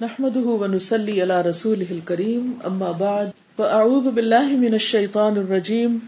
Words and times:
نحمده 0.00 0.48
ونسلي 0.48 1.20
على 1.20 1.48
رسوله 1.48 1.84
الكريم، 1.90 2.52
أما 2.64 2.90
بعد، 2.90 3.26
فأعوذ 3.56 4.02
بالله 4.02 4.56
من 4.56 4.72
الشيطان 4.72 5.38
الرجيم. 5.38 5.98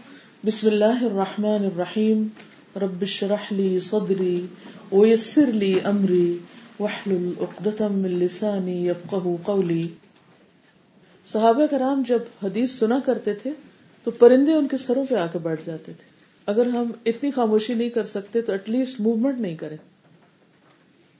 بسم 0.45 0.67
الله 0.67 1.05
الرحمن 1.05 1.65
الرحيم. 1.65 2.27
رب 2.75 3.01
اشرح 3.01 3.53
لي 3.53 3.79
صدري 3.79 4.45
ويسر 4.91 5.51
لي 5.51 5.73
أمري، 5.83 6.37
واحلل 6.79 7.31
عقدة 7.41 7.97
من 7.97 8.09
لساني 8.09 8.87
يفقه 8.87 9.35
قولي. 9.43 9.87
صحابہ 11.25 11.65
کرام 11.71 12.03
جب 12.07 12.19
حدیث 12.43 12.71
سنا 12.71 12.99
کرتے 13.05 13.33
تھے، 13.33 13.51
تو 14.03 14.11
پرندے 14.11 14.53
ان 14.53 14.67
کے 14.67 14.77
سروں 14.77 15.05
پہ 15.09 15.15
آ 15.15 15.25
کے 15.33 15.39
بیٹھ 15.39 15.61
جاتے 15.65 15.91
تھے۔ 15.93 16.05
اگر 16.45 16.65
ہم 16.65 16.91
اتنی 17.05 17.31
خاموشی 17.31 17.73
نہیں 17.73 17.89
کر 17.89 18.03
سکتے، 18.03 18.41
تو 18.41 18.51
ایٹ 18.51 18.69
لیسٹ 18.69 18.99
موومنٹ 18.99 19.39
نہیں 19.39 19.55
کریں۔ 19.55 19.77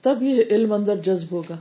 تب 0.02 0.22
یہ 0.22 0.42
علم 0.50 0.72
اندر 0.72 0.96
جذب 0.96 1.32
ہوگا۔ 1.32 1.56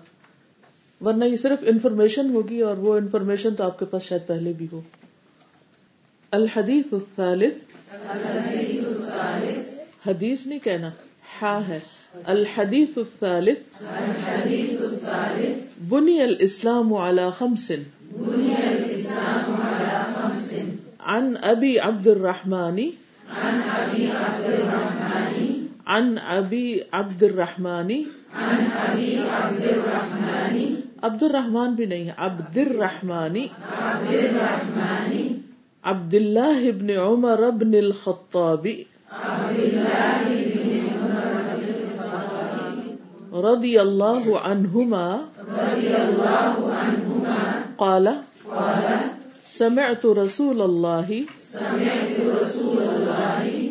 ورنہ 1.01 1.25
یہ 1.25 1.35
صرف 1.35 1.59
انفارمیشن 1.61 2.29
ہوگی 2.29 2.61
اور 2.61 2.77
وہ 2.77 2.97
انفارمیشن 2.97 3.55
تو 3.55 3.63
آپ 3.63 3.79
کے 3.79 3.85
پاس 3.85 4.03
شاید 4.03 4.27
پہلے 4.27 4.53
بھی 4.53 4.67
ہو۔ 4.71 4.81
الحدیث 6.31 6.85
الثالث۔ 6.91 7.53
حدیث 10.07 10.47
نہیں 10.47 10.59
کہنا، 10.59 10.89
ہا 11.41 11.61
ہے۔ 11.67 11.79
الحدیث 12.25 12.97
الثالث۔ 12.97 13.81
بنی 15.87 16.21
الاسلام 16.21 16.93
على 16.93 17.21
خمس۔ 17.37 17.71
عن 20.99 21.33
ابی 21.41 21.79
عبد 21.79 22.07
الرحمن 22.07 22.79
عن 23.41 23.59
ابی 23.69 24.05
عبد 24.05 24.45
الرحمن 24.45 25.65
عن 25.85 26.15
ابی 26.27 26.79
عبد 26.91 27.23
الرحمن 27.23 27.91
عن 28.33 28.65
ابی 28.87 29.17
عبد 29.17 29.61
الرحمن 29.61 30.75
عبد 31.01 31.23
الرحمان 31.23 31.73
بھی 31.73 31.85
نہیں 31.85 32.09
عبد 32.17 32.57
الرحمانی 32.57 33.47
عبد 35.83 36.13
اللہ 36.13 36.67
ابن 36.67 36.89
عمر 36.89 37.43
ابن 37.43 37.71
الخطاب۔ 37.73 38.67
رضی 43.33 43.77
اللہ 43.77 44.35
عنہما۔ 44.43 45.17
قال 47.77 48.07
سمعت 49.57 50.05
رسول 50.05 50.61
اللہ 50.61 51.11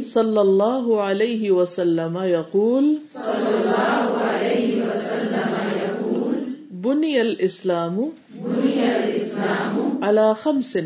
صلی 0.05 0.38
اللہ 0.38 0.94
علیہ 0.94 1.50
وسلم 1.50 2.18
یقول 2.22 2.94
صلی 3.12 3.46
اللہ 3.46 4.14
علیہ 4.30 4.83
وسلم 4.83 5.05
بنی 6.87 7.19
الاسلام 7.19 7.98
على 10.03 10.33
خمس 10.42 10.77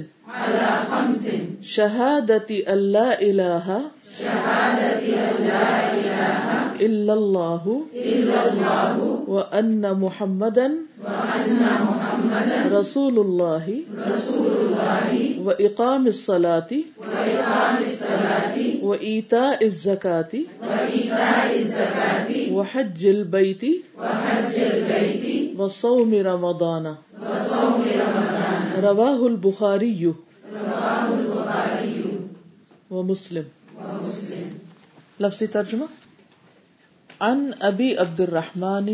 شہادت 1.70 2.52
اللہ 2.66 3.12
الہ 3.20 3.56
الا 3.62 3.78
اللہ 6.80 7.68
وان 9.28 9.80
محمدا 9.80 10.66
رسول 12.72 13.18
اللہ 13.18 13.68
واقام 15.44 16.06
الصلاة 16.06 16.68
وإيتاء 18.82 19.64
الزكاة 19.64 20.36
وحج 22.52 23.06
البيت 23.06 23.64
وصوم 25.58 26.14
رمضان 26.24 26.86
رواہ 28.82 29.22
البخاری 29.22 30.10
ومسلم 32.90 33.42
لفظی 35.20 35.46
ترجمہ؟ 35.46 35.84
ان 37.20 37.50
ابی 37.60 37.96
عبد 37.96 38.20
الرحمن 38.20 38.88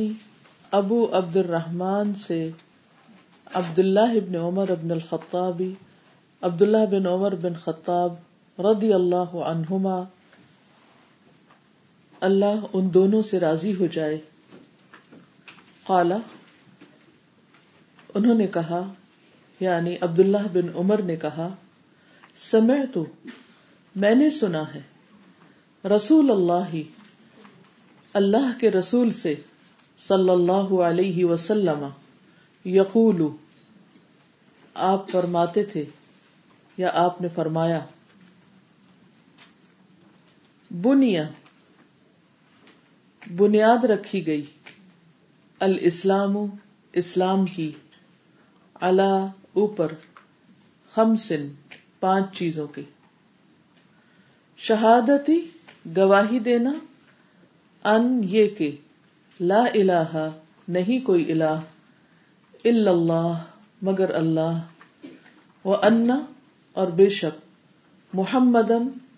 ابو 0.70 1.08
عبد 1.12 1.36
الرحمن 1.36 2.14
سے 2.14 2.50
عبداللہ 3.54 4.10
ابن 4.10 4.36
عمر 4.36 4.70
ابن 4.70 4.91
الخطابی 4.91 5.74
عبداللہ 6.42 6.86
بن 6.91 7.06
عمر 7.06 7.34
بن 7.34 7.54
خطاب 7.54 8.14
رضی 8.60 8.92
اللہ 8.92 9.34
عنہما، 9.34 10.02
اللہ 12.20 12.66
ان 12.72 12.94
دونوں 12.94 13.22
سے 13.22 13.41
راضی 13.41 13.74
ہو 13.76 13.86
جائے۔ 13.86 14.18
قالا 15.86 16.18
انہوں 18.14 18.34
نے 18.34 18.47
کہا 18.47 18.92
یعنی 19.60 19.97
عبداللہ 20.00 20.47
بن 20.53 20.68
عمر 20.74 21.03
نے 21.03 21.16
کہا 21.16 21.48
سمے 22.36 22.86
تو 22.94 23.04
میں 23.97 24.15
نے 24.15 24.31
سنا 24.31 24.62
ہے۔ 24.75 24.83
رسول 25.89 26.31
اللہ 26.31 26.77
اللہ 28.15 28.59
کے 28.61 28.71
رسول 28.71 29.12
سے 29.12 29.34
صلی 29.99 30.31
اللہ 30.31 30.75
علیہ 30.81 31.25
وسلم 31.25 31.89
یقول، 32.65 33.23
آپ 34.75 35.11
فرماتے 35.11 35.62
تھے 35.65 35.84
یا 36.77 36.91
آپ 36.95 37.21
نے 37.21 37.29
فرمایا 37.34 37.81
بنیا 40.71 41.23
بنیاد 43.37 43.84
رکھی 43.84 44.27
گئی، 44.27 44.45
الاسلام، 45.59 46.37
اسلام 46.93 47.47
کی 47.47 47.73
اللہ 48.75 49.27
اوپر، 49.53 49.93
خمسن، 50.95 51.49
پانچ 52.01 52.37
چیزوں 52.39 52.67
کے 52.67 52.83
شہادتی 54.56 55.41
گواہی 55.97 56.39
دینا، 56.39 56.72
ان 57.84 58.21
یہ 58.25 58.49
کہ 58.49 58.77
لا 59.41 59.65
الہ 59.75 60.31
نہیں 60.69 61.06
کوئی 61.06 61.33
الہ 61.33 61.61
الا 62.65 62.91
اللہ 62.91 63.45
مگر 63.83 64.15
اللہ 64.15 64.59
و 65.65 65.75
ان 65.75 66.11
اور 66.72 66.89
بے 66.89 67.09
شک 67.09 67.41
محمد 68.12 68.71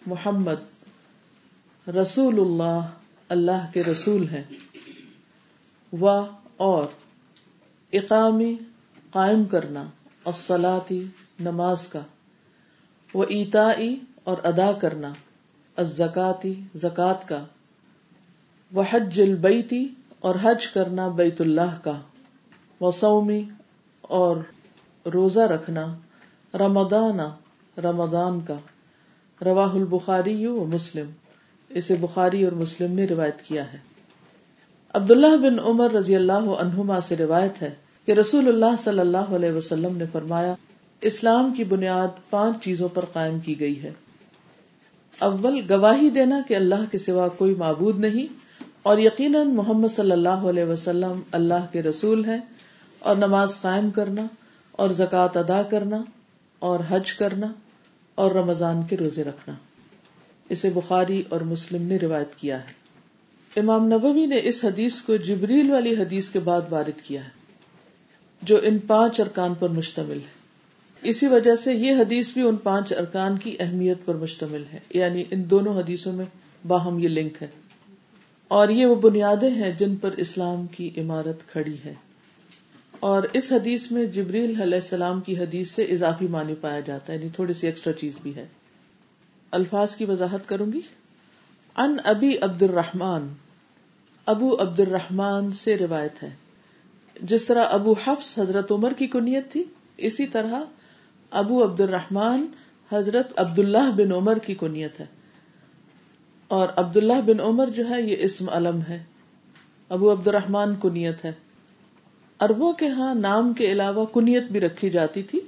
محمد 0.07 1.89
رسول 1.89 2.41
اللہ 2.41 2.81
اللہ 3.29 3.71
کے 3.73 3.85
رسول 3.85 4.29
ہیں۔ 4.29 4.43
و 6.01 6.25
اور 6.57 6.87
اقامی 7.93 8.57
قائم 9.11 9.45
کرنا 9.45 9.85
الصلاتی 10.25 11.07
نماز 11.41 11.89
کا۔ 11.89 12.01
وہ 13.15 13.25
ایتائی 13.29 14.01
اور 14.25 14.37
ادا 14.45 14.73
کرنا۔ 14.73 15.13
الزکاتی، 15.79 16.55
زکات 16.75 17.29
کا۔ 17.29 17.45
وہ 18.73 18.83
حج 18.91 19.21
البیتی 19.21 19.89
اور 20.21 20.35
حج 20.43 20.69
کرنا 20.69 21.09
بیت 21.09 21.41
اللہ 21.41 21.79
کا۔ 21.83 22.01
وہ 22.81 22.91
اور 24.01 24.37
روزہ 25.15 25.41
رکھنا 25.41 25.97
رمضان 26.55 27.19
رمضان 27.81 28.41
کا۔ 28.41 28.55
رواہ 29.45 29.73
البخاری 29.73 30.47
و 30.47 30.65
مسلم۔ 30.65 31.11
اسے 31.69 31.95
بخاری 31.95 32.45
اور 32.45 32.53
مسلم 32.53 32.93
نے 32.93 33.05
روایت 33.05 33.43
کیا 33.43 33.73
ہے۔ 33.73 33.79
عبداللہ 34.95 35.37
بن 35.37 35.59
عمر 35.59 35.91
رضی 35.91 36.17
اللہ 36.17 36.33
عنہما 36.33 37.01
سے 37.01 37.17
روایت 37.17 37.63
ہے 37.63 37.75
کہ 38.07 38.13
رسول 38.13 38.49
اللہ 38.49 38.77
صلی 38.79 38.99
اللہ 38.99 39.35
علیہ 39.37 39.53
وسلم 39.53 39.97
نے 39.97 40.05
فرمایا، 40.13 40.55
اسلام 41.01 41.55
کی 41.55 41.65
بنیاد 41.65 42.31
پانچ 42.31 42.65
چیزوں 42.65 42.89
پر 42.89 43.05
قائم 43.05 43.41
کی 43.41 43.61
گئی 43.61 43.83
ہے۔ 43.83 43.93
اول 45.21 45.61
گواہی 45.71 46.11
دینا 46.11 46.41
کہ 46.49 46.57
اللہ 46.57 46.91
کے 46.91 46.99
سوا 46.99 47.29
کوئی 47.29 47.55
معبود 47.55 48.01
نہیں 48.01 48.27
اور 48.83 48.99
یقیناً 48.99 49.55
محمد 49.55 49.89
صلی 49.89 50.13
اللہ 50.13 50.45
علیہ 50.51 50.65
وسلم 50.65 51.21
اللہ 51.33 51.67
کے 51.73 51.83
رسول 51.83 52.25
ہیں 52.25 52.39
اور 52.99 53.17
نماز 53.17 53.61
قائم 53.61 53.91
کرنا 53.91 54.27
اور 54.73 54.91
زکوٰۃ 54.91 55.37
ادا 55.37 55.63
کرنا 55.63 56.03
اور 56.59 56.81
حج 56.89 57.13
کرنا 57.13 57.53
اور 58.15 58.33
رمضان 58.33 58.83
کے 58.83 58.97
روزے 58.97 59.25
رکھنا۔ 59.25 59.55
اسے 60.49 60.71
بخاری 60.71 61.23
اور 61.29 61.41
مسلم 61.41 61.83
نے 61.83 61.97
روایت 61.97 62.35
کیا 62.35 62.61
ہے۔ 62.61 62.73
امام 63.61 63.87
نبوی 63.87 64.27
نے 64.27 64.41
اس 64.43 64.65
حدیث 64.65 65.01
کو 65.01 65.17
جبریل 65.17 65.71
والی 65.71 65.95
حدیث 65.97 66.31
کے 66.31 66.39
بعد 66.39 66.61
وارد 66.71 67.01
کیا 67.01 67.25
ہے، 67.25 67.31
جو 68.43 68.59
ان 68.63 68.79
پانچ 68.79 69.21
ارکان 69.21 69.55
پر 69.55 69.69
مشتمل 69.69 70.17
ہے۔ 70.17 70.38
اسی 71.03 71.27
وجہ 71.27 71.57
سے 71.57 71.75
یہ 71.75 71.95
حدیث 71.95 72.31
بھی 72.31 72.43
ان 72.43 72.57
پانچ 72.57 72.93
ارکان 72.93 73.39
کی 73.39 73.57
اہمیت 73.61 73.99
پر 74.05 74.15
مشتمل 74.15 74.65
ہے۔ 74.73 74.79
یعنی 74.91 75.25
ان 75.31 75.51
دونوں 75.51 75.79
حدیثوں 75.79 76.13
میں 76.13 76.25
باہم 76.67 76.99
یہ 76.99 77.09
لنک 77.09 77.43
ہے۔ 77.43 77.47
اور 78.49 78.69
یہ 78.69 78.87
وہ 78.87 78.95
بنیادیں 78.95 79.51
ہیں 79.51 79.73
جن 79.73 79.97
پر 79.97 80.11
اسلام 80.17 80.67
کی 80.67 80.91
عمارت 80.97 81.49
کھڑی 81.49 81.77
ہے۔ 81.85 81.95
اور 83.01 83.23
اس 83.33 83.53
حدیث 83.53 83.91
میں 83.91 84.05
جبریل 84.05 84.61
علیہ 84.61 84.75
السلام 84.75 85.21
کی 85.21 85.39
حدیث 85.39 85.71
سے 85.71 85.83
اضافی 85.83 86.27
معنی 86.27 86.55
پایا 86.61 86.81
جاتا 86.81 87.13
ہے۔ 87.13 87.19
یعنی 87.19 87.29
تھوڑی 87.35 87.55
سی 87.55 87.67
ایکسٹرا 87.67 87.93
چیز 87.93 88.19
بھی 88.23 88.35
ہے۔ 88.35 88.47
الفاظ 89.51 89.97
کی 89.97 90.05
وضاحت 90.05 90.49
کروں 90.49 90.73
گی؟ 90.73 90.81
ان 91.77 91.97
ابی 92.05 92.39
عبد 92.41 92.63
الرحمان 92.63 93.29
ابو 94.27 94.63
عبد 94.63 94.81
الرحمان 94.81 95.53
سے 95.53 95.79
روایت 95.79 96.23
ہے۔ 96.23 96.31
جس 97.23 97.45
طرح 97.45 97.65
ابو 97.71 97.95
حفص 98.05 98.39
حضرت 98.39 98.73
عمر 98.73 98.93
کی 98.93 99.07
کنیت 99.07 99.53
تھی، 99.53 99.65
اسی 99.97 100.27
طرح 100.27 100.61
ابو 101.31 101.65
عبد 101.65 101.81
الرحمان 101.81 102.47
حضرت 102.93 103.33
عبد 103.37 103.59
اللہ 103.59 103.91
بن 103.97 104.13
عمر 104.13 104.39
کی 104.39 104.55
کنیت 104.55 105.01
ہے۔ 105.01 105.07
اور 106.49 106.69
عبد 106.77 106.97
اللہ 106.97 107.21
بن 107.27 107.41
عمر 107.41 107.67
جو 107.67 107.91
ہے، 107.91 108.03
یہ 108.03 108.17
اسم 108.19 108.49
علم 108.49 108.81
ہے۔ 108.89 109.03
ابو 109.89 110.13
عبد 110.13 110.29
الرحمان 110.29 110.75
کنیت 110.83 111.25
ہے۔ 111.25 111.33
اربوں 112.41 112.73
کے 112.73 112.89
ہاں 112.89 113.15
نام 113.15 113.55
کے 113.55 113.73
علاوہ 113.73 114.07
کنیت 114.15 114.43
بھی 114.43 114.61
رکھی 114.61 114.91
جاتی 114.91 115.23
تھی، 115.23 115.41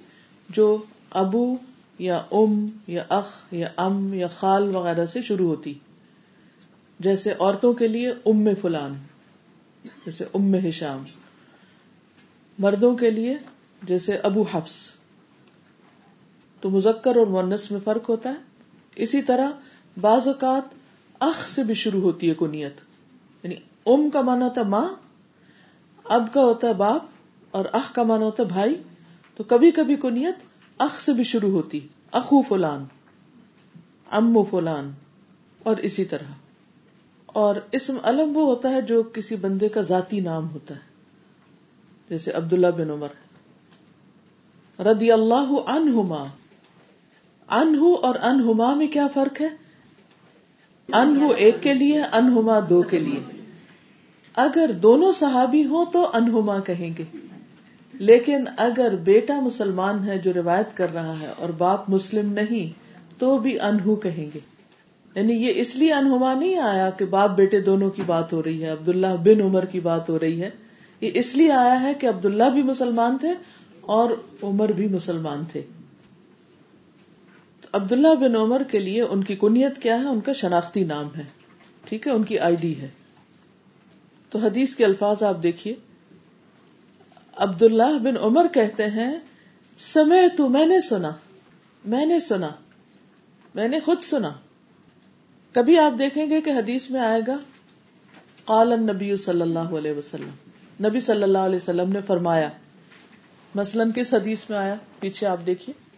جو 0.48 0.82
ابو 1.10 1.56
یا 1.98 2.22
ام 2.32 2.66
یا 2.86 3.04
اخ 3.08 3.32
یا 3.50 3.68
ام 3.76 4.14
یا 4.14 4.26
خال 4.26 4.76
وغیرہ 4.76 5.06
سے 5.06 5.22
شروع 5.22 5.48
ہوتی۔ 5.48 5.74
جیسے 7.00 7.32
عورتوں 7.38 7.72
کے 7.72 7.88
لیے 7.88 8.10
ام 8.26 8.54
فلان، 8.60 8.92
جیسے 9.84 10.24
ام 10.34 10.54
ہشام۔ 10.54 11.02
مردوں 12.58 12.96
کے 12.96 13.10
لیے 13.10 13.36
جیسے 13.82 14.16
ابو 14.16 14.44
حفص۔ 14.52 14.99
تو 16.60 16.70
مذکر 16.70 17.16
اور 17.16 17.26
مونس 17.26 17.70
میں 17.70 17.80
فرق 17.84 18.08
ہوتا 18.08 18.28
ہے۔ 18.28 18.34
اسی 18.96 19.22
طرح 19.22 19.50
بعض 20.00 20.26
اوقات 20.26 20.62
اخ 21.18 21.48
سے 21.48 21.62
بھی 21.62 21.74
شروع 21.74 22.00
ہوتی 22.00 22.28
ہے 22.28 22.34
کنیت۔ 22.34 22.72
یعنی 23.42 23.54
ام 23.86 24.10
کا 24.10 24.20
مانا 24.20 24.44
ہوتا 24.44 24.60
ہے 24.60 24.66
ماں، 24.66 24.94
اب 26.04 26.32
کا 26.32 26.40
ہوتا 26.40 26.68
ہے 26.68 26.74
باپ 26.74 27.02
اور 27.50 27.64
اخ 27.72 27.92
کا 27.92 28.02
مانا 28.02 28.24
ہوتا 28.24 28.42
ہے 28.42 28.48
بھائی۔ 28.48 28.82
تو 29.36 29.44
کبھی 29.44 29.70
کبھی 29.70 29.96
کنیت 29.96 30.34
اخ 30.78 31.00
سے 31.00 31.12
بھی 31.12 31.24
شروع 31.24 31.50
ہوتی 31.50 31.80
اخو 32.12 32.42
فلان، 32.42 32.84
امو 34.10 34.44
فلان 34.44 34.92
اور 35.62 35.76
اسی 35.76 36.04
طرح۔ 36.04 36.24
اور 37.26 37.56
اسم 37.72 37.96
علم 38.02 38.36
وہ 38.36 38.46
ہوتا 38.46 38.70
ہے 38.70 38.82
جو 38.82 39.02
کسی 39.02 39.36
بندے 39.36 39.68
کا 39.68 39.80
ذاتی 39.80 40.20
نام 40.20 40.50
ہوتا 40.50 40.74
ہے۔ 40.74 40.80
جیسے 42.10 42.32
عبداللہ 42.32 42.66
بن 42.66 42.90
عمر 42.90 43.08
رضی 44.80 45.12
اللہ 45.12 45.52
عنہما۔ 45.66 46.24
انہ 47.50 47.94
اور 48.02 48.14
انہما 48.22 48.74
میں 48.74 48.86
کیا 48.86 49.06
فرق 49.14 49.40
ہے؟ 49.40 49.48
انہ 50.92 51.24
ایک 51.36 51.56
کے 51.60 51.74
لیے، 51.74 52.00
انہما 52.00 52.58
دو 52.70 52.82
کے 52.82 52.98
لیے۔ 52.98 53.42
اگر 54.34 54.70
دونوں 54.72 55.12
صحابی 55.12 55.64
ہوں 55.64 55.84
تو 55.92 56.10
انہما 56.14 56.60
کہیں 56.60 56.90
گے۔ 56.98 57.04
لیکن 57.92 58.44
اگر 58.56 58.94
بیٹا 58.96 59.40
مسلمان 59.40 60.08
ہے 60.08 60.18
جو 60.18 60.32
روایت 60.32 60.76
کر 60.76 60.92
رہا 60.92 61.20
ہے 61.20 61.32
اور 61.38 61.48
باپ 61.48 61.90
مسلم 61.90 62.32
نہیں، 62.32 62.80
تو 63.20 63.38
بھی 63.38 63.60
انہو 63.60 63.94
کہیں 63.94 64.26
گے۔ 64.34 64.38
یعنی 65.14 65.32
یہ 65.32 65.52
اس 65.56 65.76
لیے 65.76 65.92
انہما 65.92 66.34
نہیں 66.34 66.56
آیا 66.56 66.90
کہ 66.90 67.04
باپ 67.04 67.30
بیٹے 67.30 67.60
دونوں 67.60 67.90
کی 67.90 68.02
بات 68.06 68.32
ہو 68.32 68.42
رہی 68.42 68.62
ہے، 68.62 68.70
عبداللہ 68.70 69.16
بن 69.24 69.42
عمر 69.42 69.64
کی 69.64 69.80
بات 69.80 70.10
ہو 70.10 70.18
رہی 70.18 70.42
ہے۔ 70.42 70.50
یہ 71.00 71.10
اس 71.14 71.36
لیے 71.36 71.52
آیا 71.52 71.82
ہے 71.82 71.94
کہ 71.94 72.06
عبداللہ 72.06 72.44
بھی 72.44 72.62
مسلمان 72.62 73.18
تھے 73.18 73.34
اور 73.80 74.10
عمر 74.42 74.72
بھی 74.72 74.88
مسلمان 74.88 75.44
تھے۔ 75.52 75.62
عبداللہ 77.72 78.14
بن 78.20 78.36
عمر 78.36 78.62
کے 78.62 78.78
لیے 78.78 79.02
ان 79.02 79.24
کی 79.24 79.36
کنیت 79.36 79.82
کیا 79.82 80.00
ہے؟ 80.00 80.06
ان 80.06 80.20
کا 80.20 80.32
شناختی 80.32 80.84
نام 80.84 81.08
ہے۔ 81.16 81.22
ٹھیک 81.84 82.06
ہے؟ 82.06 82.12
ان 82.12 82.22
کی 82.22 82.38
آئی 82.38 82.56
ڈی 82.56 82.80
ہے۔ 82.80 82.88
تو 84.30 84.38
حدیث 84.38 84.74
کے 84.74 84.84
الفاظ 84.84 85.22
آپ 85.22 85.42
دیکھیے۔ 85.42 85.74
عبد 87.36 87.62
اللہ 87.62 87.98
بن 87.98 88.16
عمر 88.16 88.46
کہتے 88.48 88.86
ہیں 88.86 89.14
سمے 89.78 90.28
تو 90.36 90.48
میں 90.48 90.66
نے 90.66 90.80
سنا، 90.80 91.10
میں 91.84 92.06
نے 92.06 92.20
سنا، 92.20 92.48
میں 93.54 93.68
نے 93.68 93.80
خود 93.80 94.02
سنا۔ 94.02 94.32
کبھی 95.52 95.78
آپ 95.78 95.98
دیکھیں 95.98 96.30
گے 96.30 96.40
کہ 96.40 96.50
حدیث 96.50 96.90
میں 96.90 97.00
آئے 97.00 97.20
گا، 97.26 97.36
قال 98.44 98.72
النبی 98.72 99.16
صلی 99.16 99.40
اللہ 99.40 99.58
علیہ 99.58 99.92
وسلم۔ 99.92 100.30
نبی 100.86 101.00
صلی 101.00 101.22
اللہ 101.22 101.38
علیہ 101.38 101.56
وسلم 101.56 101.92
نے 101.92 102.00
فرمایا، 102.06 102.48
مثلا 103.54 103.84
کس 103.94 104.14
حدیث 104.14 104.50
میں 104.50 104.58
آیا؟ 104.58 104.74
پیچھے 105.00 105.26
آپ 105.26 105.38
دیکھیے۔ 105.46 105.89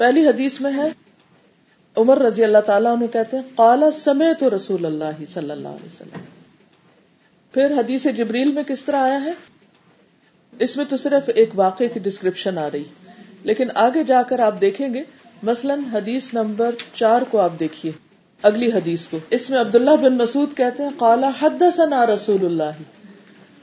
پہلی 0.00 0.28
حدیث 0.28 0.60
میں 0.60 0.72
ہے، 0.72 0.88
عمر 1.96 2.18
رضی 2.18 2.44
اللہ 2.44 2.58
تعالیٰ 2.58 2.92
انہوں 2.92 3.08
کہتے 3.08 3.36
ہیں، 3.36 3.44
قال 3.54 3.90
سمے 3.92 4.34
تو 4.34 4.56
رسول 4.56 4.86
اللہ 4.86 5.24
صلی 5.34 5.50
اللہ 5.50 5.68
علیہ 5.68 5.86
وسلم۔ 5.86 6.18
پھر 7.52 7.72
حدیث 7.78 8.06
جبریل 8.16 8.52
میں 8.52 8.62
کس 8.62 8.84
طرح 8.84 8.96
آیا 8.96 9.22
ہے؟ 9.22 9.32
اس 10.58 10.76
میں 10.76 10.84
تو 10.84 10.96
صرف 10.96 11.30
ایک 11.34 11.50
واقعے 11.54 11.88
کی 11.88 12.00
ڈسکرپشن 12.00 12.58
آ 12.58 12.68
رہی۔ 12.72 12.84
لیکن 13.42 13.68
آگے 13.74 14.04
جا 14.04 14.22
کر 14.22 14.38
آپ 14.38 14.60
دیکھیں 14.60 14.94
گے، 14.94 15.02
مثلاً 15.42 15.84
حدیث 15.84 16.34
نمبر 16.34 16.70
چار 16.94 17.22
کو 17.22 17.40
آپ 17.40 17.52
دیکھیے، 17.60 17.92
اگلی 18.42 18.72
حدیث 18.72 19.08
کو۔ 19.08 19.18
اس 19.30 19.50
میں 19.50 19.60
عبداللہ 19.60 19.96
بن 20.02 20.16
مسعود 20.16 20.56
کہتے 20.56 20.82
ہیں 20.82 20.90
قالا 20.96 21.30
حد 21.40 21.62
رسول 22.14 22.44
اللہ۔ 22.44 22.82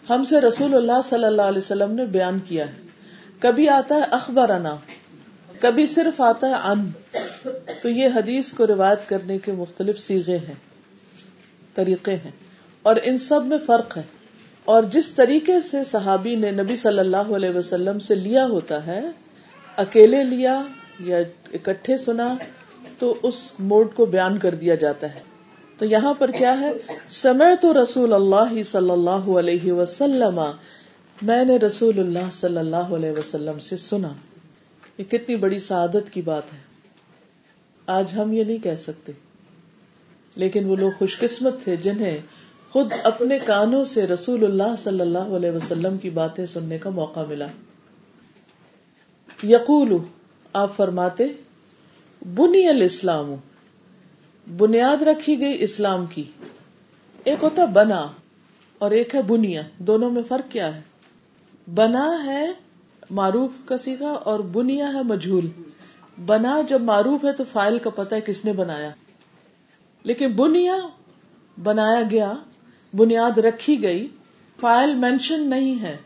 ہم 0.09 0.23
سے 0.23 0.41
رسول 0.41 0.75
اللہ 0.75 1.01
صلی 1.03 1.25
اللہ 1.25 1.41
علیہ 1.41 1.57
وسلم 1.57 1.91
نے 1.91 2.05
بیان 2.05 2.39
کیا 2.39 2.67
ہے۔ 2.67 2.73
کبھی 3.39 3.69
آتا 3.69 3.95
ہے 3.95 4.03
اخبارانہ 4.11 4.67
کبھی 5.59 5.87
صرف 5.87 6.21
آتا 6.21 6.47
ہے 6.47 6.53
ان، 6.53 6.89
تو 7.81 7.89
یہ 7.89 8.07
حدیث 8.15 8.53
کو 8.53 8.67
روایت 8.67 9.09
کرنے 9.09 9.37
کے 9.37 9.51
مختلف 9.51 9.99
سیغے 9.99 10.37
ہیں، 10.37 10.55
طریقے 11.75 12.13
ہیں، 12.13 12.31
اور 12.81 12.95
ان 13.03 13.17
سب 13.17 13.45
میں 13.45 13.57
فرق 13.65 13.97
ہے۔ 13.97 14.01
اور 14.65 14.83
جس 14.83 15.11
طریقے 15.11 15.61
سے 15.61 15.83
صحابی 15.83 16.35
نے 16.35 16.51
نبی 16.51 16.75
صلی 16.75 16.99
اللہ 16.99 17.33
علیہ 17.35 17.49
وسلم 17.49 17.99
سے 17.99 18.15
لیا 18.15 18.45
ہوتا 18.45 18.85
ہے، 18.85 19.01
اکیلے 19.77 20.23
لیا 20.23 20.61
یا 20.99 21.17
اکٹھے 21.53 21.97
سنا، 21.97 22.35
تو 22.99 23.15
اس 23.23 23.51
موڈ 23.59 23.93
کو 23.95 24.05
بیان 24.05 24.37
کر 24.37 24.55
دیا 24.55 24.75
جاتا 24.75 25.15
ہے۔ 25.15 25.19
تو 25.77 25.85
یہاں 25.85 26.13
پر 26.13 26.31
کیا 26.31 26.59
ہے؟ 26.59 26.71
سمے 27.09 27.55
تو 27.61 27.83
رسول 27.83 28.13
اللہ 28.13 28.63
صلی 28.63 28.89
اللہ 28.89 29.29
علیہ 29.39 29.71
وسلم، 29.71 30.41
میں 31.21 31.45
نے 31.45 31.57
رسول 31.57 31.99
اللہ 31.99 32.29
صلی 32.31 32.57
اللہ 32.57 32.75
علیہ 32.75 33.11
وسلم 33.11 33.59
سے 33.59 33.77
سنا۔ 33.77 34.13
یہ 34.97 35.03
کتنی 35.03 35.35
بڑی 35.35 35.59
سعادت 35.59 36.13
کی 36.13 36.21
بات 36.21 36.53
ہے۔ 36.53 36.57
آج 37.87 38.13
ہم 38.17 38.33
یہ 38.33 38.43
نہیں 38.43 38.57
کہہ 38.57 38.75
سکتے۔ 38.75 39.11
لیکن 40.35 40.65
وہ 40.65 40.75
لوگ 40.75 40.91
خوش 40.97 41.19
قسمت 41.19 41.63
تھے 41.63 41.75
جنہیں 41.75 42.17
خود 42.69 42.93
اپنے 43.03 43.39
کانوں 43.39 43.85
سے 43.85 44.07
رسول 44.07 44.43
اللہ 44.43 44.75
صلی 44.77 45.01
اللہ 45.01 45.17
علیہ 45.17 45.51
وسلم 45.51 45.97
کی 45.97 46.09
باتیں 46.09 46.45
سننے 46.45 46.77
کا 46.77 46.89
موقع 46.89 47.19
ملا۔ 47.27 47.47
یقول، 49.43 49.97
آپ 50.53 50.75
فرماتے، 50.75 51.27
بنی 52.35 52.67
الاسلام، 52.67 53.35
بنیاد 54.57 55.01
رکھی 55.01 55.39
گئی 55.39 55.63
اسلام 55.63 56.05
کی۔ 56.05 56.23
ایک 57.23 57.43
ہوتا 57.43 57.65
بنا 57.65 58.07
اور 58.77 58.91
ایک 58.91 59.15
ہے 59.15 59.21
بنیا 59.21 59.61
دونوں 59.77 60.11
میں 60.11 60.23
فرق 60.23 60.51
کیا 60.51 60.75
ہے؟ 60.75 60.81
بنا 61.73 62.23
ہے 62.25 62.66
معروف 63.09 63.51
کا 63.65 63.77
سیکھا 63.77 64.09
اور 64.09 64.39
بنیا 64.39 64.93
ہے 64.93 65.03
مجھول۔ 65.03 65.47
بنا 66.25 66.61
جب 66.69 66.81
معروف 66.81 67.25
ہے 67.25 67.33
تو 67.33 67.43
فائل 67.51 67.79
کا 67.79 67.89
پتہ 67.89 68.15
ہے 68.15 68.21
کس 68.21 68.45
نے 68.45 68.53
بنایا۔ 68.53 68.89
لیکن 70.03 70.31
بنیا 70.31 70.75
بنایا 71.63 72.01
گیا، 72.11 72.33
بنیاد 72.93 73.37
رکھی 73.37 73.81
گئی، 73.81 74.07
فائل 74.59 74.93
مینشن 74.93 75.49
نہیں 75.49 75.81
ہے 75.81 75.97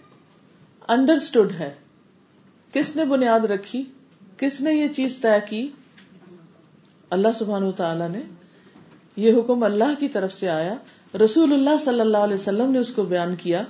انڈرسٹوڈ 0.87 1.51
ہے۔ 1.51 1.73
کس 2.73 2.95
نے 2.95 3.05
بنیاد 3.05 3.39
رکھی؟ 3.39 3.83
کس 4.37 4.61
نے 4.61 4.73
یہ 4.73 4.87
چیز 4.87 5.17
طے 5.21 5.49
کی؟ 5.49 5.71
اللہ 7.09 7.27
سبحان 7.39 7.71
تعالی 7.71 8.07
نے۔ 8.07 8.21
یہ 9.15 9.33
حکم 9.39 9.63
اللہ 9.63 9.99
کی 9.99 10.07
طرف 10.07 10.33
سے 10.33 10.49
آیا۔ 10.49 10.75
رسول 11.25 11.53
اللہ 11.53 11.77
صلی 11.81 11.99
اللہ 11.99 12.17
علیہ 12.17 12.35
وسلم 12.35 12.71
نے 12.71 12.79
اس 12.79 12.89
کو 12.89 13.03
بیان 13.03 13.35
کیا۔ 13.35 13.63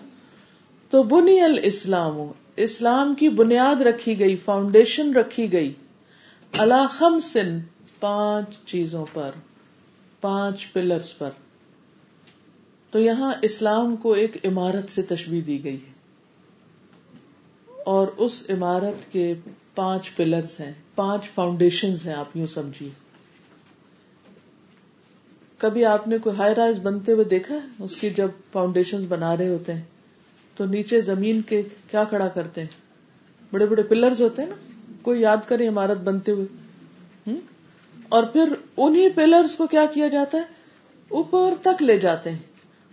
تو 0.89 1.03
بنی 1.03 1.41
الاسلام 1.41 2.17
اسلام 2.55 3.15
کی 3.15 3.29
بنیاد 3.29 3.81
رکھی 3.81 4.19
گئی 4.19 4.35
فاؤنڈیشن 4.35 5.13
رکھی 5.13 5.51
گئی۔ 5.51 5.73
اللہ 6.57 6.87
خم 6.89 7.19
سن 7.19 7.59
پانچ 7.99 8.55
چیزوں 8.65 9.05
پر، 9.13 9.31
پانچ 10.21 10.73
پلرس 10.73 11.17
پر۔ 11.17 11.29
تو 12.91 12.99
یہاں 12.99 13.33
اسلام 13.41 13.95
کو 13.95 14.13
ایک 14.13 14.45
عمارت 14.45 14.91
سے 14.91 15.01
تشبیح 15.01 15.41
دی 15.47 15.63
گئی 15.63 15.75
ہے۔ 15.75 15.91
اور 17.85 18.07
اس 18.17 18.45
عمارت 18.49 19.11
کے 19.11 19.33
پانچ 19.75 20.15
پلرس 20.15 20.59
ہیں، 20.59 20.73
پانچ 20.95 21.29
فاؤنڈیشن 21.29 21.93
ہیں، 22.05 22.13
آپ 22.13 22.37
یوں 22.37 22.47
سمجھیے۔ 22.47 22.89
کبھی 25.57 25.85
آپ 25.85 26.07
نے 26.07 26.17
کوئی 26.17 26.35
ہائی 26.35 26.55
رائز 26.55 26.79
بنتے 26.79 27.11
ہوئے 27.11 27.25
دیکھا 27.25 27.55
ہے؟ 27.55 27.59
اس 27.79 28.01
کی 28.01 28.09
جب 28.09 28.29
فاؤنڈیشن 28.51 29.05
بنا 29.05 29.37
رہے 29.37 29.49
ہوتے 29.49 29.73
ہیں۔ 29.73 29.81
تو 30.61 30.67
نیچے 30.67 31.01
زمین 31.01 31.41
کے 31.41 31.61
کیا 31.91 32.03
کھڑا 32.03 32.27
کرتے 32.27 32.61
ہیں؟ 32.61 32.67
بڑے 33.51 33.65
بڑے 33.65 33.83
پلرز 33.83 34.21
ہوتے 34.21 34.41
ہیں 34.41 34.49
نا؟ 34.49 34.55
کوئی 35.01 35.21
یاد 35.21 35.37
کرے 35.47 35.67
عمارت 35.67 35.97
بنتے 35.97 36.31
ہوئے۔ 36.31 36.45
اور 38.09 38.23
پھر 38.23 38.53
انہیں 38.77 39.09
پلرز 39.15 39.55
کو 39.55 39.67
کیا 39.67 39.85
کیا 39.93 40.07
جاتا 40.07 40.37
ہے؟ 40.37 40.43
اوپر 41.09 41.53
تک 41.61 41.83
لے 41.83 41.99
جاتے 41.99 42.29
ہیں۔ 42.29 42.37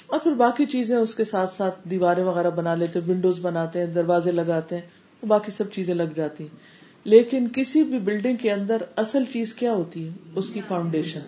اور 0.06 0.20
پھر 0.20 0.32
باقی 0.32 0.66
چیزیں 0.66 0.96
اس 0.96 1.14
کے 1.14 1.24
ساتھ 1.24 1.54
ساتھ 1.54 1.88
دیواریں 1.88 2.24
وغیرہ 2.24 2.50
بنا 2.50 2.74
لیتے 2.74 2.98
ونڈوز 2.98 3.38
بناتے 3.42 3.78
ہیں، 3.78 3.86
دروازے 3.86 4.30
لگاتے 4.30 4.74
ہیں 4.74 5.26
باقی 5.26 5.52
سب 5.52 5.72
چیزیں 5.72 5.94
لگ 5.94 6.14
جاتی 6.14 6.44
ہیں۔ 6.44 6.56
لیکن 7.04 7.46
کسی 7.52 7.82
بھی 7.82 7.98
بلڈنگ 7.98 8.36
کے 8.36 8.52
اندر 8.52 8.76
اصل 8.96 9.24
چیز 9.32 9.54
کیا 9.54 9.72
ہوتی 9.72 10.04
ہے؟ 10.04 10.12
اس 10.34 10.50
کی 10.50 10.60
فاؤنڈیشن 10.68 11.20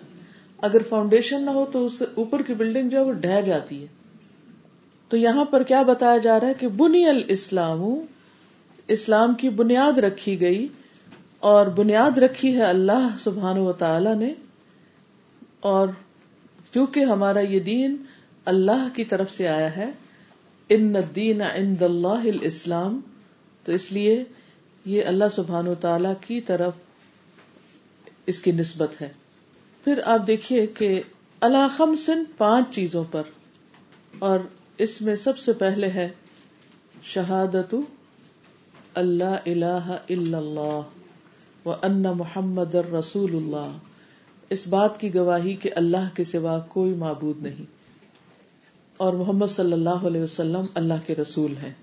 اگر 0.57 0.81
فاؤنڈیشن 0.89 1.43
نہ 1.43 1.49
ہو 1.49 1.65
تو 1.71 1.85
اس 1.85 2.03
اوپر 2.15 2.41
کی 2.41 2.53
بلڈنگ 2.53 2.89
جو 2.89 2.97
ہے 2.97 3.03
وہ 3.03 3.13
ڈہ 3.13 3.41
جاتی 3.41 3.81
ہے۔ 3.81 4.00
تو 5.11 5.17
یہاں 5.17 5.45
پر 5.45 5.63
کیا 5.63 5.81
بتایا 5.81 6.17
جا 6.17 6.39
رہا 6.39 6.47
ہے 6.47 6.53
کہ 6.53 6.67
بنی 6.67 7.07
الاسلام، 7.07 7.81
اسلام 8.87 9.33
کی 9.33 9.49
بنیاد 9.49 9.97
رکھی 9.97 10.41
گئی 10.41 10.67
اور 11.39 11.67
بنیاد 11.67 12.17
رکھی 12.17 12.57
ہے 12.57 12.61
اللہ 12.61 13.07
سبحان 13.19 13.57
و 13.57 13.73
تعالی 13.73 14.13
نے۔ 14.15 14.33
اور 15.59 15.87
کیونکہ 16.71 16.99
ہمارا 16.99 17.39
یہ 17.39 17.59
دین 17.59 17.95
اللہ 18.45 18.87
کی 18.95 19.05
طرف 19.05 19.31
سے 19.31 19.47
آیا 19.47 19.75
ہے، 19.75 19.91
ان 20.69 20.95
دین 21.15 21.41
عند 21.41 21.81
اللہ 21.81 22.07
الاسلام، 22.07 22.99
تو 23.63 23.71
اس 23.71 23.91
لیے 23.91 24.23
یہ 24.85 25.05
اللہ 25.05 25.25
سبحان 25.31 25.67
و 25.67 25.75
تعالی 25.75 26.09
کی 26.27 26.41
طرف 26.41 26.73
اس 28.25 28.39
کی 28.39 28.51
نسبت 28.51 29.01
ہے۔ 29.01 29.09
پھر 29.83 29.99
آپ 30.05 30.27
دیکھیے 30.27 30.67
کہ 30.67 31.01
اللہ 31.41 31.67
خمسن 31.77 32.23
پانچ 32.37 32.75
چیزوں 32.75 33.03
پر 33.11 33.21
اور 34.19 34.39
اس 34.81 35.01
میں 35.01 35.15
سب 35.15 35.37
سے 35.37 35.53
پہلے 35.53 35.87
ہے 35.87 36.09
شہادت 37.03 37.75
اللہ 38.93 39.23
الہ 39.23 39.97
الا 40.09 40.37
اللہ 40.37 40.81
و 41.65 41.71
ان 41.81 42.01
محمد 42.01 42.75
رسول 42.75 43.35
اللہ۔ 43.35 43.77
اس 44.49 44.67
بات 44.67 44.99
کی 44.99 45.15
گواہی 45.15 45.55
کہ 45.55 45.69
اللہ 45.75 46.15
کے 46.15 46.23
سوا 46.23 46.59
کوئی 46.59 46.93
معبود 46.93 47.41
نہیں۔ 47.41 47.65
اور 48.97 49.13
محمد 49.13 49.47
صلی 49.47 49.73
اللہ 49.73 49.89
علیہ 49.89 50.21
وسلم 50.21 50.65
اللہ 50.73 50.93
کے 51.05 51.15
رسول 51.15 51.57
ہیں۔ 51.57 51.73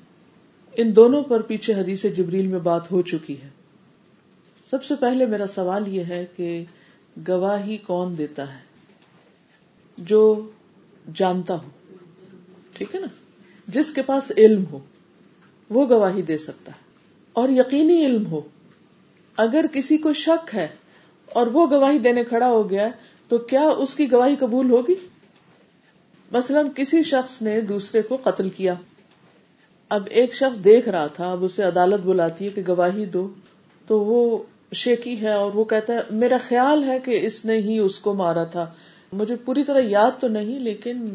ان 0.77 0.97
دونوں 0.97 1.23
پر 1.23 1.43
پیچھے 1.43 1.75
حدیث 1.75 2.07
جبریل 2.17 2.47
میں 2.47 2.59
بات 2.59 2.93
ہو 2.93 3.03
چکی 3.03 3.43
ہے۔ 3.43 3.49
سب 4.71 4.85
سے 4.85 4.95
پہلے 4.95 5.27
میرا 5.27 5.47
سوال 5.47 5.89
یہ 5.89 6.05
ہے 6.05 6.27
کہ 6.37 6.65
گواہی 7.29 7.77
کون 7.77 8.19
دیتا 8.19 8.53
ہے؟ 8.53 8.61
جو 9.99 10.51
جانتا 11.15 11.55
ہو 11.55 11.69
ٹھیک 12.79 12.95
ہے 12.95 13.01
نا؟ 13.01 13.07
جس 13.69 13.91
کے 13.91 14.03
پاس 14.03 14.31
علم 14.37 14.63
ہو، 14.71 14.79
وہ 15.71 15.87
گواہی 15.89 16.23
دے 16.23 16.39
سکتا 16.39 16.73
ہے، 16.73 16.87
اور 17.37 17.49
یقینی 17.49 18.05
علم 18.07 18.27
ہو۔ 18.27 18.41
اگر 19.39 19.67
کسی 19.73 19.97
کو 19.99 20.13
شک 20.13 20.55
ہے 20.55 20.67
اور 21.29 21.47
وہ 21.47 21.67
گواہی 21.71 21.99
دینے 21.99 22.25
کھڑا 22.25 22.49
ہو 22.49 22.69
گیا 22.71 22.89
تو 23.31 23.39
کیا 23.39 23.63
اس 23.79 23.95
کی 23.95 24.11
گواہی 24.13 24.37
قبول 24.37 24.71
ہوگی؟ 24.71 24.95
مثلا 26.33 26.63
کسی 26.77 27.03
شخص 27.03 27.41
نے 27.43 27.61
دوسرے 27.61 28.03
کو 28.03 28.17
قتل 28.23 28.49
کیا۔ 28.49 28.75
اب 29.91 30.09
ایک 30.11 30.35
شخص 30.35 30.65
دیکھ 30.65 30.89
رہا 30.89 31.07
تھا، 31.07 31.31
اب 31.33 31.45
اسے 31.45 31.63
عدالت 31.63 32.05
بلاتی 32.05 32.45
ہے 32.45 32.51
کہ 32.51 32.63
گواہی 32.69 33.05
دو، 33.05 33.29
تو 33.89 34.01
وہ 34.01 34.43
شیکی 34.73 35.21
ہے 35.21 35.33
اور 35.33 35.55
وہ 35.55 35.65
کہتا 35.65 35.95
ہے، 35.95 36.01
میرا 36.11 36.37
خیال 36.43 36.85
ہے 36.85 36.99
کہ 36.99 37.19
اس 37.27 37.45
نے 37.45 37.57
ہی 37.59 37.79
اس 37.79 37.99
کو 37.99 38.15
مارا 38.15 38.45
تھا۔ 38.45 38.67
مجھے 39.13 39.37
پوری 39.37 39.65
طرح 39.65 39.81
یاد 39.83 40.21
تو 40.21 40.29
نہیں، 40.29 40.59
لیکن 40.61 41.09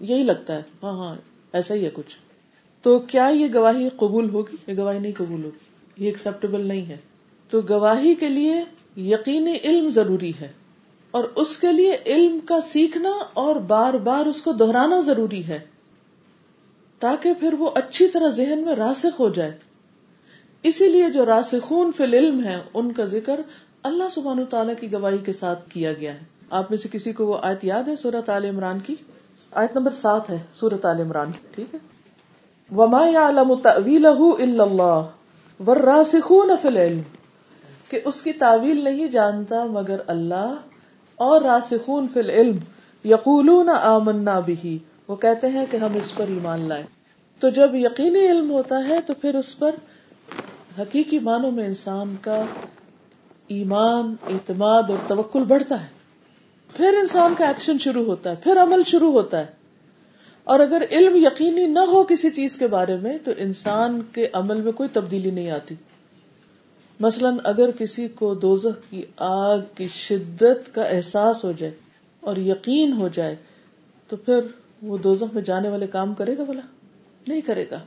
یہی 0.00 0.22
لگتا 0.22 0.56
ہے 0.56 0.62
ہاں 0.82 0.92
ہاں 0.92 1.14
ایسا 1.52 1.74
ہی 1.74 1.84
ہے 1.84 1.90
کچھ۔ 1.92 2.16
تو 2.82 2.98
کیا 2.98 3.26
یہ 3.26 3.46
گواہی 3.54 3.88
قبول 3.96 4.30
ہوگی؟ 4.30 4.56
یہ 4.66 4.76
گواہی 4.76 4.98
نہیں 4.98 5.12
قبول 5.16 5.44
ہوگی۔ 5.44 5.58
یہ 5.96 6.06
ایکسپٹیبل 6.06 6.60
نہیں 6.60 6.86
ہے۔ 6.86 6.96
تو 7.50 7.60
گواہی 7.68 8.14
کے 8.14 8.28
لیے 8.28 8.64
یقینی 8.96 9.56
علم 9.64 9.88
ضروری 9.88 10.32
ہے۔ 10.40 10.52
اور 11.10 11.24
اس 11.34 11.56
کے 11.56 11.72
لیے 11.72 11.96
علم 12.06 12.38
کا 12.40 12.60
سیکھنا 12.60 13.12
اور 13.34 13.56
بار 13.56 13.94
بار 13.94 14.26
اس 14.26 14.42
کو 14.42 14.52
دہرانا 14.52 15.00
ضروری 15.00 15.46
ہے۔ 15.46 15.58
تاکہ 16.98 17.32
پھر 17.34 17.54
وہ 17.54 17.70
اچھی 17.74 18.08
طرح 18.08 18.28
ذہن 18.28 18.58
میں 18.58 18.74
راسخ 18.76 19.20
ہو 19.20 19.28
جائے۔ 19.28 19.52
اسی 20.62 20.88
لیے 20.88 21.10
جو 21.10 21.26
راسخون 21.26 21.90
فی 21.96 22.02
العلم 22.04 22.44
ہے 22.44 22.62
ان 22.74 22.92
کا 22.92 23.04
ذکر 23.04 23.40
اللہ 23.82 24.04
سبحان 24.10 24.44
تعالیٰ 24.50 24.74
کی 24.80 24.92
گواہی 24.92 25.18
کے 25.18 25.32
ساتھ 25.32 25.70
کیا 25.70 25.92
گیا 25.92 26.14
ہے۔ 26.14 26.20
آپ 26.50 26.70
میں 26.70 26.78
سے 26.78 26.88
کسی 26.92 27.12
کو 27.12 27.26
وہ 27.26 27.38
آیت 27.42 27.64
یاد 27.64 27.82
ہے 27.82 27.96
سورت 27.96 28.30
عال 28.30 28.44
عمران 28.44 28.78
کی؟ 28.78 28.94
آیت 29.54 29.76
نمبر 29.76 29.90
سات 29.90 30.30
ہے 30.30 30.38
سورت 30.54 30.86
عال 30.86 31.00
عمران، 31.00 31.30
ٹھیک 31.50 31.74
ہے؟ 31.74 31.78
وما 32.76 33.06
يعلم 33.08 33.54
تأويله 33.54 34.26
الا 34.38 34.64
الله، 34.64 35.02
والراسخون 35.66 36.50
في 36.62 36.68
العلم۔ 36.68 37.00
کہ 37.88 38.00
اس 38.04 38.22
کی 38.22 38.32
تعویل 38.32 38.84
نہیں 38.84 39.08
جانتا 39.08 39.64
مگر 39.64 40.00
اللہ 40.06 40.54
اور 41.16 41.40
راسخون 41.40 42.06
فی 42.12 42.20
العلم، 42.20 42.56
یقولون 43.04 43.68
آمنا 43.68 44.40
به 44.40 44.76
وہ 45.08 45.16
کہتے 45.16 45.48
ہیں 45.48 45.66
کہ 45.70 45.76
ہم 45.76 45.94
اس 45.94 46.14
پر 46.14 46.26
ایمان 46.28 46.68
لائیں۔ 46.68 46.86
تو 47.40 47.48
جب 47.48 47.74
یقینی 47.74 48.26
علم 48.26 48.50
ہوتا 48.50 48.88
ہے 48.88 49.00
تو 49.00 49.14
پھر 49.14 49.34
اس 49.34 49.58
پر 49.58 49.74
حقیقی 50.78 51.18
معنوں 51.18 51.50
میں 51.50 51.66
انسان 51.66 52.16
کا 52.20 52.42
ایمان، 53.48 54.14
اعتماد 54.30 54.82
اور 54.88 54.96
توکل 55.06 55.44
بڑھتا 55.44 55.82
ہے۔ 55.82 56.03
پھر 56.76 56.94
انسان 57.00 57.34
کا 57.38 57.46
ایکشن 57.46 57.78
شروع 57.78 58.04
ہوتا 58.04 58.30
ہے، 58.30 58.34
پھر 58.42 58.62
عمل 58.62 58.82
شروع 58.86 59.12
ہوتا 59.12 59.38
ہے۔ 59.38 59.46
اور 60.44 60.60
اگر 60.60 60.82
علم 60.90 61.16
یقینی 61.16 61.66
نہ 61.66 61.78
ہو 61.78 62.04
کسی 62.04 62.30
چیز 62.30 62.56
کے 62.56 62.66
بارے 62.66 62.96
میں، 62.96 63.18
تو 63.24 63.30
انسان 63.36 64.00
کے 64.12 64.28
عمل 64.32 64.60
میں 64.60 64.72
کوئی 64.72 64.88
تبدیلی 64.92 65.30
نہیں 65.30 65.50
آتی۔ 65.50 65.74
مثلا 67.00 67.30
اگر 67.44 67.70
کسی 67.70 68.08
کو 68.08 68.34
دوزخ 68.34 68.90
کی 68.90 69.02
آگ 69.16 69.58
کی 69.74 69.88
شدت 69.88 70.74
کا 70.74 70.82
احساس 70.82 71.44
ہو 71.44 71.52
جائے 71.52 71.72
اور 72.20 72.36
یقین 72.36 72.92
ہو 72.92 73.08
جائے، 73.08 73.36
تو 74.08 74.16
پھر 74.16 74.40
وہ 74.82 74.96
دوزخ 74.96 75.34
میں 75.34 75.42
جانے 75.42 75.68
والے 75.68 75.86
کام 75.86 76.14
کرے 76.14 76.38
گا 76.38 76.44
بلا 76.44 76.60
نہیں 77.28 77.40
کرے 77.40 77.64
گا۔ 77.70 77.80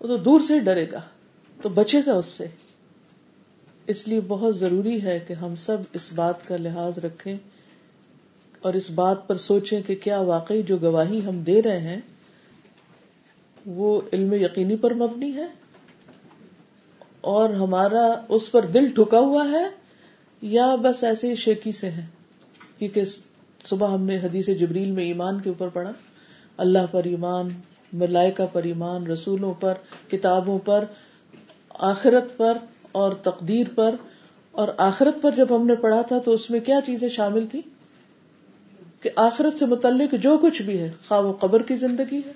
وہ 0.00 0.06
تو 0.06 0.16
دور 0.16 0.40
سے 0.40 0.58
ڈرے 0.58 0.86
گا، 0.92 1.00
تو 1.62 1.68
بچے 1.68 2.00
گا 2.06 2.12
اس 2.12 2.26
سے۔ 2.26 2.46
اس 3.86 4.08
لیے 4.08 4.20
بہت 4.28 4.56
ضروری 4.56 5.02
ہے 5.02 5.18
کہ 5.26 5.32
ہم 5.32 5.56
سب 5.56 5.76
اس 5.92 6.12
بات 6.14 6.48
کا 6.48 6.56
لحاظ 6.56 6.98
رکھیں۔ 6.98 7.36
اور 8.64 8.74
اس 8.74 8.90
بات 8.90 9.28
پر 9.28 9.36
سوچیں 9.36 9.82
کہ 9.86 9.94
کیا 9.94 10.20
واقعی 10.20 10.62
جو 10.62 10.76
گواہی 10.82 11.20
ہم 11.26 11.40
دے 11.40 11.62
رہے 11.62 11.80
ہیں 11.80 12.00
وہ 13.66 14.00
علم 14.12 14.32
یقینی 14.32 14.76
پر 14.76 14.94
مبنی 14.94 15.34
ہے؟ 15.34 15.46
اور 17.20 17.50
ہمارا 17.50 18.22
اس 18.28 18.50
پر 18.50 18.64
دل 18.64 18.86
ٹھکا 18.86 19.18
ہوا 19.18 19.46
ہے 19.50 19.62
یا 20.42 20.74
بس 20.74 21.04
ایسے 21.04 21.30
ہی 21.30 21.34
شیکی 21.34 21.72
سے 21.72 21.90
ہے؟ 21.90 22.06
کیونکہ 22.78 23.02
صبح 23.64 23.94
ہم 23.94 24.02
نے 24.02 24.16
حدیث 24.16 24.46
جبریل 24.46 24.90
میں 24.90 25.04
ایمان 25.04 25.40
کے 25.40 25.48
اوپر 25.48 25.68
پڑھا۔ 25.68 25.92
اللہ 26.56 26.86
پر 26.90 27.04
ایمان، 27.04 27.48
ملائکہ 27.92 28.46
پر 28.52 28.62
ایمان، 28.62 29.06
رسولوں 29.06 29.54
پر، 29.60 29.74
کتابوں 30.10 30.58
پر، 30.58 30.84
آخرت 31.68 32.36
پر 32.36 32.58
اور 32.92 33.12
تقدیر 33.12 33.66
پر۔ 33.74 33.94
اور 34.50 34.68
آخرت 34.76 35.22
پر 35.22 35.30
جب 35.30 35.46
ہم 35.50 35.66
نے 35.66 35.74
پڑھا 35.74 36.02
تھا 36.02 36.18
تو 36.18 36.32
اس 36.32 36.50
میں 36.50 36.60
کیا 36.60 36.80
چیزیں 36.86 37.08
شامل 37.08 37.46
تھی 37.46 37.60
کہ 39.04 39.10
آخرت 39.16 39.58
سے 39.58 39.66
متعلق 39.66 40.14
جو 40.14 40.38
کچھ 40.38 40.62
بھی 40.62 40.78
ہے، 40.78 40.92
خواہ 41.08 41.20
وہ 41.20 41.32
قبر 41.32 41.62
کی 41.62 41.76
زندگی 41.76 42.20
ہے، 42.26 42.32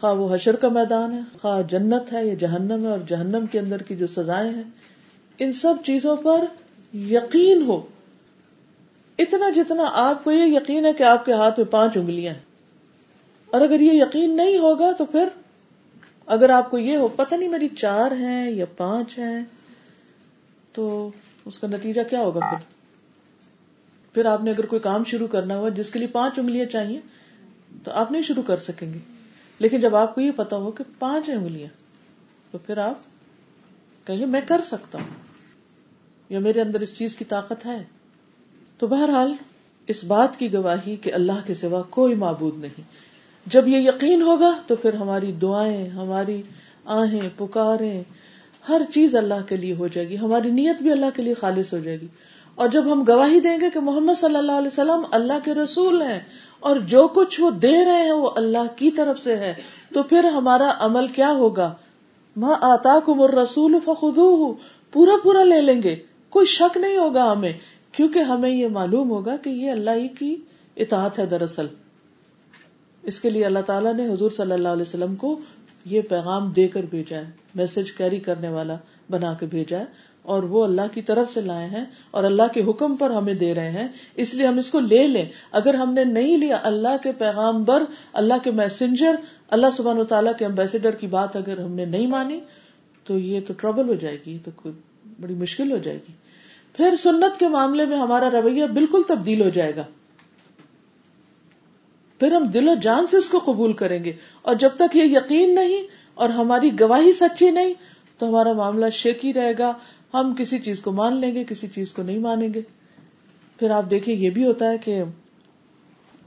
خواہ 0.00 0.12
وہ 0.12 0.34
حشر 0.34 0.56
کا 0.56 0.68
میدان 0.68 1.12
ہے، 1.12 1.20
خواہ 1.42 1.62
جنت 1.62 2.12
ہے 2.12 2.26
یا 2.26 2.34
جہنم 2.34 2.84
ہے 2.84 2.90
اور 2.90 2.98
جہنم 3.08 3.46
کے 3.46 3.58
اندر 3.58 3.82
کی 3.82 3.96
جو 3.96 4.06
سزائیں 4.06 4.50
ہیں، 4.50 4.62
ان 5.38 5.52
سب 5.52 5.74
چیزوں 5.84 6.16
پر 6.16 6.44
یقین 6.96 7.62
ہو۔ 7.62 7.86
اتنا 9.18 9.50
جتنا 9.50 9.84
آپ 9.92 10.24
کو 10.24 10.30
یہ 10.30 10.56
یقین 10.56 10.86
ہے 10.86 10.92
کہ 10.92 11.02
آپ 11.02 11.24
کے 11.24 11.32
ہاتھ 11.32 11.58
میں 11.58 11.72
پانچ 11.72 11.96
انگلیاں 11.96 12.34
ہیں۔ 12.34 12.40
اور 13.46 13.60
اگر 13.60 13.80
یہ 13.80 13.92
یقین 13.92 14.36
نہیں 14.36 14.58
ہوگا 14.58 14.92
تو 14.92 15.04
پھر 15.04 15.28
اگر 16.26 16.50
آپ 16.50 16.70
کو 16.70 16.78
یہ 16.78 16.96
ہو، 16.96 17.08
پتہ 17.08 17.34
نہیں 17.34 17.48
میری 17.48 17.68
چار 17.68 18.10
ہیں 18.10 18.50
یا 18.50 18.64
پانچ 18.76 19.18
ہیں، 19.18 19.44
تو 20.72 21.10
اس 21.44 21.58
کا 21.58 21.66
نتیجہ 21.66 22.00
کیا 22.10 22.20
ہوگا 22.20 22.40
پھر؟ 22.40 22.77
پھر 24.18 24.26
آپ 24.26 24.44
نے 24.44 24.50
اگر 24.50 24.66
کوئی 24.66 24.80
کام 24.80 25.04
شروع 25.04 25.26
کرنا 25.26 25.56
ہوا 25.56 25.68
جس 25.68 25.90
کے 25.90 25.98
لیے 25.98 26.08
پانچ 26.08 26.38
انگلیاں 26.38 26.66
چاہیے، 26.66 27.00
تو 27.84 27.90
آپ 27.90 28.12
نہیں 28.12 28.22
شروع 28.22 28.42
کر 28.42 28.56
سکیں 28.56 28.94
گے۔ 28.94 28.98
لیکن 29.58 29.80
جب 29.80 29.96
آپ 29.96 30.14
کو 30.14 30.20
یہ 30.20 30.30
پتا 30.36 30.56
ہو 30.56 30.70
کہ 30.70 30.84
پانچ 30.98 31.30
انگلیاں، 31.30 31.68
تو 32.50 32.58
پھر 32.58 32.76
آپ 32.76 32.98
کہیں 34.06 34.26
میں 34.26 34.40
کر 34.48 34.60
سکتا 34.66 34.98
ہوں۔ 34.98 35.08
یا 36.28 36.38
میرے 36.38 36.60
اندر 36.60 36.80
اس 36.80 36.98
چیز 36.98 37.16
کی 37.16 37.24
طاقت 37.24 37.66
ہے۔ 37.66 37.84
تو 38.78 38.86
بہرحال، 38.86 39.34
اس 39.86 40.04
بات 40.04 40.38
کی 40.38 40.52
گواہی 40.52 40.96
کہ 40.96 41.14
اللہ 41.14 41.40
کے 41.46 41.54
سوا 41.54 41.82
کوئی 41.82 42.14
معبود 42.14 42.58
نہیں۔ 42.58 42.82
جب 43.46 43.68
یہ 43.68 43.78
یقین 43.78 44.22
ہوگا، 44.22 44.58
تو 44.66 44.76
پھر 44.76 44.94
ہماری 44.94 45.32
دعائیں، 45.32 45.88
ہماری 45.88 46.42
آہیں، 46.84 47.28
پکاریں، 47.36 48.02
ہر 48.68 48.82
چیز 48.92 49.14
اللہ 49.14 49.48
کے 49.48 49.56
لیے 49.56 49.74
ہو 49.74 49.88
جائے 49.88 50.08
گی۔ 50.08 50.18
ہماری 50.18 50.50
نیت 50.50 50.82
بھی 50.82 50.92
اللہ 50.92 51.06
کے 51.16 51.22
لیے 51.22 51.34
خالص 51.34 51.72
ہو 51.72 51.78
جائے 51.78 52.00
گی۔ 52.00 52.06
اور 52.58 52.68
جب 52.68 52.92
ہم 52.92 53.02
گواہی 53.08 53.40
دیں 53.40 53.56
گے 53.60 53.70
کہ 53.70 53.80
محمد 53.80 54.18
صلی 54.18 54.36
اللہ 54.36 54.52
علیہ 54.52 54.66
وسلم 54.66 55.04
اللہ 55.10 55.44
کے 55.44 55.54
رسول 55.54 56.02
ہیں 56.02 56.18
اور 56.60 56.76
جو 56.86 57.06
کچھ 57.08 57.40
وہ 57.40 57.50
دے 57.62 57.84
رہے 57.84 58.02
ہیں 58.02 58.12
وہ 58.12 58.30
اللہ 58.36 58.66
کی 58.76 58.90
طرف 58.90 59.20
سے 59.20 59.36
ہے، 59.36 59.52
تو 59.94 60.02
پھر 60.02 60.24
ہمارا 60.24 60.70
عمل 60.78 61.06
کیا 61.08 61.30
ہوگا؟ 61.32 61.72
ماں 62.36 62.54
آتا 62.60 62.98
کمر 63.04 63.34
رسول 63.34 63.76
فخو 63.84 64.52
پورا 64.92 65.16
پورا 65.22 65.44
لے 65.44 65.60
لیں 65.60 65.82
گے۔ 65.82 65.94
کوئی 66.28 66.46
شک 66.46 66.76
نہیں 66.76 66.96
ہوگا 66.96 67.30
ہمیں، 67.32 67.52
کیونکہ 67.92 68.18
ہمیں 68.18 68.50
یہ 68.50 68.68
معلوم 68.68 69.10
ہوگا 69.10 69.36
کہ 69.36 69.50
یہ 69.50 69.70
اللہ 69.70 69.96
ہی 69.96 70.08
کی 70.08 70.34
اطاعت 70.76 71.18
ہے 71.18 71.26
دراصل۔ 71.26 71.66
اس 73.02 73.20
کے 73.20 73.30
لیے 73.30 73.44
اللہ 73.46 73.64
تعالیٰ 73.66 73.94
نے 73.94 74.08
حضور 74.08 74.30
صلی 74.30 74.52
اللہ 74.52 74.68
علیہ 74.68 74.88
وسلم 74.88 75.14
کو 75.14 75.36
یہ 75.84 76.00
پیغام 76.08 76.50
دے 76.50 76.68
کر 76.68 76.82
بھیجا 76.90 77.16
ہے، 77.16 77.30
میسج 77.54 77.92
کیری 77.92 78.20
کرنے 78.20 78.48
والا 78.48 78.76
بنا 79.10 79.32
کے 79.40 79.46
بھیجا 79.46 79.78
ہے۔ 79.78 79.84
اور 80.28 80.42
وہ 80.42 80.64
اللہ 80.64 80.82
کی 80.92 81.02
طرف 81.02 81.32
سے 81.32 81.40
لائے 81.40 81.66
ہیں 81.66 81.84
اور 82.10 82.24
اللہ 82.24 82.42
کے 82.54 82.62
حکم 82.62 82.96
پر 82.96 83.10
ہمیں 83.10 83.34
دے 83.34 83.54
رہے 83.54 83.70
ہیں۔ 83.70 83.88
اس 84.16 84.34
لیے 84.34 84.46
ہم 84.46 84.58
اس 84.58 84.70
کو 84.70 84.80
لے 84.80 85.06
لیں۔ 85.06 85.24
اگر 85.52 85.74
ہم 85.74 85.94
نے 85.94 86.04
نہیں 86.04 86.38
لیا 86.38 86.58
اللہ 86.62 86.96
کے 87.02 87.12
پیغام 87.12 87.64
بر 87.64 87.82
اللہ 88.12 88.34
کے 88.44 88.50
میسنجر 88.50 89.14
اللہ 89.50 89.66
سبحان 89.76 89.98
و 89.98 90.04
تعالیٰ 90.04 90.32
کے 90.38 90.44
امبیسڈر 90.44 90.90
کی 90.90 91.06
بات 91.06 91.36
اگر 91.36 91.58
ہم 91.58 91.72
نے 91.72 91.84
نہیں 91.84 92.06
مانی، 92.06 92.40
تو 93.04 93.18
یہ 93.18 93.40
تو 93.46 93.52
ٹربل 93.52 93.88
ہو 93.88 93.94
جائے 93.94 94.18
گی 94.26 94.38
تو 94.44 94.50
کوئی 94.56 94.74
بڑی 95.20 95.34
مشکل 95.34 95.72
ہو 95.72 95.78
جائے 95.78 95.98
گی۔ 96.08 96.12
پھر 96.76 96.94
سنت 96.96 97.40
کے 97.40 97.48
معاملے 97.48 97.84
میں 97.84 97.98
ہمارا 97.98 98.30
رویہ 98.30 98.64
بالکل 98.64 99.02
تبدیل 99.08 99.42
ہو 99.42 99.48
جائے 99.48 99.76
گا۔ 99.76 99.82
پھر 102.18 102.32
ہم 102.32 102.42
دل 102.42 102.68
و 102.68 102.74
جان 102.74 103.06
سے 103.06 103.16
اس 103.16 103.28
کو 103.28 103.40
قبول 103.44 103.72
کریں 103.72 104.04
گے۔ 104.04 104.12
اور 104.42 104.54
جب 104.54 104.70
تک 104.76 104.96
یہ 104.96 105.04
یقین 105.04 105.54
نہیں 105.54 105.82
اور 106.14 106.28
ہماری 106.28 106.80
گواہی 106.80 107.12
سچی 107.12 107.50
نہیں، 107.50 107.74
تو 108.18 108.28
ہمارا 108.28 108.52
معاملہ 108.52 108.90
شیکی 108.90 109.32
رہے 109.32 109.52
گا۔ 109.58 109.72
ہم 110.14 110.34
کسی 110.38 110.58
چیز 110.58 110.80
کو 110.80 110.92
مان 110.92 111.16
لیں 111.16 111.34
گے، 111.34 111.44
کسی 111.44 111.66
چیز 111.66 111.92
کو 111.92 112.02
نہیں 112.02 112.18
مانیں 112.18 112.54
گے۔ 112.54 112.62
پھر 113.58 113.70
آپ 113.70 113.90
دیکھیں 113.90 114.14
یہ 114.14 114.30
بھی 114.30 114.46
ہوتا 114.46 114.70
ہے 114.70 114.78
کہ 114.78 115.02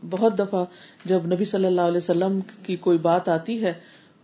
بہت 0.09 0.39
دفعہ 0.39 0.65
جب 1.05 1.25
نبی 1.25 1.45
صلی 1.45 1.65
اللہ 1.65 1.81
علیہ 1.81 1.97
وسلم 1.97 2.39
کی 2.65 2.75
کوئی 2.75 2.97
بات 2.97 3.29
آتی 3.29 3.63
ہے 3.63 3.73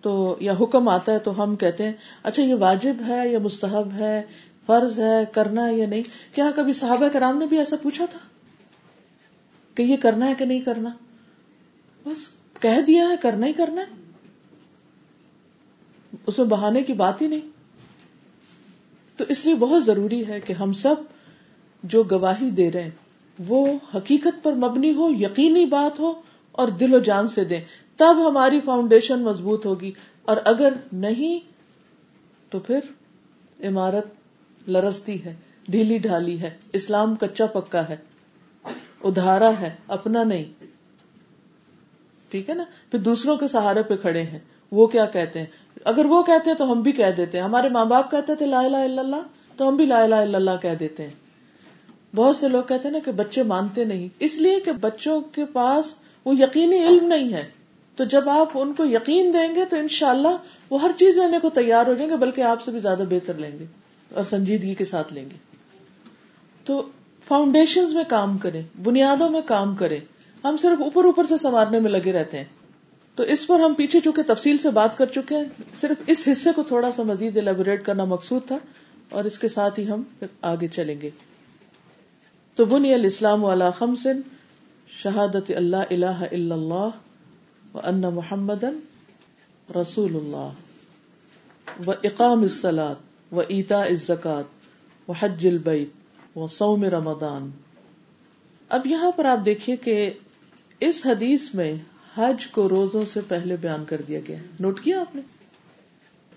تو 0.02 0.38
یا 0.40 0.54
حکم 0.62 0.90
آتا 0.90 1.12
ہے 1.12 1.20
تو 1.20 1.44
ہم 1.44 1.56
کہتے 1.56 1.86
ہیں 1.86 1.94
اچھا 2.24 2.44
یہ 2.44 2.54
واجب 2.54 2.94
ہے 3.08 3.30
یا 3.30 3.40
مستحب 3.40 3.92
ہے؟ 3.94 4.24
فرض 4.66 5.00
ہے، 5.00 5.26
کرنا 5.32 5.68
ہے 5.68 5.76
یا 5.76 5.88
نہیں؟ 5.88 6.04
کیا 6.36 6.52
کبھی 6.56 6.74
صحابہ 6.74 7.08
کرام 7.08 7.38
نے 7.38 7.46
بھی 7.46 7.58
ایسا 7.58 7.76
پوچھا 7.82 8.06
تھا 8.06 8.20
کہ 9.76 9.84
یہ 9.84 9.98
کرنا 9.98 10.28
ہے 10.28 10.34
کہ 10.38 10.46
نہیں 10.46 10.62
کرنا؟ 10.62 10.90
بس 12.06 12.30
کہہ 12.60 12.82
دیا 12.88 13.10
ہے، 13.10 13.16
کرنا 13.22 13.48
ہی 13.48 13.54
کرنا 13.54 13.82
ہے۔ 13.82 14.12
اس 16.26 16.38
میں 16.38 16.46
بہانے 16.46 16.84
کی 16.84 16.94
بات 16.94 17.22
ہی 17.22 17.28
نہیں۔ 17.28 17.57
تو 19.18 19.24
اس 19.30 19.46
لیے 19.46 19.56
بہت 19.56 19.86
ضروری 19.86 20.28
ہے 20.28 20.40
کہ 20.40 20.54
ہم 20.54 20.74
سب 20.74 20.96
جو 21.84 22.04
گواہی 22.04 22.50
دے 22.50 22.72
رہے 22.72 22.84
ہیں، 22.84 22.90
وہ 23.48 23.68
حقیقت 23.96 24.44
پر 24.44 24.54
مبنی 24.54 24.94
ہو، 24.94 25.10
یقینی 25.10 25.66
بات 25.66 26.00
ہو 26.00 26.22
اور 26.52 26.68
دل 26.68 26.94
و 26.94 27.00
جان 27.00 27.28
سے 27.28 27.44
دیں۔ 27.44 27.62
تب 27.96 28.28
ہماری 28.28 28.60
فاؤنڈیشن 28.66 29.20
مضبوط 29.20 29.66
ہوگی۔ 29.66 29.92
اور 30.26 30.38
اگر 30.46 30.74
نہیں، 30.92 31.40
تو 32.52 32.60
پھر 32.60 32.80
عمارت 33.64 34.06
لرستی 34.70 35.26
ہے، 35.26 35.36
ڈھیلی 35.68 35.98
ڈھالی 35.98 36.42
ہے۔ 36.42 36.58
اسلام 36.74 37.16
کچا 37.16 37.46
پکا 37.46 37.90
ہے، 37.90 37.98
ادھارا 39.04 39.52
ہے، 39.60 39.76
اپنا 39.88 40.24
نہیں۔ 40.24 40.64
ٹھیک 42.30 42.50
ہے 42.50 42.56
نا؟ 42.56 42.64
پھر 42.92 43.00
دوسروں 43.00 43.38
کے 43.38 43.48
سہارے 43.48 43.84
پہ 43.84 43.96
کھڑے 43.96 44.24
ہیں۔ 44.24 44.40
وہ 44.72 44.88
کیا 44.88 45.06
کہتے 45.06 45.40
ہیں؟ 45.40 45.46
اگر 45.84 46.06
وہ 46.06 46.24
کہتے 46.24 46.50
ہیں 46.50 46.58
تو 46.58 46.72
ہم 46.72 46.82
بھی 46.82 46.92
کہہ 46.92 47.12
دیتے 47.18 47.38
ہیں۔ 47.38 47.46
ہمارے 47.46 47.70
ماں 47.70 47.86
باپ 47.86 48.12
کہتے 48.12 48.36
تھے 48.36 48.46
لا 48.46 48.60
الہ 48.60 48.78
الا 48.78 49.02
اللہ 49.02 49.16
تو 49.58 49.70
ہم 49.70 49.76
بھی 49.76 49.86
لا 49.86 50.04
الہ 50.04 50.16
الا 50.16 50.38
اللہ 50.38 50.52
کہہ 50.62 50.76
دیتے 50.80 51.04
ہیں۔ 51.04 51.10
بہت 52.16 52.36
سے 52.36 52.48
لوگ 52.48 52.64
کہتے 52.64 52.88
ہیں 52.88 52.94
نا 52.94 53.00
کہ 53.06 53.12
بچے 53.12 53.44
مانتے 53.44 53.86
نہیں۔ 53.86 54.08
اس 54.20 54.36
لیے 54.36 54.60
کہ 54.60 54.72
بچوں 54.72 55.22
کے 55.22 55.46
پاس 55.46 55.96
وہ 56.26 56.36
یقینی 56.36 56.88
علم 56.88 57.08
نہیں 57.08 57.34
ہے۔ 57.34 57.50
تو 57.96 58.04
جب 58.04 58.30
آپ 58.30 58.50
ان 58.54 58.74
کو 58.74 58.86
یقین 58.86 59.34
دیں 59.34 59.56
گے 59.56 59.66
تو 59.66 59.76
انشاءاللہ 59.76 60.28
وہ 60.70 60.82
ہر 60.82 60.92
چیز 60.96 61.18
لینے 61.18 61.40
کو 61.40 61.50
تیار 61.50 61.86
ہو 61.86 61.94
جائیں 61.94 62.12
گے، 62.12 62.18
بلکہ 62.18 62.42
آپ 62.42 62.64
سے 62.64 62.72
بھی 62.72 62.80
زیادہ 62.80 63.04
بہتر 63.10 63.34
لیں 63.34 63.60
گے 63.60 63.66
اور 64.14 64.24
سنجیدگی 64.30 64.76
کے 64.76 64.86
ساتھ 64.86 65.14
لیں 65.14 65.26
گے۔ 65.26 65.38
تو 66.66 66.82
فاؤنڈیشن 67.28 67.94
میں 67.94 68.04
کام 68.08 68.38
کریں، 68.38 68.62
بنیادوں 68.84 69.30
میں 69.30 69.42
کام 69.46 69.76
کریں۔ 69.76 70.00
ہم 70.44 70.58
صرف 70.58 70.82
اوپر 70.82 71.04
اوپر 71.06 71.26
سے 71.26 71.38
سنوارنے 71.38 71.80
میں 71.80 71.92
لگے 71.92 72.12
رہتے 72.12 72.38
ہیں۔ 72.38 72.46
تو 73.18 73.24
اس 73.24 73.48
پر 73.48 73.60
ہم 73.60 73.74
پیچھے 73.74 74.00
چونکہ 74.00 74.24
تفصیل 74.28 74.58
سے 74.58 74.70
بات 74.70 74.98
کر 74.98 75.06
چکے 75.06 75.36
ہیں، 75.36 75.44
صرف 75.76 76.02
اس 76.08 76.28
حصے 76.32 76.50
کو 76.56 76.64
تھوڑا 76.64 76.92
سا 76.92 77.04
مزید 77.04 77.38
ایلیبوریٹ 77.38 77.86
کرنا 77.86 78.04
مقصود 78.04 78.42
تھا 78.48 78.58
اور 79.10 79.24
اس 79.24 79.40
کے 79.40 79.48
ساتھ 79.48 79.80
ہی 79.80 79.90
ہم 79.90 80.04
آگے 80.42 80.68
چلیں 80.68 81.02
گے۔ 81.02 81.10
تو 82.56 82.66
بنی 82.66 82.94
الاسلام 82.94 83.44
والا 83.44 83.70
خمسن، 83.70 84.22
شہادت 84.90 85.52
اللہ 85.56 85.76
الہ 85.90 86.06
الا 86.06 86.56
اللہ 86.56 86.90
و 87.74 87.80
ان 87.84 88.02
محمد 88.02 88.64
رسول 89.76 90.16
اللہ 90.16 91.88
و 91.88 91.92
اقام 92.04 92.42
السلاط 92.42 93.34
و 93.34 93.42
ایتا 93.48 93.82
الزکات 93.82 95.10
و 95.10 95.12
حج 95.12 95.48
البیت 95.48 96.38
و 96.38 96.48
سوم 96.48 96.84
رمضان۔ 96.84 97.50
اب 98.70 98.88
یہاں 98.88 99.12
پر 99.12 99.26
آپ 99.26 99.46
دیکھیے 99.46 99.76
کہ 99.76 100.12
اس 100.80 101.06
حدیث 101.06 101.54
میں 101.54 101.76
حج 102.18 102.48
کو 102.48 102.70
روزوں 102.70 103.06
سے 103.06 103.20
پہلے 103.28 103.56
بیان 103.56 103.86
کر 103.86 104.02
دیا 104.02 104.20
گیا 104.28 104.38
نوٹ 104.60 104.84
کیا 104.84 105.02
آپ 105.02 105.16
نے؟ 105.16 105.22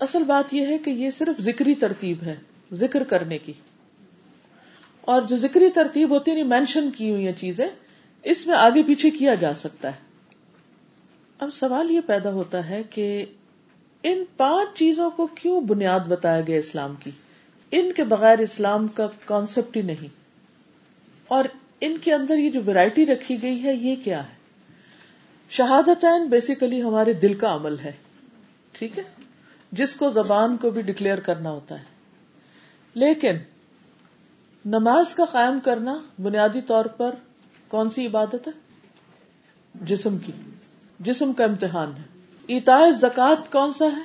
اصل 0.00 0.24
بات 0.24 0.54
یہ 0.54 0.66
ہے 0.66 0.78
کہ 0.78 0.90
یہ 0.90 1.10
صرف 1.10 1.40
ذکری 1.40 1.74
ترتیب 1.74 2.22
ہے، 2.22 2.34
ذکر 2.72 3.04
کرنے 3.04 3.38
کی۔ 3.38 3.52
اور 5.00 5.22
جو 5.22 5.36
ذکری 5.36 5.70
ترتیب 5.70 6.10
ہوتی 6.10 6.30
ہے 6.30 6.38
یعنی 6.38 6.48
مینشن 6.48 6.90
کی 6.90 7.10
ہوئی 7.10 7.32
چیزیں، 7.36 7.68
اس 8.22 8.46
میں 8.46 8.54
آگے 8.54 8.82
پیچھے 8.82 9.10
کیا 9.10 9.34
جا 9.34 9.54
سکتا 9.54 9.88
ہے۔ 9.88 10.00
اب 11.38 11.50
سوال 11.52 11.90
یہ 11.90 12.00
پیدا 12.06 12.32
ہوتا 12.32 12.68
ہے 12.68 12.82
کہ 12.90 13.24
ان 14.02 14.24
پانچ 14.36 14.78
چیزوں 14.78 15.10
کو 15.10 15.26
کیوں 15.26 15.60
بنیاد 15.60 16.00
بتایا 16.00 16.40
گیا 16.40 16.58
اسلام 16.58 16.94
کی؟ 17.00 17.10
ان 17.70 17.92
کے 17.96 18.04
بغیر 18.04 18.38
اسلام 18.38 18.86
کا 18.86 19.06
کانسیپٹ 19.24 19.76
ہی 19.76 19.82
نہیں۔ 19.82 20.08
اور 21.28 21.44
ان 21.80 21.96
کے 22.02 22.14
اندر 22.14 22.36
یہ 22.36 22.50
جو 22.50 22.60
ویرائٹی 22.64 23.06
رکھی 23.06 23.42
گئی 23.42 23.62
ہے، 23.62 23.74
یہ 23.74 23.96
کیا 24.04 24.28
ہے؟ 24.28 24.39
شہادت 25.50 26.04
بیسیکلی 26.30 26.82
ہمارے 26.82 27.12
دل 27.12 27.34
کا 27.34 27.54
عمل 27.54 27.78
ہے۔ 27.78 27.92
ٹھیک 28.72 28.98
ہے؟ 28.98 29.02
جس 29.72 29.94
کو 29.94 30.10
زبان 30.10 30.56
کو 30.56 30.70
بھی 30.70 30.82
ڈکلیئر 30.82 31.20
کرنا 31.20 31.50
ہوتا 31.50 31.78
ہے۔ 31.78 31.84
لیکن 32.94 33.36
نماز 34.64 35.14
کا 35.14 35.24
قائم 35.24 35.60
کرنا 35.60 35.98
بنیادی 36.22 36.60
طور 36.60 36.84
پر 36.84 37.14
کون 37.68 37.90
سی 37.90 38.06
عبادت 38.06 38.34
ہے؟ 38.34 38.52
جسم 39.74 40.18
کی۔ 40.18 40.32
جسم 41.00 41.32
کا 41.32 41.44
امتحان 41.44 41.92
ہے۔ 41.98 42.02
ایتا 42.46 42.90
زکات 42.90 43.52
کون 43.52 43.72
سا 43.72 43.84
ہے؟ 43.84 44.02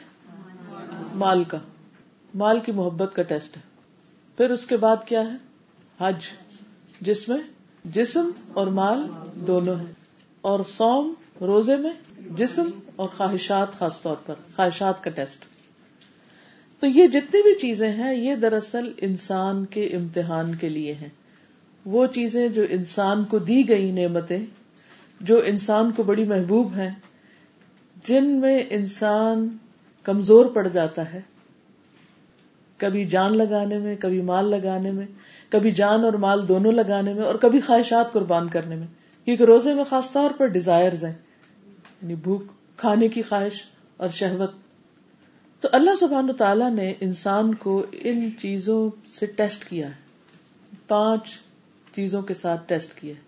مال 1.13 1.43
کا۔ 1.43 1.58
مال 2.36 2.60
کی 2.60 2.71
محبت 2.71 3.15
کا 3.15 3.21
ٹیسٹ 3.21 3.58
ہے۔ 3.58 3.62
پھر 4.38 4.49
اس 4.49 4.65
کے 4.65 4.77
بعد 4.77 4.97
کیا 5.05 5.21
ہے؟ 5.21 5.36
حج، 5.99 6.15
جس 7.01 7.29
میں 7.29 7.38
جسم 7.84 8.29
اور 8.53 8.67
مال 8.67 9.10
دونوں 9.36 9.75
ہیں۔ 9.75 9.93
اور 10.41 10.60
سوم 10.67 11.13
روزے 11.41 11.76
میں 11.76 11.89
جسم 12.38 12.69
اور 12.95 13.10
خواہشات 13.17 13.71
خاص 13.71 14.02
طور 14.02 14.15
پر، 14.26 14.34
خواہشات 14.56 15.04
کا 15.04 15.10
ٹیسٹ۔ 15.10 15.45
تو 16.80 16.88
یہ 16.88 17.08
جتنی 17.08 17.41
بھی 17.41 17.56
چیزیں 17.56 17.91
ہیں، 17.91 18.15
یہ 18.15 18.36
دراصل 18.36 18.91
انسان 18.98 19.65
کے 19.65 19.86
امتحان 19.86 20.56
کے 20.56 20.69
لیے 20.69 20.93
ہیں۔ 20.93 21.10
وہ 21.86 22.08
چیزیں 22.08 22.48
جو 22.48 22.63
انسان 22.69 23.24
کو 23.24 23.39
دی 23.39 23.69
گئی 23.69 23.91
نعمتیں، 23.91 24.45
جو 25.21 25.41
انسان 25.45 25.91
کو 25.91 26.04
بڑی 26.04 26.24
محبوب 26.24 26.76
ہیں، 26.76 26.91
جن 28.08 28.26
میں 28.26 28.63
انسان 28.69 29.58
کمزور 30.04 30.45
پڑ 30.45 30.67
جاتا 30.67 31.13
ہے۔ 31.13 31.21
کبھی 32.78 33.06
جان 33.06 33.38
لگانے 33.38 33.78
میں، 33.78 33.95
کبھی 34.00 34.21
مال 34.21 34.45
لگانے 34.45 34.91
میں، 34.91 35.06
کبھی 35.50 35.71
جان 35.71 36.04
اور 36.04 36.13
مال 36.13 36.48
دونوں 36.48 36.71
لگانے 36.71 37.13
میں 37.13 37.24
اور 37.24 37.36
کبھی 37.36 37.62
خواہشات 37.62 38.13
قربان 38.13 38.50
کرنے 38.50 38.76
میں۔ 38.76 38.88
کیونکہ 39.26 39.43
روزے 39.43 39.74
میں 39.74 39.84
خاص 39.84 40.12
طور 40.12 40.32
پر 40.38 40.45
ڈیزائر 40.45 40.93
ہیں۔ 40.93 41.24
یعنی 42.06 42.15
بھوک، 42.15 42.44
کھانے 42.78 43.08
کی 43.08 43.22
خواہش 43.22 43.63
اور 43.98 44.10
شہوت۔ 44.10 44.52
تو 45.62 45.70
اللہ 45.72 45.96
سبحان 46.00 46.34
تعالیٰ 46.38 46.72
نے 46.72 46.94
انسان 47.00 47.56
کو 47.56 47.86
ان 47.91 48.30
چیزوں 48.39 48.89
سے 49.12 49.26
ٹیسٹ 49.26 49.70
کیا 49.70 49.88
ہے۔ 49.88 49.94
پانچ 50.88 51.30
چیزوں 51.96 52.22
کے 52.22 52.34
ساتھ 52.34 52.62
ٹیسٹ 52.68 53.02
کیا 53.02 53.13
ہے۔ 53.15 53.22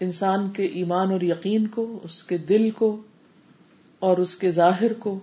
انسان 0.00 0.50
کے 0.50 0.62
ایمان 0.62 1.12
اور 1.12 1.20
یقین 1.20 1.66
کو، 1.66 2.00
اس 2.02 2.24
کے 2.24 2.38
دل 2.38 2.70
کو 2.70 3.02
اور 3.98 4.18
اس 4.18 4.36
کے 4.36 4.50
ظاہر 4.50 4.92
کو 4.92 5.20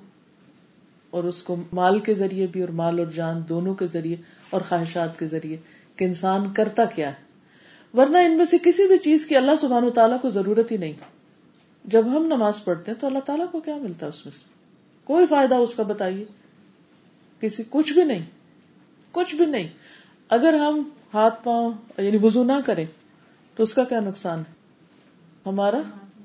اور 1.10 1.24
اس 1.24 1.44
کو 1.44 1.56
مال 1.74 2.00
کے 2.00 2.14
ذریعے 2.14 2.48
بھی 2.48 2.62
اور 2.62 2.70
مال 2.70 3.00
اور 3.00 3.08
جان 3.08 3.42
دونوں 3.50 3.76
کے 3.76 3.88
ذریعے 3.88 4.16
اور 4.50 4.62
خواہشات 4.70 5.20
کے 5.20 5.28
ذریعے 5.28 5.58
کہ 5.96 6.04
انسان 6.06 6.54
کرتا 6.54 6.86
کیا 6.86 7.08
ہے۔ 7.08 7.30
ورنہ 7.98 8.18
ان 8.18 8.38
میں 8.38 8.46
سے 8.46 8.58
کسی 8.64 8.88
بھی 8.88 8.98
چیز 8.98 9.26
کی 9.26 9.36
اللہ 9.36 9.52
سبحان 9.62 9.84
و 9.84 9.90
تعالیٰ 9.90 10.22
کو 10.22 10.30
ضرورت 10.30 10.72
ہی 10.72 10.78
نہیں۔ 10.78 10.94
جب 11.90 12.06
ہم 12.06 12.26
نماز 12.26 12.64
پڑھتے 12.64 12.92
ہیں 12.92 13.02
تو 13.02 13.08
اللہ 13.08 13.20
تعالیٰ 13.20 13.46
کو 13.52 13.60
کیا 13.60 13.78
ملتا 13.78 14.06
ہے 14.06 14.10
اس 14.10 14.26
میں 14.26 14.38
سے؟ 14.38 14.46
کوئی 15.04 15.28
فائدہ 15.28 15.56
اس 15.56 15.76
کا 15.76 15.84
بتائیے۔ 15.84 16.26
کسی، 17.40 17.64
کچھ 17.70 17.94
بھی 17.94 18.04
نہیں۔ 18.04 18.26
کچھ 19.12 19.36
بھی 19.36 19.46
نہیں۔ 19.46 19.68
اگر 20.30 20.54
ہم 20.54 20.90
ہاتھ 21.14 21.44
پاؤں 21.44 21.74
یعنی 21.98 22.18
وزو 22.24 22.44
نہ 22.44 22.54
کریں 22.66 22.86
تو 23.56 23.64
اس 23.64 23.74
کا 23.74 23.84
کیا 23.84 24.00
نقصان 24.00 24.40
ہے؟ 24.40 24.54
ہمارا 25.46 25.78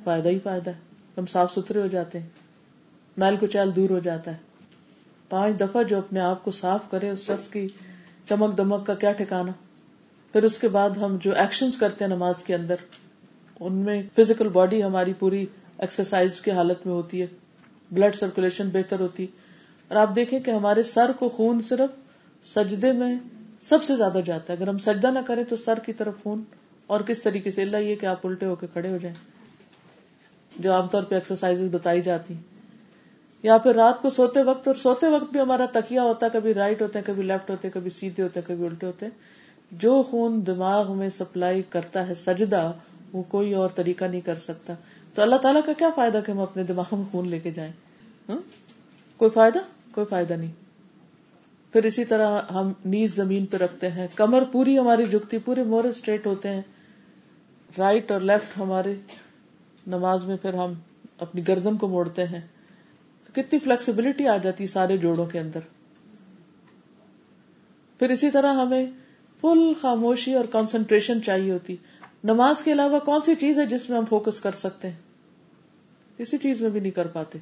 فائدہ 0.05 0.29
ہی 0.29 0.39
فائدہ 0.39 0.71
ہے۔ 0.71 0.79
ہم 1.19 1.27
صاف 1.27 1.53
ستھرے 1.53 1.83
ہو 1.83 1.87
جاتے 1.87 2.21
ہیں۔ 2.21 2.29
میل 3.17 3.37
کو 3.37 3.47
چال 3.47 3.77
دور 3.77 3.91
ہو 3.91 3.99
جاتا 3.99 4.31
ہے۔ 4.31 4.37
پانچ 5.29 5.61
دفعہ 5.61 5.83
جو 5.83 5.99
اپنے 5.99 6.21
آپ 6.21 6.45
کو 6.45 6.51
صاف 6.51 6.91
کرے 6.91 7.11
اس 7.11 7.19
شخص 7.19 7.49
کی 7.49 7.69
چمک 8.29 8.59
دمک 8.59 8.87
کا 8.87 8.95
کیا 8.95 9.13
ٹھکانا 9.13 9.53
پھر 10.33 10.43
اس 10.43 10.59
کے 10.59 10.69
بعد 10.69 10.91
ہم 10.91 11.17
جو 11.21 11.35
ایکشن 11.35 11.69
کرتے 11.81 12.05
ہیں 12.05 12.15
نماز 12.15 12.45
کے 12.45 12.55
اندر 12.55 12.75
ان 13.67 13.75
میں 13.75 14.03
فزیکل 14.17 14.49
باڈی 14.49 14.83
ہماری 14.83 15.13
پوری 15.13 15.47
ایکسرسائز 15.79 16.41
کی 16.41 16.51
حالت 16.51 16.87
میں 16.87 16.95
ہوتی 16.95 17.23
ہے۔ 17.23 17.27
بلڈ 17.91 18.15
سرکولیشن 18.15 18.69
بہتر 18.73 19.01
ہوتی۔ 19.01 19.27
اور 19.89 19.97
آپ 19.97 20.17
دیکھیں 20.17 20.41
کہ 20.41 20.51
ہمارے 20.51 20.83
سر 20.83 21.11
کو 21.19 21.29
خون 21.29 21.61
صرف 21.61 21.91
سجدے 22.47 22.93
میں 22.93 23.17
سب 23.61 23.85
سے 23.85 23.97
زیادہ 23.97 24.19
جاتا 24.25 24.53
ہے۔ 24.53 24.59
اگر 24.59 24.69
ہم 24.69 24.79
سجدہ 24.79 25.07
نہ 25.07 25.19
کریں 25.27 25.45
تو 25.45 25.57
سر 25.57 25.79
کی 25.79 25.93
طرف 25.93 26.15
خون۔ 26.23 26.43
اور 26.87 27.01
کس 27.01 27.23
طریقے 27.23 27.51
سے؟ 27.51 27.63
اللہ 27.63 27.77
یہ 27.77 27.97
کہ 27.97 28.07
آپ 28.07 28.27
الٹے 28.27 28.47
ہو 28.47 28.55
کے 28.55 28.67
کھڑے 28.73 28.91
ہو 28.91 28.97
جائیں۔ 28.97 29.17
جو 30.57 30.73
عام 30.73 30.87
طور 30.87 31.03
پہ 31.03 31.15
ایکسرسائز 31.15 31.61
بتائی 31.73 32.03
جاتی۔ 32.03 32.35
یا 33.43 33.59
پھر 33.59 33.75
رات 33.75 34.03
کو 34.03 34.11
سوتے 34.11 34.43
وقت، 34.43 34.69
اور 34.69 34.77
سوتے 34.77 35.09
وقت 35.09 35.33
بھی 35.33 35.41
ہمارا 35.41 35.67
تکیا 35.73 36.03
ہوتا 36.03 36.27
ہے۔ 36.27 36.31
کبھی 36.31 36.55
رائٹ 36.55 36.83
ہوتے 36.83 36.99
ہیں، 36.99 37.07
کبھی 37.07 37.23
لیفٹ 37.23 37.51
ہوتے 37.51 37.69
ہیں، 37.69 37.73
کبھی 37.73 37.91
سیدھے 37.91 38.23
ہوتے 38.23 38.41
ہیں، 38.41 38.49
کبھی 38.49 38.67
الٹے 38.67 38.87
ہوتے 38.87 39.07
ہیں۔ 39.07 39.13
جو 39.73 40.03
خون 40.03 40.47
دماغ 40.47 40.97
میں 40.97 41.09
سپلائی 41.09 41.63
کرتا 41.69 42.09
ہے 42.09 42.15
سجدہ 42.15 42.73
وہ 43.15 43.23
کوئی 43.23 43.55
اور 43.55 43.69
طریقہ 43.75 44.05
نہیں 44.05 44.21
کر 44.21 44.35
سکتا۔ 44.35 44.75
تو 45.15 45.23
اللہ 45.23 45.37
تعالیٰ 45.37 45.61
کا 45.67 45.73
کیا 45.73 45.91
فائدہ 45.95 46.21
کہ 46.27 46.31
ہم 46.31 46.41
اپنے 46.41 46.63
دماغ 46.63 46.87
میں 46.93 47.05
خون 47.11 47.29
لے 47.29 47.41
کے 47.41 47.51
جائیں؟ 47.51 47.73
ہاں؟ 48.29 48.39
کوئی 49.17 49.31
فائدہ؟ 49.31 49.59
کوئی 49.93 50.07
فائدہ 50.07 50.33
نہیں۔ 50.33 50.53
پھر 51.73 51.85
اسی 51.85 52.05
طرح 52.05 52.41
ہم 52.53 52.73
نیز 52.85 53.15
زمین 53.15 53.47
پہ 53.47 53.57
رکھتے 53.57 53.91
ہیں۔ 53.91 54.07
کمر 54.15 54.45
پوری 54.45 54.79
ہماری 54.79 55.07
جھکتی، 55.07 55.39
پورے 55.39 55.63
مورے 55.63 55.89
اسٹریٹ 55.89 56.27
ہوتے 56.27 56.49
ہیں۔ 56.49 56.63
رائٹ 57.79 58.11
اور 58.11 58.21
لیفٹ 58.21 58.59
ہمارے 58.59 58.95
نماز 59.87 60.25
میں 60.25 60.37
پھر 60.37 60.55
ہم 60.55 60.73
اپنی 61.19 61.49
گردن 61.49 61.77
کو 61.77 61.89
موڑتے 61.89 62.25
ہیں۔ 62.25 62.41
کتنی 63.33 63.59
فلیکسیبلٹی 63.59 64.27
آ 64.27 64.37
جاتی 64.37 64.67
سارے 64.67 64.97
جوڑوں 64.97 65.27
کے 65.27 65.39
اندر۔ 65.39 65.61
پھر 67.99 68.11
اسی 68.11 68.31
طرح 68.31 68.53
ہمیں 68.53 68.87
فل 69.41 69.73
خاموشی 69.81 70.35
اور 70.35 70.45
کانسنٹریشن 70.45 71.23
چاہیے 71.23 71.53
ہوتی۔ 71.53 71.77
نماز 72.25 72.63
کے 72.63 72.73
علاوہ 72.73 72.99
کون 72.99 73.21
سی 73.21 73.35
چیز 73.35 73.59
ہے 73.59 73.67
جس 73.67 73.91
میں 73.91 73.99
ہم 73.99 74.05
فوکس 74.05 74.41
کر 74.41 74.53
سکتے 74.53 74.91
ہیں؟ 74.91 74.97
کسی 76.17 76.39
چیز 76.39 76.61
میں 76.61 76.71
بھی 76.71 76.81
نہیں 76.81 76.91
کر 76.91 77.07
پاتے۔ 77.07 77.39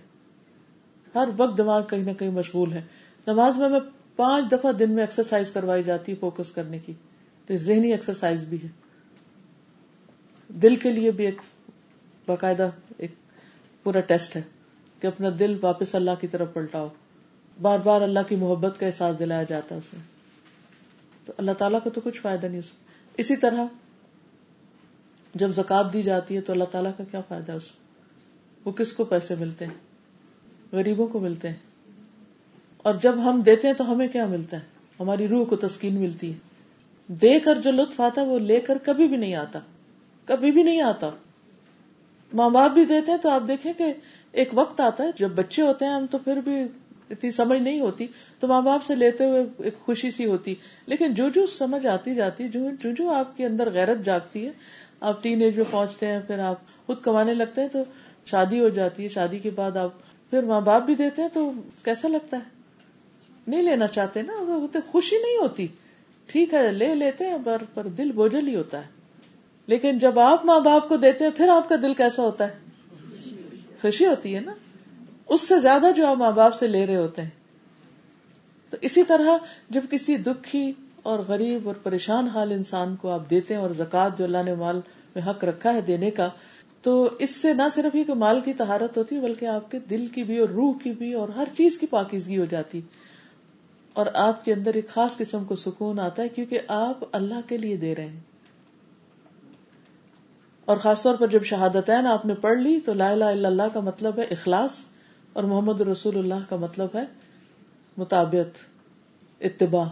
ہر 1.15 1.29
وقت 1.37 1.59
دماغ 1.59 1.87
کہیں 1.87 2.05
نہ 2.05 2.13
کہیں 2.13 2.31
مشغول 2.31 2.73
ہے۔ 2.73 2.83
نماز 3.27 3.57
میں 3.57 3.67
ہمیں 3.67 3.81
پانچ 4.17 4.53
دفعہ 4.53 4.73
دن 4.73 4.91
میں 4.91 5.03
ایکسرسائز 5.03 5.51
کروائی 5.51 5.83
جاتی 5.83 6.13
ہے 6.13 6.17
فوکس 6.17 6.51
کرنے 6.51 6.79
کی۔ 6.79 6.93
تو 7.47 7.57
ذہنی 7.57 7.93
ایکسرسائز 7.93 8.45
بھی 8.45 8.59
ہے۔ 8.63 8.69
دل 10.49 10.77
کے 10.77 10.93
لیے 10.93 11.11
بھی 11.11 11.25
ایک 11.25 11.41
باقاعدہ 12.27 12.71
ایک 12.99 13.11
پورا 13.83 14.01
ٹیسٹ 14.01 14.37
ہے 14.37 14.43
کہ 15.01 15.07
اپنا 15.07 15.29
دل 15.39 15.59
واپس 15.63 15.95
اللہ 15.95 16.11
کی 16.21 16.27
طرف 16.27 16.49
پلٹاؤ۔ 16.53 16.89
بار 17.63 17.79
بار 17.79 18.01
اللہ 18.01 18.21
کی 18.29 18.37
محبت 18.37 18.81
کا 18.81 18.87
احساس 18.87 19.19
دلایا 19.19 19.43
جاتا 19.43 19.75
ہے 19.75 19.81
اسے 19.81 19.97
تو 21.25 21.33
اللہ 21.39 21.53
تعالیٰ 21.53 21.83
کو 21.85 21.91
تو 21.91 22.01
کچھ 22.05 22.21
فائدہ 22.21 22.47
نہیں 22.47 22.59
اس 22.59 22.71
اسی 23.17 23.37
طرح 23.37 23.65
جب 25.35 25.49
زکات 25.49 25.93
دی 25.93 26.03
جاتی 26.03 26.37
ہے 26.37 26.41
تو 26.41 26.53
اللہ 26.53 26.65
تعالیٰ 26.65 26.91
کا 26.97 27.05
کیا 27.11 27.21
فائدہ 27.21 27.53
اس 27.53 27.63
وہ 28.65 28.73
کس 28.73 28.93
کو 28.93 29.05
پیسے 29.05 29.35
ملتے 29.35 29.67
ہیں؟ 29.67 29.75
غریبوں 30.73 31.07
کو 31.07 31.19
ملتے 31.21 31.49
ہیں۔ 31.49 31.57
اور 32.77 32.95
جب 32.95 33.31
ہم 33.31 33.41
دیتے 33.41 33.67
ہیں 33.69 33.75
تو 33.75 33.93
ہمیں 33.93 34.09
کیا 34.09 34.27
ملتا 34.27 34.57
ہے؟ 34.57 34.63
ہماری 35.01 35.29
روح 35.29 35.45
کو 35.45 35.57
تسکین 35.57 36.01
ملتی 36.01 36.33
ہے۔ 36.33 36.39
دے 37.07 37.41
کر 37.41 37.61
جو 37.61 37.71
لطف 37.71 38.01
آتا 38.01 38.21
ہے 38.21 38.27
وہ 38.27 38.39
لے 38.39 38.61
کر 38.61 38.79
کبھی 38.83 39.09
بھی 39.09 39.17
نہیں 39.17 39.35
آتا۔ 39.35 39.59
کبھی 40.25 40.51
بھی 40.51 40.63
نہیں 40.63 40.83
آتا۔ 40.83 41.11
ماں 42.35 42.51
باپ 42.51 42.71
بھی 42.71 42.85
دیتے 42.85 43.11
ہیں 43.11 43.19
تو 43.19 43.29
آپ 43.29 43.43
دیکھیں 43.49 43.73
کہ 43.73 43.95
ایک 44.33 44.49
وقت 44.53 44.81
آتا 44.81 45.05
ہے، 45.05 45.11
جب 45.19 45.29
بچے 45.29 45.63
ہوتے 45.63 45.85
ہیں 45.85 45.93
ہم 45.93 46.07
تو 46.11 46.19
پھر 46.19 46.37
بھی 46.37 46.53
اتنی 47.11 47.31
سمجھ 47.31 47.61
نہیں 47.61 47.81
ہوتی۔ 47.81 48.07
تو 48.39 48.47
ماں 48.47 48.63
باپ 48.63 48.85
سے 48.85 48.95
لیتے 48.95 49.25
ہوئے 49.25 49.45
ایک 49.59 49.75
خوشی 49.79 50.11
سی 50.11 50.25
ہوتی۔ 50.25 50.55
لیکن 50.87 51.15
جو 51.15 51.29
جو 51.29 51.47
سمجھ 51.47 51.87
آتی 51.87 52.15
جاتی، 52.15 52.49
جو 52.49 52.69
جو 52.83 53.11
آپ 53.11 53.37
کے 53.37 53.47
اندر 53.47 53.71
غیرت 53.71 54.05
جاگتی 54.05 54.47
ہے 54.47 54.53
آپ 55.03 55.23
ٹین 55.23 55.43
ایج 55.43 55.57
میں 55.57 55.65
پہنچتے 55.71 56.07
ہیں 56.07 56.21
پھر 56.27 56.39
آپ 56.39 56.57
خود 56.87 57.01
کمانے 57.03 57.35
لگتے 57.35 57.61
ہیں 57.61 57.69
تو 57.69 57.79
شادی 58.27 58.61
ہو 58.61 58.69
جاتی 58.69 59.05
ہے 59.05 59.09
شادی 59.09 59.39
کے 59.39 59.51
بعد 59.51 59.77
آپ 59.77 59.91
پھر 60.31 60.43
ماں 60.43 60.61
باپ 60.61 60.83
بھی 60.83 60.95
دیتے 60.95 61.23
ہیں 61.23 61.29
تو 61.33 61.53
کیسا 61.85 62.09
لگتا 62.09 62.37
ہے؟ 62.37 62.43
نہیں 63.47 63.63
لینا 63.63 63.87
چاہتے 63.87 64.23
نا 64.23 64.33
خوشی 64.93 65.17
نہیں 65.17 65.39
ہوتی۔ 65.39 65.67
ٹھیک 66.27 66.55
ہے 66.55 66.73
لے 66.73 66.95
لیتے 66.95 67.27
ہیں 67.27 67.37
پر, 67.45 67.63
پر 67.75 67.87
دل 67.87 68.13
بوجھل 68.13 68.49
ہی 68.49 68.57
ہوتا 68.57 68.79
ہے۔ 68.79 68.87
لیکن 69.67 69.99
جب 69.99 70.19
آپ 70.19 70.45
ماں 70.45 70.61
باپ 70.61 70.89
کو 70.89 70.97
دیتے 70.97 71.25
ہیں 71.25 71.33
پھر 71.37 71.49
آپ 71.49 71.69
کا 71.69 71.77
دل 71.83 71.95
کیسا 71.95 72.23
ہوتا 72.23 72.49
ہے؟ 72.49 72.53
خوشی 73.83 74.07
ہوتی 74.07 74.35
ہے 74.35 74.41
نا۔ 74.41 74.55
اس 75.29 75.41
سے 75.41 75.61
زیادہ 75.61 75.87
جو 75.97 76.07
آپ 76.07 76.17
ماں 76.17 76.33
باپ 76.33 76.55
سے 76.55 76.67
لے 76.67 76.87
رہے 76.87 76.97
ہوتے 76.97 77.23
ہیں۔ 77.23 77.31
تو 78.71 78.77
اسی 78.81 79.05
طرح 79.05 79.37
جب 79.71 79.81
کسی 79.91 80.17
دکھی 80.17 80.73
اور 81.03 81.19
غریب 81.19 81.67
اور 81.67 81.75
پریشان 81.83 82.29
حال 82.29 82.53
انسان 82.53 82.97
کو 82.97 83.11
آپ 83.11 83.31
دیتے 83.31 83.55
ہیں 83.55 83.61
اور 83.61 83.71
زکات 83.71 84.19
جو 84.19 84.25
اللہ 84.25 84.43
نے 84.45 84.55
مال 84.55 84.81
میں 85.15 85.31
حق 85.31 85.45
رکھا 85.45 85.75
ہے 85.75 85.81
دینے 85.81 86.11
کا، 86.11 86.29
تو 86.83 87.11
اس 87.19 87.37
سے 87.37 87.55
نہ 87.55 87.63
صرف 87.75 87.95
ہی 87.95 88.05
مال 88.15 88.41
کی 88.41 88.53
تہارت 88.53 88.97
ہوتی، 88.97 89.21
بلکہ 89.21 89.47
آپ 89.47 89.71
کے 89.71 89.79
دل 89.79 90.07
کی 90.07 90.23
بھی 90.23 90.39
اور 90.39 90.49
روح 90.49 90.73
کی 90.83 90.93
بھی 90.93 91.13
اور 91.13 91.29
ہر 91.29 91.45
چیز 91.57 91.79
کی 91.79 91.87
پاکیزگی 91.87 92.39
ہو 92.39 92.45
جاتی۔ 92.45 92.81
اور 93.93 94.07
آپ 94.15 94.45
کے 94.45 94.53
اندر 94.53 94.75
ایک 94.75 94.89
خاص 94.89 95.17
قسم 95.17 95.45
کو 95.45 95.57
سکون 95.57 96.01
آتا 96.01 96.23
ہے، 96.23 96.29
کیونکہ 96.29 96.59
آپ 96.69 97.05
اللہ 97.13 97.49
کے 97.49 97.57
لیے 97.57 97.77
دے 97.77 97.95
رہے 97.95 98.07
ہیں۔ 98.07 98.21
اور 100.65 100.77
خاص 100.77 101.03
طور 101.03 101.15
پر 101.15 101.27
جب 101.27 101.45
شہادتین 101.45 102.07
آپ 102.07 102.27
نے 102.27 102.35
پڑھ 102.35 102.59
لی، 102.59 102.81
تو 102.81 102.95
لا 102.95 103.11
الہ 103.11 103.25
الا 103.25 103.49
اللہ 103.49 103.63
کا 103.73 103.81
مطلب 103.81 104.19
ہے 104.19 104.25
اخلاص، 104.25 104.85
اور 105.33 105.45
محمد 105.45 105.81
رسول 105.81 106.19
اللہ 106.19 106.49
کا 106.49 106.57
مطلب 106.57 106.89
ہے 106.95 107.05
مطابعت 107.97 108.59
اتباع۔ 109.41 109.85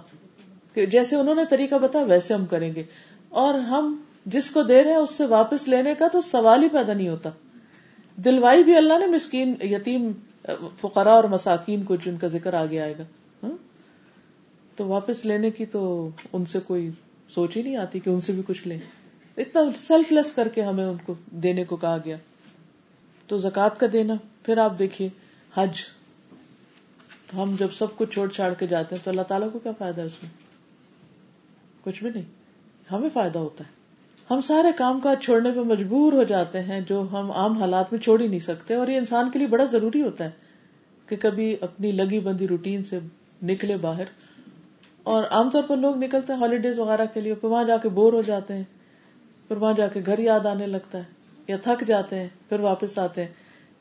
کہ 0.75 0.87
جیسے 0.87 1.17
انہوں 1.17 1.35
نے 1.35 1.43
طریقہ 1.51 1.75
بتا 1.75 2.03
ویسے 2.03 2.35
ہم 2.35 2.47
کریں 2.47 2.75
گے۔ 2.75 2.83
اور 3.29 3.55
ہم 3.55 4.03
جس 4.27 4.51
کو 4.51 4.63
دے 4.63 4.85
رہے 4.85 4.91
ہیں 4.91 4.99
اس 4.99 5.11
سے 5.11 5.25
واپس 5.25 5.69
لینے 5.69 5.95
کا 5.95 6.09
تو 6.09 6.21
سوال 6.21 6.63
ہی 6.63 6.69
پیدا 6.69 6.93
نہیں 6.93 7.09
ہوتا۔ 7.09 7.31
دلوائی 8.17 8.65
بھی 8.65 8.77
اللہ 8.77 8.99
نے 8.99 9.07
مسکین، 9.07 9.55
یتیم، 9.61 10.13
فقراء 10.81 11.13
اور 11.13 11.25
مساکین 11.25 11.83
کو 11.83 11.97
جن 11.97 12.17
کا 12.17 12.27
ذکر 12.27 12.55
آگے 12.55 12.81
آئے 12.81 12.95
گا۔ 12.99 13.03
ہاں؟ 13.43 13.57
تو 14.77 14.87
واپس 14.87 15.25
لینے 15.25 15.51
کی 15.51 15.67
تو 15.67 16.11
ان 16.33 16.45
سے 16.45 16.61
کوئی 16.61 16.91
سوچ 17.29 17.57
ہی 17.57 17.63
نہیں 17.63 17.77
آتی 17.77 18.01
کہ 18.01 18.11
ان 18.11 18.21
سے 18.21 18.33
بھی 18.33 18.43
کچھ 18.47 18.69
لیں۔ 18.69 18.79
اتنا 19.37 19.61
سیلف 19.79 20.13
لیس 20.13 20.33
کر 20.33 20.49
کے 20.49 20.63
ہمیں 20.63 20.85
ان 20.85 20.97
کو 21.07 21.15
دینے 21.31 21.65
کو 21.65 21.77
کہا 21.77 21.99
گیا۔ 22.05 22.17
تو 23.27 23.37
زکات 23.37 23.81
کا 23.81 23.87
دینا، 23.93 24.15
پھر 24.43 24.59
آپ 24.59 24.79
دیکھیے، 24.79 25.09
حج۔ 25.55 25.71
ہم 27.35 27.55
جب 27.59 27.73
سب 27.73 27.87
کچھ 27.97 28.11
چھوڑ 28.11 28.29
چھاڑ 28.29 28.55
کے 28.55 28.67
جاتے 28.67 28.95
ہیں 28.95 29.05
تو 29.05 29.11
اللہ 29.11 29.23
تعالیٰ 29.23 29.49
کو 29.53 29.59
کیا 29.59 29.73
فائدہ 29.79 30.01
ہے 30.01 30.07
اس 30.07 30.23
میں؟ 30.23 30.40
کچھ 31.85 32.03
بھی 32.03 32.11
نہیں۔ 32.15 32.25
ہمیں 32.93 33.09
فائدہ 33.13 33.39
ہوتا 33.39 33.65
ہے۔ 33.65 33.81
ہم 34.31 34.41
سارے 34.41 34.69
کام 34.77 35.01
کاج 35.01 35.23
چھوڑنے 35.23 35.51
پہ 35.51 35.61
مجبور 35.61 36.13
ہو 36.13 36.23
جاتے 36.23 36.63
ہیں 36.63 36.81
جو 36.81 37.07
ہم 37.13 37.31
عام 37.31 37.53
حالات 37.53 37.93
میں 37.93 38.01
چھوڑ 38.01 38.21
ہی 38.21 38.29
نہیں 38.29 38.41
سکتے، 38.41 38.75
اور 38.75 38.89
یہ 38.89 38.97
انسان 38.97 39.31
کے 39.31 39.39
لیے 39.39 39.49
بڑا 39.49 39.65
ضروری 39.65 40.03
ہوتا 40.03 40.25
ہے 40.25 40.31
کہ 41.07 41.17
کبھی 41.17 41.57
اپنی 41.61 41.93
لگی 41.93 42.21
بندی 42.21 42.49
روٹین 42.49 42.83
سے 42.83 42.99
نکلے 43.43 43.77
باہر۔ 43.77 44.05
اور 45.03 45.25
عام 45.25 45.51
طور 45.51 45.63
پر 45.63 45.77
لوگ 45.77 45.97
نکلتے 45.97 46.33
ہیں 46.33 46.41
ہالیڈیز 46.41 46.79
وغیرہ 46.79 47.07
کے 47.15 47.21
لیے، 47.21 47.35
پھر 47.35 47.49
وہاں 47.49 47.65
جا 47.65 47.77
کے 47.77 47.89
بور 47.89 48.13
ہو 48.13 48.23
جاتے 48.23 48.55
ہیں، 48.55 48.65
پھر 49.49 49.57
وہاں 49.57 49.73
جا 49.73 49.89
کے 49.89 50.01
گھر 50.07 50.19
یاد 50.19 50.47
آنے 50.47 50.67
لگتا 50.67 50.99
ہے 50.99 51.05
یا 51.49 51.57
تھک 51.57 51.87
جاتے 51.87 52.19
ہیں، 52.19 52.29
پھر 52.49 52.61
واپس 52.61 52.99
آتے 52.99 53.25
ہیں۔ 53.25 53.33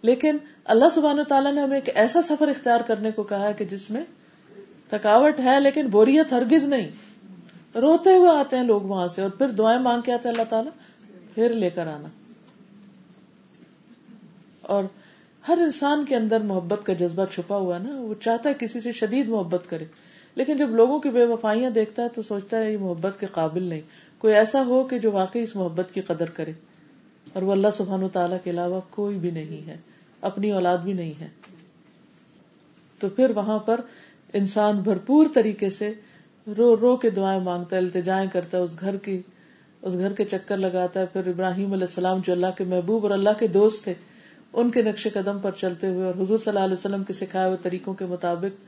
لیکن 0.02 0.38
اللہ 0.66 0.86
سبحانہ 0.96 1.22
تعالیٰ 1.22 1.54
نے 1.54 1.62
ہمیں 1.62 1.78
ایک 1.78 1.98
ایسا 1.98 2.22
سفر 2.22 2.48
اختیار 2.48 2.80
کرنے 2.80 3.12
کو 3.12 3.24
کہا 3.24 3.48
ہے 3.48 3.54
کہ 3.54 3.66
جس 3.66 3.92
میں 3.92 4.02
تھکاوٹ 4.90 5.40
ہے 5.40 5.60
لیکن 5.60 5.88
بوریت 5.88 6.32
ہرگز 6.32 6.64
نہیں۔ 6.64 6.90
روتے 7.76 8.16
ہوئے 8.16 8.30
آتے 8.30 8.56
ہیں 8.56 8.64
لوگ 8.64 8.82
وہاں 8.82 9.08
سے 9.08 9.22
اور 9.22 9.30
پھر 9.30 9.48
دعائیں 9.48 9.80
مانگ 9.80 10.02
کے 10.02 10.14
آتے 10.14 10.28
ہیں 10.28 10.36
اللہ 10.36 10.50
تعالیٰ، 10.50 10.72
پھر 11.36 11.54
لے 11.54 11.70
کر 11.70 11.88
آنا۔ 11.88 12.08
اور 14.62 14.84
ہر 15.48 15.58
انسان 15.58 16.06
کے 16.06 16.16
اندر 16.16 16.40
محبت 16.40 16.86
کا 16.86 16.94
جذبہ 16.94 17.26
چھپا 17.26 17.56
ہوا 17.58 17.78
نا، 17.78 18.02
وہ 18.02 18.14
چاہتا 18.22 18.50
ہے 18.50 18.54
کسی 18.60 18.80
سے 18.80 18.92
شدید 18.92 19.28
محبت 19.28 19.64
کرے۔ 19.70 19.86
لیکن 20.36 20.58
جب 20.58 20.70
لوگوں 20.70 21.00
کی 21.00 21.10
بے 21.10 21.26
وفائیاں 21.26 21.70
دیکھتا 21.70 22.04
ہے 22.04 22.10
تو 22.10 22.22
سوچتا 22.22 22.60
ہے 22.60 22.74
یہ 22.74 22.78
محبت 22.78 23.20
کے 23.20 23.26
قابل 23.32 23.64
نہیں۔ 23.64 23.82
کوئی 24.18 24.34
ایسا 24.34 24.64
ہو 24.66 24.84
کہ 24.84 25.00
جو 25.00 25.12
واقعی 25.12 25.44
اس 25.44 25.56
محبت 25.56 25.88
کی 25.94 26.02
قدر 26.02 26.30
کرے۔ 26.30 26.52
اور 27.34 27.44
وہ 27.44 27.52
اللہ 27.52 27.68
سبحان 27.74 28.04
و 28.04 28.10
تعالیٰ 28.10 28.38
کے 28.44 28.50
علاوہ 28.50 28.82
کوئی 28.90 29.18
بھی 29.18 29.32
نہیں 29.32 29.68
ہے، 29.68 29.78
اپنی 30.22 30.52
اولاد 30.52 30.78
بھی 30.78 30.94
نہیں 30.94 31.14
ہے۔ 31.22 31.28
تو 33.00 33.10
پھر 33.10 33.30
وہاں 33.30 33.60
پر 33.60 33.80
انسان 34.34 34.80
بھرپور 34.80 35.26
طریقے 35.34 35.70
سے 35.70 35.94
رو 36.58 36.78
رو 36.80 36.98
کے 36.98 37.10
دعائیں 37.10 37.42
مانگتا 37.42 37.76
ہے، 37.76 37.82
التجائیں 37.82 38.30
کرتا 38.34 38.58
ہے، 38.58 38.64
اس 38.64 38.80
گھر 38.80 38.98
کی، 38.98 39.22
اس 39.82 39.94
گھر 39.94 40.14
کے 40.14 40.26
چکر 40.26 40.58
لگاتا 40.58 41.00
ہے۔ 41.00 41.06
پھر 41.06 41.28
ابراہیم 41.28 41.74
علیہ 41.74 41.84
السلام 41.84 42.20
جو 42.26 42.34
اللہ 42.34 42.48
کے 42.58 42.64
محبوب 42.64 43.04
اور 43.04 43.12
اللہ 43.12 43.30
کے 43.40 43.48
دوست 43.48 43.84
تھے، 43.84 43.94
ان 44.54 44.72
کے 44.72 44.82
نقش 44.82 45.08
قدم 45.14 45.40
پر 45.40 45.52
چلتے 45.52 45.88
ہوئے 45.88 46.06
اور 46.06 46.14
حضور 46.16 46.40
صلی 46.40 46.52
اللہ 46.52 46.60
علیہ 46.60 46.74
وسلم 46.74 47.04
کے 47.04 47.14
سکھائے 47.14 47.46
ہوئے 47.46 47.58
طریقوں 47.64 47.94
کے 47.94 48.06
مطابق 48.06 48.66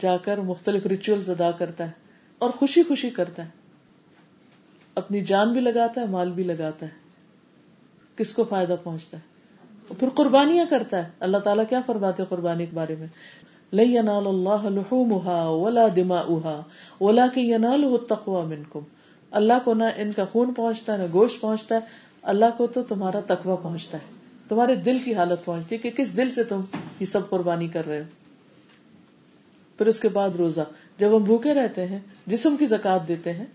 جا 0.00 0.16
کر 0.16 0.38
مختلف 0.38 0.86
ریچولز 0.86 1.30
ادا 1.30 1.50
کرتا 1.50 1.86
ہے 1.86 1.90
اور 2.38 2.50
خوشی 2.50 2.82
خوشی 2.82 3.10
کرتا 3.10 3.44
ہے۔ 3.44 3.48
اپنی 4.94 5.20
جان 5.20 5.52
بھی 5.52 5.60
لگاتا 5.60 6.00
ہے، 6.00 6.06
مال 6.06 6.30
بھی 6.30 6.42
لگاتا 6.42 6.86
ہے۔ 6.86 6.90
کس 8.16 8.34
کو 8.34 8.44
فائدہ 8.44 8.76
پہنچتا 8.82 9.16
ہے؟ 9.16 9.30
پھر 9.98 10.08
قربانیاں 10.08 10.64
کرتا 10.70 11.04
ہے۔ 11.04 11.08
اللہ 11.20 11.38
تعالیٰ 11.38 11.64
کیا 11.68 11.80
فرماتے 11.86 12.22
قربانی 12.28 12.66
کے 12.66 12.76
بارے 12.76 12.94
میں؟ 12.98 13.06
لئی 13.72 13.98
انال 13.98 14.26
اللہ 14.26 15.44
ولا 15.44 15.86
دما 15.96 16.18
اولا 16.18 17.26
کی 17.26 17.50
ینال 17.50 17.96
تقوا 18.08 18.44
اللہ 19.30 19.52
کو 19.64 19.74
نہ 19.74 19.84
ان 19.96 20.12
کا 20.12 20.24
خون 20.24 20.54
پہنچتا 20.54 20.92
ہے 20.92 20.98
نہ 20.98 21.02
گوشت 21.12 21.40
پہنچتا 21.40 21.74
ہے 21.74 21.80
اللہ 22.22 22.44
کو 22.56 22.66
تو 22.66 22.82
تمہارا 22.82 23.20
تقوا 23.20 23.56
پہنچتا 23.56 23.98
ہے۔ 23.98 24.12
تمہارے 24.48 24.74
دل 24.74 24.98
کی 25.04 25.14
حالت 25.14 25.44
پہنچتی 25.44 25.76
ہے 25.76 25.80
کہ 25.80 25.90
کس 25.90 26.16
دل 26.16 26.30
سے 26.30 26.44
تم 26.44 26.60
یہ 27.00 27.06
سب 27.06 27.30
قربانی 27.30 27.68
کر 27.68 27.86
رہے 27.86 27.98
ہو۔ 27.98 28.04
پھر 29.78 29.86
اس 29.86 30.00
کے 30.00 30.08
بعد 30.08 30.30
روزہ۔ 30.30 30.60
جب 30.98 31.16
ہم 31.16 31.22
بھوکے 31.22 31.54
رہتے 31.54 31.86
ہیں، 31.86 31.98
جسم 32.26 32.56
کی 32.56 32.66
زکات 32.66 33.08
دیتے 33.08 33.32
ہیں۔ 33.32 33.46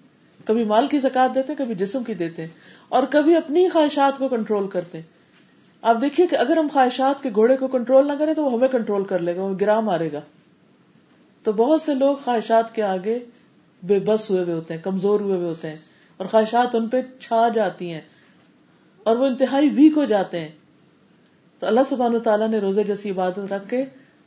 کبھی 0.46 0.64
مال 0.64 0.88
کی 0.88 1.00
زکات 1.00 1.36
دیتے 1.36 1.54
ہیں، 1.54 1.58
کبھی 1.58 1.76
جسم 1.76 2.04
کی 2.04 2.14
دیتے 2.14 2.42
ہیں۔ 2.42 2.50
اور 2.90 3.04
کبھی 3.10 3.36
اپنی 3.36 3.70
خواہشات 3.70 4.18
کو 4.18 4.28
کنٹرول 4.28 4.68
کرتے 4.68 4.98
ہیں۔ 4.98 5.15
آپ 5.82 6.02
دیکھیے 6.02 6.28
کہ 6.28 6.36
اگر 6.36 6.58
ہم 6.58 6.68
خواہشات 6.74 7.24
کے 7.24 7.30
گھوڑے 7.36 7.58
کو 7.58 7.68
کنٹرول 7.68 8.08
نہ 8.08 8.14
کریں 8.20 8.34
تو 8.34 8.44
وہ 8.44 8.54
ہمیں 8.54 8.68
کنٹرول 8.68 9.04
کر 9.04 9.20
لے 9.20 9.36
گا، 9.36 9.44
وہ 9.44 9.54
گرا 9.62 9.80
مارے 9.80 10.12
گا۔ 10.12 10.20
تو 11.44 11.52
بہت 11.52 11.82
سے 11.82 11.94
لوگ 11.94 12.16
خواہشات 12.24 12.76
کے 12.76 12.84
آگے 12.84 13.20
بے 13.84 14.00
بس 14.00 14.30
ہوئے 14.30 14.44
ہوئے 14.44 14.54
ہوتے 14.54 14.74
ہیں، 14.74 14.82
کمزور 14.82 15.20
ہوئے 15.20 15.36
ہوئے 15.36 15.48
ہوتے 15.48 15.70
ہیں 15.70 15.78
اور 16.18 16.26
خواہشات 16.26 16.76
ان 16.76 16.90
پہ 16.90 17.02
چھا 17.20 17.48
جاتی 17.48 17.94
ہیں 17.94 18.02
اور 19.04 19.18
وہ 19.18 19.26
انتہائی 19.26 19.70
ویک 19.70 19.98
ہو 19.98 20.06
جاتے 20.06 20.40
ہیں۔ 20.40 20.50
تو 21.60 21.68
اللہ 21.68 21.80
سبحان 21.86 22.20
تعالیٰ 22.20 22.48
نے 22.48 22.58
روزے 22.58 22.84
جیسی 22.84 23.12
عبادت 23.12 23.40
رکھ 23.40 23.70
کے 23.70 23.86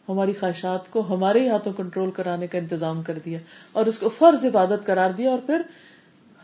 ہماری 0.09 0.33
خواہشات 0.41 0.91
کو 0.91 1.15
ہمارے 1.15 1.41
ہی 1.41 1.49
ہاتھوں 1.49 1.73
کنٹرول 1.73 2.11
کرانے 2.11 2.47
کا 2.47 2.59
انتظام 2.59 3.03
کر 3.03 3.19
دیا 3.25 3.39
اور 3.73 3.87
اس 3.87 3.99
کو 3.99 4.09
فرض 4.09 4.45
عبادت 4.45 4.87
قرار 4.87 5.11
دیا 5.11 5.31
اور 5.31 5.39
پھر 5.47 5.63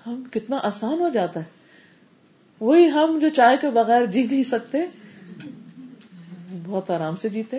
ہم 0.06 0.22
کتنا 0.30 0.58
آسان 0.62 1.00
ہو 1.00 1.08
جاتا 1.08 1.40
ہے۔ 1.40 1.63
وہی 2.60 2.88
ہم 2.88 3.18
جو 3.20 3.28
چائے 3.28 3.56
کے 3.60 3.70
بغیر 3.70 4.06
جی 4.06 4.22
نہیں 4.30 4.42
سکتے، 4.42 4.78
بہت 6.66 6.90
آرام 6.90 7.16
سے 7.16 7.28
جیتے 7.28 7.56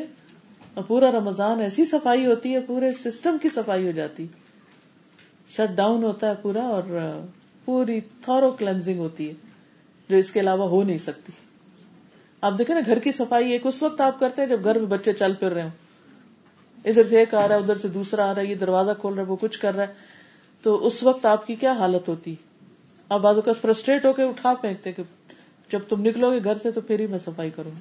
اور 0.73 0.83
پورا 0.83 1.11
رمضان 1.11 1.59
ایسی 1.59 1.85
صفائی 1.85 2.25
ہوتی 2.25 2.53
ہے، 2.53 2.59
پورے 2.59 2.91
سسٹم 2.91 3.37
کی 3.41 3.49
صفائی 3.49 3.85
ہو 3.85 3.91
جاتی۔ 3.91 4.27
شٹ 5.49 5.75
ڈاؤن 5.75 6.03
ہوتا 6.03 6.29
ہے 6.29 6.33
پورا 6.41 6.63
اور 6.63 6.83
پوری 7.65 7.99
تھورو 8.21 8.51
کلینزنگ 8.51 8.99
ہوتی 8.99 9.29
ہے، 9.29 9.33
جو 10.09 10.17
اس 10.17 10.31
کے 10.31 10.39
علاوہ 10.39 10.67
ہو 10.67 10.83
نہیں 10.83 10.97
سکتی۔ 10.97 11.31
آپ 12.41 12.53
دیکھیں 12.57 12.75
نا، 12.75 12.81
گھر 12.85 12.99
کی 12.99 13.11
صفائی 13.11 13.51
ایک 13.51 13.65
اس 13.65 13.83
وقت 13.83 14.01
آپ 14.01 14.19
کرتے 14.19 14.41
ہیں 14.41 14.49
جب 14.49 14.63
گھر 14.63 14.77
میں 14.77 14.87
بچے 14.87 15.13
چل 15.13 15.33
پھر 15.33 15.51
رہے 15.51 15.63
ہوں۔ 15.63 15.69
ادھر 16.85 17.03
سے 17.03 17.19
ایک 17.19 17.33
آ 17.33 17.47
رہا 17.47 17.55
ہے، 17.55 17.59
ادھر 17.59 17.75
سے 17.75 17.87
دوسرا 17.87 18.31
آ 18.31 18.35
رہا 18.35 18.41
ہے، 18.41 18.47
یہ 18.47 18.55
دروازہ 18.55 18.91
کھول 19.01 19.13
رہا 19.13 19.23
ہے، 19.23 19.27
وہ 19.27 19.35
کچھ 19.41 19.59
کر 19.59 19.75
رہا 19.75 19.87
ہے۔ 19.87 19.93
تو 20.61 20.85
اس 20.85 21.03
وقت 21.03 21.25
آپ 21.25 21.47
کی 21.47 21.55
کیا 21.55 21.71
حالت 21.71 22.07
ہوتی؟ 22.07 22.35
آپ 23.09 23.19
بازو 23.21 23.41
کا 23.41 23.51
فرسٹریٹ 23.61 24.05
ہو 24.05 24.13
کے 24.13 24.23
اٹھا 24.23 24.53
پھینکتے 24.53 24.91
کہ 24.91 25.03
جب 25.69 25.79
تم 25.89 26.01
نکلو 26.01 26.31
گے 26.31 26.43
گھر 26.43 26.55
سے 26.55 26.71
تو 26.71 26.81
پھر 26.81 26.99
ہی 26.99 27.07
میں 27.07 27.19
صفائی 27.19 27.49
کروں 27.49 27.71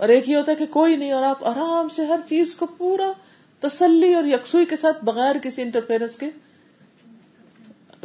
اور 0.00 0.08
ایک 0.08 0.28
یہ 0.28 0.36
ہوتا 0.36 0.52
ہے 0.52 0.56
کہ 0.56 0.66
کوئی 0.70 0.96
نہیں، 0.96 1.12
اور 1.12 1.22
آپ 1.22 1.44
آرام 1.44 1.88
سے 1.88 2.04
ہر 2.04 2.20
چیز 2.28 2.54
کو 2.54 2.66
پورا 2.78 3.10
تسلی 3.62 4.12
اور 4.14 4.24
یکسوئی 4.24 4.64
کے 4.64 4.76
ساتھ 4.76 5.04
بغیر 5.04 5.38
کسی 5.42 5.62
انٹرفیئرنس 5.62 6.16
کے 6.16 6.30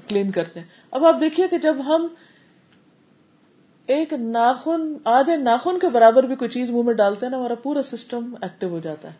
کلین 0.08 0.32
کرتے 0.32 0.60
ہیں۔ 0.60 0.68
اب 0.92 1.06
آپ 1.06 1.20
دیکھیے 1.22 1.48
کہ 1.48 1.58
جب 1.58 1.76
ہم 1.86 2.08
ایک 3.88 4.14
ناخن، 4.14 4.94
آدھے 5.06 5.36
ناخن 5.38 5.80
کے 5.80 5.90
برابر 5.90 6.24
بھی 6.24 6.36
کوئی 6.36 6.50
چیز 6.50 6.70
منہ 6.70 6.84
میں 6.84 6.94
ڈالتے 6.94 7.26
ہیں 7.26 7.32
نا، 7.32 7.38
ہمارا 7.38 7.56
پورا 7.64 7.84
سسٹم 7.84 8.34
ایکٹیو 8.42 8.70
ہو 8.70 8.80
جاتا 8.80 9.08
ہے۔ 9.08 9.16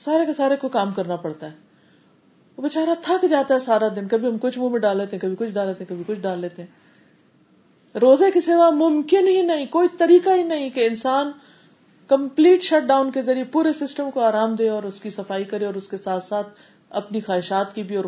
سارے 0.00 0.26
کے 0.26 0.32
سارے 0.32 0.56
کو 0.56 0.68
کام 0.68 0.92
کرنا 0.92 1.16
پڑتا 1.16 1.46
ہے۔ 1.46 1.63
وہ 2.56 2.62
بےچارا 2.62 2.94
تھک 3.02 3.24
جاتا 3.30 3.54
ہے 3.54 3.58
سارا 3.58 3.88
دن۔ 3.96 4.08
کبھی 4.08 4.28
ہم 4.28 4.38
کچھ 4.38 4.58
منہ 4.58 4.68
میں 4.68 4.80
ڈال 4.80 4.96
لیتے 4.96 5.16
ہیں، 5.16 5.20
کبھی 5.20 5.36
کچھ 5.36 5.50
ڈال 5.50 5.66
لیتے 5.66 5.84
ہیں، 5.84 5.88
کبھی 5.88 6.14
کچھ 6.14 6.22
ڈال 6.22 6.38
لیتے 6.38 6.62
ہیں۔ 6.62 7.98
روزے 7.98 8.30
کی 8.30 8.40
سوا 8.40 8.70
ممکن 8.70 9.28
ہی 9.28 9.42
نہیں، 9.42 9.66
کوئی 9.66 9.88
طریقہ 9.98 10.30
ہی 10.30 10.42
نہیں 10.42 10.70
کہ 10.70 10.86
انسان 10.86 11.30
کمپلیٹ 12.08 12.62
شٹ 12.62 12.86
ڈاؤن 12.86 13.10
کے 13.10 13.22
ذریعے 13.22 13.44
پورے 13.44 13.72
سسٹم 13.72 14.10
کو 14.14 14.20
آرام 14.20 14.54
دے 14.54 14.68
اور 14.68 14.82
اس 14.82 15.00
کی 15.00 15.10
صفائی 15.10 15.44
کرے 15.44 15.64
اور 15.64 15.74
اس 15.74 15.88
کے 15.88 15.96
ساتھ 15.96 16.24
ساتھ 16.24 16.48
اپنی 16.90 17.20
خواہشات 17.20 17.74
کی 17.74 17.82
بھی 17.82 17.96
اور 17.96 18.04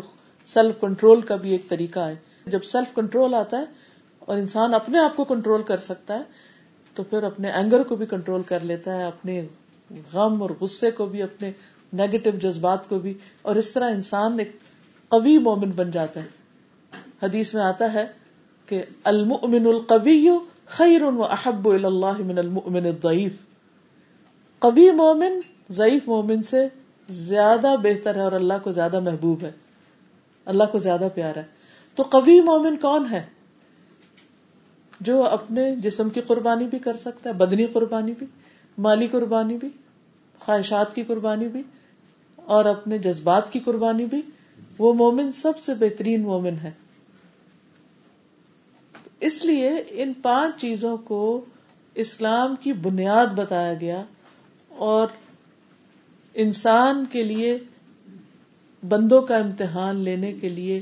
سیلف 0.53 0.81
کنٹرول 0.81 1.21
کا 1.21 1.35
بھی 1.35 1.51
ایک 1.51 1.69
طریقہ 1.69 1.99
ہے۔ 1.99 2.15
جب 2.45 2.63
سیلف 2.63 2.95
کنٹرول 2.95 3.33
آتا 3.33 3.59
ہے 3.59 3.65
اور 4.19 4.37
انسان 4.37 4.73
اپنے 4.73 4.99
آپ 4.99 5.15
کو 5.15 5.23
کنٹرول 5.23 5.63
کر 5.63 5.77
سکتا 5.77 6.13
ہے، 6.13 6.23
تو 6.93 7.03
پھر 7.03 7.23
اپنے 7.23 7.51
اینگر 7.51 7.83
کو 7.83 7.95
بھی 7.95 8.05
کنٹرول 8.05 8.43
کر 8.43 8.59
لیتا 8.59 8.97
ہے، 8.97 9.03
اپنے 9.03 9.45
غم 10.13 10.41
اور 10.41 10.49
غصے 10.61 10.91
کو 10.91 11.05
بھی، 11.05 11.21
اپنے 11.21 11.51
نیگیٹو 11.93 12.29
جذبات 12.29 12.89
کو 12.89 12.99
بھی 12.99 13.13
اور 13.41 13.55
اس 13.55 13.71
طرح 13.71 13.91
انسان 13.91 14.39
ایک 14.39 14.51
قوی 15.09 15.37
مومن 15.37 15.71
بن 15.75 15.91
جاتا 15.91 16.19
ہے۔ 16.23 16.27
حدیث 17.23 17.53
میں 17.53 17.63
آتا 17.63 17.93
ہے 17.93 18.07
کہ 18.65 18.83
المؤمن 19.03 19.65
القوی 19.65 20.29
خیر 20.65 21.01
و 21.01 21.23
احب 21.23 21.69
اللہ 21.69 22.21
من 22.25 22.37
المؤمن 22.37 22.85
الضعیف۔ 22.85 23.33
قوی 24.59 24.91
مومن 24.91 25.39
ضعیف 25.69 26.07
مومن 26.07 26.43
سے 26.43 26.67
زیادہ 27.09 27.75
بہتر 27.83 28.15
ہے 28.15 28.21
اور 28.21 28.31
اللہ 28.31 28.53
کو 28.63 28.71
زیادہ 28.71 28.99
محبوب 28.99 29.43
ہے۔ 29.43 29.51
اللہ 30.45 30.63
کو 30.71 30.77
زیادہ 30.77 31.07
پیارا 31.13 31.39
ہے۔ 31.39 31.45
تو 31.95 32.03
قوی 32.03 32.41
مومن 32.41 32.77
کون 32.77 33.05
ہے؟ 33.11 33.25
جو 35.01 35.23
اپنے 35.23 35.75
جسم 35.75 36.09
کی 36.09 36.21
قربانی 36.21 36.65
بھی 36.65 36.79
کر 36.79 36.97
سکتا 36.97 37.29
ہے، 37.29 37.35
بدنی 37.35 37.65
قربانی 37.65 38.13
بھی، 38.19 38.27
مالی 38.77 39.07
قربانی 39.07 39.57
بھی، 39.57 39.67
خواہشات 40.39 40.95
کی 40.95 41.03
قربانی 41.03 41.47
بھی 41.47 41.61
اور 42.47 42.65
اپنے 42.65 42.97
جذبات 42.97 43.53
کی 43.53 43.59
قربانی 43.59 44.05
بھی، 44.05 44.21
وہ 44.77 44.93
مومن 44.93 45.31
سب 45.31 45.59
سے 45.59 45.73
بہترین 45.73 46.21
مومن 46.21 46.53
ہے۔ 46.63 46.71
اس 49.19 49.45
لیے 49.45 49.71
ان 49.89 50.13
پانچ 50.21 50.61
چیزوں 50.61 50.97
کو 50.97 51.45
اسلام 51.95 52.55
کی 52.61 52.73
بنیاد 52.73 53.25
بتایا 53.25 53.73
گیا 53.73 54.03
اور 54.67 55.07
انسان 56.33 57.05
کے 57.11 57.23
لیے، 57.23 57.57
بندوں 58.87 59.21
کا 59.21 59.37
امتحان 59.37 59.95
لینے 59.95 60.33
کے 60.33 60.49
لیے 60.49 60.81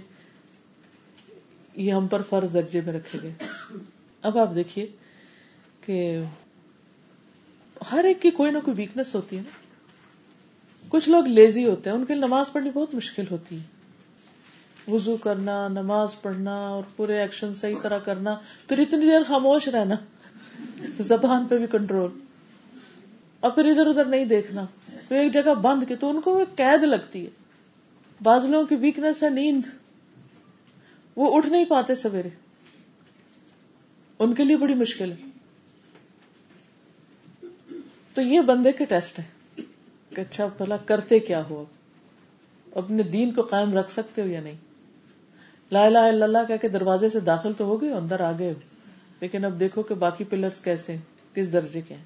یہ 1.75 1.93
ہم 1.93 2.07
پر 2.07 2.21
فرض 2.21 2.53
درجے 2.53 2.81
میں 2.85 2.93
رکھے 2.93 3.19
گئے۔ 3.23 3.33
اب 4.21 4.37
آپ 4.37 4.55
دیکھیے 4.55 4.87
کہ 5.85 6.23
ہر 7.91 8.03
ایک 8.03 8.21
کی 8.21 8.31
کوئی 8.31 8.51
نہ 8.51 8.57
کوئی 8.65 8.77
ویکنیس 8.77 9.15
ہوتی 9.15 9.37
ہے 9.37 9.41
نا۔ 9.41 9.64
کچھ 10.95 11.09
لوگ 11.09 11.25
لیزی 11.25 11.65
ہوتے 11.65 11.89
ہیں، 11.89 11.97
ان 11.97 12.05
کے 12.05 12.13
لیے 12.13 12.25
نماز 12.25 12.51
پڑھنی 12.51 12.71
بہت 12.73 12.95
مشکل 12.95 13.23
ہوتی 13.31 13.59
ہے۔ 13.59 13.63
وضو 14.91 15.17
کرنا، 15.17 15.67
نماز 15.67 16.21
پڑھنا 16.21 16.55
اور 16.55 16.83
پورے 16.95 17.19
ایکشن 17.19 17.53
صحیح 17.53 17.75
طرح 17.81 17.99
کرنا، 17.99 18.35
پھر 18.69 18.79
اتنی 18.79 19.05
دیر 19.05 19.23
خاموش 19.27 19.67
رہنا، 19.67 19.95
زبان 20.99 21.45
پہ 21.45 21.57
بھی 21.57 21.67
کنٹرول۔ 21.67 22.11
اور 23.39 23.51
پھر 23.51 23.65
ادھر 23.65 23.87
ادھر 23.87 24.05
نہیں 24.05 24.25
دیکھنا۔ 24.25 24.65
پھر 25.07 25.15
ایک 25.15 25.33
جگہ 25.33 25.53
بند 25.53 25.83
کے 25.87 25.95
تو 25.95 26.09
ان 26.09 26.21
کو 26.21 26.43
قید 26.55 26.83
لگتی 26.83 27.25
ہے۔ 27.25 27.29
بعض 28.23 28.45
لوگوں 28.45 28.65
کی 28.65 28.75
ویکنیس 28.75 29.23
ہے 29.23 29.29
نیند۔ 29.29 29.61
وہ 31.15 31.37
اٹھ 31.37 31.47
نہیں 31.47 31.65
پاتے 31.65 31.95
سویرے۔ 31.95 32.29
ان 34.19 34.33
کے 34.33 34.43
لیے 34.43 34.57
بڑی 34.57 34.73
مشکل 34.73 35.11
ہے۔ 35.11 35.29
تو 38.13 38.21
یہ 38.21 38.41
بندے 38.41 38.71
کے 38.71 38.85
ٹیسٹ 38.85 39.19
ہے 39.19 39.34
کہ 40.15 40.21
اچھا 40.21 40.45
بھلا 40.57 40.77
کرتے 40.77 41.19
کیا 41.19 41.43
ہو 41.49 41.65
اپنے 42.75 43.03
دین 43.03 43.31
کو 43.31 43.41
قائم 43.41 43.77
رکھ 43.77 43.91
سکتے 43.91 44.21
ہو 44.21 44.27
یا 44.27 44.41
نہیں؟ 44.41 44.55
لا 45.71 45.85
الہ 45.85 45.99
الا 45.99 46.25
اللہ 46.25 46.37
کہہ 46.47 46.55
کے 46.61 46.67
دروازے 46.67 47.09
سے 47.09 47.19
داخل 47.19 47.53
تو 47.53 47.65
ہو 47.65 47.81
گئے 47.81 47.91
اندر 47.93 48.19
آ 48.19 48.31
گئے 48.39 48.53
لیکن 49.19 49.45
اب 49.45 49.59
دیکھو 49.59 49.83
کہ 49.83 49.95
باقی 49.95 50.23
پلرز 50.23 50.59
کیسے 50.59 50.95
کس 51.33 51.53
درجے 51.53 51.81
کے 51.81 51.93
ہیں۔ 51.93 52.03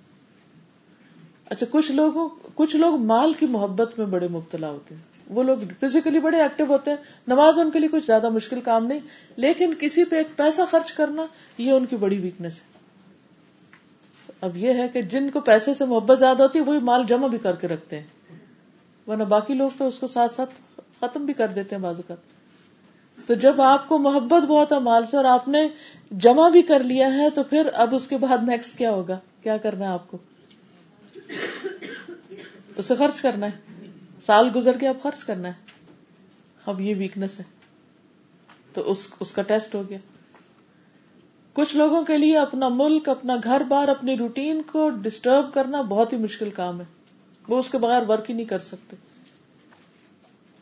اچھا 1.46 1.66
کچھ 1.70 1.92
لوگوں، 1.92 2.30
کچھ 2.56 2.76
لوگ 2.76 2.96
مال 3.00 3.34
کی 3.34 3.46
محبت 3.46 4.00
میں 4.00 4.06
بڑے 4.06 4.28
مبتلا 4.28 4.70
ہوتے 4.70 4.96
ہیں۔ 4.96 5.02
وہ 5.30 5.44
لوگ 5.44 5.58
فزیکلی 5.80 6.20
بڑے 6.20 6.42
ایکٹیو 6.42 6.66
ہوتے 6.70 6.92
ہیں، 6.92 6.98
نماز 7.28 7.60
ان 7.60 7.72
کے 7.72 7.80
لیے 7.80 7.90
کچھ 7.90 8.06
زیادہ 8.06 8.30
مشکل 8.30 8.62
کام 8.62 8.86
نہیں، 8.86 9.00
لیکن 9.36 9.74
کسی 9.80 10.04
پہ 10.04 10.16
ایک 10.16 10.28
پیسہ 10.36 10.62
خرچ 10.70 10.94
کرنا، 10.94 11.26
یہ 11.58 11.72
ان 11.72 11.86
کی 11.86 11.96
بڑی 11.96 12.20
ویکنیس 12.20 12.60
ہے۔ 12.60 12.69
اب 14.42 14.58
یہ 14.58 14.74
ہے 14.74 14.88
کہ 14.88 15.02
جن 15.02 15.30
کو 15.30 15.40
پیسے 15.40 15.74
سے 15.74 15.86
محبت 15.86 16.20
زیادہ 16.20 16.44
ہوتی 16.44 16.60
ہے، 16.60 16.64
وہی 16.64 16.80
مال 16.80 17.04
جمع 17.08 17.28
بھی 17.28 17.38
کر 17.38 17.56
کے 17.56 17.68
رکھتے 17.68 18.00
ہیں۔ 18.00 18.08
ورنہ 19.08 19.24
باقی 19.24 19.54
لوگ 19.54 19.70
تو 19.78 19.88
اس 19.88 20.00
کو 20.00 20.08
ساتھ 20.08 20.36
ساتھ 20.36 20.82
ختم 21.00 21.26
بھی 21.26 21.34
کر 21.34 21.48
دیتے 21.48 21.76
ہیں 21.76 21.84
بازو 21.84 22.02
کا 22.08 22.16
تو 23.26 23.34
جب 23.34 23.62
آپ 23.62 23.90
کو 23.90 23.98
محبت 23.98 24.44
بہت 24.44 24.72
ہے 24.72 24.80
مال 24.80 25.06
سے 25.06 25.18
اور 25.18 25.26
آپ 25.26 25.48
نے 25.48 25.68
جمع 26.12 26.50
بھی 26.50 26.62
کر 26.62 26.84
لیا 26.84 27.14
ہے، 27.14 27.30
تو 27.30 27.44
پھر 27.44 27.70
اب 27.74 27.96
اس 27.96 28.08
کے 28.08 28.18
بعد 28.18 28.38
نیکسٹ 28.50 28.78
کیا 28.78 28.92
ہوگا؟ 28.92 29.20
کیا 29.44 29.58
کرنا 29.58 29.86
ہے 29.86 29.90
آپ 29.90 30.12
کو؟ 30.12 30.18
اسے 32.78 32.96
خرچ 32.96 33.22
کرنا 33.22 33.46
ہے۔ 33.46 33.82
سال 34.26 34.50
گزر 34.56 34.78
کے 34.78 34.88
اب 34.88 34.96
خرچ 35.04 35.24
کرنا 35.24 35.48
ہے۔ 35.48 35.54
اب 36.66 36.82
یہ 36.82 36.96
ویکنیس 36.96 37.40
ہے۔ 37.40 37.44
تو 38.74 38.92
اس 38.92 39.08
اس 39.20 39.34
کا 39.34 39.42
ٹیسٹ 39.42 39.76
ہو 39.76 39.84
گیا۔ 39.90 39.98
کچھ 41.54 41.76
لوگوں 41.76 42.02
کے 42.02 42.18
لیے 42.18 42.38
اپنا 42.38 42.68
ملک، 42.68 43.10
اپنا 43.10 43.36
گھر 43.44 43.62
بار، 43.68 43.88
اپنی 43.88 44.18
روٹین 44.18 44.62
کو 44.62 44.90
ڈسٹرب 44.90 45.54
کرنا 45.54 45.82
بہت 45.82 46.14
ہی 46.14 46.18
مشکل 46.18 46.50
کام 46.50 46.80
ہے۔ 46.80 46.86
وہ 47.48 47.60
اس 47.60 47.70
کے 47.70 47.78
بغیر 47.78 48.10
ورک 48.10 48.30
ہی 48.30 48.36
نہیں 48.36 48.46
کر 48.46 48.60
سکتے۔ 48.60 48.96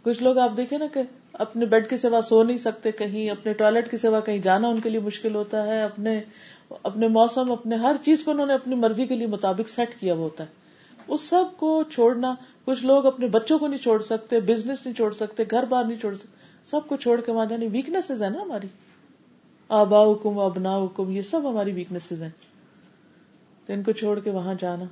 کچھ 0.04 0.24
لوگ 0.24 0.38
آپ 0.38 0.58
دیکھیں 0.58 0.78
نا 0.78 0.86
کہ 0.94 1.02
اپنے 1.34 1.66
بیڈ 1.66 1.90
کی 1.90 1.98
سوا 1.98 2.22
سو 2.22 2.44
نہیں 2.44 2.58
سکتے 2.58 2.92
کہیں، 2.92 3.30
اپنے 3.30 3.54
ٹوائلٹ 3.54 3.92
کی 3.92 3.98
سوا 3.98 4.20
کہیں 4.20 4.38
جانا 4.38 4.68
ان 4.68 4.80
کے 4.80 4.90
لیے 4.90 5.00
مشکل 5.00 5.36
ہوتا 5.36 5.64
ہے۔ 5.64 5.82
اپنے 5.82 6.22
اپنے 6.84 7.08
موسم، 7.08 7.52
اپنے 7.52 7.76
ہر 7.76 7.96
چیز 8.06 8.24
کو 8.24 8.32
انہوں 8.32 8.46
نے 8.46 8.54
اپنی 8.54 8.76
مرضی 8.76 9.06
کے 9.06 9.16
لیے 9.16 9.28
مطابق 9.28 9.70
سیٹ 9.70 10.00
کیا 10.00 10.14
ہوتا 10.14 10.44
ہے۔ 10.44 10.50
اس 11.08 11.22
سب 11.22 11.44
کو 11.58 11.84
چھوڑنا، 11.84 12.36
کچھ 12.66 12.86
لوگ 12.86 13.06
اپنے 13.06 13.28
بچوں 13.28 13.60
کو 13.60 13.68
نہیں 13.68 13.84
چھوڑ 13.84 14.02
سکتے 14.02 14.40
بزنس 14.40 14.86
نہیں 14.86 14.96
چھوڑ 14.96 15.14
سکتے، 15.14 15.44
گھر 15.52 15.66
بار 15.66 15.84
نہیں 15.84 16.00
چھوڑ 16.00 16.16
سکتے، 16.16 16.38
سب 16.66 16.80
کو 16.88 16.96
چھوڑ 16.96 17.22
کے 17.22 17.32
وہاں 17.32 17.46
جانے۔ 17.46 17.68
ویکنیس 17.72 18.12
ہے 18.12 18.30
نا 18.30 18.42
ہماری۔ 18.42 18.68
آبا 19.70 20.04
حکم 20.04 20.40
ابنا 20.40 20.76
حکم 20.78 21.10
یہ 21.12 21.22
سب 21.22 21.50
ہماری 21.50 21.72
ویکنیس 21.72 22.12
ہیں۔ 22.12 22.30
تو 23.68 23.74
ان 23.74 23.84
کو 23.84 23.92
چھوڑ 23.92 24.20
کے 24.20 24.30
وہاں 24.30 24.54
جانا، 24.60 24.86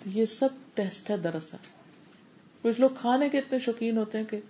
تو 0.00 0.10
یہ 0.10 0.24
سب 0.24 0.48
ٹیسٹ 0.74 1.10
ہے 1.10 1.16
دراصل۔ 1.16 1.56
کچھ 2.62 2.80
لوگ 2.80 2.90
کھانے 3.00 3.28
کے 3.28 3.38
اتنے 3.38 3.58
شوقین 3.58 3.96
ہوتے 3.98 4.18
ہیں 4.18 4.24
کہ 4.24 4.40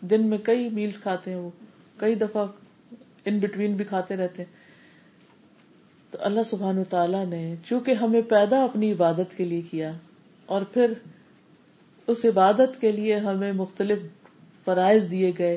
دن 0.00 0.26
میں 0.26 0.38
کئی 0.42 0.68
میلز 0.68 0.98
کھاتے 0.98 1.30
ہیں 1.30 1.38
وہ، 1.38 1.50
کئی 1.96 2.14
دفعہ 2.14 2.46
ان 3.24 3.38
بٹوین 3.38 3.76
بھی 3.76 3.84
کھاتے 3.84 4.16
رہتے 4.16 4.42
ہیں۔ 4.42 4.52
تو 6.10 6.18
اللہ 6.20 6.40
سبحان 6.46 6.82
تعالیٰ 6.84 7.24
نے 7.26 7.54
چونکہ 7.64 7.92
ہمیں 7.92 8.20
پیدا 8.22 8.62
اپنی 8.64 8.92
عبادت 8.92 9.36
کے 9.36 9.44
لیے 9.44 9.62
کیا، 9.62 9.92
اور 10.46 10.62
پھر 10.62 10.92
اس 12.06 12.24
عبادت 12.24 12.80
کے 12.80 12.92
لیے 12.92 13.18
ہمیں 13.18 13.52
مختلف 13.52 13.98
فرائض 14.64 15.10
دیے 15.10 15.32
گئے، 15.38 15.56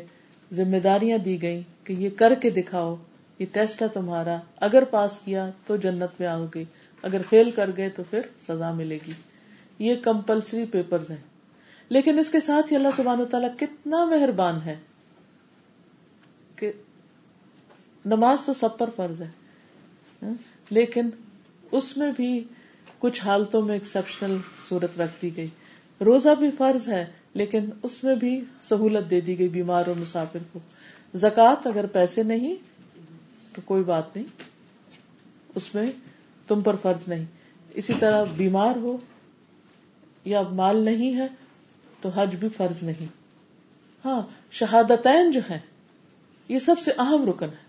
ذمہ 0.52 0.78
داریاں 0.78 1.18
دی 1.18 1.42
گئی 1.42 1.62
کہ 1.84 1.94
یہ 1.94 2.10
کر 2.16 2.36
کے 2.36 2.50
دکھاؤ۔ 2.50 2.96
یہ 3.40 3.46
ٹیسٹ 3.52 3.82
ہے 3.82 3.88
تمہارا۔ 3.88 4.38
اگر 4.58 4.84
پاس 4.84 5.20
کیا 5.26 5.50
تو 5.66 5.76
جنت 5.76 6.20
میں 6.20 6.28
آؤ 6.28 6.46
گے 6.56 6.64
اگر 7.02 7.22
فیل 7.30 7.52
کر 7.52 7.70
گئے 7.78 7.90
تو 7.90 8.04
پھر 8.10 8.22
سزا 8.48 8.72
ملے 8.72 9.00
گی۔ 9.08 9.12
یہ 9.80 9.96
کمپلسری 9.96 10.66
پیپر 10.66 11.00
ہیں۔ 11.10 11.18
لیکن 11.90 12.20
اس 12.20 12.30
کے 12.30 12.40
ساتھ 12.40 12.72
ہی 12.72 12.78
اللہ 12.78 12.88
سبحان 12.96 13.26
تعالیٰ 13.32 13.50
کتنا 13.58 14.06
مہربان 14.06 14.62
ہے 14.66 14.76
کہ 16.56 16.72
نماز 18.06 18.38
تو 18.46 18.54
سب 18.54 18.78
پر 18.78 18.90
فرض 18.96 19.22
ہے۔ 19.22 19.30
ہاں؟ 20.24 20.34
لیکن 20.70 21.10
اس 21.72 21.98
میں 21.98 22.12
بھی 22.16 22.44
کچھ 23.00 23.22
حالتوں 23.22 23.62
میں 23.62 23.74
ایکسپشنل 23.74 24.38
صورت 24.70 25.02
رکھ 25.02 25.12
دی 25.22 25.38
گئی۔ 25.38 25.48
روزہ 26.02 26.30
بھی 26.40 26.52
فرض 26.52 26.88
ہے، 26.88 27.06
لیکن 27.34 27.70
اس 27.84 28.04
میں 28.04 28.16
بھی 28.16 28.42
سہولت 28.62 29.10
دے 29.10 29.22
دی 29.22 29.40
گئی 29.40 29.48
بیمار 29.48 29.84
اور 29.88 29.96
مسافر 29.96 30.40
کو۔ 30.54 30.60
زکات 31.14 31.68
اگر 31.68 31.86
پیسے 31.86 32.24
نہیں 32.24 32.56
تو 33.58 33.62
کوئی 33.66 33.84
بات 33.84 34.16
نہیں، 34.16 34.26
اس 35.56 35.76
میں 35.76 35.88
تم 36.48 36.62
پر 36.62 36.76
فرض 36.76 37.08
نہیں۔ 37.08 37.26
اسی 37.74 37.94
طرح 38.00 38.24
بیمار 38.24 38.76
ہو 38.76 38.98
یا 40.26 40.42
مال 40.42 40.78
نہیں 40.78 41.18
ہے 41.18 41.28
تو 42.02 42.10
حج 42.10 42.36
بھی 42.36 42.50
فرض 42.58 42.84
نہیں۔ 42.84 43.06
ہاں 44.06 44.22
شہادتین 44.52 45.32
جو 45.32 45.40
ہے 45.50 45.60
یہ 46.50 46.60
سب 46.60 46.80
سے 46.80 46.92
اہم 46.98 47.30
رکن 47.30 47.46
ہے 47.46 47.68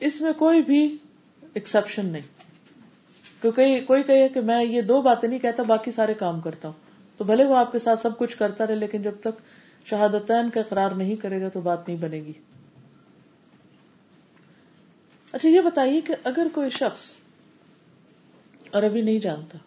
اس 0.00 0.20
میں 0.20 0.32
کوئی 0.32 0.62
بھی 0.62 0.96
ایکسپشن 1.54 2.06
نہیں۔ 2.06 2.22
کیونکہ 3.42 3.80
کوئی 3.86 4.02
کہے 4.02 4.28
کہ 4.28 4.40
میں 4.40 4.64
یہ 4.64 4.82
دو 4.82 5.02
باتیں 5.02 5.28
نہیں 5.28 5.38
کہتا، 5.38 5.62
باقی 5.62 5.90
سارے 5.90 6.14
کام 6.14 6.40
کرتا 6.40 6.68
ہوں۔ 6.68 6.80
تو 7.18 7.24
بھلے 7.24 7.44
وہ 7.44 7.56
آپ 7.56 7.72
کے 7.72 7.78
ساتھ 7.78 8.00
سب 8.00 8.18
کچھ 8.18 8.36
کرتا 8.36 8.66
رہے، 8.66 8.74
لیکن 8.74 9.02
جب 9.02 9.14
تک 9.20 9.40
شہادتین 9.84 10.50
کا 10.50 10.60
اقرار 10.60 10.90
نہیں 10.90 11.16
کرے 11.16 11.40
گا 11.40 11.48
تو 11.48 11.60
بات 11.60 11.88
نہیں 11.88 11.98
بنے 12.00 12.16
گی۔ 12.16 12.32
اچھا 15.32 15.48
یہ 15.48 15.60
بتائیے 15.60 16.00
کہ 16.00 16.14
اگر 16.24 16.46
کوئی 16.54 16.70
شخص 16.70 17.12
عربی 18.72 19.00
نہیں 19.00 19.18
جانتا 19.18 19.58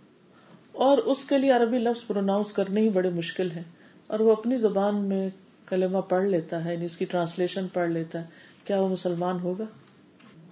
اور 0.72 0.98
اس 0.98 1.26
کے 1.26 1.38
لیے 1.38 1.52
عربی 1.52 1.78
لفظ 1.78 2.08
پروناؤنس 2.08 2.52
کرنے 2.52 2.82
ہی 2.82 2.90
بڑے 2.90 3.10
مشکل 3.10 3.52
ہے 3.52 3.64
اور 4.08 4.20
وہ 4.20 4.32
اپنی 4.32 4.58
زبان 4.58 4.96
میں 4.96 5.30
کلمہ 5.66 5.98
پڑھ 5.98 6.26
لیتا 6.26 6.66
ہے 6.66 6.74
یعنی 6.74 6.86
اس 6.86 6.98
کی 6.98 7.06
ٹرانسلیشن 7.06 7.68
پڑھ 7.74 7.90
لیتا 7.90 8.22
ہے، 8.22 8.26
کیا 8.64 8.82
وہ 8.82 8.88
مسلمان 8.88 9.40
ہوگا؟ 9.40 9.64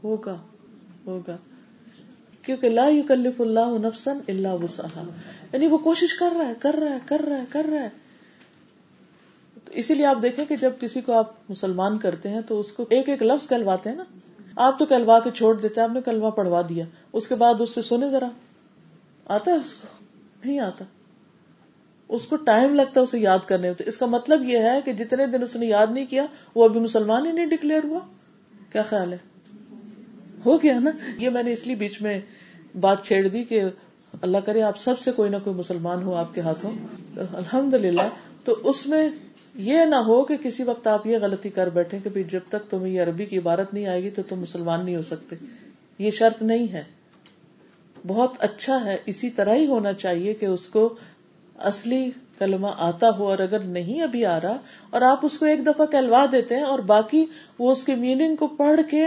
ہوگا 0.04 0.38
ہوگا۔ 1.08 1.38
کیونکہ 2.42 2.70
لا 2.70 2.88
یکلف 2.90 3.42
اللہ 3.42 3.88
نفسن 3.88 4.18
اللہ 4.28 4.64
وسعها 4.64 5.10
یعنی 5.54 5.68
وہ 5.68 5.78
کوشش 5.78 6.14
کر 6.14 6.30
رہا 6.38 6.48
ہے، 6.48 6.54
کر 6.60 6.74
رہا 6.74 6.94
ہے، 6.94 7.00
کر 7.06 7.22
رہا 7.28 7.38
ہے، 7.38 7.44
کر 7.50 7.66
رہا 7.72 7.84
ہے۔ 7.84 7.90
اسی 9.72 9.94
لیے 9.94 10.06
آپ 10.06 10.18
دیکھیں 10.22 10.46
کہ 10.46 10.56
جب 10.56 10.72
کسی 10.80 11.02
کو 11.02 11.14
آپ 11.14 11.32
مسلمان 11.50 11.98
کرتے 11.98 12.30
ہیں 12.30 12.42
تو 12.48 12.60
اس 12.60 12.72
کو 12.72 12.86
ایک 12.90 13.10
ایک 13.10 13.24
لفظ 13.24 13.48
کہلواتے 13.48 13.90
ہیں 13.90 13.96
نا۔ 13.96 14.04
آپ 14.56 14.80
تو 14.80 14.86
کہلوا 14.86 15.20
کے 15.20 15.32
چھوڑ 15.32 15.62
دیتے 15.62 15.82
آپ 15.82 15.90
نے 15.90 16.02
کلمہ 16.02 16.28
پڑھوا 16.28 16.62
دیا۔ 16.70 16.86
اس 17.14 17.28
کے 17.28 17.36
بعد 17.36 17.54
اس 17.60 17.76
سے 17.76 17.82
سنے 17.82 18.10
ذرا۔ 18.10 18.28
آتا 19.26 19.52
ہے 19.52 19.56
اس 19.56 19.74
کو؟ 19.74 19.88
نہیں 20.46 20.60
آتا۔ 20.60 20.86
اس 22.08 22.26
کو 22.26 22.36
ٹائم 22.36 22.76
لگتا 22.76 23.00
ہے 23.00 23.04
اسے 23.04 23.20
یاد 23.20 23.40
کرنے 23.46 23.68
میں۔ 23.68 23.88
اس 23.88 23.98
کا 23.98 24.06
مطلب 24.06 24.44
یہ 24.44 24.58
ہے 24.58 24.82
کہ 24.86 24.94
جتنے 24.94 25.28
دن 25.28 25.44
اس 25.44 25.56
نے 25.56 25.66
یاد 25.66 25.88
نہیں 25.92 26.06
کیا، 26.06 26.26
وہ 26.56 26.66
ابھی 26.66 26.80
مسلمان 26.80 27.26
ہی 27.26 27.32
نہیں 27.32 27.46
ڈکلیئر 27.46 27.84
ہوا۔ 27.84 28.00
کیا 28.72 28.84
خیال 28.84 29.14
ہے؟ 29.14 29.18
ہو 30.46 30.64
گیا 30.64 30.80
نا؟ 30.80 30.92
یہ 31.18 31.30
میں 31.30 31.44
نے 31.44 31.54
اس 31.54 31.68
لیے 31.68 31.76
بیچ 31.76 32.02
میں 32.02 32.20
بات 32.80 33.04
چھیڑ 33.04 33.28
دی 33.28 33.44
کہ 33.44 33.62
اللہ 34.22 34.38
کرے 34.38 34.62
آپ 34.62 34.78
سب 34.78 35.00
سے 35.00 35.12
کوئی 35.12 35.30
نہ 35.30 35.36
کوئی 35.44 35.56
مسلمان 35.56 36.04
ہو 36.04 36.14
آپ 36.14 36.36
کے 36.36 36.42
ہاتھوں۔ 36.42 36.72
الحمد 37.18 37.74
للہ 37.74 38.02
تو 38.46 38.56
اس 38.64 38.88
میں 38.88 39.10
یہ 39.56 39.86
نہ 39.86 39.96
ہو 39.96 40.24
کہ 40.24 40.38
کسی 40.38 40.64
وقت 40.64 40.88
آپ 40.88 41.08
یہ 41.08 41.18
غلطی 41.22 41.50
کر 41.50 41.70
بیٹھے 41.70 42.00
کہ 42.04 42.24
جب 42.24 42.40
تک 42.50 42.70
تمہیں 42.70 42.94
یہ 42.94 43.02
عربی 43.02 43.26
کی 43.26 43.38
عبارت 43.38 43.74
نہیں 43.74 43.88
آئے 43.88 44.04
گی 44.04 44.10
تو 44.10 44.22
تم 44.30 44.40
مسلمان 44.40 44.86
نہیں 44.86 44.96
ہو 44.96 45.02
سکتے۔ 45.02 45.36
یہ 46.00 46.12
شرط 46.12 46.42
نہیں 46.42 46.74
ہے۔ 46.74 46.84
بہت 48.08 48.34
اچھا 48.40 48.86
ہے، 48.86 48.98
اسی 49.06 49.30
طرح 49.30 49.56
ہی 49.56 49.66
ہونا 49.66 49.94
چاہیے 49.94 50.34
کہ 50.34 50.46
اس 50.46 50.68
کو 50.68 50.96
اصلی 51.60 52.12
کلمہ 52.38 52.68
آتا 52.78 53.10
ہو 53.10 53.28
اور 53.28 53.40
اگر 53.40 53.60
نہیں 53.60 54.02
ابھی 54.02 54.26
آ 54.26 54.42
رہا 54.42 54.58
اور 54.90 55.02
آپ 55.02 55.20
اس 55.26 55.38
کو 55.38 55.46
ایک 55.46 55.66
دفعہ 55.66 55.86
کہلوا 55.86 56.26
دیتے 56.32 56.56
ہیں 56.56 56.64
اور 56.64 56.80
باقی 56.80 57.26
وہ 57.60 57.72
اس 57.72 57.84
کے 57.84 57.96
میننگ 57.96 58.36
کو 58.36 58.48
پڑھ 58.48 58.80
کے 58.90 59.06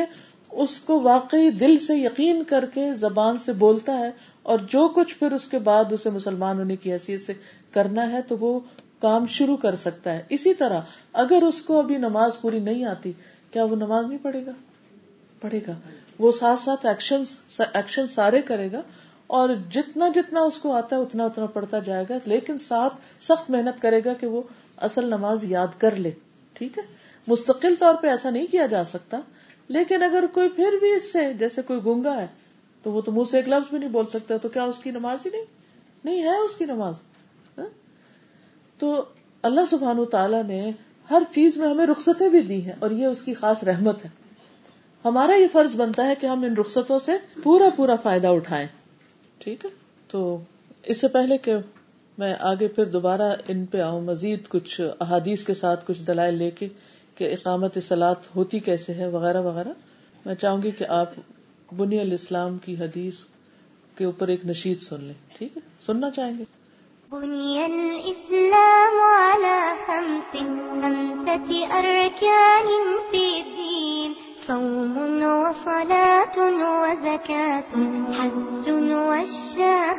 اس 0.51 0.81
کو 0.81 1.01
واقعی 1.01 1.51
دل 1.51 1.79
سے 1.79 1.95
یقین 1.97 2.45
کر 2.45 2.65
کے 2.75 2.95
زبان 2.95 3.39
سے 3.39 3.53
بولتا 3.53 3.99
ہے 3.99 4.11
اور 4.43 4.59
جو 4.59 4.89
کچھ 4.89 5.19
پھر 5.19 5.33
اس 5.33 5.49
کے 5.49 5.59
بعد 5.59 5.93
اسے 5.93 6.11
مسلمان 6.11 6.59
ہونے 6.59 6.77
کی 6.77 6.93
حیثیت 6.93 7.23
سے 7.23 7.33
کرنا 7.71 8.13
ہے 8.13 8.23
تو 8.23 8.39
وہ 8.39 8.61
کام 9.03 9.27
شروع 9.27 9.57
کر 9.57 9.77
سکتا 9.77 10.13
ہے۔ 10.13 10.23
اسی 10.29 10.55
طرح 10.55 10.81
اگر 11.13 11.43
اس 11.43 11.63
کو 11.63 11.79
ابھی 11.79 11.97
نماز 11.97 12.41
پوری 12.41 12.59
نہیں 12.59 12.85
آتی، 12.85 13.13
کیا 13.51 13.65
وہ 13.65 13.77
نماز 13.77 14.07
نہیں 14.07 14.19
پڑھے 14.23 14.47
گا؟ 14.47 14.51
پڑھے 15.41 15.61
گا۔ 15.69 15.73
وہ 16.19 16.33
ساتھ 16.33 16.61
ساتھ 16.61 16.87
ایکشن 16.87 17.23
ایکشن 17.59 18.07
سارے 18.07 18.43
کرے 18.43 18.73
گا 18.73 18.83
اور 19.27 19.49
جتنا 19.71 20.09
جتنا 20.09 20.41
اس 20.41 20.59
کو 20.59 20.73
آتا 20.73 20.97
ہے 20.97 21.01
اتنا 21.01 21.25
اتنا 21.25 21.47
پڑھتا 21.47 21.79
جائے 21.79 22.05
گا۔ 22.11 22.15
لیکن 22.25 22.59
ساتھ 22.59 22.95
سخت 23.21 23.51
محنت 23.51 23.83
کرے 23.83 24.01
گا 24.05 24.15
کہ 24.15 24.27
وہ 24.27 24.43
اصل 24.77 25.05
نماز 25.05 25.45
یاد 25.45 25.67
کر 25.79 25.97
لے۔ 25.97 26.11
ٹھیک 26.53 26.79
ہے؟ 26.79 26.83
مستقل 27.27 27.75
طور 27.79 27.95
پہ 27.95 28.07
ایسا 28.07 28.31
نہیں 28.31 28.47
کیا 28.47 28.67
جا 28.67 28.85
سکتا۔ 28.85 29.21
لیکن 29.69 30.03
اگر 30.03 30.25
کوئی 30.33 30.49
پھر 30.49 30.73
بھی 30.81 30.93
اس 30.93 31.13
سے، 31.13 31.35
جیسے 31.35 31.63
کوئی 31.63 31.81
گنگا 31.87 32.17
ہے، 32.17 32.27
تو 32.83 32.93
وہ 32.93 33.01
تو 33.01 33.13
منہ 33.13 33.25
سے 33.31 33.37
ایک 33.37 33.49
لفظ 33.49 33.71
بھی 33.71 33.79
نہیں 33.79 33.91
بول 33.91 34.07
سکتا، 34.07 34.37
تو 34.37 34.49
کیا 34.49 34.63
اس 34.63 34.79
کی 34.79 34.91
نماز 34.91 35.27
ہی 35.27 35.31
نہیں؟ 35.31 35.45
نہیں 36.05 36.23
ہے 36.23 36.39
اس 36.39 36.57
کی 36.57 36.65
نماز۔ 36.65 36.95
ہاں؟ 37.59 37.82
تو 38.83 39.05
اللہ 39.43 39.61
سبحان 39.71 40.05
تعالیٰ 40.11 40.45
نے 40.45 40.71
ہر 41.11 41.23
چیز 41.31 41.57
میں 41.57 41.69
ہمیں 41.69 41.87
رخصتیں 41.87 42.29
بھی 42.29 42.41
دی 42.41 42.65
ہیں 42.65 42.73
اور 42.79 42.91
یہ 42.91 43.07
اس 43.07 43.21
کی 43.21 43.35
خاص 43.35 43.65
رحمت 43.65 44.05
ہے۔ 44.05 44.11
ہمارا 45.05 45.35
یہ 45.35 45.47
فرض 45.53 45.77
بنتا 45.77 46.07
ہے 46.07 46.15
کہ 46.15 46.27
ہم 46.27 46.43
ان 46.43 46.57
رخصتوں 46.57 46.99
سے 46.99 47.13
پورا 47.43 47.69
پورا 47.77 47.97
فائدہ 47.97 48.27
اٹھائیں۔ 48.27 48.67
ٹھیک 49.39 49.65
ہے؟ 49.65 49.71
تو 50.09 50.39
اس 50.83 51.01
سے 51.01 51.09
پہلے 51.09 51.39
کہ 51.39 51.55
میں 52.19 52.35
آگے 52.41 52.69
پھر 52.69 52.85
دوبارہ 52.85 53.37
ان 53.49 53.67
پہ 53.67 53.81
آؤں، 53.81 54.01
مزید 54.01 54.49
کچھ 54.49 54.81
احادیث 55.01 55.45
کے 55.45 55.55
ساتھ 55.55 55.85
کچھ 55.87 56.03
دلائل 56.03 56.35
لے 56.35 56.51
کے 56.51 56.69
کہ 57.15 57.33
اقامت 57.33 57.79
سلاد 57.83 58.15
ہوتی 58.37 58.59
کیسے 58.59 58.95
ہے 58.95 59.09
وغیرہ 59.09 59.43
وغیرہ، 59.43 59.73
میں 60.27 60.35
چاہوں 60.35 60.63
گی 60.63 60.71
کہ 60.71 60.85
آپ 60.89 61.11
بنی 61.77 62.01
الاسلام 62.01 62.59
کی 62.59 62.77
حدیث 62.81 63.15
کے 63.95 64.05
اوپر 64.05 64.29
ایک 64.29 64.47
نشید 64.47 64.81
سن 64.81 65.05
لیں۔ 65.05 65.39
ٹھیک 65.39 65.57
ہے؟ 65.57 65.63
سننا 65.87 66.11
چاہیں 66.11 66.35
گے؟ 66.39 66.62
بني 67.13 67.67
الإسلام 67.67 68.97
على 69.01 69.59
خمس 69.87 70.33
خمسة 70.83 71.51
أركان 71.79 72.69
في 73.11 73.25
الدين، 73.41 74.11
صوم 74.47 74.95
وصلاة 75.23 76.37
وزكاة، 76.83 77.73
حج 78.19 78.67
والشهادتين. 79.09 79.95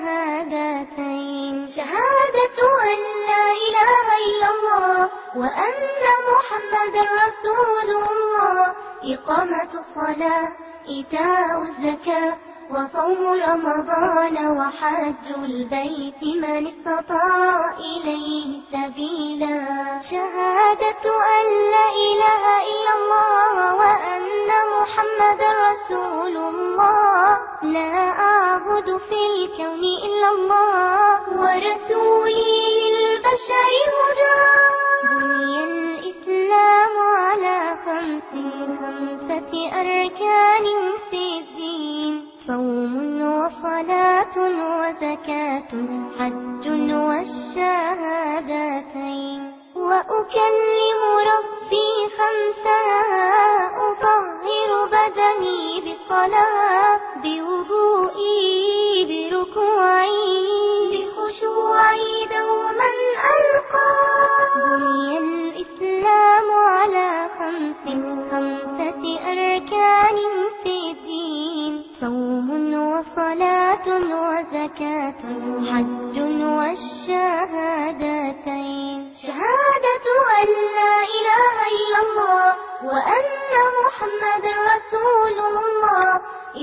شهادة 1.68 2.58
أن 2.92 3.00
لا 3.30 3.46
إله 3.68 4.08
إلا 4.28 4.48
الله 4.56 4.98
وأن 5.36 6.04
محمد 6.30 6.96
رسول 7.22 7.90
الله، 8.10 8.62
إقامة 9.04 9.72
الصلاة، 9.74 10.50
إيتاء 10.90 11.58
الزكاة 11.62 12.34
وصوم 12.70 13.20
رمضان 13.48 14.38
وحج 14.58 15.26
البيت 15.44 16.24
من 16.24 16.68
استطاع 16.68 17.78
إليه 17.78 18.60
سبيلا. 18.74 19.58
شهادة 20.02 21.04
أن 21.38 21.46
لا 21.74 21.88
إله 22.10 22.44
إلا 22.72 22.92
الله 23.00 23.76
وأن 23.76 24.50
محمد 24.76 25.42
رسول 25.68 26.38
الله. 26.38 27.40
لا 27.64 28.10
أعبد 28.20 29.02
في 29.10 29.22
الكون 29.36 29.84
إلا 30.08 30.30
الله 30.36 31.22
ورسولي 31.40 32.54
للبشر 32.96 33.72
هدى. 34.00 34.40
بني 35.04 35.64
الإسلام 35.64 36.94
على 37.16 37.58
خمس 37.86 38.30
خمسة 38.80 39.54
أركان 39.82 40.66
في 41.12 41.24
الدين. 41.40 42.33
صوم 42.48 43.22
وصلاة 43.22 44.36
وزكاة 44.38 45.72
حج 46.20 46.66
والشهادتين. 46.92 47.64
وأكلم 49.76 51.02
ربي 51.32 51.92
خمسا، 52.18 52.82
أطهر 53.88 54.72
بدني 54.86 55.64
بصلاة، 55.82 57.00
بوضوئي، 57.24 58.52
بركوعي، 59.10 60.28
بخشوعي 60.92 62.12
دوما 62.34 62.92
ألقى. 63.36 63.92
بني 64.56 65.18
الإسلام 65.18 66.48
على 66.52 67.10
خمس، 67.40 67.84
خمسة 68.32 69.04
أركان 69.32 70.18
في 70.64 70.76
الدين. 70.92 71.93
صوم 72.04 72.50
وصلاة 72.74 73.88
وزكاة 73.88 75.22
حج 75.70 76.16
والشهادتين. 76.58 77.16
شهادة 79.16 80.06
أن 80.40 80.48
لا 80.78 80.96
إله 81.18 81.56
إلا 81.80 82.00
الله 82.04 82.48
وأن 82.84 83.52
محمد 83.80 84.46
رسول 84.72 85.38
الله. 85.54 86.10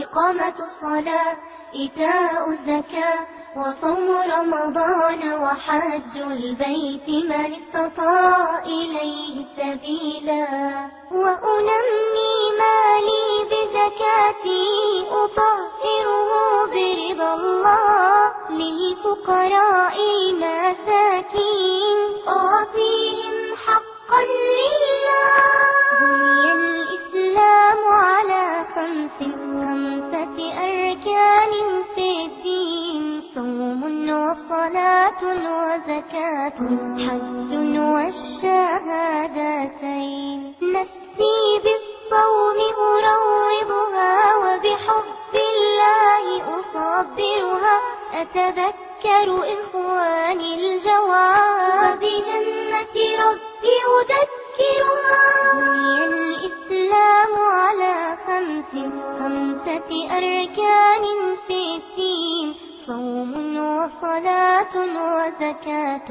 إقامة 0.03 0.57
الصلاة 0.66 1.36
إتاء 1.74 2.43
الزكاة 2.51 3.20
وصوم 3.57 4.09
رمضان 4.36 5.22
وحج 5.42 6.16
البيت 6.16 7.09
من 7.09 7.55
استطاع 7.61 8.59
إليه 8.64 9.44
سبيلا 9.57 10.46
وأنمي 11.11 12.34
مالي 12.61 13.26
بزكاتي 13.51 14.68
أطهره 15.11 16.30
برضا 16.66 17.34
الله 17.34 18.32
للفقراء 18.51 19.96
المساكين. 20.28 21.98
أعطيهم 22.28 23.34
حقا 23.66 23.99
لله 24.13 25.31
بني 26.01 26.53
الإسلام 26.53 27.81
على 27.89 28.45
خمس 28.75 29.17
خمسة 29.21 30.37
أركان 30.65 31.53
في 31.95 32.09
الدين، 32.25 33.03
صوم 33.35 33.81
وصلاة 34.11 35.21
وزكاة، 35.23 36.59
حج 37.05 37.53
والشهادتين. 37.95 38.79
نفسي 40.63 41.41
بالصوم 41.65 42.59
أروضها 42.95 44.15
وبحب 44.43 45.35
الله 45.35 46.25
أصبرها، 46.59 47.77
أتذكر 48.15 49.29
إخواني 49.57 50.51
وبجنة 53.01 53.40
أذكرها 54.20 55.53
بني 55.55 56.05
الإسلام 56.05 57.32
على 57.34 57.94
خمس 58.26 58.72
خمسة 59.20 59.90
أركان 60.16 61.05
في 61.48 61.61
الدين، 61.76 62.46
صوم 62.86 63.32
وصلاة 63.57 64.74
وزكاة، 64.76 66.09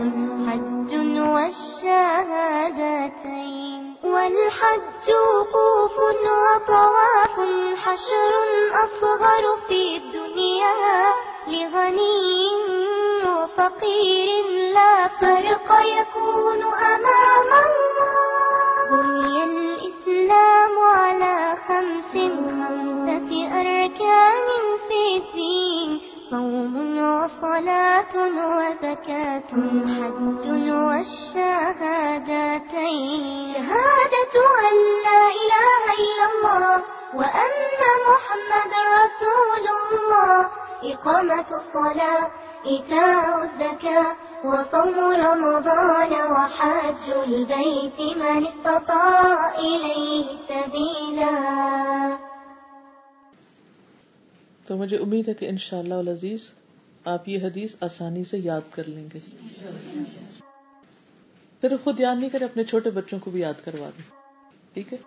حج 0.48 0.92
والشهادتين. 1.34 2.60
والحج 4.04 5.08
وقوف 5.10 5.96
وطواف، 5.98 7.36
حشر 7.86 8.32
أصغر 8.74 9.44
في 9.68 9.82
الدنيا 9.98 10.76
لغني 11.48 12.50
وفقير 13.40 14.44
لا 14.74 15.08
فرق 15.08 15.68
يكون 16.00 16.62
أمام 16.64 17.52
الله. 17.68 18.90
بني 18.92 19.38
الإسلام 19.44 20.74
على 20.80 21.36
خمس 21.68 22.14
خمسة 22.14 23.32
أركان 23.62 24.48
في 24.88 25.02
الدين. 25.18 25.90
صوم 26.32 26.76
وصلاة 27.16 28.14
وزكاة 28.56 29.50
حج 29.94 30.46
والشهادتين. 30.88 31.94
شهادة 33.54 34.36
أن 34.68 34.76
لا 35.06 35.22
إله 35.44 35.84
إلا 36.06 36.26
الله 36.32 36.76
وأن 37.14 37.54
محمد 38.10 38.74
رسول 39.00 39.66
الله. 39.80 40.40
إقامة 40.84 41.50
الصلاة 41.60 42.28
إيتاء 42.66 43.36
الزكاة 43.36 44.14
وصوم 44.44 45.00
رمضان 45.00 46.12
وحج 46.12 47.12
البيت 47.12 48.18
من 48.18 48.46
استطاع 48.48 49.50
إليه 49.58 50.24
سبيلا 50.48 52.16
تو 54.68 54.78
مجھے 54.78 54.98
امید 54.98 55.28
ہے 55.28 55.34
کہ 55.34 55.46
انشاءاللہ 55.46 55.94
العزیز 55.94 56.40
آپ 57.06 57.30
یہ 57.30 57.44
حدیث 57.44 57.76
آسانی 57.82 58.24
سے 58.24 58.38
یاد 58.38 58.62
کر 58.72 58.84
لیں 58.84 59.08
گے۔ 59.14 59.20
صرف 61.62 61.84
خود 61.84 62.00
یاد 62.00 62.16
نہیں 62.16 62.30
کرے 62.30 62.46
اپنے 62.46 62.64
چھوٹے 62.64 62.90
بچوں 62.90 63.20
کو 63.20 63.32
بھی 63.32 63.42
یاد 63.42 63.66
کروا 63.66 63.90
دیں۔ 63.98 64.10
ٹھیک 64.74 64.94
ہے؟ 64.94 64.98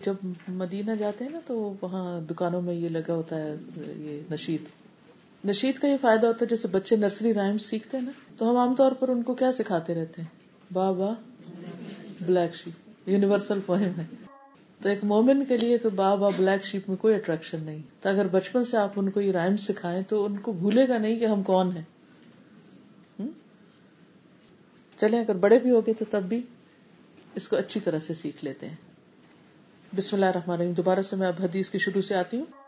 جب 0.00 0.14
مدینہ 0.48 0.92
جاتے 0.92 1.24
ہیں 1.24 1.32
نا 1.32 1.38
تو 1.46 1.72
وہاں 1.82 2.20
دکانوں 2.20 2.62
میں 2.62 2.74
یہ 2.74 2.88
لگا 2.88 3.14
ہوتا 3.14 3.36
ہے، 3.36 3.56
یہ 3.76 4.20
نشید۔ 4.30 4.85
نشید 5.46 5.78
کا 5.78 5.88
یہ 5.88 5.96
فائدہ 6.00 6.26
ہوتا 6.26 6.38
ہے 6.42 6.46
جیسے 6.46 6.68
بچے 6.68 6.96
نرسری 6.96 7.34
رائم 7.34 7.58
سیکھتے 7.58 7.98
ہیں 7.98 8.04
نا، 8.04 8.10
تو 8.36 8.50
ہم 8.50 8.56
عام 8.56 8.74
طور 8.74 8.92
پر 8.92 9.08
ان 9.08 9.22
کو 9.22 9.34
کیا 9.34 9.52
سکھاتے 9.52 9.94
رہتے 9.94 10.22
ہیں؟ 10.22 10.28
با 10.72 10.92
با 10.92 11.14
بلیک 12.20 12.54
شیپ، 12.54 13.08
یونیورسل 13.08 13.58
پوئم 13.66 14.00
ہے۔ 14.00 14.04
تو 14.82 14.88
ایک 14.88 15.04
مومن 15.04 15.44
کے 15.44 15.56
لیے 15.56 15.78
تو 15.78 15.90
با 15.90 16.14
با 16.14 16.28
بلیک 16.28 16.64
شیپ 16.64 16.88
میں 16.88 16.96
کوئی 16.96 17.14
اٹریکشن 17.14 17.62
نہیں۔ 17.62 17.82
تو 18.00 18.08
اگر 18.08 18.26
بچپن 18.26 18.64
سے 18.64 18.76
آپ 18.76 18.92
ان 18.96 19.10
کو 19.10 19.20
یہ 19.20 19.32
رائم 19.32 19.56
سکھائیں 19.56 20.02
تو 20.08 20.24
ان 20.24 20.36
کو 20.36 20.52
بھولے 20.52 20.88
گا 20.88 20.98
نہیں 20.98 21.18
کہ 21.18 21.24
ہم 21.24 21.42
کون 21.42 21.76
ہیں۔ 21.76 21.82
چلے 25.00 25.18
اگر 25.20 25.34
بڑے 25.34 25.58
بھی 25.58 25.70
ہوگے 25.70 25.92
تو 25.92 26.04
تب 26.10 26.22
بھی 26.22 26.42
اس 27.34 27.48
کو 27.48 27.56
اچھی 27.56 27.80
طرح 27.80 27.98
سے 27.98 28.14
سیکھ 28.14 28.44
لیتے 28.44 28.68
ہیں۔ 28.68 28.76
بسم 29.96 30.16
اللہ 30.16 30.26
الرحمن 30.26 30.54
الرحیم۔ 30.54 30.72
دوبارہ 30.72 31.02
سے 31.02 31.16
میں 31.16 31.28
اب 31.28 31.34
حدیث 31.42 31.70
کی 31.70 31.78
شروع 31.78 32.02
سے 32.02 32.14
آتی 32.14 32.36
ہوں۔ 32.36 32.65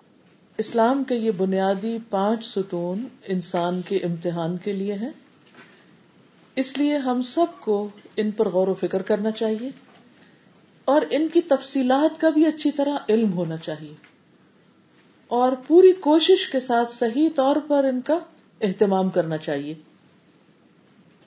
اسلام 0.58 1.04
کے 1.04 1.14
یہ 1.14 1.30
بنیادی 1.30 1.98
پانچ 2.10 2.44
ستون 2.44 3.08
انسان 3.26 3.80
کے 3.82 3.96
امتحان 3.96 4.56
کے 4.56 4.72
لیے 4.72 4.94
ہیں۔ 4.94 5.10
اس 6.56 6.78
لیے 6.78 6.96
ہم 6.96 7.22
سب 7.22 7.60
کو 7.60 7.88
ان 8.16 8.30
پر 8.30 8.48
غور 8.48 8.68
و 8.68 8.74
فکر 8.74 9.02
کرنا 9.02 9.30
چاہیے 9.30 9.70
اور 10.84 11.00
ان 11.10 11.28
کی 11.28 11.40
تفصیلات 11.40 12.20
کا 12.20 12.30
بھی 12.30 12.46
اچھی 12.46 12.70
طرح 12.70 12.96
علم 13.08 13.32
ہونا 13.32 13.56
چاہیے 13.56 13.94
اور 15.28 15.52
پوری 15.66 15.92
کوشش 15.92 16.48
کے 16.48 16.60
ساتھ 16.60 16.92
صحیح 16.92 17.28
طور 17.34 17.56
پر 17.66 17.84
ان 17.84 18.00
کا 18.00 18.18
اہتمام 18.60 19.10
کرنا 19.10 19.38
چاہیے۔ 19.38 19.74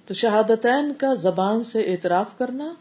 تو 0.07 0.13
شہادتین 0.13 0.93
کا 0.93 1.13
زبان 1.13 1.63
سے 1.63 1.81
اعتراف 1.81 2.37
کرنا، 2.37 2.73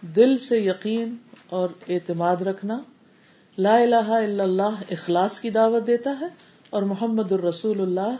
دل 0.00 0.38
سے 0.38 0.60
یقین 0.60 1.16
اور 1.46 1.68
اعتماد 1.88 2.36
رکھنا 2.36 2.82
لا 3.58 3.76
الہ 3.76 4.06
الا 4.06 4.44
اللہ 4.44 4.82
اخلاص 4.90 5.40
کی 5.40 5.50
دعوت 5.50 5.86
دیتا 5.86 6.16
ہے 6.20 6.26
اور 6.70 6.82
محمد 6.82 7.32
الرسول 7.32 7.80
اللہ 7.80 8.14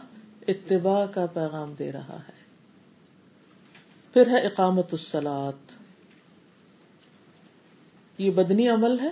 اتباع 0.48 1.06
کا 1.06 1.26
پیغام 1.26 1.74
دے 1.78 1.92
رہا 1.92 2.18
ہے۔ 2.28 2.32
پھر 4.12 4.26
ہے 4.26 4.38
اقامت 4.38 4.86
السلات 4.92 5.72
یہ 8.18 8.30
بدنی 8.30 8.68
عمل 8.68 9.00
ہے۔ 9.00 9.10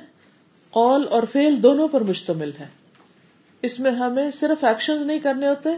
قول 0.70 1.06
اور 1.10 1.22
فیل 1.32 1.62
دونوں 1.62 1.88
پر 1.88 2.00
مشتمل 2.00 2.50
ہے۔ 2.60 2.66
اس 3.62 3.80
میں 3.80 3.90
ہمیں 3.90 4.30
صرف 4.30 4.64
ایکشن 4.64 5.06
نہیں 5.06 5.18
کرنے 5.18 5.48
ہوتے 5.48 5.68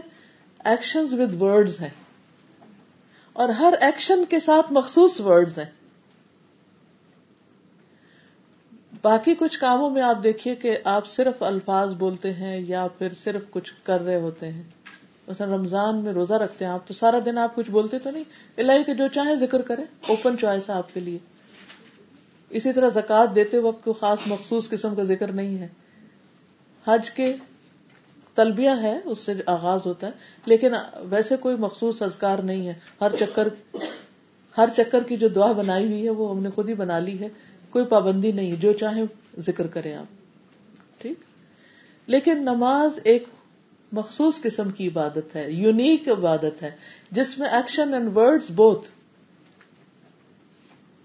ایکشن 0.65 1.05
ود 1.11 1.41
ورڈز 1.41 1.81
ہیں۔ 1.81 1.89
اور 3.33 3.49
ہر 3.49 3.73
ایکشن 3.81 4.25
کے 4.29 4.39
ساتھ 4.39 4.73
مخصوص 4.73 5.21
ورڈز 5.21 5.57
ہیں۔ 5.57 5.84
باقی 9.05 9.35
کچھ 9.39 9.59
کاموں 9.59 9.89
میں 9.89 10.01
آپ 10.01 10.23
دیکھیے 10.23 10.55
کہ 10.55 10.77
آپ 10.83 11.07
صرف 11.07 11.43
الفاظ 11.43 11.93
بولتے 11.93 12.33
ہیں 12.33 12.59
یا 12.59 12.87
پھر 12.97 13.13
صرف 13.13 13.41
کچھ 13.49 13.73
کر 13.83 14.01
رہے 14.01 14.15
ہوتے 14.15 14.51
ہیں۔ 14.51 14.63
مثلا 15.27 15.55
رمضان 15.55 16.03
میں 16.03 16.13
روزہ 16.13 16.33
رکھتے 16.33 16.65
ہیں 16.65 16.71
آپ 16.71 16.87
تو 16.87 16.93
سارا 16.93 17.19
دن 17.25 17.37
آپ 17.37 17.55
کچھ 17.55 17.71
بولتے 17.71 17.99
تو 17.99 18.09
نہیں۔ 18.09 18.23
الہی 18.57 18.83
کہ 18.83 18.93
جو 18.93 19.07
چاہیں 19.07 19.35
ذکر 19.35 19.61
کریں 19.61 19.83
اوپن 20.07 20.37
چوائس 20.37 20.69
ہے 20.69 20.75
آپ 20.75 20.93
کے 20.93 20.99
لیے۔ 20.99 21.17
اسی 22.49 22.73
طرح 22.73 22.89
زکات 22.89 23.35
دیتے 23.35 23.57
وقت 23.57 23.83
کوئی 23.83 23.99
خاص 23.99 24.19
مخصوص 24.25 24.69
قسم 24.69 24.95
کا 24.95 25.03
ذکر 25.03 25.31
نہیں 25.31 25.57
ہے۔ 25.57 25.67
حج 26.87 27.11
کے 27.11 27.35
تلبیہ 28.35 28.71
ہے، 28.81 28.99
اس 29.05 29.19
سے 29.19 29.33
آغاز 29.45 29.85
ہوتا 29.85 30.07
ہے، 30.07 30.11
لیکن 30.45 30.73
ویسے 30.95 31.37
کوئی 31.37 31.55
مخصوص 31.55 32.01
اذکار 32.01 32.37
نہیں 32.37 32.67
ہے۔ 32.67 32.73
ہر 33.01 33.15
چکر 33.19 33.47
ہر 34.57 34.69
چکر 34.77 35.03
کی 35.03 35.17
جو 35.17 35.27
دعا 35.27 35.51
بنائی 35.51 35.85
ہوئی 35.85 36.05
ہے، 36.05 36.09
وہ 36.09 36.35
ہم 36.35 36.43
نے 36.43 36.49
خود 36.49 36.69
ہی 36.69 36.73
بنا 36.73 36.99
لی 36.99 37.19
ہے۔ 37.19 37.27
کوئی 37.75 37.85
پابندی 37.85 38.31
نہیں، 38.31 38.51
جو 38.51 38.73
چاہے 38.73 39.01
ذکر 39.39 39.67
کریں 39.67 39.95
آپ۔ 39.95 40.05
ٹھیک؟ 41.01 41.17
لیکن 42.07 42.37
نماز 42.37 42.99
ایک 43.03 43.23
مخصوص 43.91 44.41
قسم 44.41 44.71
کی 44.71 44.87
عبادت 44.87 45.35
ہے، 45.35 45.51
یونیک 45.51 46.09
عبادت 46.09 46.61
ہے، 46.61 46.71
جس 47.11 47.39
میں 47.39 47.49
ایکشن 47.49 47.93
اینڈ 47.93 48.17
ورڈ 48.17 48.43
بوتھ 48.55 48.89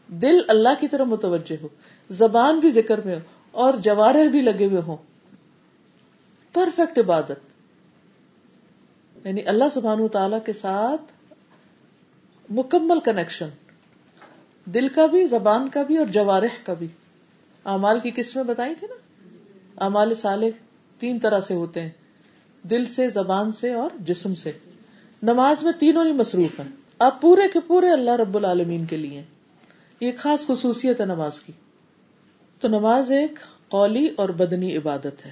دل 0.09 0.37
اللہ 0.49 0.69
کی 0.81 0.89
طرف 0.89 1.07
متوجہ 1.07 1.57
ہو، 1.63 1.69
زبان 2.11 2.61
بھی 2.61 2.71
ذکر 2.71 3.01
میں 3.01 3.15
ہو، 3.15 3.21
اور 3.51 3.75
جوارح 3.75 4.29
بھی 4.31 4.43
لگے 4.43 4.67
ہوئے 4.67 4.81
ہوں۔ 4.81 4.97
پرفیکٹ 6.53 6.99
عبادت۔ 6.99 7.41
یعنی 9.25 9.43
اللہ 9.47 9.65
سبحان 9.75 10.09
تعالی 10.09 10.37
کے 10.45 10.53
ساتھ 10.53 11.33
مکمل 12.51 13.01
کنیکشن 13.01 13.49
دل 14.65 14.89
کا 14.89 15.07
بھی، 15.07 15.27
زبان 15.27 15.69
کا 15.69 15.83
بھی 15.83 15.97
اور 15.97 16.07
جوارح 16.07 16.65
کا 16.65 16.75
بھی۔ 16.75 16.87
امال 17.65 17.99
کی 17.99 18.11
قسمیں 18.15 18.45
بتائی 18.45 18.75
تھی 18.75 18.87
نا؟ 18.87 18.95
امال 19.85 20.15
صالح 20.15 20.47
تین 20.99 21.19
طرح 21.19 21.41
سے 21.41 21.55
ہوتے 21.55 21.81
ہیں۔ 21.81 21.91
دل 22.63 22.85
سے، 22.85 23.11
زبان 23.11 23.53
سے 23.53 23.73
اور 23.73 23.91
جسم 24.01 24.35
سے۔ 24.35 24.53
نماز 25.23 25.63
میں 25.63 25.73
تینوں 25.73 26.05
ہی 26.05 26.13
مصروف 26.13 26.61
ہیں۔ 26.61 26.69
آپ 26.99 27.21
پورے 27.21 27.43
کے 27.53 27.61
پورے 27.61 27.91
اللہ 27.91 28.11
رب 28.11 28.37
العالمین 28.37 28.85
کے 28.85 28.97
لیے 28.97 29.23
یہ 30.01 30.13
خاص 30.19 30.47
خصوصیت 30.47 31.01
ہے 31.01 31.07
نماز 31.07 31.41
کی۔ 31.41 31.53
تو 32.61 32.69
نماز 32.69 33.13
ایک 33.13 33.39
قولی 33.69 34.09
اور 34.17 34.29
بدنی 34.29 34.77
عبادت 34.77 35.27
ہے۔ 35.27 35.31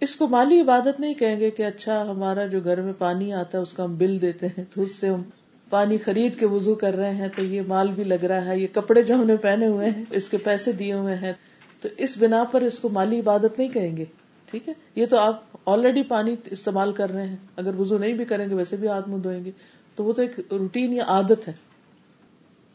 اس 0.00 0.16
کو 0.16 0.28
مالی 0.28 0.60
عبادت 0.60 1.00
نہیں 1.00 1.14
کہیں 1.14 1.40
گے 1.40 1.50
کہ 1.50 1.66
اچھا 1.66 2.10
ہمارا 2.10 2.46
جو 2.46 2.60
گھر 2.60 2.80
میں 2.80 2.92
پانی 2.98 3.32
آتا 3.32 3.58
ہے، 3.58 3.62
اس 3.62 3.72
کا 3.72 3.84
ہم 3.84 3.96
بل 3.96 4.22
دیتے 4.22 4.46
ہیں، 4.46 4.64
تو 4.74 4.82
اس 4.82 4.94
سے 4.94 5.08
ہم 5.08 5.22
پانی 5.70 5.98
خرید 5.98 6.38
کے 6.38 6.46
وضو 6.46 6.74
کر 6.74 6.94
رہے 6.94 7.14
ہیں 7.14 7.28
تو 7.36 7.44
یہ 7.44 7.62
مال 7.66 7.88
بھی 7.88 8.04
لگ 8.04 8.24
رہا 8.24 8.44
ہے، 8.44 8.58
یہ 8.58 8.66
کپڑے 8.72 9.02
جو 9.02 9.14
ہم 9.14 9.26
نے 9.26 9.36
پہنے 9.36 9.66
ہوئے 9.66 9.90
ہیں، 9.90 10.04
اس 10.10 10.28
کے 10.28 10.36
پیسے 10.36 10.72
دیے 10.72 10.92
ہوئے 10.92 11.14
ہیں۔ 11.14 11.32
تو 11.80 11.88
اس 11.96 12.18
بنا 12.18 12.44
پر 12.44 12.60
اس 12.60 12.78
کو 12.78 12.88
مالی 12.88 13.20
عبادت 13.20 13.58
نہیں 13.58 13.68
کہیں 13.68 13.96
گے، 13.96 14.04
ٹھیک 14.50 14.68
ہے؟ 14.68 14.74
یہ 14.94 15.06
تو 15.06 15.18
آپ 15.18 15.42
آلریڈی 15.66 16.02
پانی 16.02 16.36
استعمال 16.50 16.92
کر 16.92 17.10
رہے 17.10 17.26
ہیں۔ 17.26 17.36
اگر 17.56 17.74
وضو 17.74 17.98
نہیں 17.98 18.12
بھی 18.12 18.24
کریں 18.24 18.48
گے، 18.50 18.54
ویسے 18.54 18.76
بھی 18.76 18.88
ہاتھ 18.88 19.08
منہ 19.08 19.22
دھوئیں 19.22 19.44
گے۔ 19.44 19.50
تو 19.94 20.04
وہ 20.04 20.12
تو 20.12 20.22
ایک 20.22 20.40
روٹین 20.50 20.92
یا 20.92 21.04
عادت 21.04 21.48
ہے۔ 21.48 21.52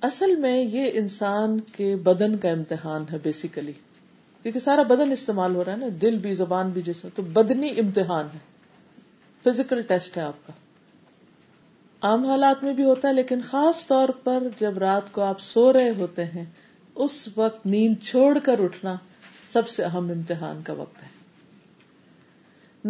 اصل 0.01 0.35
میں 0.35 0.61
یہ 0.61 0.89
انسان 0.93 1.59
کے 1.59 1.95
بدن 1.95 2.37
کا 2.37 2.49
امتحان 2.49 3.05
ہے 3.11 3.17
بیسیکلی 3.23 3.71
کیونکہ 4.43 4.59
سارا 4.59 4.83
بدن 4.83 5.11
استعمال 5.11 5.55
ہو 5.55 5.65
رہا 5.65 5.71
ہے 5.71 5.77
نا، 5.77 5.85
دل 6.01 6.15
بھی، 6.15 6.33
زبان 6.33 6.69
بھی، 6.69 6.81
جسم۔ 6.81 7.07
تو 7.15 7.21
بدنی 7.21 7.69
امتحان 7.69 8.25
ہے۔ 8.33 8.39
فزیکل 9.43 9.81
ٹیسٹ 9.81 10.17
ہے 10.17 10.21
آپ 10.21 10.47
کا۔ 10.47 10.62
عام 12.03 12.25
حالات 12.25 12.63
میں 12.63 12.73
بھی 12.73 12.83
ہوتا 12.83 13.07
ہے، 13.07 13.13
لیکن 13.13 13.41
خاص 13.41 13.87
طور 13.87 14.09
پر 14.09 14.43
جب 14.59 14.77
رات 14.77 15.11
کو 15.11 15.21
آپ 15.21 15.41
سو 15.41 15.73
رہے 15.73 15.91
ہوتے 15.97 16.25
ہیں، 16.25 16.45
اس 16.95 17.29
وقت 17.37 17.65
نیند 17.65 18.03
چھوڑ 18.03 18.37
کر 18.43 18.63
اٹھنا 18.63 18.95
سب 19.53 19.67
سے 19.67 19.83
اہم 19.83 20.11
امتحان 20.11 20.61
کا 20.63 20.73
وقت 20.73 21.03
ہے۔ 21.03 21.07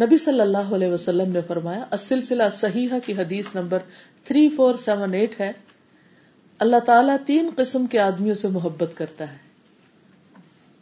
نبی 0.06 0.18
صلی 0.18 0.40
اللہ 0.40 0.74
علیہ 0.74 0.88
وسلم 0.88 1.32
نے 1.32 1.40
فرمایا 1.40 1.96
سلسلہ 1.96 2.42
صحیح 2.52 2.88
کی 3.06 3.12
حدیث 3.12 3.46
number 3.54 3.78
three 4.24 4.48
four 4.48 4.74
seven 4.74 5.14
eight 5.14 5.40
ہے۔ 5.40 5.52
اللہ 6.58 6.76
تعالیٰ 6.76 7.16
تین 7.26 7.50
قسم 7.56 7.86
کے 7.86 7.98
آدمیوں 7.98 8.34
سے 8.34 8.48
محبت 8.48 8.92
کرتا 8.94 9.32
ہے۔ 9.32 9.38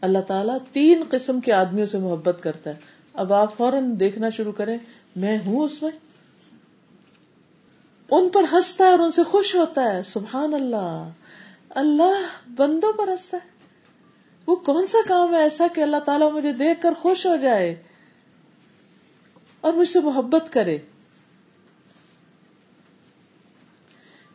اللہ 0.00 0.18
تعالیٰ 0.18 0.58
تین 0.72 1.02
قسم 1.10 1.40
کے 1.40 1.52
آدمیوں 1.52 1.86
سے 1.86 1.98
محبت 1.98 2.36
کرتا 2.40 2.70
ہے۔ 2.70 2.74
اب 3.14 3.32
آپ 3.32 3.56
فوراً 3.56 4.00
دیکھنا 4.00 4.28
شروع 4.28 4.52
کریں، 4.52 4.78
میں 5.16 5.38
ہوں 5.46 5.60
اس 5.60 5.82
میں؟ 5.82 6.11
ان 8.12 8.28
پر 8.28 8.44
ہنستا 8.52 8.84
ہے 8.84 8.90
اور 8.90 8.98
ان 8.98 9.10
سے 9.10 9.22
خوش 9.22 9.54
ہوتا 9.54 9.92
ہے۔ 9.92 10.02
سبحان 10.02 10.54
اللہ۔ 10.54 11.08
اللہ 11.70 12.50
بندوں 12.56 12.92
پر 12.92 13.08
ہنستا 13.08 13.36
ہے۔ 13.44 13.48
وہ 14.46 14.56
کون 14.56 14.86
سا 14.86 14.98
کام 15.08 15.34
ہے 15.34 15.38
ایسا 15.38 15.66
کہ 15.74 15.80
اللہ 15.80 15.96
تعالیٰ 15.96 16.32
مجھے 16.32 16.52
دیکھ 16.52 16.82
کر 16.82 16.92
خوش 16.94 17.26
ہو 17.26 17.36
جائے 17.36 17.82
اور 19.60 19.72
مجھ 19.72 19.88
سے 19.88 20.00
محبت 20.00 20.52
کرے؟ 20.52 20.78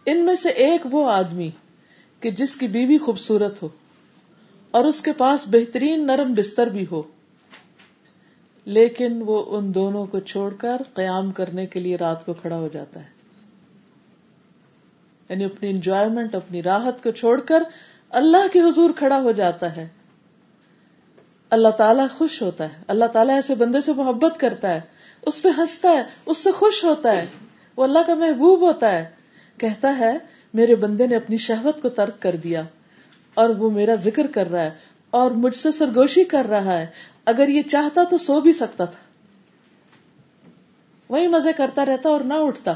ان 0.06 0.26
میں 0.26 0.36
سے 0.36 0.50
ایک 0.50 0.82
وہ 0.92 1.12
آدمی 1.12 1.52
کہ 2.20 2.32
جس 2.32 2.56
کی 2.56 2.68
بیوی 2.68 2.98
خوبصورت 2.98 3.64
ہو 3.64 3.70
اور 4.72 4.86
اس 4.86 5.02
کے 5.02 5.14
پاس 5.14 5.44
بہترین 5.48 6.08
نرم 6.08 6.34
بستر 6.34 6.68
بھی 6.68 6.86
ہو۔ 6.92 7.04
لیکن 8.66 9.24
وہ 9.26 9.58
ان 9.58 9.76
دونوں 9.76 10.06
کو 10.06 10.20
چھوڑ 10.20 10.54
کر 10.54 10.82
قیام 10.94 11.32
کرنے 11.32 11.66
کے 11.66 11.80
لیے 11.80 11.96
رات 11.96 12.26
کو 12.26 12.34
کھڑا 12.34 12.56
ہو 12.56 12.70
جاتا 12.74 13.00
ہے۔ 13.00 13.17
یعنی 15.30 15.46
اپنی 15.46 15.70
انجوائمنٹ 15.70 16.36
اپنی 16.36 16.64
راحت 16.64 17.04
کو 17.04 17.12
چھوڑ 17.12 17.42
کر 17.42 17.64
اللہ 18.10 18.48
کے 18.54 18.60
حضور 18.60 18.90
کھڑا 18.96 19.22
ہو 19.22 19.32
جاتا 19.32 19.78
ہے۔ 19.78 19.88
اللہ 21.50 21.68
تعالیٰ 21.68 22.08
خوش 22.18 22.42
ہوتا 22.42 22.64
ہے۔ 22.64 22.84
اللہ 22.88 23.06
تعالیٰ 23.06 23.36
ایسے 23.36 23.56
بندے 23.56 23.82
سے 23.82 23.94
محبت 23.94 24.40
کرتا 24.40 24.74
ہے۔ 24.74 24.82
اس 25.26 25.42
پہ 25.42 25.50
ہنستا 25.58 25.90
ہے، 25.90 26.04
اس 26.26 26.38
سے 26.38 26.52
خوش 26.52 26.84
ہوتا 26.84 27.12
ہے۔ 27.12 27.26
وہ 27.76 27.84
اللہ 27.84 28.00
کا 28.08 28.16
محبوب 28.16 28.62
ہوتا 28.62 28.92
ہے۔ 28.92 29.10
کہتا 29.58 29.98
ہے، 29.98 30.18
میرے 30.54 30.76
بندے 30.76 31.08
نے 31.08 31.16
اپنی 31.16 31.38
شہوت 31.38 31.82
کو 31.82 31.90
ترک 31.90 32.22
کر 32.22 32.36
دیا۔ 32.36 32.62
اور 33.34 33.50
وہ 33.50 33.70
میرا 33.70 33.96
ذکر 33.96 34.28
کر 34.28 34.52
رہا 34.52 34.64
ہے۔ 34.64 34.72
اور 35.10 35.32
مجھ 35.32 35.56
سے 35.56 35.72
سرگوشی 35.72 36.24
کر 36.24 36.46
رہا 36.50 36.80
ہے۔ 36.80 36.88
اگر 37.26 37.48
یہ 37.48 37.62
چاہتا 37.62 38.04
تو 38.04 38.18
سو 38.18 38.42
بھی 38.42 38.54
سکتا 38.54 38.86
تھا۔ 38.86 39.00
وہی 41.10 41.28
مزے 41.28 41.54
کرتا 41.54 41.86
رہتا 41.86 42.10
اور 42.10 42.22
نہ 42.22 42.34
اٹھتا۔ 42.34 42.74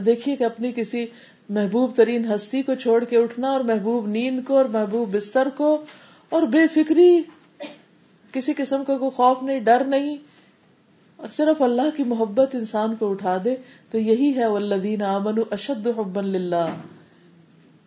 دیکھیے 0.00 0.36
کہ 0.36 0.44
اپنی 0.44 0.72
کسی 0.76 1.06
محبوب 1.48 1.96
ترین 1.96 2.32
ہستی 2.32 2.62
کو 2.62 2.74
چھوڑ 2.74 3.04
کے 3.04 3.16
اٹھنا 3.16 3.50
اور 3.50 3.60
محبوب 3.60 4.06
نیند 4.06 4.40
کو 4.46 4.56
اور 4.56 4.64
محبوب 4.64 5.16
بستر 5.16 5.48
کو 5.56 5.84
اور 6.28 6.42
بے 6.42 6.66
فکری 6.74 7.22
کسی 8.32 8.52
قسم 8.56 8.84
کا 8.84 8.98
کوئی 8.98 9.10
خوف 9.10 9.42
نہیں، 9.42 9.60
ڈر 9.60 9.84
نہیں، 9.84 10.16
اور 11.16 11.28
صرف 11.28 11.62
اللہ 11.62 11.96
کی 11.96 12.04
محبت 12.04 12.54
انسان 12.54 12.96
کو 12.96 13.10
اٹھا 13.10 13.38
دے، 13.44 13.56
تو 13.90 13.98
یہی 13.98 14.36
ہے 14.36 14.46
والذین 14.46 15.02
آمنوا 15.02 15.44
اشد 15.50 15.86
حبا 15.86 16.20
للہ۔ 16.20 16.76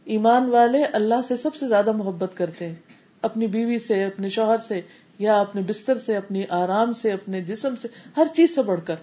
ایمان 0.05 0.49
والے 0.49 0.83
اللہ 0.83 1.21
سے 1.27 1.37
سب 1.37 1.55
سے 1.55 1.67
زیادہ 1.67 1.91
محبت 1.91 2.37
کرتے 2.37 2.67
ہیں۔ 2.67 2.75
اپنی 3.21 3.47
بیوی 3.47 3.79
سے، 3.79 4.03
اپنے 4.03 4.29
شوہر 4.29 4.57
سے، 4.57 4.81
یا 5.19 5.39
اپنے 5.39 5.61
بستر 5.67 5.97
سے، 5.97 6.15
اپنی 6.17 6.43
آرام 6.49 6.93
سے، 6.93 7.11
اپنے 7.11 7.41
جسم 7.41 7.75
سے، 7.75 7.87
ہر 8.17 8.27
چیز 8.35 8.55
سے 8.55 8.61
بڑھ 8.61 8.79
کر۔ 8.85 8.95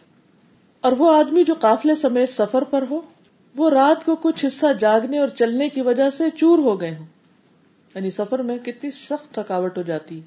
اور 0.86 0.94
وہ 0.98 1.16
آدمی 1.16 1.44
جو 1.44 1.54
قافلے 1.60 1.94
سمیت 1.94 2.28
سفر 2.28 2.64
پر 2.64 2.84
ہو، 2.90 3.00
وہ 3.56 3.70
رات 3.70 4.04
کو 4.04 4.16
کچھ 4.16 4.46
حصہ 4.46 4.66
جاگنے 4.78 5.18
اور 5.18 5.28
چلنے 5.28 5.68
کی 5.68 5.80
وجہ 5.80 6.10
سے 6.10 6.24
چور 6.30 6.58
ہو 6.58 6.80
گئے 6.80 6.96
ہوں۔ 6.96 7.06
یعنی 7.94 8.10
سفر 8.10 8.38
میں 8.38 8.58
کتنی 8.58 8.90
سخت 8.90 9.34
تھکاوٹ 9.34 9.76
ہو 9.76 9.82
جاتی 9.82 10.20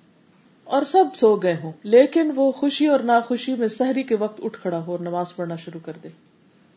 اور 0.64 0.84
سب 0.84 1.05
سو 1.16 1.36
گئے 1.36 1.57
ہوں، 1.64 1.72
لیکن 1.84 2.32
وہ 2.36 2.51
خوشی 2.51 2.88
اور 2.88 2.99
ناخوشی 2.99 3.53
میں 3.53 3.68
سحری 3.68 4.03
کے 4.03 4.16
وقت 4.16 4.41
اٹھ 4.43 4.62
کھڑا 4.62 4.78
ہو 4.78 4.91
اور 4.91 4.99
نماز 4.99 5.36
پڑھنا 5.36 5.55
شروع 5.55 5.80
کر 5.86 5.93
دے۔ 6.03 6.10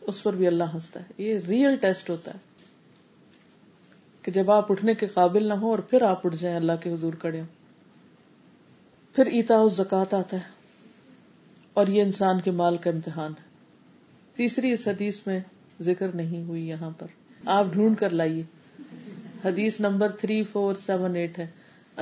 اس 0.01 0.23
پر 0.23 0.33
بھی 0.33 0.47
اللہ 0.47 0.63
ہنستا 0.73 0.99
ہے۔ 0.99 1.05
یہ 1.17 1.39
ریئل 1.47 1.75
ٹیسٹ 1.75 2.09
ہوتا 2.09 2.33
ہے 2.33 2.39
کہ 4.21 4.31
جب 4.31 4.51
آپ 4.51 4.71
اٹھنے 4.71 4.95
کے 4.95 5.07
قابل 5.07 5.43
نہ 5.43 5.53
ہو 5.53 5.69
اور 5.69 5.79
پھر 5.79 6.01
آپ 6.01 6.25
اٹھ 6.25 6.35
جائیں 6.39 6.57
اللہ 6.57 6.73
کے 6.81 6.93
حضور 6.93 7.13
کڑے 7.13 7.39
ہوں۔ 7.39 7.47
پھر 9.15 9.25
ایتا 9.25 9.67
زکات 9.67 10.13
آتا 10.13 10.37
ہے 10.37 10.51
اور 11.73 11.87
یہ 11.87 12.01
انسان 12.01 12.39
کے 12.39 12.51
مال 12.51 12.77
کا 12.77 12.89
امتحان 12.89 13.31
ہے۔ 13.31 13.52
تیسری 14.35 14.71
اس 14.71 14.87
حدیث 14.87 15.27
میں 15.27 15.39
ذکر 15.81 16.07
نہیں 16.07 16.43
ہوئی 16.43 16.67
یہاں 16.67 16.89
پر۔ 16.89 17.07
آپ 17.45 17.65
ڈھونڈ 17.73 17.97
کر 17.97 18.09
لائیے۔ 18.09 18.43
حدیث 19.45 19.79
number 19.79 20.11
three 20.11 20.43
four 20.43 20.75
seven 20.75 21.15
eight 21.15 21.39
ہے۔ 21.39 21.47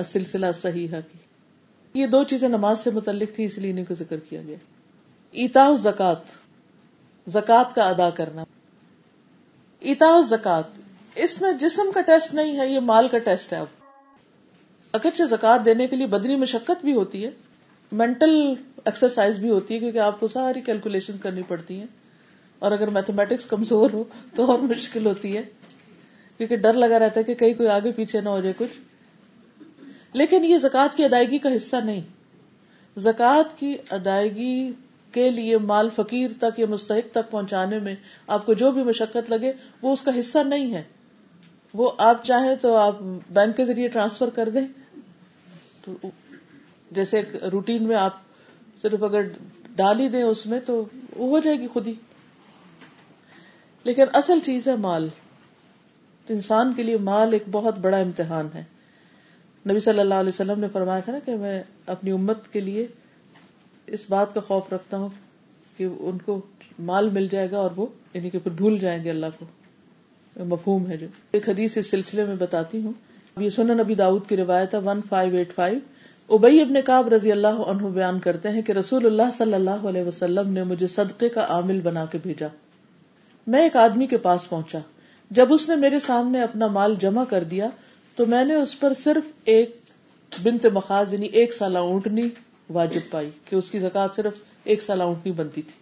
سلسلہ 0.05 0.45
صحیح 0.55 0.87
کی۔ 0.87 1.17
یہ 1.93 2.05
دو 2.07 2.23
چیزیں 2.23 2.49
نماز 2.49 2.79
سے 2.79 2.91
متعلق 2.91 3.35
تھی 3.35 3.45
اس 3.45 3.57
لیے 3.57 3.71
انہیں 3.71 3.85
کو 3.85 3.93
ذکر 3.93 4.17
کیا 4.17 4.41
گیا۔ 4.47 4.55
ایتا 5.31 5.75
زکات 5.79 6.17
زکات 7.27 7.75
کا 7.75 7.83
ادا 7.89 8.09
کرنا۔ 8.09 8.43
ایتا 9.79 10.21
زکات 10.29 10.63
اس 11.15 11.41
میں 11.41 11.53
جسم 11.53 11.91
کا 11.93 12.01
ٹیسٹ 12.01 12.33
نہیں 12.33 12.59
ہے، 12.59 12.67
یہ 12.67 12.79
مال 12.79 13.07
کا 13.07 13.17
ٹیسٹ 13.17 13.53
ہے۔ 13.53 13.57
اب 13.57 13.65
اگرچہ 14.91 15.23
زکات 15.23 15.65
دینے 15.65 15.87
کے 15.87 15.95
لیے 15.95 16.07
بدنی 16.07 16.35
مشقت 16.35 16.85
بھی 16.85 16.93
ہوتی 16.93 17.25
ہے 17.25 17.29
مینٹل 17.91 18.53
ایکسرسائز 18.85 19.35
بھی 19.35 19.49
ہوتی 19.49 19.73
ہے، 19.73 19.79
کیونکہ 19.79 19.99
آپ 19.99 20.19
کو 20.19 20.27
ساری 20.27 20.61
کیلکولیشن 20.61 21.17
کرنی 21.17 21.41
پڑتی 21.47 21.79
ہے 21.79 21.85
اور 22.61 22.71
اگر 22.71 22.87
میتھمیٹکس 22.87 23.45
کمزور 23.45 23.89
ہو 23.93 24.03
تو 24.35 24.51
اور 24.51 24.59
مشکل 24.59 25.05
ہوتی 25.05 25.37
ہے۔ 25.37 25.41
کیونکہ 26.37 26.55
ڈر 26.55 26.73
لگا 26.73 26.99
رہتا 26.99 27.19
ہے 27.19 27.23
کہ 27.23 27.35
کہیں 27.35 27.53
کوئی 27.53 27.69
آگے 27.69 27.91
پیچھے 27.91 28.21
نہ 28.21 28.29
ہو 28.29 28.41
جائے 28.41 28.53
کچھ۔ 28.57 28.79
لیکن 30.13 30.45
یہ 30.45 30.57
زکات 30.57 30.97
کی 30.97 31.05
ادائیگی 31.05 31.37
کا 31.37 31.55
حصہ 31.55 31.75
نہیں۔ 31.75 32.01
زکات 32.97 33.59
کی 33.59 33.75
ادائیگی 33.89 34.71
کے 35.11 35.29
لیے 35.29 35.57
مال 35.57 35.89
فقیر 35.95 36.31
تک 36.39 36.59
یا 36.59 36.65
مستحق 36.69 37.11
تک 37.11 37.31
پہنچانے 37.31 37.79
میں 37.79 37.95
آپ 38.27 38.45
کو 38.45 38.53
جو 38.53 38.71
بھی 38.71 38.83
مشقت 38.83 39.29
لگے 39.29 39.53
وہ 39.81 39.93
اس 39.93 40.01
کا 40.01 40.11
حصہ 40.19 40.37
نہیں 40.45 40.73
ہے۔ 40.73 40.83
وہ 41.73 41.91
آپ 41.97 42.25
چاہیں 42.25 42.55
تو 42.55 42.75
آپ 42.75 42.95
بینک 43.29 43.57
کے 43.57 43.65
ذریعے 43.65 43.87
ٹرانسفر 43.87 44.29
کر 44.29 44.49
دیں۔ 44.49 44.67
تو 45.85 46.09
جیسے 46.91 47.21
روٹین 47.51 47.83
میں 47.83 47.95
آپ 47.95 48.17
صرف 48.81 49.03
اگر 49.03 49.21
ڈال 49.75 49.99
ہی 49.99 50.09
دیں 50.09 50.23
اس 50.23 50.45
میں 50.45 50.59
تو 50.65 50.85
وہ 51.15 51.29
ہو 51.29 51.39
جائے 51.39 51.59
گی 51.59 51.67
خود 51.67 51.87
ہی۔ 51.87 51.93
لیکن 53.83 54.03
اصل 54.13 54.39
چیز 54.45 54.67
ہے 54.67 54.75
مال۔ 54.75 55.07
انسان 56.29 56.73
کے 56.73 56.83
لیے 56.83 56.97
مال 56.97 57.33
ایک 57.33 57.43
بہت 57.51 57.77
بڑا 57.77 57.97
امتحان 57.97 58.47
ہے۔ 58.55 58.63
نبی 59.69 59.79
صلی 59.79 59.99
اللہ 59.99 60.13
علیہ 60.13 60.29
وسلم 60.29 60.59
نے 60.59 60.67
فرمایا 60.73 60.99
تھا 60.99 61.11
نا 61.11 61.19
کہ 61.25 61.35
میں 61.35 61.63
اپنی 61.85 62.11
امت 62.11 62.53
کے 62.53 62.59
لیے 62.59 62.87
اس 63.87 64.05
بات 64.09 64.33
کا 64.33 64.39
خوف 64.39 64.73
رکھتا 64.73 64.97
ہوں 64.97 65.09
کہ 65.77 65.87
ان 65.99 66.17
کو 66.17 66.41
مال 66.79 67.09
مل 67.09 67.27
جائے 67.27 67.51
گا 67.51 67.57
اور 67.57 67.69
وہ 67.75 67.85
یعنی 68.13 68.29
کہ 68.29 68.39
پھر 68.39 68.51
بھول 68.51 68.77
جائیں 68.77 69.03
گے 69.03 69.09
اللہ 69.09 69.25
کو۔ 69.39 69.45
مفہوم 70.45 70.87
ہے 70.89 70.97
جو۔ 70.97 71.07
ایک 71.31 71.49
حدیث 71.49 71.77
اس 71.77 71.89
سلسلے 71.89 72.25
میں 72.25 72.35
بتاتی 72.35 72.81
ہوں۔ 72.81 72.93
یہ 73.37 73.49
سنن 73.49 73.77
نبی 73.77 73.95
داؤد 73.95 74.27
کی 74.27 74.37
روایت 74.37 74.73
ہے 74.73 74.79
ون 74.79 74.99
فائیو 75.09 75.35
ایٹ 75.35 75.53
فائیو 75.53 75.79
ابئی 76.29 76.61
ابن 76.61 76.73
کاب 76.85 77.07
رضی 77.07 77.31
اللہ 77.31 77.47
عنہ 77.47 77.87
بیان 77.87 78.19
کرتے 78.19 78.49
ہیں 78.49 78.61
کہ 78.61 78.71
رسول 78.71 79.05
اللہ 79.05 79.31
صلی 79.33 79.53
اللہ 79.53 79.69
علیہ 79.69 80.03
وسلم 80.03 80.53
نے 80.53 80.63
مجھے 80.63 80.87
صدقے 80.87 81.29
کا 81.29 81.45
عامل 81.49 81.81
بنا 81.81 82.05
کے 82.05 82.17
بھیجا۔ 82.23 82.47
میں 83.47 83.63
ایک 83.63 83.75
آدمی 83.75 84.07
کے 84.07 84.17
پاس 84.17 84.49
پہنچا۔ 84.49 84.79
جب 85.31 85.53
اس 85.53 85.69
نے 85.69 85.75
میرے 85.75 85.99
سامنے 85.99 86.41
اپنا 86.41 86.67
مال 86.67 86.95
جمع 86.99 87.23
کر 87.23 87.43
دیا، 87.43 87.67
تو 88.15 88.25
میں 88.25 88.45
نے 88.45 88.55
اس 88.55 88.79
پر 88.79 88.93
صرف 88.93 89.31
ایک 89.45 89.77
بنت 90.43 90.65
مخاز 90.65 91.13
یعنی 91.13 91.25
ایک 91.25 91.53
سالہ 91.53 91.77
اونٹنی 91.77 92.29
واجب 92.69 92.99
پائی، 93.11 93.29
کہ 93.49 93.55
اس 93.55 93.71
کی 93.71 93.79
زکات 93.79 94.15
صرف 94.15 94.33
ایک 94.63 94.81
سالہ 94.81 95.03
اونٹنی 95.03 95.31
بنتی 95.31 95.61
تھی۔ 95.61 95.73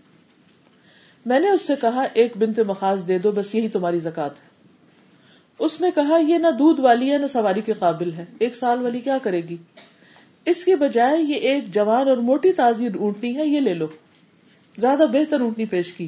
میں 1.25 1.39
نے 1.39 1.49
اس 1.49 1.61
سے 1.61 1.73
کہا، 1.81 2.03
ایک 2.13 2.37
بنت 2.37 2.59
مخاص 2.59 3.07
دے 3.07 3.17
دو، 3.17 3.31
بس 3.31 3.55
یہی 3.55 3.69
تمہاری 3.69 3.99
زکات 3.99 4.31
ہے۔ 4.31 4.49
اس 5.59 5.81
نے 5.81 5.91
کہا، 5.95 6.17
یہ 6.17 6.37
نہ 6.37 6.47
دودھ 6.59 6.81
والی 6.81 7.11
ہے، 7.11 7.17
نہ 7.17 7.27
سواری 7.27 7.61
کے 7.61 7.73
قابل 7.73 8.13
ہے۔ 8.13 8.25
ایک 8.39 8.55
سال 8.55 8.81
والی 8.81 8.99
کیا 8.99 9.17
کرے 9.17 9.41
گی؟ 9.41 9.57
اس 10.45 10.65
کی 10.65 10.75
بجائے 10.75 11.21
یہ 11.21 11.35
ایک 11.35 11.73
جوان 11.73 12.09
اور 12.09 12.17
موٹی 12.17 12.53
تازی 12.53 12.87
اونٹنی 12.87 13.37
ہے، 13.37 13.45
یہ 13.45 13.59
لے 13.59 13.73
لو۔ 13.73 13.87
زیادہ 14.77 15.03
بہتر 15.11 15.41
اونٹنی 15.41 15.65
پیش 15.65 15.93
کی۔ 15.93 16.07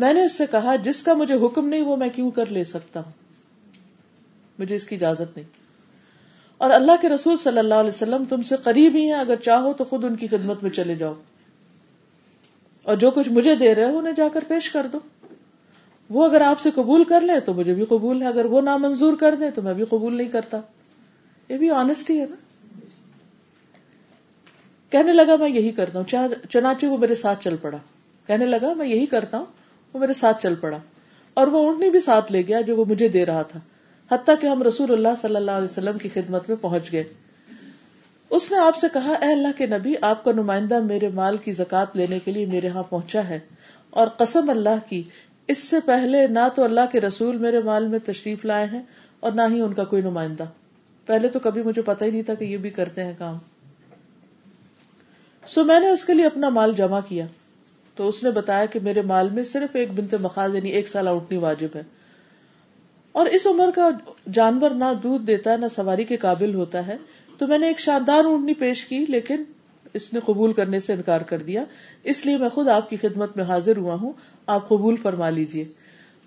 میں 0.00 0.12
نے 0.12 0.24
اس 0.24 0.38
سے 0.38 0.44
کہا، 0.50 0.76
جس 0.76 1.02
کا 1.02 1.14
مجھے 1.14 1.34
حکم 1.34 1.68
نہیں 1.68 1.82
وہ 1.82 1.96
میں 1.96 2.08
کیوں 2.14 2.30
کر 2.30 2.46
لے 2.46 2.64
سکتا 2.64 3.00
ہوں؟ 3.00 3.12
مجھے 4.58 4.76
اس 4.76 4.84
کی 4.84 4.94
اجازت 4.94 5.36
نہیں۔ 5.36 5.44
اور 6.58 6.70
اللہ 6.70 6.92
کے 7.00 7.08
رسول 7.08 7.36
صلی 7.36 7.58
اللہ 7.58 7.74
علیہ 7.74 7.88
وسلم 7.88 8.24
تم 8.28 8.42
سے 8.42 8.56
قریب 8.64 8.94
ہی 8.94 9.02
ہیں، 9.02 9.12
اگر 9.12 9.36
چاہو 9.36 9.72
تو 9.72 9.84
خود 9.84 10.04
ان 10.04 10.16
کی 10.16 10.26
خدمت 10.26 10.62
میں 10.62 10.70
چلے 10.70 10.94
جاؤ۔ 10.94 11.14
اور 12.82 12.96
جو 12.96 13.10
کچھ 13.10 13.28
مجھے 13.28 13.54
دے 13.54 13.74
رہے 13.74 13.84
ہو 13.84 13.98
انہیں 13.98 14.14
جا 14.14 14.28
کر 14.32 14.44
پیش 14.48 14.70
کر 14.70 14.86
دو۔ 14.92 14.98
وہ 16.10 16.24
اگر 16.24 16.40
آپ 16.40 16.60
سے 16.60 16.70
قبول 16.70 17.04
کر 17.04 17.20
لے 17.20 17.40
تو 17.40 17.54
مجھے 17.54 17.74
بھی 17.74 17.84
قبول 17.84 18.22
ہے، 18.22 18.26
اگر 18.26 18.44
وہ 18.44 18.60
نامنظور 18.60 19.16
کر 19.16 19.34
دے 19.34 19.50
تو 19.50 19.62
میں 19.62 19.74
بھی 19.74 19.84
قبول 19.84 20.16
نہیں 20.16 20.28
کرتا۔ 20.28 20.60
یہ 21.48 21.56
بھی 21.56 21.70
آنےسٹی 21.70 22.20
ہے 22.20 22.26
نا۔ 22.30 22.36
کہنے 24.90 25.12
لگا، 25.12 25.36
میں 25.36 25.50
یہی 25.50 25.70
کرتا 25.70 25.98
ہوں۔ 25.98 26.28
چنانچہ 26.50 26.86
وہ 26.86 26.96
میرے 26.96 27.14
ساتھ 27.14 27.44
چل 27.44 27.56
پڑا۔ 27.56 27.78
کہنے 28.26 28.46
لگا، 28.46 28.72
میں 28.74 28.86
یہی 28.86 29.06
کرتا 29.06 29.38
ہوں۔ 29.38 29.59
وہ 29.92 30.00
میرے 30.00 30.12
ساتھ 30.12 30.42
چل 30.42 30.54
پڑا 30.54 30.78
اور 31.34 31.46
وہ 31.46 31.58
اونٹنی 31.58 31.90
بھی 31.90 32.00
ساتھ 32.00 32.32
لے 32.32 32.42
گیا 32.48 32.60
جو 32.60 32.76
وہ 32.76 32.84
مجھے 32.88 33.08
دے 33.08 33.26
رہا 33.26 33.42
تھا، 33.42 33.60
حتیٰ 34.10 34.34
کہ 34.40 34.46
ہم 34.46 34.62
رسول 34.62 34.92
اللہ 34.92 35.08
صلی 35.18 35.36
اللہ 35.36 35.50
علیہ 35.50 35.68
وسلم 35.70 35.98
کی 35.98 36.08
خدمت 36.08 36.48
میں 36.48 36.56
پہنچ 36.60 36.92
گئے۔ 36.92 37.04
اس 38.30 38.50
نے 38.50 38.58
آپ 38.58 38.76
سے 38.76 38.86
کہا، 38.92 39.12
اے 39.12 39.32
اللہ 39.32 39.58
کے 39.58 39.66
نبی، 39.66 39.94
آپ 40.00 40.24
کا 40.24 40.32
نمائندہ 40.32 40.80
میرے 40.80 41.08
مال 41.08 41.36
کی 41.36 41.52
زکات 41.52 41.96
لینے 41.96 42.18
کے 42.18 42.32
لیے 42.32 42.46
میرے 42.46 42.68
ہاں 42.68 42.82
پہنچا 42.82 43.28
ہے 43.28 43.38
اور 43.90 44.06
قسم 44.06 44.50
اللہ 44.50 44.88
کی، 44.88 45.02
اس 45.48 45.58
سے 45.58 45.76
پہلے 45.84 46.26
نہ 46.26 46.48
تو 46.54 46.64
اللہ 46.64 46.80
کے 46.92 47.00
رسول 47.00 47.36
میرے 47.36 47.60
مال 47.60 47.86
میں 47.86 47.98
تشریف 47.98 48.44
لائے 48.44 48.66
ہیں 48.66 48.82
اور 49.20 49.32
نہ 49.32 49.42
ہی 49.50 49.60
ان 49.60 49.74
کا 49.74 49.84
کوئی 49.84 50.02
نمائندہ۔ 50.02 50.44
پہلے 51.06 51.28
تو 51.28 51.38
کبھی 51.38 51.62
مجھے 51.62 51.82
پتا 51.82 52.04
ہی 52.04 52.10
نہیں 52.10 52.22
تھا 52.22 52.34
کہ 52.34 52.44
یہ 52.44 52.56
بھی 52.56 52.70
کرتے 52.70 53.04
ہیں 53.04 53.14
کام۔ 53.18 53.38
سو 55.46 55.64
میں 55.64 55.80
نے 55.80 55.88
اس 55.88 56.04
کے 56.04 56.14
لیے 56.14 56.26
اپنا 56.26 56.48
مال 56.48 56.72
جمع 56.76 57.00
کیا۔ 57.08 57.26
تو 57.94 58.08
اس 58.08 58.24
نے 58.24 58.30
بتایا 58.30 58.64
کہ 58.64 58.80
میرے 58.80 59.02
مال 59.02 59.30
میں 59.30 59.44
صرف 59.44 59.76
ایک 59.76 59.92
بنتے 59.92 60.16
مخاض 60.16 60.54
یعنی 60.54 60.70
ایک 60.70 60.88
سال 60.88 61.08
اٹھنی 61.08 61.38
واجب 61.38 61.68
ہے۔ 61.74 61.82
اور 63.12 63.26
اس 63.26 63.46
عمر 63.46 63.70
کا 63.74 63.90
جانور 64.32 64.70
نہ 64.70 64.84
دودھ 65.02 65.26
دیتا، 65.26 65.56
نہ 65.56 65.66
سواری 65.68 66.04
کے 66.04 66.16
قابل 66.16 66.54
ہوتا 66.54 66.86
ہے، 66.86 66.96
تو 67.38 67.46
میں 67.46 67.58
نے 67.58 67.68
ایک 67.68 67.78
شاندار 67.78 68.24
اونٹنی 68.24 68.54
پیش 68.54 68.84
کی، 68.84 69.04
لیکن 69.08 69.42
اس 69.94 70.14
نے 70.14 70.20
قبول 70.24 70.52
کرنے 70.52 70.80
سے 70.80 70.92
انکار 70.92 71.20
کر 71.20 71.38
دیا۔ 71.38 71.64
اس 72.04 72.26
لیے 72.26 72.36
میں 72.36 72.48
خود 72.48 72.68
آپ 72.68 72.90
کی 72.90 72.96
خدمت 72.96 73.36
میں 73.36 73.44
حاضر 73.44 73.76
ہوا 73.76 73.94
ہوں۔ 73.94 74.12
آپ 74.46 74.68
قبول 74.68 74.96
فرما 74.96 75.30
لیجیے 75.30 75.64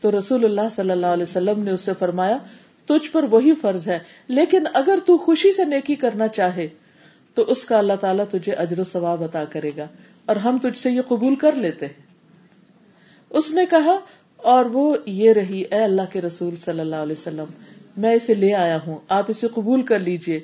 تو 0.02 0.20
رسول 0.20 0.46
اللہ 0.46 0.70
صلی 0.72 0.92
اللہ 0.92 1.06
علیہ 1.06 1.24
وسلم 1.24 1.64
نے 1.64 1.72
اس 1.72 1.82
سے 1.82 1.92
فرمایا، 2.00 2.38
تجھ 2.86 3.12
پر 3.12 3.24
وہی 3.24 3.56
فرض 3.56 3.88
ہے، 3.88 4.00
لیکن 4.28 4.64
اگر 4.74 5.00
تو 5.06 5.18
خوشی 5.18 5.52
سے 5.52 5.66
نیکی 5.66 5.96
کرنا 5.96 6.28
چاہے، 6.28 6.68
تو 7.34 7.42
اس 7.42 7.66
کا 7.66 7.78
اللہ 7.78 7.94
تعالیٰ 7.94 8.26
تجھے 8.32 8.54
اجر 8.54 8.80
و 8.80 8.84
ثواب 8.84 9.24
عطا 9.24 9.44
کرے 9.46 9.72
گا۔ 9.78 9.88
اور 10.26 10.36
ہم 10.36 10.58
تجھ 10.58 10.78
سے 10.78 10.92
یہ 10.92 11.02
قبول 11.02 11.36
کر 11.36 11.56
لیتے 11.56 11.86
ہیں۔ 11.86 12.02
اس 13.30 13.52
نے 13.52 13.66
کہا، 13.66 13.98
اور 14.38 14.66
وہ 14.66 14.96
یہ 15.06 15.34
رہی، 15.34 15.62
اے 15.62 15.84
اللہ 15.84 16.12
کے 16.12 16.22
رسول 16.22 16.56
صلی 16.56 16.80
اللہ 16.80 16.96
علیہ 16.96 17.20
وسلم، 17.20 17.52
میں 17.98 18.14
اسے 18.16 18.34
لے 18.34 18.54
آیا 18.56 18.78
ہوں، 18.88 18.98
آپ 19.10 19.26
اسے 19.28 19.48
قبول 19.48 19.82
کر 19.82 20.00
لیجیے۔ 20.00 20.40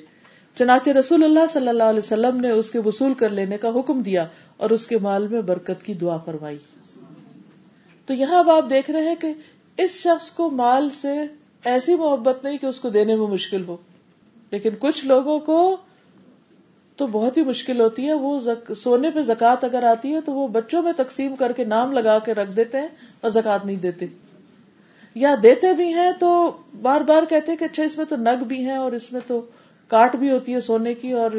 چنانچہ 0.56 0.90
رسول 0.90 1.24
اللہ 1.24 1.46
صلی 1.48 1.68
اللہ 1.68 1.82
علیہ 1.82 1.98
وسلم 1.98 2.40
نے 2.40 2.50
اس 2.50 2.70
کے 2.70 2.78
وصول 2.78 3.14
کر 3.14 3.30
لینے 3.30 3.58
کا 3.58 3.68
حکم 3.68 4.00
دیا 4.02 4.26
اور 4.56 4.70
اس 4.70 4.86
کے 4.86 4.98
مال 4.98 5.26
میں 5.28 5.40
برکت 5.42 5.82
کی 5.82 5.94
دعا 5.94 6.16
فرمائی۔ 6.16 6.56
تو 8.08 8.14
یہاں 8.14 8.38
اب 8.38 8.50
آپ 8.50 8.70
دیکھ 8.70 8.90
رہے 8.90 9.08
ہیں 9.08 9.14
کہ 9.14 9.32
اس 9.78 9.90
شخص 9.90 10.30
کو 10.30 10.50
مال 10.50 10.90
سے 10.90 11.12
ایسی 11.64 11.94
محبت 11.94 12.44
نہیں 12.44 12.58
کہ 12.58 12.66
اس 12.66 12.80
کو 12.80 12.88
دینے 12.88 13.16
میں 13.16 13.26
مشکل 13.26 13.64
ہو، 13.68 13.76
لیکن 14.52 14.70
کچھ 14.78 15.04
لوگوں 15.06 15.38
کو 15.38 15.76
تو 17.00 17.06
بہت 17.06 17.36
ہی 17.36 17.42
مشکل 17.42 17.80
ہوتی 17.80 18.06
ہے۔ 18.06 18.12
وہ 18.12 18.38
زک... 18.38 18.72
سونے 18.76 19.10
پہ 19.10 19.22
زکات 19.22 19.64
اگر 19.64 19.82
آتی 19.82 20.14
ہے 20.14 20.20
تو 20.20 20.32
وہ 20.32 20.46
بچوں 20.48 20.82
میں 20.82 20.92
تقسیم 20.96 21.36
کر 21.36 21.52
کے 21.52 21.64
نام 21.64 21.92
لگا 21.92 22.18
کے 22.18 22.34
رکھ 22.34 22.56
دیتے 22.56 22.80
ہیں 22.80 22.88
اور 23.20 23.30
زکات 23.30 23.66
نہیں 23.66 23.76
دیتے۔ 23.76 24.06
یا 25.16 25.34
دیتے 25.42 25.72
بھی 25.72 25.92
ہیں 25.94 26.10
تو 26.18 26.30
بار 26.82 27.00
بار 27.00 27.22
کہتے 27.28 27.56
کہ 27.56 27.64
اچھا 27.64 27.82
اس 27.82 27.96
میں 27.96 28.04
تو 28.04 28.16
نگ 28.16 28.44
بھی 28.44 28.64
ہیں 28.66 28.76
اور 28.76 28.92
اس 28.92 29.12
میں 29.12 29.20
تو 29.26 29.40
کاٹ 29.90 30.16
بھی 30.16 30.30
ہوتی 30.30 30.54
ہے 30.54 30.60
سونے 30.60 30.94
کی 30.94 31.12
اور 31.12 31.30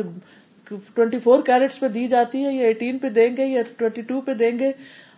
ٹوینٹی 0.93 1.19
فور 1.19 1.41
کیرٹس 1.41 1.79
پہ 1.79 1.87
دی 1.87 2.07
جاتی 2.07 2.45
ہے 2.45 2.53
یا 2.53 2.67
ایٹین 2.67 2.97
پہ 2.97 3.09
دیں 3.09 3.29
گے 3.37 3.45
یا 3.45 3.61
ٹوینٹی 3.77 4.01
ٹو 4.01 4.21
پہ 4.21 4.33
دیں 4.33 4.59
گے 4.59 4.71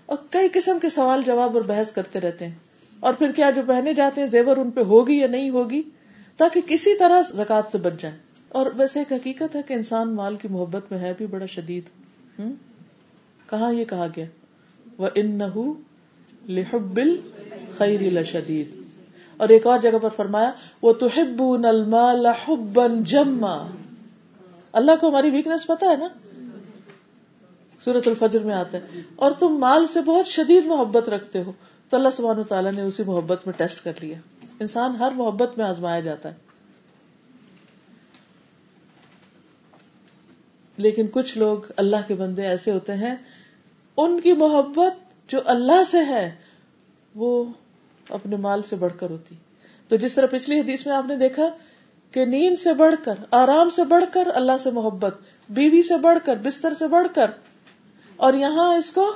اور 0.06 0.18
کئی 0.30 0.48
قسم 0.54 0.80
کے 0.82 0.89
سوال 0.89 1.22
جواب 1.26 1.54
اور 1.54 1.62
بحث 1.62 1.91
کرتے 1.91 2.20
رہتے 2.22 2.46
ہیں۔ 2.46 2.56
اور 3.00 3.14
پھر 3.14 3.32
کیا 3.32 3.50
جو 3.50 3.62
پہنے 3.68 3.94
جاتے 3.94 4.22
ہیں 4.22 4.28
زیور 4.28 4.58
ان 4.58 4.72
پہ 4.72 4.82
ہوگی 4.82 5.18
یا 5.18 5.28
نہیں 5.28 5.50
ہوگی 5.50 5.82
تاکہ 6.38 6.62
کسی 6.68 6.98
طرح 6.98 7.22
زکات 7.36 7.72
سے 7.72 7.78
بچ 7.78 7.94
جائیں۔ 8.00 8.18
اور 8.54 8.66
ویسے 8.78 8.99
ایک 8.99 9.12
حقیقت 9.12 9.56
ہے 9.56 9.62
کہ 9.64 9.74
انسان 9.74 10.16
مال 10.16 10.36
کی 10.36 10.47
محبت 10.47 10.91
میں 10.91 10.99
ہے 10.99 11.14
بھی 11.18 11.26
بڑا 11.26 11.45
شدید۔ 11.45 11.84
کہاں 13.49 13.74
یہ 13.74 13.86
کہا 13.86 14.08
گیا؟ 14.16 14.26
وہ 14.97 15.10
ان 15.16 15.39
لحبل 16.49 17.18
خیر 17.78 18.24
شدید 18.24 18.70
اور 19.38 19.49
ایک 19.49 19.68
اور 19.68 19.80
جگہ 19.80 19.97
پر 20.01 20.10
فرمایا 20.16 20.51
وہ 20.82 20.93
تو 20.93 21.08
جما۔ 23.04 23.68
اللہ 24.74 24.91
کو 24.99 25.10
ہماری 25.10 25.30
ویکنیس 25.30 25.68
پتا 25.68 25.86
ہے 25.86 25.95
نا؟ 25.95 26.08
سورت 27.86 28.08
الفجر 28.08 28.39
میں 28.39 28.56
آتا 28.56 28.78
ہے۔ 28.78 29.01
اور 29.16 29.32
تم 29.32 29.47
مال 29.47 29.88
سے 29.88 30.01
بہت 30.01 30.28
شدید 30.28 30.66
محبت 30.66 31.10
رکھتے 31.10 31.43
ہو۔ 31.43 31.51
تو 31.89 31.97
اللہ 31.97 32.10
سبحانہ 32.14 32.41
تعالیٰ 32.41 32.72
نے 32.72 32.82
اسی 32.82 33.04
محبت 33.04 33.41
میں 33.45 33.54
ٹیسٹ 33.58 33.84
کر 33.84 33.93
لیا۔ 34.01 34.18
انسان 34.60 34.95
ہر 34.95 35.12
محبت 35.12 35.58
میں 35.58 35.66
آزمایا 35.66 35.99
جاتا 35.99 36.30
ہے۔ 36.30 36.53
لیکن 40.78 41.08
کچھ 41.12 41.38
لوگ 41.38 41.58
اللہ 41.78 42.08
کے 42.08 42.16
بندے 42.16 42.48
ایسے 42.48 42.72
ہوتے 42.72 42.94
ہیں، 42.94 43.16
ان 43.98 44.20
کی 44.20 44.34
محبت 44.34 44.94
جو 45.32 45.40
اللہ 45.46 45.84
سے 45.84 45.98
ہے، 45.98 46.36
وہ 47.16 47.44
اپنے 48.10 48.36
مال 48.36 48.62
سے 48.62 48.76
بڑھ 48.76 48.94
کر 49.00 49.10
ہوتی۔ 49.10 49.36
تو 49.88 49.96
جس 49.96 50.14
طرح 50.14 50.28
پچھلی 50.28 50.60
حدیث 50.60 50.88
میں 50.88 50.96
آپ 50.96 51.06
نے 51.06 51.16
دیکھا 51.16 51.50
کہ 52.12 52.26
نیند 52.26 52.60
سے 52.60 52.74
بڑھ 52.74 52.96
کر، 53.04 53.14
آرام 53.32 53.70
سے 53.70 53.84
بڑھ 53.84 54.04
کر 54.12 54.28
اللہ 54.34 54.58
سے 54.64 54.72
محبت، 54.72 55.16
بیوی 55.50 55.82
سے 55.84 55.98
بڑھ 55.98 56.20
کر، 56.26 56.36
بستر 56.36 56.74
سے 56.74 56.88
بڑھ 56.88 57.08
کر، 57.16 57.30
اور 58.16 58.34
یہاں 58.34 58.76
اس 58.78 58.92
کو 58.92 59.14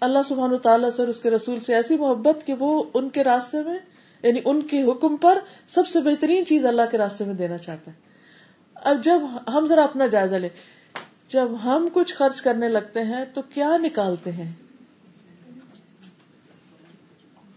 اللہ 0.00 0.18
سبحان 0.28 0.58
تعالیٰ 0.58 0.90
سے 0.90 1.02
اس 1.02 1.20
کے 1.20 1.30
رسول 1.30 1.60
سے 1.60 1.74
ایسی 1.74 1.96
محبت 1.96 2.46
کہ 2.46 2.54
وہ 2.54 2.82
ان 2.94 3.08
کے 3.08 3.24
راستے 3.24 3.62
میں 3.62 3.78
یعنی 4.22 4.40
ان 4.44 4.62
کے 4.62 4.82
حکم 4.82 5.16
پر 5.16 5.38
سب 5.68 5.86
سے 5.86 6.00
بہترین 6.00 6.46
چیز 6.46 6.64
اللہ 6.64 6.90
کے 6.90 6.98
راستے 6.98 7.24
میں 7.24 7.34
دینا 7.34 7.58
چاہتا 7.58 7.90
ہے۔ 7.90 8.03
اب 8.74 9.04
جب 9.04 9.20
ہم 9.48 9.66
ذرا 9.66 9.84
اپنا 9.84 10.06
جائزہ 10.06 10.34
لیں، 10.34 10.48
جب 11.28 11.48
ہم 11.64 11.88
کچھ 11.92 12.14
خرچ 12.14 12.42
کرنے 12.42 12.68
لگتے 12.68 13.00
ہیں 13.00 13.24
تو 13.34 13.42
کیا 13.42 13.76
نکالتے 13.76 14.32
ہیں؟ 14.32 14.52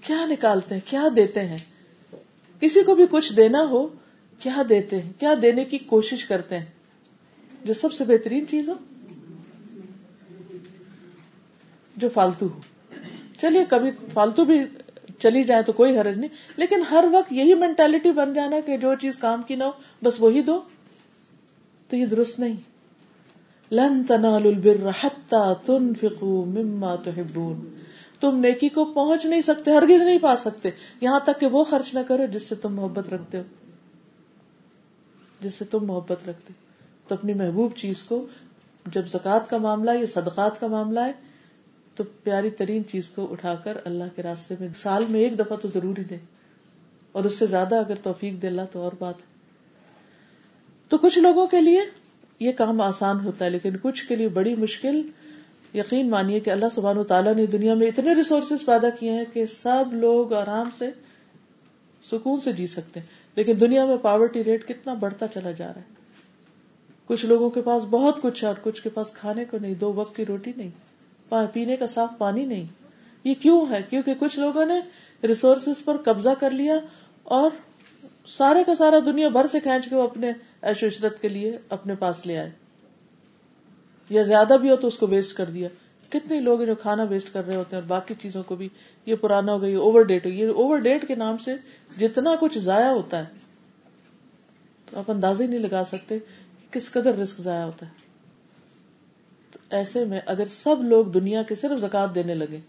کیا 0.01 0.25
نکالتے 0.25 0.75
ہیں؟ 0.75 0.81
کیا 0.85 1.03
دیتے 1.15 1.45
ہیں؟ 1.45 1.57
کسی 2.59 2.83
کو 2.83 2.95
بھی 2.95 3.05
کچھ 3.11 3.33
دینا 3.33 3.61
ہو، 3.61 3.87
کیا 4.39 4.61
دیتے 4.69 5.01
ہیں؟ 5.01 5.11
کیا 5.19 5.33
دینے 5.41 5.65
کی 5.65 5.77
کوشش 5.77 6.25
کرتے 6.25 6.57
ہیں؟ 6.57 6.65
جو 7.65 7.73
سب 7.73 7.93
سے 7.93 8.03
بہترین 8.03 8.47
چیز 8.47 8.69
ہو، 8.69 8.73
جو 11.97 12.09
فالتو 12.09 12.47
ہو۔ 12.47 12.59
چلیے، 13.41 13.65
کبھی 13.69 13.91
فالتو 14.13 14.45
بھی 14.45 14.63
چلی 15.19 15.43
جائے 15.43 15.63
تو 15.63 15.71
کوئی 15.71 15.99
حرج 15.99 16.17
نہیں، 16.17 16.29
لیکن 16.57 16.81
ہر 16.81 17.05
وقت 17.11 17.33
یہی 17.33 17.53
مینٹلٹی 17.53 18.11
بن 18.11 18.33
جانا 18.33 18.55
کہ 18.65 18.77
جو 18.77 18.93
چیز 19.01 19.17
کام 19.17 19.41
کی 19.41 19.55
نہ 19.55 19.63
ہو، 19.63 19.71
بس 20.03 20.21
وہی 20.21 20.41
دو۔ 20.41 20.61
تو 21.87 21.95
یہ 21.95 22.05
درست 22.05 22.39
نہیں۔ 22.39 22.55
لن 23.71 24.03
تنالوا 24.03 24.51
البر 24.51 24.89
حتى 25.03 25.53
تنفقوا 25.65 26.45
مما 26.45 26.95
تحبون۔ 26.95 27.81
تم 28.19 28.39
نیکی 28.39 28.69
کو 28.69 28.85
پہنچ 28.85 29.25
نہیں 29.25 29.41
سکتے، 29.41 29.71
ہرگز 29.71 30.01
نہیں 30.01 30.17
پا 30.17 30.35
سکتے۔ 30.37 30.69
یہاں 31.01 31.19
تک 31.19 31.39
کہ 31.39 31.47
وہ 31.47 31.63
خرچ 31.63 31.93
نہ 31.93 31.99
کرو 32.07 32.25
جس 32.25 32.43
سے 32.43 32.55
تم 32.55 32.75
محبت 32.75 33.09
رکھتے 33.09 33.37
ہو۔ 33.37 33.43
جس 35.41 35.53
سے 35.53 35.65
تم 35.65 35.85
محبت 35.85 36.29
رکھتے 36.29 36.53
تو 37.07 37.15
اپنی 37.15 37.33
محبوب 37.33 37.71
چیز 37.75 38.03
کو، 38.03 38.27
جب 38.91 39.07
زکات 39.07 39.49
کا 39.49 39.57
معاملہ 39.57 39.91
یا 39.91 40.05
صدقات 40.05 40.59
کا 40.59 40.67
معاملہ 40.67 40.99
ہے، 40.99 41.11
تو 41.95 42.03
پیاری 42.23 42.49
ترین 42.49 42.87
چیز 42.87 43.09
کو 43.09 43.27
اٹھا 43.31 43.55
کر 43.55 43.77
اللہ 43.85 44.03
کے 44.15 44.23
راستے 44.23 44.55
میں، 44.59 44.67
سال 44.75 45.05
میں 45.09 45.19
ایک 45.19 45.39
دفعہ 45.39 45.57
تو 45.57 45.67
ضروری 45.67 46.03
دے 46.03 46.17
اور 47.11 47.23
اس 47.23 47.39
سے 47.39 47.45
زیادہ 47.45 47.75
اگر 47.75 47.95
توفیق 48.03 48.41
دے 48.41 48.47
اللہ 48.47 48.61
تو 48.71 48.81
اور 48.81 48.91
بات 48.99 49.15
ہے۔ 49.17 49.36
تو 50.89 50.97
کچھ 50.97 51.19
لوگوں 51.19 51.47
کے 51.47 51.61
لیے 51.61 51.81
یہ 52.39 52.51
کام 52.51 52.81
آسان 52.81 53.19
ہوتا 53.19 53.45
ہے، 53.45 53.49
لیکن 53.49 53.75
کچھ 53.81 54.07
کے 54.07 54.15
لیے 54.15 54.27
بڑی 54.27 54.55
مشکل 54.55 55.01
یقین 55.73 56.09
مانیے 56.09 56.39
کہ 56.39 56.49
اللہ 56.49 56.65
سبحانہ 56.75 57.01
تعالیٰ 57.01 57.35
نے 57.35 57.45
دنیا 57.45 57.73
میں 57.73 57.87
اتنے 57.87 58.15
ریسورسز 58.15 58.65
پیدا 58.65 58.89
کیے 58.89 59.11
ہیں 59.11 59.25
کہ 59.33 59.45
سب 59.45 59.93
لوگ 59.93 60.33
آرام 60.33 60.69
سے 60.77 60.89
سکون 62.03 62.39
سے 62.39 62.51
جی 62.51 62.67
سکتے 62.67 62.99
ہیں۔ 62.99 63.07
لیکن 63.35 63.59
دنیا 63.59 63.85
میں 63.85 63.97
پاورٹی 63.97 64.43
ریٹ 64.43 64.67
کتنا 64.67 64.93
بڑھتا 64.93 65.27
چلا 65.27 65.51
جا 65.51 65.67
رہا 65.67 65.81
ہے۔ 65.81 65.95
کچھ 67.05 67.25
لوگوں 67.25 67.49
کے 67.49 67.61
پاس 67.61 67.83
بہت 67.89 68.21
کچھ 68.21 68.43
ہے 68.43 68.47
اور 68.47 68.55
کچھ 68.63 68.81
کے 68.81 68.89
پاس 68.89 69.11
کھانے 69.11 69.45
کو 69.45 69.57
نہیں، 69.61 69.73
دو 69.73 69.93
وقت 69.93 70.15
کی 70.15 70.25
روٹی 70.25 70.51
نہیں 70.57 70.69
پینے 71.53 71.75
کا 71.75 71.87
صاف 71.87 72.09
پانی 72.17 72.45
نہیں۔ 72.45 72.63
یہ 73.23 73.33
کیوں 73.41 73.65
ہے؟ 73.69 73.81
کیونکہ 73.89 74.13
کچھ 74.19 74.39
لوگوں 74.39 74.65
نے 74.65 74.79
ریسورسز 75.27 75.85
پر 75.85 75.97
قبضہ 75.97 76.29
کر 76.39 76.51
لیا 76.51 76.79
اور 77.23 77.51
سارے 78.27 78.63
کا 78.63 78.75
سارا 78.75 78.99
دنیا 79.05 79.29
بھر 79.29 79.47
سے 79.47 79.59
کھینچ 79.59 79.89
کے 79.89 79.95
وہ 79.95 80.01
اپنے 80.01 80.31
ایش 80.61 80.83
عشرت 80.83 81.21
کے 81.21 81.29
لیے 81.29 81.57
اپنے 81.69 81.95
پاس 81.95 82.25
لے 82.25 82.37
آئے۔ 82.37 82.49
یا 84.09 84.23
زیادہ 84.23 84.53
بھی 84.61 84.69
ہو 84.69 84.75
تو 84.75 84.87
اس 84.87 84.97
کو 84.97 85.07
ویسٹ 85.07 85.37
کر 85.37 85.45
دیا۔ 85.45 85.69
کتنے 86.09 86.41
لوگ 86.41 86.63
جو 86.63 86.75
کھانا 86.75 87.03
ویسٹ 87.03 87.33
کر 87.33 87.47
رہے 87.47 87.55
ہوتے 87.55 87.75
ہیں 87.75 87.83
اور 87.83 87.89
باقی 87.89 88.13
چیزوں 88.21 88.43
کو 88.43 88.55
بھی 88.55 88.69
یہ 89.05 89.15
پرانا 89.15 89.53
ہو 89.53 89.61
گئی 89.61 89.75
اوور 89.75 90.01
ڈیٹ 90.01 90.25
ہو۔ 90.25 90.31
یہ 90.31 90.47
اوور 90.47 90.77
ڈیٹ 90.77 91.07
کے 91.07 91.15
نام 91.15 91.37
سے 91.37 91.55
جتنا 91.99 92.35
کچھ 92.39 92.59
ضائع 92.59 92.89
ہوتا 92.89 93.19
ہے، 93.19 93.33
تو 94.85 94.99
آپ 94.99 95.11
اندازہ 95.11 95.43
ہی 95.43 95.47
نہیں 95.47 95.59
لگا 95.59 95.83
سکتے 95.83 96.17
کس 96.71 96.91
قدر 96.91 97.15
رسک 97.15 97.37
ضائع 97.37 97.63
ہوتا 97.63 97.85
ہے۔ 97.85 97.91
تو 99.51 99.59
ایسے 99.69 100.05
میں 100.05 100.19
اگر 100.25 100.45
سب 100.45 100.83
لوگ 100.83 101.05
دنیا 101.05 101.43
کے 101.43 101.55
صرف 101.55 101.81
زکات 101.81 102.15
دینے 102.15 102.33
لگے، 102.33 102.59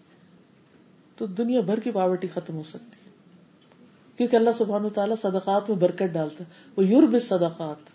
تو 1.16 1.26
دنیا 1.26 1.60
بھر 1.60 1.80
کی 1.80 1.90
پاورٹی 1.90 2.28
ختم 2.34 2.54
ہو 2.54 2.62
سکتی۔ 2.62 2.97
کیونکہ 4.18 4.36
اللہ 4.36 4.50
سبحان 4.54 4.84
و 4.84 4.88
تعالیٰ 4.88 5.16
صدقات 5.16 5.70
میں 5.70 5.78
برکت 5.78 6.02
ڈالتا 6.02 6.44
ہے۔ 6.44 6.48
وہ 6.76 6.84
یورب 6.84 7.16
صدقات 7.22 7.90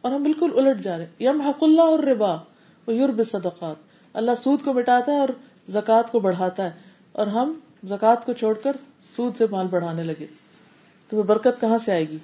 اور 0.00 0.12
ہم 0.12 0.22
بالکل 0.22 0.50
الٹ 0.54 0.80
جا 0.80 0.98
رہے 0.98 1.06
یم 1.20 1.40
حق 1.40 1.62
اللہ 1.62 1.80
اور 1.80 1.98
ربا 1.98 2.34
وہ 2.86 2.94
یورب 2.94 3.22
صدقات 3.24 3.76
اللہ 4.12 4.30
سود 4.42 4.64
کو 4.64 4.72
مٹاتا 4.72 5.12
ہے 5.12 5.18
اور 5.18 5.28
زکات 5.68 6.12
کو 6.12 6.20
بڑھاتا 6.20 6.64
ہے۔ 6.64 6.70
اور 7.12 7.26
ہم 7.26 7.58
زکات 7.88 8.26
کو 8.26 8.32
چھوڑ 8.32 8.54
کر 8.54 8.76
سود 9.16 9.36
سے 9.36 9.44
مال 9.50 9.66
بڑھانے 9.66 10.02
لگے۔ 10.02 10.26
تو 11.08 11.16
وہ 11.16 11.22
برکت 11.22 11.60
کہاں 11.60 11.78
سے 11.78 11.92
آئے 11.92 12.08
گی؟ 12.08 12.18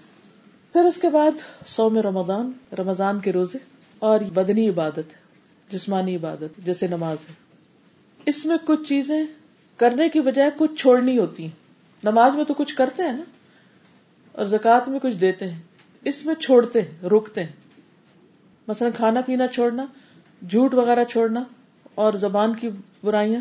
پھر 0.72 0.84
اس 0.84 0.97
کے 0.97 1.09
بعد 1.09 1.30
سو 1.66 1.91
میں 1.91 2.03
رمضان 2.03 2.53
رمضان 2.78 3.20
کے 3.20 3.32
روزے 3.32 3.59
اور 3.99 4.20
بدنی 4.20 4.68
عبادت، 4.68 5.14
جسمانی 5.72 6.16
عبادت، 6.16 6.59
جیسے 6.59 6.86
نماز 6.86 7.16
ہے۔ 7.28 7.34
اس 8.26 8.47
میں 8.47 8.57
کچھ 8.66 8.82
چیزیں 8.82 9.26
کرنے 9.76 10.09
کی 10.09 10.20
بجائے 10.20 10.51
کچھ 10.57 10.74
چھوڑنی 10.74 11.18
ہوتی 11.18 11.43
ہیں۔ 11.43 11.58
نماز 12.05 12.34
میں 12.34 12.44
تو 12.44 12.55
کچھ 12.55 12.74
کرتے 12.74 13.03
ہیں 13.03 13.12
نا، 13.12 13.22
اور 14.32 14.46
زکات 14.46 14.88
میں 14.88 14.99
کچھ 15.03 15.16
دیتے 15.16 15.51
ہیں۔ 15.51 15.61
اس 16.05 16.24
میں 16.26 16.34
چھوڑتے 16.34 16.82
ہیں 16.82 17.09
روکتے 17.09 17.42
ہیں۔ 17.44 17.53
مثلا 18.68 18.88
کھانا 18.90 19.20
پینا 19.20 19.49
چھوڑنا، 19.49 19.86
جھوٹ 20.49 20.74
وغیرہ 20.74 21.05
چھوڑنا، 21.05 21.42
اور 21.94 22.12
زبان 22.12 22.55
کی 22.55 22.70
برائیاں۔ 23.05 23.40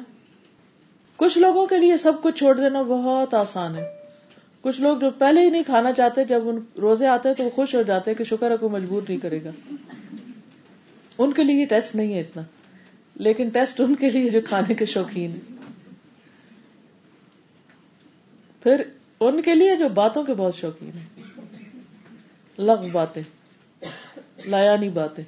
کچھ 1.15 1.37
لوگوں 1.37 1.65
کے 1.67 1.77
لیے 1.77 1.97
سب 1.97 2.13
کچھ 2.21 2.37
چھوڑ 2.37 2.55
دینا 2.55 2.81
بہت 2.81 3.33
آسان 3.33 3.75
ہے۔ 3.75 3.85
کچھ 4.61 4.81
لوگ 4.81 4.97
جو 4.97 5.09
پہلے 5.09 5.41
ہی 5.41 5.49
نہیں 5.49 5.63
کھانا 5.63 5.93
چاہتے، 5.93 6.25
جب 6.25 6.47
ان 6.49 6.59
روزے 6.77 7.07
آتے 7.07 7.33
تو 7.33 7.43
وہ 7.43 7.49
خوش 7.49 7.75
ہو 7.75 7.81
جاتے 7.81 8.13
کہ 8.13 8.23
شکر 8.23 8.51
ہے، 8.51 8.57
کوئی 8.57 8.71
مجبور 8.71 9.01
نہیں 9.07 9.17
کرے 9.17 9.43
گا۔ 9.43 9.49
ان 11.17 11.31
کے 11.31 11.43
لیے 11.43 11.65
ٹیسٹ 11.65 11.95
نہیں 11.95 12.13
ہے 12.13 12.19
اتنا، 12.19 12.41
لیکن 13.15 13.49
ٹیسٹ 13.49 13.81
ان 13.81 13.95
کے 13.95 14.09
لیے 14.09 14.29
جو 14.29 14.39
کھانے 14.49 14.73
کے 14.73 14.85
شوقین 14.85 15.56
پھر 18.67 18.81
ان 19.19 19.41
کے 19.41 19.55
لیے 19.55 19.75
جو 19.75 19.89
باتوں 19.89 20.23
کے 20.23 20.33
بہت 20.33 20.55
شوقین 20.55 20.89
ہیں۔ 20.89 21.23
لغ 22.57 22.87
باتیں، 22.91 23.21
لایانی 24.45 24.89
باتیں۔ 24.89 25.23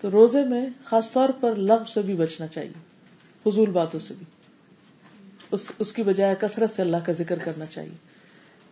تو 0.00 0.10
روزے 0.10 0.44
میں 0.44 0.66
خاص 0.84 1.12
طور 1.12 1.28
پر 1.28 1.54
لغ 1.54 1.84
سے 1.84 2.02
بھی 2.02 2.14
بچنا 2.14 2.46
چاہیے، 2.46 2.72
فضول 3.42 3.70
باتوں 3.70 4.00
سے 4.00 4.14
بھی۔ 4.14 4.26
اس 5.50 5.72
اس 5.78 5.92
کی 5.92 6.02
بجائے 6.02 6.34
کثرت 6.40 6.70
سے 6.70 6.82
اللہ 6.82 6.96
کا 7.06 7.12
ذکر 7.12 7.38
کرنا 7.38 7.66
چاہیے۔ 7.66 7.96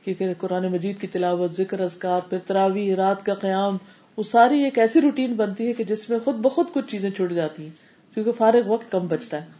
کیونکہ 0.05 0.35
قرآن 0.39 0.73
مجید 0.73 1.01
کی 1.01 1.07
تلاوت، 1.07 1.53
ذکر 1.57 1.81
ازکار 1.81 2.21
پھر 2.21 2.39
تراوی 2.47 2.97
رات 2.97 3.27
کا 3.27 3.35
قیام، 3.35 3.77
وہ 4.17 4.23
ساری 4.23 4.65
ایک 4.65 4.79
ایسی 4.79 5.01
روٹین 5.01 5.35
بنتی 5.35 5.67
ہے 5.67 5.73
کہ 5.73 5.85
جس 5.85 6.11
میں 6.11 6.19
خود 6.25 6.35
بخود 6.35 6.67
کچھ 6.73 6.87
چیزیں 6.89 7.11
چھوٹ 7.11 7.33
جاتی 7.33 7.63
ہیں، 7.63 8.15
کیونکہ 8.15 8.33
فارغ 8.33 8.67
وقت 8.67 8.93
کم 8.93 9.07
بچتا 9.07 9.43
ہے۔ 9.43 9.58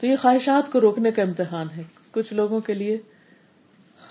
تو 0.00 0.06
یہ 0.06 0.16
خواہشات 0.16 0.72
کو 0.72 0.80
روکنے 0.80 1.10
کا 1.10 1.22
امتحان 1.22 1.66
ہے۔ 1.76 1.82
کچھ 2.10 2.32
لوگوں 2.32 2.60
کے 2.60 2.74
لیے 2.74 2.98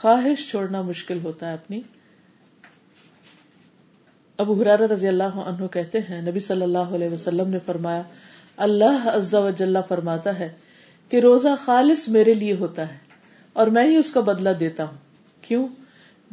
خواہش 0.02 0.50
چھوڑنا 0.50 0.82
مشکل 0.82 1.20
ہوتا 1.24 1.48
ہے 1.48 1.54
اپنی۔ 1.54 1.82
ابو 4.38 4.62
حرار 4.62 4.80
رضی 4.80 5.08
اللہ 5.08 5.24
عنہ 5.24 5.68
کہتے 5.68 6.00
ہیں، 6.00 6.22
نبی 6.22 6.40
صلی 6.40 6.62
اللہ 6.62 6.78
علیہ 6.78 7.10
وسلم 7.10 7.48
نے 7.48 7.58
فرمایا، 7.66 8.02
اللہ 8.58 9.10
عز 9.14 9.34
و 9.34 9.50
جل 9.50 9.78
فرماتا 9.88 10.40
ہے 10.40 10.52
کہ 11.10 11.18
روزہ 11.20 11.48
خالص 11.66 12.10
میرے 12.10 12.34
لیے 12.34 12.54
ہوتا 12.54 12.90
ہے 12.92 12.98
اور 13.54 13.68
میں 13.68 13.84
ہی 13.84 13.96
اس 13.96 14.12
کا 14.12 14.20
بدلہ 14.20 14.50
دیتا 14.50 14.84
ہوں۔ 14.84 14.98
کیوں؟ 15.42 15.68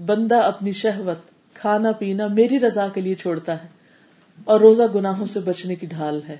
بندہ 0.07 0.37
اپنی 0.37 0.73
شہوت، 0.73 1.31
کھانا 1.55 1.93
پینا 1.93 2.27
میری 2.27 2.61
رضا 2.61 2.89
کے 2.89 3.01
لیے 3.01 3.15
چھوڑتا 3.15 3.63
ہے 3.63 3.69
اور 4.45 4.61
روزہ 4.61 4.83
گناہوں 4.95 5.27
سے 5.27 5.41
بچنے 5.41 5.75
کی 5.75 5.87
ڈھال 5.87 6.21
ہے۔ 6.29 6.37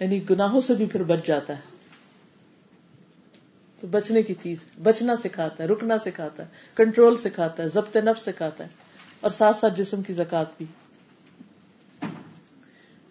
یعنی 0.00 0.20
گناہوں 0.30 0.60
سے 0.60 0.74
بھی 0.74 0.86
پھر 0.86 1.02
بچ 1.02 1.26
جاتا 1.26 1.52
ہے۔ 1.52 1.77
تو 3.80 3.86
بچنے 3.86 4.22
کی 4.22 4.34
چیز 4.34 4.58
بچنا 4.82 5.16
سکھاتا 5.16 5.62
ہے، 5.62 5.68
رکنا 5.68 5.98
سکھاتا 5.98 6.42
ہے، 6.42 6.48
کنٹرول 6.74 7.16
سکھاتا 7.16 7.62
ہے، 7.62 7.68
ضبط 7.68 7.96
نفس 7.96 8.22
سکھاتا 8.22 8.64
ہے، 8.64 8.68
اور 9.20 9.30
ساتھ 9.30 9.56
ساتھ 9.56 9.74
جسم 9.74 10.02
کی 10.02 10.12
زکات 10.12 10.46
بھی۔ 10.58 10.66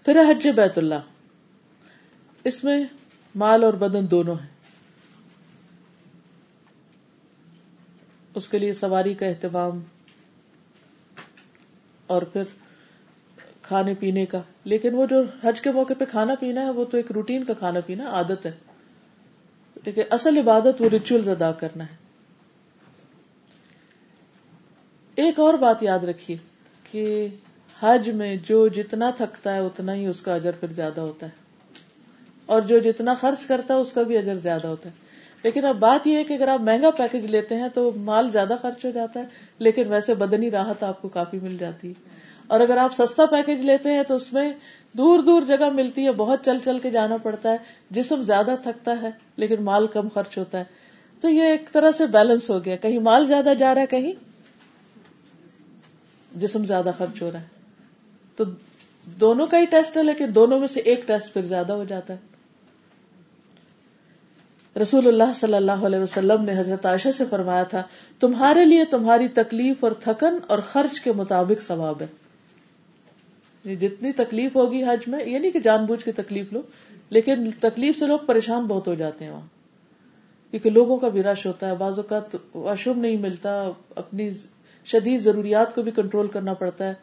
پھر 0.05 0.21
حج 0.21 0.47
بیت 0.47 0.77
اللہ۔ 0.77 0.95
اس 2.43 2.63
میں 2.63 2.83
مال 3.35 3.63
اور 3.63 3.73
بدن 3.73 4.11
دونوں 4.11 4.35
ہیں۔ 4.41 4.47
اس 8.35 8.49
کے 8.49 8.57
لیے 8.57 8.73
سواری 8.73 9.13
کا 9.13 9.25
اہتمام۔ 9.25 9.81
اور 12.07 12.21
پھر 12.21 12.43
کھانے 13.61 13.93
پینے 13.99 14.25
کا۔ 14.25 14.41
لیکن 14.63 14.95
وہ 14.95 15.05
جو 15.05 15.23
حج 15.43 15.61
کے 15.61 15.71
موقع 15.71 15.93
پہ 15.99 16.05
کھانا 16.05 16.35
پینا 16.39 16.61
ہے، 16.61 16.69
وہ 16.69 16.85
تو 16.85 16.97
ایک 16.97 17.11
روٹین 17.11 17.43
کا 17.43 17.53
کھانا 17.53 17.79
پینا 17.79 18.05
عادت 18.09 18.45
ہے۔ 18.45 18.51
لیکن 19.85 20.01
اصل 20.09 20.37
عبادت 20.37 20.81
وہ 20.81 20.89
ریچولز 20.89 21.29
ادا 21.29 21.51
کرنا 21.51 21.83
ہے۔ 21.83 21.95
ایک 25.15 25.39
اور 25.39 25.53
بات 25.53 25.83
یاد 25.83 25.99
رکھیے 25.99 26.37
کہ 26.91 27.27
حج 27.79 28.09
میں 28.09 28.35
جو 28.35 28.67
جتنا 28.67 29.09
تھکتا 29.09 29.53
ہے 29.53 29.59
اتنا 29.59 29.93
ہی 29.93 30.05
اس 30.05 30.21
کا 30.21 30.35
اجر 30.35 30.51
پھر 30.59 30.67
زیادہ 30.67 31.01
ہوتا 31.01 31.25
ہے۔ 31.25 31.31
اور 32.45 32.61
جو 32.61 32.79
جتنا 32.79 33.13
خرچ 33.13 33.45
کرتا 33.45 33.73
ہے 33.73 33.79
اس 33.79 33.91
کا 33.91 34.03
بھی 34.03 34.17
اجر 34.17 34.35
زیادہ 34.35 34.67
ہوتا 34.67 34.89
ہے۔ 34.89 34.93
لیکن 35.43 35.65
اب 35.65 35.75
بات 35.75 36.07
یہ 36.07 36.17
ہے 36.17 36.23
کہ 36.23 36.33
اگر 36.33 36.47
آپ 36.47 36.61
مہنگا 36.61 36.89
پیکج 36.91 37.25
لیتے 37.25 37.55
ہیں 37.55 37.69
تو 37.73 37.91
مال 37.95 38.29
زیادہ 38.29 38.55
خرچ 38.61 38.85
ہو 38.85 38.91
جاتا 38.91 39.19
ہے، 39.19 39.25
لیکن 39.59 39.87
ویسے 39.87 40.13
بدنی 40.13 40.51
راحت 40.51 40.83
آپ 40.83 41.01
کو 41.01 41.09
کافی 41.09 41.39
مل 41.41 41.57
جاتی 41.57 41.87
ہے۔ 41.87 41.93
اور 42.47 42.59
اگر 42.59 42.77
آپ 42.77 42.93
سستا 42.93 43.25
پیکج 43.25 43.61
لیتے 43.61 43.93
ہیں 43.93 44.03
تو 44.03 44.15
اس 44.15 44.33
میں 44.33 44.53
دور 44.97 45.19
دور 45.19 45.41
جگہ 45.41 45.69
ملتی 45.69 46.05
ہے، 46.05 46.11
بہت 46.11 46.45
چل 46.45 46.57
چل 46.65 46.79
کے 46.79 46.91
جانا 46.91 47.17
پڑتا 47.17 47.51
ہے، 47.51 47.57
جسم 47.91 48.23
زیادہ 48.23 48.55
تھکتا 48.63 49.01
ہے، 49.01 49.09
لیکن 49.35 49.63
مال 49.63 49.87
کم 49.87 50.07
خرچ 50.09 50.37
ہوتا 50.37 50.59
ہے۔ 50.59 50.63
تو 51.21 51.29
یہ 51.29 51.43
ایک 51.43 51.71
طرح 51.71 51.91
سے 51.91 52.05
بیلنس 52.05 52.49
ہو 52.49 52.65
گیا۔ 52.65 52.75
کہیں 52.75 52.99
مال 52.99 53.27
زیادہ 53.27 53.53
جا 53.59 53.75
رہا 53.75 53.81
ہے، 53.81 53.87
کہیں 53.87 54.11
جسم 56.35 56.65
زیادہ 56.65 56.91
خرچ 56.97 57.21
ہو 57.21 57.31
رہا 57.31 57.39
ہے۔ 57.39 57.45
تو 58.35 58.43
دونوں 59.05 59.47
کا 59.47 59.59
ہی 59.59 59.65
ٹیسٹ 59.65 59.97
ہے، 59.97 60.03
لیکن 60.03 60.25
دونوں 60.35 60.59
میں 60.59 60.67
سے 60.67 60.79
ایک 60.79 61.07
ٹیسٹ 61.07 61.33
پھر 61.33 61.41
زیادہ 61.41 61.73
ہو 61.73 61.83
جاتا 61.83 62.13
ہے۔ 62.13 62.19
رسول 64.81 65.07
اللہ 65.07 65.33
صلی 65.35 65.53
اللہ 65.53 65.71
علیہ 65.71 65.99
وسلم 65.99 66.43
نے 66.43 66.59
حضرت 66.59 66.85
عائشہ 66.85 67.09
سے 67.17 67.23
فرمایا 67.29 67.63
تھا، 67.63 67.83
تمہارے 68.19 68.65
لیے 68.65 68.85
تمہاری 68.85 69.27
تکلیف 69.27 69.83
اور 69.83 69.91
تھکن 69.91 70.37
اور 70.47 70.59
خرچ 70.59 71.01
کے 71.01 71.11
مطابق 71.11 71.61
ثواب 71.61 72.01
ہے۔ 72.01 72.26
جتنی 73.75 74.11
تکلیف 74.11 74.55
ہوگی 74.55 74.83
حج 74.83 75.07
میں، 75.07 75.25
یہ 75.25 75.39
نہیں 75.39 75.51
کہ 75.51 75.59
جان 75.59 75.85
بوجھ 75.85 76.05
کے 76.05 76.11
تکلیف 76.11 76.53
لو، 76.53 76.61
لیکن 77.09 77.51
تکلیف 77.51 77.99
سے 77.99 78.07
لوگ 78.07 78.19
پریشان 78.25 78.65
بہت 78.65 78.87
ہو 78.87 78.93
جاتے 78.93 79.25
ہیں 79.25 79.31
وہاں۔ 79.31 79.47
کیونکہ 80.51 80.69
لوگوں 80.69 80.97
کا 80.97 81.07
بھی 81.07 81.23
رش 81.23 81.45
ہوتا 81.45 81.67
ہے، 81.67 81.75
بعض 81.75 81.99
اوقات 81.99 82.35
واش 82.55 82.87
روم 82.87 82.99
نہیں 82.99 83.17
ملتا، 83.17 83.71
اپنی 83.95 84.29
شدید 84.85 85.21
ضروریات 85.21 85.75
کو 85.75 85.81
بھی 85.81 85.91
کنٹرول 85.91 86.27
کرنا 86.27 86.53
پڑتا 86.53 86.87
ہے۔ 86.87 86.93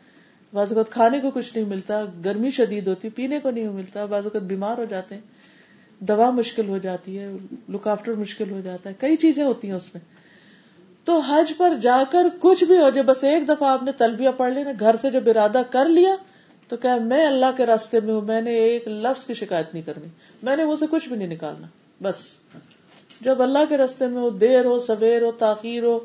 بعض 0.52 0.72
اوقات 0.72 0.92
کھانے 0.92 1.20
کو 1.20 1.30
کچھ 1.30 1.56
نہیں 1.56 1.68
ملتا، 1.68 2.04
گرمی 2.24 2.50
شدید 2.50 2.88
ہوتی، 2.88 3.08
پینے 3.08 3.38
کو 3.38 3.50
نہیں 3.50 3.68
ملتا، 3.68 4.04
بعض 4.04 4.24
اوقات 4.24 4.42
بیمار 4.42 4.78
ہو 4.78 4.84
جاتے 4.84 5.14
ہیں۔ 5.14 5.22
دوا 5.98 6.30
مشکل 6.30 6.68
ہو 6.68 6.78
جاتی 6.78 7.18
ہے 7.18 7.36
لک 7.68 7.88
آفٹر 7.88 8.12
مشکل 8.12 8.50
ہو 8.50 8.60
جاتا 8.64 8.90
ہے، 8.90 8.94
کئی 8.98 9.16
چیزیں 9.16 9.44
ہوتی 9.44 9.68
ہیں 9.68 9.74
اس 9.74 9.94
میں۔ 9.94 10.00
تو 11.04 11.18
حج 11.18 11.52
پر 11.56 11.74
جا 11.74 12.02
کر 12.10 12.22
کچھ 12.38 12.64
بھی 12.64 12.74
ہو 12.74 12.90
جائے، 12.90 13.02
بس 13.02 13.24
ایک 13.24 13.48
دفعہ 13.48 13.68
آپ 13.68 13.82
نے 13.82 13.92
تلبیہ 13.92 14.30
پڑھ 14.36 14.52
لینا، 14.52 14.70
گھر 14.80 14.96
سے 15.02 15.10
جب 15.10 15.22
ارادہ 15.26 15.62
کر 15.70 15.84
لیا 15.84 16.16
تو 16.68 16.76
کیا 16.76 16.96
میں 16.96 17.26
اللہ 17.26 17.46
کے 17.56 17.66
راستے 17.66 18.00
میں 18.00 18.14
ہوں، 18.14 18.20
میں 18.20 18.40
نے 18.40 18.54
ایک 18.54 18.88
لفظ 18.88 19.24
کی 19.24 19.34
شکایت 19.34 19.74
نہیں 19.74 19.82
کرنی۔ 19.82 20.06
میں 20.42 20.56
نے 20.56 20.62
سے 20.80 20.86
کچھ 20.90 21.08
بھی 21.08 21.16
نہیں 21.16 21.28
نکالنا، 21.28 21.66
بس۔ 22.02 22.16
جب 23.20 23.42
اللہ 23.42 23.58
کے 23.68 23.76
راستے 23.76 24.06
میں 24.06 24.22
ہو، 24.22 24.30
دیر 24.30 24.64
ہو، 24.64 24.78
سویر 24.78 25.22
ہو، 25.22 25.32
تاخیر 25.32 25.82
ہو، 25.82 25.98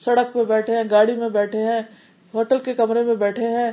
سڑک 0.00 0.32
پہ 0.32 0.44
بیٹھے 0.44 0.76
ہیں، 0.76 0.82
گاڑی 0.90 1.14
میں 1.14 1.28
بیٹھے 1.28 1.58
ہیں، 1.58 1.82
ہوٹل 2.34 2.58
کے 2.58 2.74
کمرے 2.74 3.02
میں 3.02 3.14
بیٹھے 3.14 3.46
ہیں، 3.46 3.72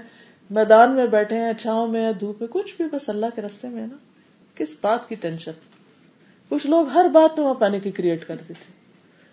میدان 0.49 0.91
میں 0.91 1.07
بیٹھے 1.07 1.37
ہیں، 1.37 1.53
چھاؤں 1.53 1.87
میں 1.87 2.11
دھوپ 2.11 2.35
میں، 2.39 2.47
کچھ 2.51 2.73
بھی، 2.77 2.85
بس 2.91 3.09
اللہ 3.09 3.25
کے 3.35 3.41
رستے 3.41 3.67
میں 3.67 3.81
ہے 3.81 3.87
نا۔ 3.87 3.97
کس 4.55 4.75
بات 4.81 5.09
کی 5.09 5.15
ٹینشن؟ 5.15 5.51
کچھ 6.49 6.67
لوگ 6.67 6.87
ہر 6.87 7.05
بات 7.13 7.37
میں 7.37 7.45
وہاں 7.45 7.59
پانی 7.59 7.79
کی 7.79 7.91
کریٹ 7.91 8.27
کرتے 8.27 8.53
تھے 8.53 8.71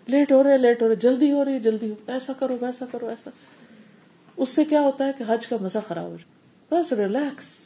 لیٹ 0.07 0.31
ہو 0.31 0.43
رہے، 0.43 0.57
لیٹ 0.57 0.81
ہو 0.81 0.87
رہے، 0.87 0.95
جلدی 0.95 1.31
ہو 1.31 1.45
رہی 1.45 1.53
ہے 1.53 1.59
جلدی 1.59 1.89
ہو۔ 1.89 1.95
ایسا 2.07 2.33
کرو، 2.39 2.57
ویسا 2.61 2.85
کرو 2.91 3.07
ایسا 3.07 3.29
اس 4.37 4.49
سے 4.49 4.65
کیا 4.65 4.81
ہوتا 4.81 5.05
ہے 5.05 5.11
کہ 5.17 5.23
حج 5.27 5.47
کا 5.47 5.55
مزہ 5.61 5.77
خراب 5.87 6.05
ہو 6.05 6.15
جائے 6.19 6.40
بس 6.71 6.91
ریلیکس 6.91 7.59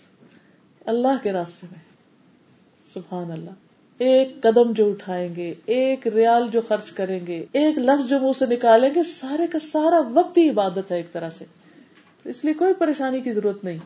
اللہ 0.85 1.23
کے 1.23 1.31
راستے 1.31 1.67
میں. 1.71 1.79
سبحان 2.93 3.31
اللہ. 3.31 3.49
ایک 3.97 4.41
قدم 4.41 4.71
جو 4.71 4.89
اٹھائیں 4.89 5.35
گے، 5.35 5.53
ایک 5.65 6.07
ریال 6.07 6.47
جو 6.47 6.61
خرچ 6.67 6.91
کریں 6.91 7.27
گے، 7.27 7.45
ایک 7.51 7.77
لفظ 7.77 8.09
جو 8.09 8.19
منہ 8.19 8.31
سے 8.39 8.45
نکالیں 8.45 8.89
گے، 8.95 9.03
سارے 9.03 9.47
کا 9.47 9.59
سارا 9.59 9.99
وقت 10.13 10.37
ہی 10.37 10.49
عبادت 10.49 10.91
ہے 10.91 10.97
ایک 10.97 11.11
طرح 11.11 11.29
سے. 11.29 11.45
اس 12.25 12.45
لیے 12.45 12.53
کوئی 12.53 12.73
پریشانی 12.73 13.21
کی 13.21 13.33
ضرورت 13.33 13.63
نہیں. 13.63 13.77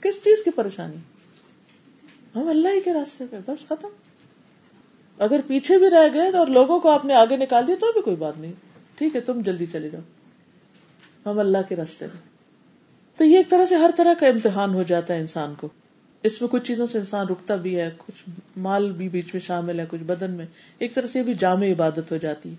کس 0.00 0.24
چیز 0.24 0.44
کی 0.44 0.50
پریشانی؟ 0.50 0.96
ہم 2.34 2.48
اللہ 2.48 2.68
ہی 2.68 2.80
کے 2.80 2.92
راستے 2.92 3.24
پہ، 3.30 3.36
بس 3.46 3.68
ختم. 3.68 3.88
اگر 5.18 5.40
پیچھے 5.46 5.78
بھی 5.78 5.90
رہ 5.90 6.08
گئے 6.14 6.36
اور 6.36 6.46
لوگوں 6.46 6.80
کو 6.80 6.90
آپ 6.90 7.04
نے 7.04 7.14
آگے 7.14 7.36
نکال 7.36 7.66
دیا 7.66 7.76
تو 7.80 7.92
بھی 7.92 8.00
کوئی 8.00 8.16
بات 8.16 8.38
نہیں. 8.38 8.52
ٹھیک 8.94 9.16
ہے، 9.16 9.20
تم 9.20 9.40
جلدی 9.40 9.66
چلے 9.66 9.88
جاؤ. 9.88 10.02
ہم 11.26 11.38
اللہ 11.38 11.58
کے 11.68 11.76
راستے 11.76 12.06
میں. 12.06 12.27
تو 13.18 13.24
یہ 13.24 13.36
ایک 13.36 13.50
طرح 13.50 13.64
سے 13.64 13.74
ہر 13.74 13.90
طرح 13.96 14.14
کا 14.14 14.26
امتحان 14.26 14.74
ہو 14.74 14.82
جاتا 14.82 15.14
ہے 15.14 15.20
انسان 15.20 15.54
کو۔ 15.54 15.68
اس 16.22 16.40
میں 16.40 16.48
کچھ 16.48 16.64
چیزوں 16.64 16.86
سے 16.86 16.98
انسان 16.98 17.26
رکتا 17.28 17.54
بھی 17.54 17.80
ہے، 17.80 17.90
کچھ 17.98 18.30
مال 18.56 18.92
بھی 18.92 19.08
بیچ 19.08 19.34
میں 19.34 19.40
شامل 19.40 19.80
ہے، 19.80 19.84
کچھ 19.88 20.02
بدن 20.02 20.30
میں۔ 20.30 20.46
ایک 20.78 20.94
طرح 20.94 21.06
سے 21.06 21.22
بھی 21.22 21.34
جامع 21.34 21.66
عبادت 21.66 22.10
ہو 22.10 22.16
جاتی 22.16 22.50
ہے۔ 22.50 22.54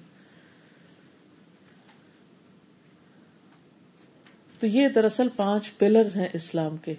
تو 4.60 4.68
یہ 4.68 4.88
دراصل 4.88 5.28
پانچ 5.36 5.78
پلرز 5.78 6.16
ہیں 6.16 6.28
اسلام 6.34 6.78
کے۔ 6.78 6.94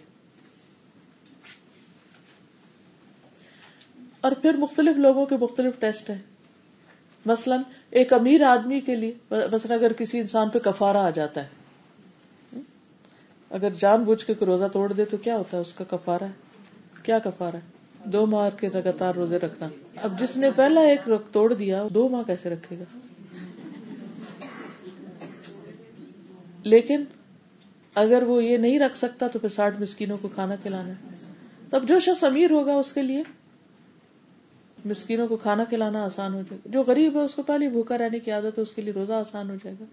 اور 4.20 4.32
پھر 4.32 4.54
مختلف 4.54 4.96
لوگوں 4.96 5.26
کے 5.26 5.36
مختلف 5.36 5.80
ٹیسٹ 5.80 6.10
ہیں۔ 6.10 6.18
مثلا 7.26 7.56
ایک 7.90 8.12
امیر 8.12 8.42
آدمی 8.42 8.80
کے 8.80 8.96
لیے، 8.96 9.14
مثلا 9.30 9.74
اگر 9.74 9.92
کسی 9.92 10.20
انسان 10.20 10.48
پہ 10.48 10.58
کفارہ 10.58 10.96
آ 10.96 11.10
جاتا 11.10 11.42
ہے۔ 11.42 11.59
اگر 13.50 13.68
جان 13.78 14.04
بوجھ 14.04 14.24
کے 14.24 14.34
روزہ 14.46 14.64
توڑ 14.72 14.92
دے 14.92 15.04
تو 15.04 15.16
کیا 15.16 15.36
ہوتا 15.36 15.56
ہے؟ 15.56 15.62
اس 15.62 15.74
کا 15.74 15.84
کفارہ 15.90 16.22
ہے۔ 16.22 16.30
کیا 17.02 17.18
کفارہ 17.18 17.56
ہے؟ 17.56 17.60
دو 18.04 18.26
ماہ 18.26 18.48
کے 18.56 18.68
لگاتار 18.68 19.14
روزے 19.14 19.36
رکھنا۔ 19.36 19.68
اب 19.96 20.20
جس 20.20 20.36
نے 20.36 20.50
پہلا 20.56 20.80
ایک 20.80 21.08
رخ 21.08 21.20
توڑ 21.32 21.54
دیا 21.54 21.86
دو 21.94 22.08
ماہ 22.08 22.22
کیسے 22.22 22.50
رکھے 22.50 22.78
گا؟ 22.78 22.98
لیکن 26.62 27.04
اگر 27.94 28.22
وہ 28.22 28.44
یہ 28.44 28.56
نہیں 28.56 28.78
رکھ 28.78 28.96
سکتا 28.96 29.28
تو 29.28 29.38
پھر 29.38 29.48
ساٹھ 29.48 29.80
مسکینوں 29.80 30.18
کو 30.22 30.28
کھانا 30.28 30.56
کھلانا 30.56 30.92
تب 31.70 31.88
جو 31.88 32.00
شخص 32.00 32.24
امیر 32.24 32.50
ہوگا 32.50 32.74
اس 32.74 32.92
کے 32.92 33.02
لیے، 33.02 33.22
مسکینوں 34.84 35.28
کو 35.28 35.36
کھانا 35.36 35.64
کھلانا 35.64 36.04
آسان 36.04 36.34
ہو 36.34 36.38
جائے 36.38 36.58
گا۔ 36.64 36.70
جو 36.70 36.82
غریب 36.82 37.16
ہے، 37.16 37.20
اس 37.20 37.34
کو 37.34 37.42
پہلے 37.42 37.68
بھوکا 37.68 37.98
رہنے 37.98 38.18
کی 38.18 38.30
عادت 38.30 38.58
ہے، 38.58 38.60
اس 38.60 38.72
کے 38.72 38.82
لیے 38.82 38.92
روزہ 38.92 39.12
آسان 39.12 39.50
ہو 39.50 39.54
جائے 39.54 39.76
گا۔ 39.80 39.84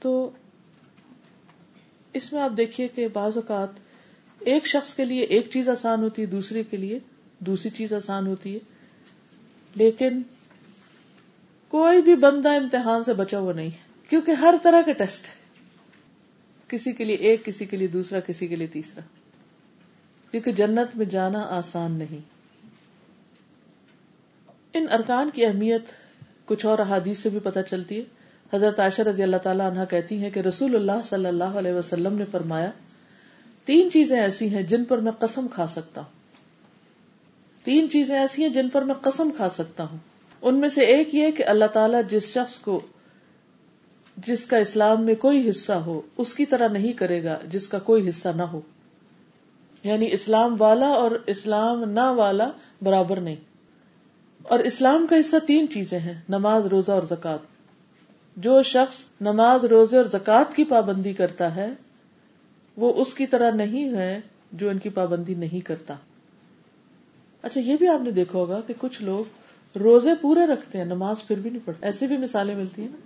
تو 0.00 0.30
اس 2.12 2.32
میں 2.32 2.42
آپ 2.42 2.50
دیکھیے 2.56 2.88
کہ 2.88 3.08
بعض 3.08 3.36
اوقات 3.36 3.68
ایک 4.40 4.66
شخص 4.66 4.94
کے 4.94 5.04
لیے 5.04 5.22
ایک 5.22 5.48
چیز 5.50 5.68
آسان 5.68 6.02
ہوتی 6.02 6.22
ہے، 6.22 6.26
دوسرے 6.26 6.62
کے 6.62 6.76
لیے 6.76 6.98
دوسری 7.38 7.70
چیز 7.70 7.92
آسان 7.92 8.26
ہوتی 8.26 8.54
ہے۔ 8.54 8.58
لیکن 9.74 10.22
کوئی 11.68 12.02
بھی 12.02 12.16
بندہ 12.16 12.48
امتحان 12.48 13.04
سے 13.04 13.12
بچا 13.12 13.38
ہوا 13.38 13.52
نہیں 13.52 13.66
ہے، 13.66 14.08
کیونکہ 14.08 14.30
ہر 14.30 14.54
طرح 14.62 14.82
کے 14.82 14.92
ٹیسٹ 14.92 15.24
ہے 15.24 15.42
کسی 16.68 16.92
کے 16.92 17.04
لیے 17.04 17.16
ایک، 17.16 17.44
کسی 17.44 17.64
کے 17.64 17.76
لیے 17.76 17.88
دوسرا، 17.88 18.20
کسی 18.20 18.46
کے 18.46 18.56
لیے 18.56 18.66
تیسرا۔ 18.66 19.00
کیونکہ 20.30 20.52
جنت 20.52 20.96
میں 20.96 21.06
جانا 21.06 21.40
آسان 21.40 21.92
نہیں۔ 21.92 22.18
ان 24.74 24.86
ارکان 24.92 25.30
کی 25.34 25.44
اہمیت 25.44 25.82
کچھ 26.44 26.66
اور 26.66 26.78
احادیث 26.78 27.18
سے 27.18 27.28
بھی 27.28 27.38
پتہ 27.40 27.58
چلتی 27.70 27.98
ہے۔ 27.98 28.04
حضرت 28.54 28.80
عائشہ 28.80 29.02
رضی 29.02 29.22
اللہ 29.22 29.36
تعالیٰ 29.36 29.70
عنہ 29.70 29.80
کہتی 29.90 30.22
ہیں 30.22 30.30
کہ 30.30 30.40
رسول 30.40 30.74
اللہ 30.74 31.04
صلی 31.04 31.26
اللہ 31.26 31.44
علیہ 31.44 31.72
وسلم 31.72 32.16
نے 32.16 32.24
فرمایا، 32.30 32.70
تین 33.64 33.90
چیزیں 33.90 34.20
ایسی 34.20 34.54
ہیں 34.54 34.62
جن 34.62 34.84
پر 34.84 34.98
میں 34.98 35.12
قسم 35.12 35.46
کھا 35.48 35.66
سکتا 35.66 36.00
ہوں۔ 36.00 36.22
تین 37.64 37.90
چیزیں 37.90 38.18
ایسی 38.18 38.42
ہیں 38.42 38.48
جن 38.48 38.68
پر 38.68 38.82
میں 38.82 38.94
قسم 38.94 39.30
کھا 39.36 39.48
سکتا 39.48 39.84
ہوں۔ 39.84 39.98
ان 40.42 40.54
میں 40.54 40.68
سے 40.68 40.80
ایک 40.80 41.14
یہ 41.14 41.30
کہ 41.30 41.44
اللہ 41.46 41.64
تعالیٰ 41.64 42.00
جس 42.10 42.22
شخص 42.22 42.58
کو، 42.58 42.80
جس 44.16 44.46
کا 44.46 44.56
اسلام 44.56 45.04
میں 45.04 45.14
کوئی 45.14 45.48
حصہ 45.48 45.72
ہو، 45.72 46.00
اس 46.18 46.34
کی 46.34 46.46
طرح 46.46 46.68
نہیں 46.68 46.92
کرے 46.92 47.24
گا 47.24 47.38
جس 47.48 47.68
کا 47.68 47.78
کوئی 47.78 48.08
حصہ 48.08 48.28
نہ 48.36 48.42
ہو۔ 48.42 48.60
یعنی 49.84 50.08
اسلام 50.12 50.56
والا 50.58 50.88
اور 50.88 51.10
اسلام 51.26 51.90
نہ 51.90 52.10
والا 52.10 52.50
برابر 52.82 53.20
نہیں۔ 53.20 53.36
اور 54.42 54.58
اسلام 54.58 55.06
کا 55.06 55.16
حصہ 55.20 55.36
تین 55.46 55.68
چیزیں 55.68 55.98
ہیں، 55.98 56.20
نماز، 56.28 56.66
روزہ 56.66 56.92
اور 56.92 57.02
زکات 57.02 57.51
جو 58.36 58.62
شخص 58.62 59.04
نماز، 59.20 59.64
روزے 59.64 59.96
اور 59.96 60.04
زکات 60.04 60.56
کی 60.56 60.64
پابندی 60.64 61.12
کرتا 61.12 61.54
ہے، 61.54 61.68
وہ 62.76 62.92
اس 62.94 63.14
کی 63.14 63.26
طرح 63.26 63.50
نہیں 63.50 63.96
ہے 63.96 64.20
جو 64.52 64.70
ان 64.70 64.78
کی 64.78 64.88
پابندی 64.88 65.34
نہیں 65.34 65.60
کرتا۔ 65.60 65.94
اچھا 67.42 67.60
یہ 67.60 67.76
بھی 67.76 67.88
آپ 67.88 68.02
نے 68.02 68.10
دیکھا 68.10 68.38
ہوگا 68.38 68.60
کہ 68.66 68.74
کچھ 68.78 69.02
لوگ 69.02 69.24
روزے 69.78 70.10
پورے 70.20 70.46
رکھتے 70.46 70.78
ہیں، 70.78 70.84
نماز 70.84 71.16
پھر 71.26 71.38
بھی 71.38 71.50
نہیں 71.50 71.66
پڑھتے۔ 71.66 71.86
ایسی 71.86 72.06
بھی 72.06 72.16
مثالیں 72.16 72.54
ملتی 72.54 72.82
ہیں 72.82 72.88
نا۔ 72.88 72.96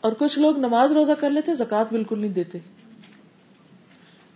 اور 0.00 0.12
کچھ 0.18 0.38
لوگ 0.38 0.58
نماز 0.58 0.92
روزہ 0.92 1.12
کر 1.12 1.30
لیتے 1.30 1.54
زکات 1.54 1.86
بالکل 1.90 2.18
نہیں 2.18 2.32
دیتے۔ 2.32 2.58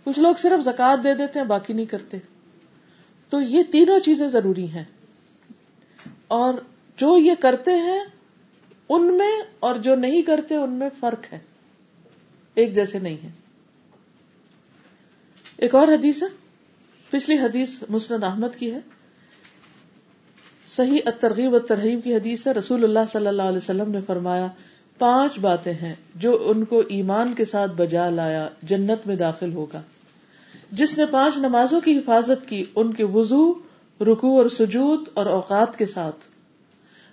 کچھ 0.03 0.19
لوگ 0.19 0.35
صرف 0.35 0.63
زکات 0.63 1.03
دے 1.03 1.15
دیتے 1.15 1.39
ہیں، 1.39 1.45
باقی 1.45 1.73
نہیں 1.73 1.85
کرتے۔ 1.85 2.17
تو 3.29 3.41
یہ 3.41 3.63
تینوں 3.71 3.99
چیزیں 3.99 4.27
ضروری 4.27 4.69
ہیں۔ 4.69 4.83
اور 6.27 6.53
جو 6.97 7.17
یہ 7.17 7.31
کرتے 7.39 7.71
ہیں 7.71 8.01
ان 8.89 9.17
میں 9.17 9.41
اور 9.59 9.75
جو 9.75 9.95
نہیں 9.95 10.21
کرتے 10.21 10.55
ان 10.55 10.69
میں 10.69 10.89
فرق 10.99 11.33
ہے۔ 11.33 11.39
ایک 12.55 12.75
جیسے 12.75 12.99
نہیں 12.99 13.17
ہے۔ 13.23 13.29
ایک 15.57 15.75
اور 15.75 15.87
حدیث 15.87 16.23
ہے۔ 16.23 16.27
پچھلی 17.09 17.37
حدیث 17.37 17.75
مسند 17.89 18.23
احمد 18.23 18.59
کی 18.59 18.73
ہے۔ 18.73 18.79
صحیح 20.67 20.97
الترغیب 21.05 21.59
ترغیب 21.59 22.03
کی 22.03 22.15
حدیث 22.15 22.47
ہے۔ 22.47 22.51
رسول 22.51 22.83
اللہ 22.83 22.99
صلی 23.11 23.27
اللہ 23.27 23.41
علیہ 23.41 23.57
وسلم 23.57 23.91
نے 23.91 23.99
فرمایا، 24.07 24.47
پانچ 24.99 25.39
باتیں 25.39 25.73
ہیں 25.73 25.95
جو 26.15 26.43
ان 26.45 26.65
کو 26.65 26.83
ایمان 26.87 27.33
کے 27.33 27.45
ساتھ 27.45 27.71
بجا 27.75 28.09
لایا 28.09 28.49
جنت 28.63 29.07
میں 29.07 29.15
داخل 29.15 29.53
ہوگا۔ 29.53 29.81
جس 30.71 30.97
نے 30.97 31.05
پانچ 31.05 31.37
نمازوں 31.37 31.81
کی 31.81 31.97
حفاظت 31.97 32.49
کی، 32.49 32.65
ان 32.75 32.93
کے 32.93 33.03
وضو 33.03 33.53
رکو 34.01 34.37
اور 34.37 34.49
سجود 34.49 35.09
اور 35.13 35.25
اوقات 35.25 35.77
کے 35.77 35.85
ساتھ۔ 35.85 36.15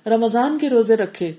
رمضان 0.08 0.58
کے 0.58 0.68
روزے 0.68 0.96
رکھے 0.96 1.32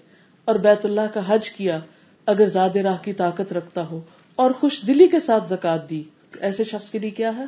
اور 0.47 0.55
بیت 0.55 0.85
اللہ 0.85 1.01
کا 1.13 1.21
حج 1.27 1.49
کیا 1.49 1.79
اگر 2.25 2.45
زیادہ 2.45 2.79
راہ 2.79 2.97
کی 3.01 3.13
طاقت 3.13 3.53
رکھتا 3.53 3.85
ہو 3.85 4.01
اور 4.35 4.51
خوش 4.51 4.81
دلی 4.87 5.07
کے 5.07 5.19
ساتھ 5.19 5.49
زکات 5.49 5.89
دی 5.89 6.03
ایسے 6.39 6.63
شخص 6.63 6.89
کے 6.89 6.99
لیے 6.99 7.09
کیا 7.09 7.37
ہے؟ 7.37 7.45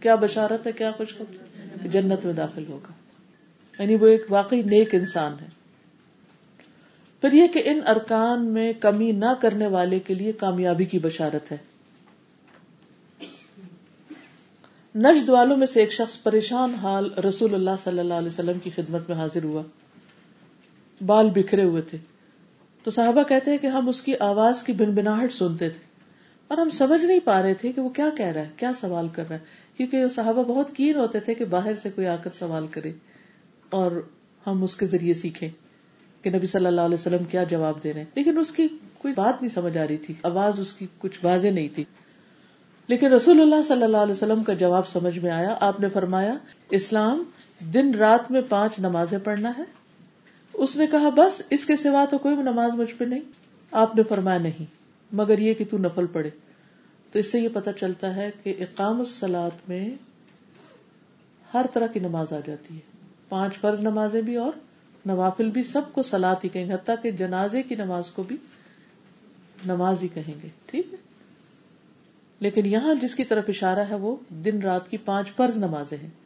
کیا 0.00 0.14
بشارت 0.14 0.66
ہے، 0.66 0.72
کیا 0.72 0.90
خوش 0.96 1.14
جنت 1.84 2.24
میں 2.24 2.34
داخل 2.34 2.64
ہوگا۔ 2.68 2.92
یعنی 3.82 3.94
وہ 3.94 4.06
ایک 4.06 4.24
واقعی 4.30 4.62
نیک 4.62 4.94
انسان 4.94 5.32
ہے۔ 5.40 5.46
پھر 7.20 7.32
یہ 7.32 7.46
کہ 7.46 7.62
ان 7.64 7.80
ارکان 7.86 8.46
میں 8.46 8.72
کمی 8.72 9.12
نہ 9.12 9.34
کرنے 9.40 9.66
والے 9.66 9.98
کے 9.98 10.14
لیے 10.14 10.32
کامیابی 10.32 10.84
کی 10.84 10.98
بشارت 10.98 11.52
ہے۔ 11.52 11.56
نجد 14.94 15.28
والوں 15.28 15.56
میں 15.56 15.66
سے 15.66 15.80
ایک 15.80 15.92
شخص 15.92 16.22
پریشان 16.22 16.74
حال 16.74 17.12
رسول 17.28 17.54
اللہ 17.54 17.70
صلی 17.84 17.98
اللہ 17.98 18.14
علیہ 18.14 18.28
وسلم 18.28 18.58
کی 18.58 18.70
خدمت 18.70 19.08
میں 19.08 19.18
حاضر 19.18 19.42
ہوا۔ 19.42 19.62
بال 21.06 21.30
بکھرے 21.30 21.64
ہوئے 21.64 21.82
تھے۔ 21.82 21.98
تو 22.82 22.90
صحابہ 22.90 23.22
کہتے 23.22 23.50
ہیں 23.50 23.58
کہ 23.58 23.66
ہم 23.66 23.88
اس 23.88 24.02
کی 24.02 24.12
آواز 24.20 24.62
کی 24.62 24.72
بن 24.72 24.90
بناہٹ 24.90 25.32
سنتے 25.32 25.68
تھے 25.68 25.80
اور 26.48 26.58
ہم 26.58 26.68
سمجھ 26.68 27.04
نہیں 27.04 27.18
پا 27.24 27.42
رہے 27.42 27.54
تھے 27.54 27.72
کہ 27.72 27.80
وہ 27.80 27.88
کیا 27.88 28.08
کہہ 28.16 28.26
رہا 28.26 28.40
ہے، 28.40 28.48
کیا 28.56 28.72
سوال 28.80 29.08
کر 29.08 29.24
رہا 29.28 29.36
ہے، 29.36 29.44
کیونکہ 29.76 30.08
صحابہ 30.08 30.42
بہت 30.42 30.76
کین 30.76 30.96
ہوتے 30.96 31.20
تھے 31.20 31.34
کہ 31.34 31.44
باہر 31.44 31.76
سے 31.82 31.90
کوئی 31.90 32.06
آ 32.06 32.16
کر 32.16 32.30
سوال 32.30 32.66
کرے 32.66 32.92
اور 33.70 34.08
ہم 34.46 34.62
اس 34.62 34.76
کے 34.76 34.86
ذریعے 34.86 35.14
سیکھیں 35.14 35.48
کہ 36.22 36.30
نبی 36.30 36.46
صلی 36.46 36.66
اللہ 36.66 36.80
علیہ 36.80 36.94
وسلم 36.94 37.24
کیا 37.24 37.42
جواب 37.42 37.84
دے 37.84 37.92
رہے 37.92 38.00
ہیں۔ 38.00 38.10
لیکن 38.14 38.38
اس 38.38 38.50
کی 38.50 38.68
کوئی 38.98 39.14
بات 39.16 39.42
نہیں 39.42 39.54
سمجھ 39.54 39.78
آ 39.78 39.86
رہی 39.88 39.96
تھی، 39.96 40.14
آواز 40.22 40.60
اس 40.60 40.72
کی 40.72 40.86
کچھ 40.98 41.18
واضح 41.22 41.48
نہیں 41.48 41.68
تھی۔ 41.74 41.84
لیکن 42.86 43.12
رسول 43.12 43.40
اللہ 43.40 43.62
صلی 43.68 43.82
اللہ 43.82 43.96
علیہ 43.96 44.12
وسلم 44.12 44.44
کا 44.44 44.52
جواب 44.52 44.88
سمجھ 44.88 45.18
میں 45.18 45.30
آیا، 45.30 45.56
آپ 45.60 45.80
نے 45.80 45.88
فرمایا، 45.88 46.34
اسلام 46.70 47.24
دن 47.60 47.94
رات 47.94 48.30
میں 48.30 48.40
پانچ 48.48 48.78
نمازیں 48.78 49.18
پڑھنا 49.24 49.52
ہے 49.58 49.62
اس 50.60 50.76
نے 50.76 50.86
کہا، 50.86 51.08
بس 51.08 51.42
اس 51.50 51.64
کے 51.64 51.76
سوا 51.76 52.04
تو 52.10 52.18
کوئی 52.18 52.36
نماز 52.36 52.74
مجھ 52.74 52.94
پہ 52.94 53.04
نہیں. 53.04 53.20
آپ 53.70 53.96
نے 53.96 54.02
فرمایا، 54.02 54.38
نہیں، 54.38 54.64
مگر 55.12 55.38
یہ 55.38 55.54
کہ 55.54 55.64
تو 55.70 55.78
نفل 55.78 56.06
پڑے 56.06 56.30
تو 57.12 57.18
اس 57.18 57.32
سے 57.32 57.40
یہ 57.40 57.48
پتا 57.52 57.72
چلتا 57.72 58.16
ہے 58.16 58.30
کہ 58.42 58.54
اقام 58.58 58.98
السلاد 58.98 59.50
میں 59.68 59.90
ہر 61.54 61.66
طرح 61.72 61.86
کی 61.86 62.00
نماز 62.00 62.32
آ 62.32 62.38
جاتی 62.46 62.74
ہے۔ 62.74 62.80
پانچ 63.28 63.54
فرض 63.58 63.80
نمازیں 63.80 64.22
بھی 64.22 64.36
اور 64.36 64.52
نوافل 65.06 65.50
بھی، 65.50 65.62
سب 65.62 65.82
کو 65.92 66.02
سلاد 66.02 66.36
ہی 66.44 66.48
کہیں 66.48 66.68
گے، 66.68 66.74
حتیٰ 66.74 66.94
کہ 67.02 67.10
جنازے 67.10 67.62
کی 67.62 67.74
نماز 67.74 68.10
کو 68.10 68.22
بھی 68.22 68.36
نماز 69.66 70.02
ہی 70.02 70.08
کہیں 70.08 70.34
گے۔ 70.42 70.48
ٹھیک 70.66 70.86
ہے؟ 70.92 70.98
لیکن 72.40 72.66
یہاں 72.66 72.94
جس 72.94 73.14
کی 73.14 73.24
طرف 73.24 73.44
اشارہ 73.48 73.78
ہے، 73.78 73.94
وہ 73.94 74.16
دن 74.28 74.62
رات 74.62 74.90
کی 74.90 74.96
پانچ 74.96 75.32
فرض 75.32 75.56
نمازیں 75.56 75.98
ہیں۔ 75.98 76.19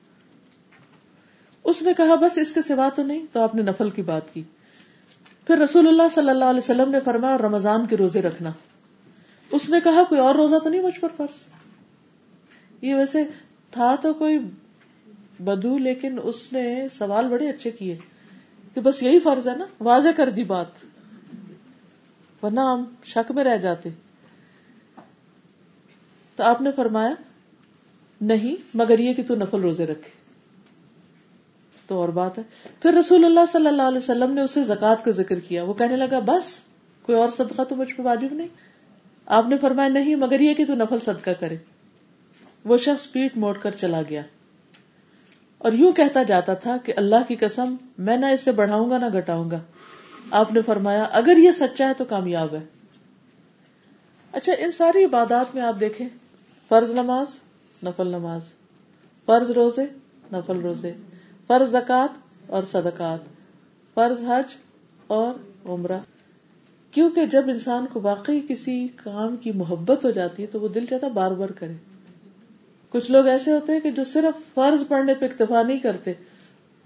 اس 1.65 1.83
نے 1.83 1.93
کہا، 1.95 2.15
بس 2.15 2.39
اس 2.39 2.53
کے 2.53 2.62
سوا 2.62 2.89
تو 2.95 3.03
نہیں، 3.03 3.27
تو 3.33 3.41
آپ 3.41 3.55
نے 3.55 3.62
نفل 3.62 3.91
کی 3.91 4.03
بات 4.03 4.35
کی۔ 4.35 4.43
پھر 5.47 5.59
رسول 5.59 5.89
اللہ 5.89 6.09
صلی 6.11 6.31
اللہ 6.31 6.45
علیہ 6.45 6.59
وسلم 6.59 6.91
نے 6.91 7.01
فرمایا 7.01 7.39
رمضان 7.39 7.87
کے 7.87 7.97
روزے 7.97 8.23
رکھنا۔ 8.23 8.53
اس 9.51 9.71
نے 9.71 9.81
کہا، 9.85 10.03
کوئی 10.09 10.21
اور 10.21 10.35
روزہ 10.35 10.59
تو 10.59 10.71
نہیں 10.71 10.83
مجھ 10.83 11.01
پر 11.01 11.09
فرض؟ 11.17 11.41
یہ 12.81 12.95
ویسے 12.95 13.25
تھا 13.71 13.95
تو 13.95 14.12
کوئی 14.12 14.39
بدو، 15.41 15.79
لیکن 15.79 16.19
اس 16.23 16.53
نے 16.53 16.87
سوال 16.93 17.29
بڑے 17.29 17.49
اچھے 17.49 17.71
کیے 17.71 17.97
کہ 18.75 18.81
بس 18.81 19.03
یہی 19.03 19.19
فرض 19.19 19.49
ہے 19.49 19.57
نا، 19.57 19.65
واضح 19.81 20.09
کر 20.17 20.31
دی 20.31 20.45
بات۔ 20.45 20.67
ورنہ 22.43 22.61
ہم 22.61 22.85
شک 23.05 23.33
میں 23.33 23.45
رہ 23.45 23.57
جاتے۔ 23.57 23.91
تو 26.37 26.43
آپ 26.43 26.62
نے 26.62 26.71
فرمایا، 26.77 27.15
نہیں، 28.21 28.57
مگر 28.75 28.99
یہ 28.99 29.15
کہ 29.15 29.23
تو 29.27 29.35
نفل 29.35 29.61
روزے 29.61 29.87
رکھے۔ 29.87 30.24
تو 31.87 32.01
اور 32.01 32.09
بات 32.09 32.39
ہے۔ 32.39 32.43
پھر 32.82 32.93
رسول 32.93 33.24
اللہ 33.24 33.41
صلی 33.53 33.66
اللہ 33.66 33.82
علیہ 33.82 33.99
وسلم 33.99 34.30
نے 34.30 34.41
اسے 34.41 34.64
زکات 34.64 35.05
کا 35.05 35.11
ذکر 35.11 35.39
کیا۔ 35.39 35.64
وہ 35.64 35.74
کہنے 35.74 35.97
لگا، 35.97 36.18
بس، 36.18 36.57
کوئی 37.03 37.18
اور 37.18 37.28
صدقہ 37.28 37.62
تو 37.62 37.76
مجھ 37.76 37.95
پہ 37.95 38.03
واجب 38.03 38.28
نہیں۔ 38.30 38.49
آپ 39.26 39.49
نے 39.49 39.59
فرمایا، 39.59 39.89
نہیں، 39.89 40.14
مگر 40.14 40.41
یہ 40.41 40.55
کہ 40.55 40.64
تو 40.64 40.74
نفل 40.74 40.99
صدقہ 40.99 41.30
کرے۔ 41.30 41.57
وہ 42.64 42.76
شخص 42.76 43.12
پیٹ 43.12 43.37
موڑ 43.37 43.59
کر 43.59 43.70
چلا 43.70 44.03
گیا۔ 44.11 44.22
اور 45.59 45.72
یوں 45.72 45.93
کہتا 45.93 46.22
جاتا 46.22 46.55
تھا 46.55 46.76
کہ 46.76 46.93
اللہ 46.97 47.16
کی 47.28 47.37
قسم، 47.37 47.74
میں 47.99 48.16
نہ 48.16 48.26
اسے 48.26 48.53
بڑھاؤں 48.53 48.91
گا، 48.91 48.99
نہ 48.99 49.18
گٹاؤں 49.18 49.51
گا۔ 49.51 49.61
آپ 50.30 50.53
نے 50.53 50.62
فرمایا، 50.62 51.03
اگر 51.03 51.37
یہ 51.37 51.51
سچا 51.51 51.89
ہے 51.89 51.95
تو 51.95 52.05
کامیاب 52.05 52.55
ہے۔ 52.55 52.61
اچھا 54.32 54.53
ان 54.59 54.70
ساری 54.70 55.05
عبادات 55.05 55.55
میں 55.55 55.62
آپ 55.62 55.80
دیکھیں۔ 55.80 56.09
فرض 56.68 56.91
نماز، 56.91 57.26
نفل 57.85 58.07
نماز۔ 58.07 58.41
فرض 59.26 59.51
روزے، 59.51 59.85
نفل 60.32 60.61
روزے۔ 60.61 60.93
فرض 61.47 61.70
زکات 61.70 62.18
اور 62.47 62.62
صدقات، 62.62 63.18
فرض 63.95 64.22
حج 64.22 64.57
اور 65.07 65.34
عمرہ۔ 65.68 65.99
کیونکہ 66.90 67.26
جب 67.26 67.42
انسان 67.47 67.86
کو 67.92 68.01
واقعی 68.01 68.40
کسی 68.49 68.88
کام 68.97 69.36
کی 69.36 69.53
محبت 69.53 70.05
ہو 70.05 70.11
جاتی 70.11 70.42
ہے 70.42 70.47
تو 70.47 70.61
وہ 70.61 70.68
دل 70.68 70.86
چاہتا 70.86 71.09
بار 71.09 71.30
بار 71.30 71.49
کرے۔ 71.49 71.72
کچھ 72.90 73.11
لوگ 73.11 73.26
ایسے 73.26 73.53
ہوتے 73.53 73.72
ہیں 73.72 73.80
کہ 73.80 73.90
جو 73.90 74.05
صرف 74.05 74.55
فرض 74.55 74.88
پڑھنے 74.88 75.14
پہ 75.14 75.24
اکتفا 75.24 75.62
نہیں 75.62 75.78
کرتے، 75.78 76.12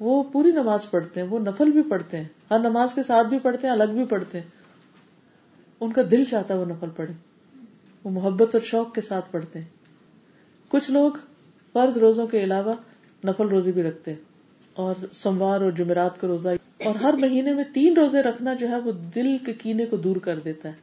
وہ 0.00 0.22
پوری 0.22 0.50
نماز 0.50 0.90
پڑھتے 0.90 1.20
ہیں، 1.20 1.28
وہ 1.28 1.38
نفل 1.38 1.70
بھی 1.70 1.82
پڑھتے 1.82 2.16
ہیں، 2.16 2.24
ہر 2.50 2.58
نماز 2.58 2.94
کے 2.94 3.02
ساتھ 3.02 3.26
بھی 3.26 3.38
پڑھتے 3.38 3.66
ہیں، 3.66 3.74
الگ 3.74 3.92
بھی 3.92 4.04
پڑھتے 4.04 4.40
ہیں۔ 4.40 4.48
ان 5.80 5.92
کا 5.92 6.02
دل 6.10 6.24
چاہتا 6.24 6.54
ہے 6.54 6.58
وہ 6.58 6.64
نفل 6.64 6.88
پڑھے، 6.96 7.14
وہ 8.04 8.10
محبت 8.10 8.54
اور 8.54 8.62
شوق 8.62 8.94
کے 8.94 9.00
ساتھ 9.00 9.24
پڑھتے 9.30 9.58
ہیں۔ 9.58 9.66
کچھ 10.68 10.90
لوگ 10.90 11.10
فرض 11.72 11.96
روزوں 11.96 12.26
کے 12.26 12.44
علاوہ 12.44 12.74
نفل 13.24 13.48
روزی 13.48 13.72
بھی 13.72 13.82
رکھتے 13.82 14.12
ہیں۔ 14.12 14.27
اور 14.78 14.94
سموار 15.12 15.60
اور 15.60 15.72
جمعرات 15.72 16.20
کا 16.20 16.26
روزہ 16.26 16.48
اور 16.84 16.94
ہر 16.94 17.12
مہینے 17.12 17.54
میں 17.54 17.64
تین 17.74 17.94
روزے 17.96 18.22
رکھنا 18.22 18.54
جو 18.54 18.68
ہے 18.68 18.78
وہ 18.78 18.92
دل 18.92 19.38
کے 19.38 19.52
کینے 19.52 19.86
کو 19.86 19.96
دور 19.96 20.16
کر 20.16 20.38
دیتا 20.38 20.68
ہے۔ 20.68 20.74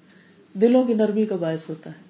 دلوں 0.53 0.83
کی 0.83 0.93
نرمی 0.93 1.25
کا 1.25 1.35
باعث 1.35 1.69
ہوتا 1.69 1.89
ہے۔ 1.89 2.01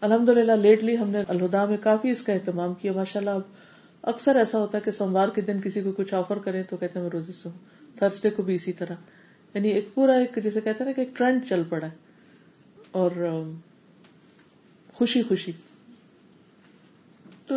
الحمد 0.00 0.28
للہ 0.28 0.52
لیٹلی 0.52 0.98
ہم 0.98 1.08
نے 1.08 1.18
الہدا 1.28 1.64
میں 1.64 1.76
کافی 1.80 2.10
اس 2.10 2.22
کا 2.22 2.32
اہتمام 2.32 2.74
کیا۔ 2.74 2.92
ماشاء 2.92 3.20
اللہ 3.20 3.30
اب 3.30 3.40
اکثر 4.02 4.36
ایسا 4.36 4.58
ہوتا 4.58 4.78
ہے 4.78 4.82
کہ 4.84 4.90
سوموار 4.90 5.28
کے 5.28 5.40
دن 5.40 5.60
کسی 5.60 5.80
کو 5.80 5.92
کچھ 5.92 6.14
آفر 6.14 6.38
کرے 6.38 6.62
تو 6.62 6.76
کہتے 6.76 6.98
ہیں 6.98 7.02
میں 7.02 7.10
روزے 7.10 7.32
سے 7.32 7.48
ہوں۔ 7.48 7.58
تھرسڈے 7.98 8.30
کو 8.30 8.42
بھی 8.42 8.54
اسی 8.54 8.72
طرح۔ 8.72 8.94
یعنی 9.54 9.68
ایک 9.68 9.88
پورا 9.94 10.12
ایک 10.12 10.38
جیسے 10.42 10.60
کہتے 10.60 10.78
ہیں 10.78 10.86
نا 10.86 10.92
کہ 10.92 11.00
ایک 11.00 11.16
ٹرینڈ 11.16 11.40
چل 11.48 11.62
پڑا 11.68 11.86
ہے۔ 11.86 11.96
اور 12.90 13.10
خوشی 14.92 15.22
خوشی۔ 15.22 15.52
تو 17.46 17.54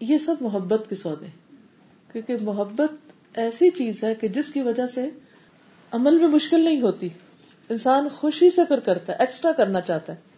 یہ 0.00 0.18
سب 0.18 0.34
محبت 0.40 0.86
کے 0.88 0.94
سودے 0.94 1.41
کیونکہ 2.12 2.36
محبت 2.40 3.12
ایسی 3.38 3.70
چیز 3.70 4.04
ہے 4.04 4.14
کہ 4.14 4.28
جس 4.28 4.52
کی 4.52 4.60
وجہ 4.60 4.86
سے 4.86 5.10
عمل 5.90 6.18
میں 6.18 6.28
مشکل 6.28 6.60
نہیں 6.60 6.82
ہوتی۔ 6.82 7.08
انسان 7.68 8.08
خوشی 8.08 8.50
سے 8.50 8.64
پھر 8.64 8.80
کرتا 8.80 9.12
ہے 9.12 9.16
ایکسٹرا 9.20 9.52
کرنا 9.52 9.80
چاہتا 9.80 10.12
ہے۔ 10.12 10.32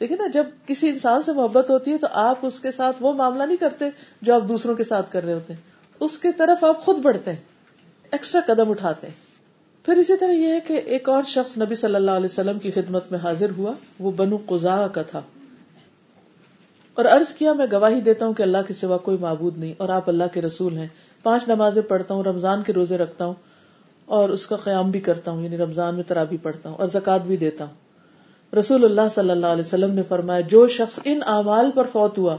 دیکھیں 0.00 0.16
نا، 0.16 0.26
جب 0.32 0.44
کسی 0.66 0.88
انسان 0.88 1.22
سے 1.22 1.32
محبت 1.32 1.70
ہوتی 1.70 1.92
ہے 1.92 1.98
تو 1.98 2.06
آپ 2.10 2.46
اس 2.46 2.60
کے 2.60 2.72
ساتھ 2.72 2.96
وہ 3.00 3.12
معاملہ 3.12 3.42
نہیں 3.42 3.56
کرتے 3.56 3.84
جو 4.22 4.34
آپ 4.34 4.42
دوسروں 4.48 4.74
کے 4.74 4.84
ساتھ 4.84 5.12
کر 5.12 5.24
رہے 5.24 5.32
ہوتے 5.32 5.52
ہیں۔ 5.52 5.60
اس 6.00 6.18
کی 6.18 6.28
طرف 6.36 6.64
آپ 6.64 6.80
خود 6.84 6.98
بڑھتے 6.98 7.32
ہیں 7.32 7.40
ایکسٹرا 8.10 8.54
قدم 8.54 8.70
اٹھاتے 8.70 9.06
ہیں۔ 9.06 9.14
پھر 9.84 9.96
اسی 9.96 10.16
طرح 10.16 10.30
یہ 10.30 10.48
ہے 10.48 10.60
کہ 10.60 10.72
ایک 10.72 11.08
اور 11.08 11.22
شخص 11.26 11.58
نبی 11.58 11.74
صلی 11.74 11.94
اللہ 11.94 12.10
علیہ 12.10 12.26
وسلم 12.26 12.58
کی 12.58 12.70
خدمت 12.70 13.04
میں 13.10 13.18
حاضر 13.18 13.50
ہوا، 13.50 13.72
وہ 14.00 14.12
بنو 14.12 14.36
قزا 14.46 14.88
کا 14.88 15.02
تھا۔ 15.02 15.22
اور 16.98 17.06
عرض 17.06 17.34
کیا، 17.34 17.52
میں 17.52 17.66
گواہی 17.72 18.00
دیتا 18.00 18.26
ہوں 18.26 18.34
کہ 18.34 18.42
اللہ 18.42 18.58
کے 18.68 18.74
سوا 18.74 18.96
کوئی 18.96 19.16
معبود 19.16 19.58
نہیں 19.58 19.72
اور 19.78 19.88
آپ 19.88 20.08
اللہ 20.08 20.24
کے 20.32 20.42
رسول 20.42 20.78
ہیں۔ 20.78 20.86
پانچ 21.22 21.48
نمازیں 21.48 21.82
پڑھتا 21.82 22.14
ہوں، 22.14 22.22
رمضان 22.22 22.62
کے 22.62 22.72
روزے 22.72 22.98
رکھتا 22.98 23.24
ہوں 23.24 23.34
اور 24.04 24.28
اس 24.28 24.46
کا 24.46 24.56
قیام 24.56 24.90
بھی 24.90 25.00
کرتا 25.00 25.30
ہوں 25.30 25.44
یعنی 25.44 25.56
رمضان 25.56 25.94
میں 25.94 26.02
ترابی 26.02 26.36
پڑھتا 26.36 26.68
ہوں 26.68 26.76
اور 26.76 26.88
زکات 26.88 27.22
بھی 27.22 27.36
دیتا 27.36 27.64
ہوں۔ 27.64 27.74
رسول 28.56 28.84
اللہ 28.84 29.08
صلی 29.10 29.30
اللہ 29.30 29.46
علیہ 29.46 29.62
وسلم 29.62 29.94
نے 29.94 30.02
فرمایا، 30.08 30.40
جو 30.40 30.68
شخص 30.68 30.98
ان 31.04 31.20
اعمال 31.26 31.70
پر 31.74 31.86
فوت 31.92 32.18
ہوا، 32.18 32.36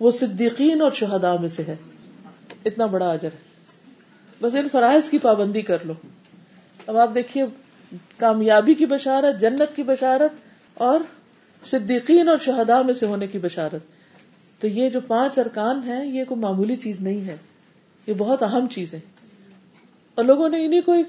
وہ 0.00 0.10
صدیقین 0.10 0.80
اور 0.80 0.90
شہداء 0.90 1.34
میں 1.40 1.48
سے 1.48 1.62
ہے۔ 1.62 1.76
اتنا 2.64 2.86
بڑا 2.86 3.10
اجر 3.10 3.28
ہے۔ 3.32 3.38
بس 4.42 4.54
ان 4.54 4.68
فرائض 4.72 5.10
کی 5.10 5.18
پابندی 5.18 5.60
کر 5.60 5.76
لو۔ 5.84 5.92
اب 6.86 6.96
آپ 6.96 7.10
دیکھیے، 7.14 7.44
کامیابی 8.16 8.74
کی 8.74 8.86
بشارت، 8.86 9.40
جنت 9.40 9.76
کی 9.76 9.82
بشارت 9.82 10.30
اور 10.74 11.00
صدیقین 11.64 12.28
اور 12.28 12.38
شہداء 12.38 12.82
میں 12.82 12.94
سے 12.94 13.06
ہونے 13.06 13.26
کی 13.26 13.38
بشارت۔ 13.38 13.97
تو 14.58 14.66
یہ 14.66 14.90
جو 14.90 15.00
پانچ 15.00 15.38
ارکان 15.38 15.80
ہیں، 15.86 16.06
یہ 16.06 16.24
کوئی 16.24 16.40
معمولی 16.40 16.76
چیز 16.76 17.00
نہیں 17.00 17.28
ہے۔ 17.28 17.36
یہ 18.06 18.14
بہت 18.18 18.42
اہم 18.42 18.66
چیز 18.66 18.94
ہے 18.94 19.00
اور 20.14 20.24
لوگوں 20.24 20.48
نے 20.48 20.64
انہیں 20.64 20.80
کو 20.80 20.92
ایک 20.92 21.06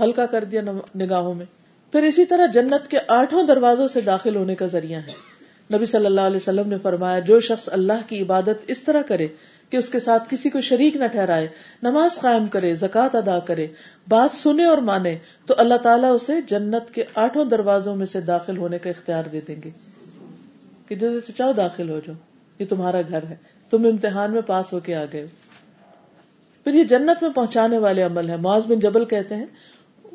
ہلکا 0.00 0.26
کر 0.26 0.44
دیا 0.44 0.60
نگاہوں 0.96 1.34
میں۔ 1.34 1.46
پھر 1.92 2.02
اسی 2.02 2.24
طرح 2.24 2.46
جنت 2.46 2.90
کے 2.90 2.98
آٹھوں 3.08 3.42
دروازوں 3.42 3.88
سے 3.88 4.00
داخل 4.00 4.36
ہونے 4.36 4.54
کا 4.54 4.66
ذریعہ 4.66 5.00
ہے 5.00 5.12
نبی 5.76 5.86
صلی 5.86 6.06
اللہ 6.06 6.20
علیہ 6.20 6.36
وسلم 6.36 6.68
نے 6.68 6.76
فرمایا، 6.82 7.18
جو 7.18 7.40
شخص 7.40 7.68
اللہ 7.72 8.08
کی 8.08 8.22
عبادت 8.22 8.64
اس 8.66 8.82
طرح 8.82 9.02
کرے 9.02 9.26
کہ 9.70 9.76
اس 9.76 9.88
کے 9.88 10.00
ساتھ 10.00 10.22
کسی 10.30 10.50
کو 10.50 10.60
شریک 10.60 10.96
نہ 10.96 11.06
ٹھہرائے، 11.06 11.48
نماز 11.82 12.18
قائم 12.18 12.46
کرے 12.46 12.74
زکات 12.74 13.14
ادا 13.14 13.38
کرے، 13.38 13.66
بات 14.08 14.36
سنے 14.36 14.64
اور 14.64 14.78
مانے، 14.78 15.18
تو 15.46 15.54
اللہ 15.58 15.74
تعالیٰ 15.74 16.14
اسے 16.14 16.40
جنت 16.46 16.94
کے 16.94 17.04
آٹھوں 17.14 17.44
دروازوں 17.44 17.96
میں 17.96 18.06
سے 18.06 18.20
داخل 18.20 18.56
ہونے 18.56 18.78
کا 18.78 18.90
اختیار 18.90 19.24
دے 19.32 19.40
دیں 19.48 19.56
گے۔ 19.64 19.70
کہ 20.88 20.94
جیسے 20.94 21.32
چاہو 21.32 21.52
داخل 21.52 21.90
ہو 21.90 22.00
جاؤ۔ 22.06 22.14
یہ 22.60 22.66
تمہارا 22.66 23.00
گھر 23.08 23.22
ہے۔ 23.22 23.36
تم 23.70 23.84
امتحان 23.84 24.30
میں 24.30 24.40
پاس 24.40 24.72
ہو 24.72 24.80
کے 24.80 24.94
آ 24.94 25.04
گئے 25.12 25.26
پھر 26.64 26.74
یہ 26.74 26.84
جنت 26.84 27.22
میں 27.22 27.30
پہنچانے 27.30 27.78
والے 27.78 28.02
عمل 28.02 28.30
ہے 28.30 28.36
معاذ 28.36 28.66
بن 28.66 28.78
جبل 28.78 29.04
کہتے 29.04 29.34
ہیں، 29.34 29.46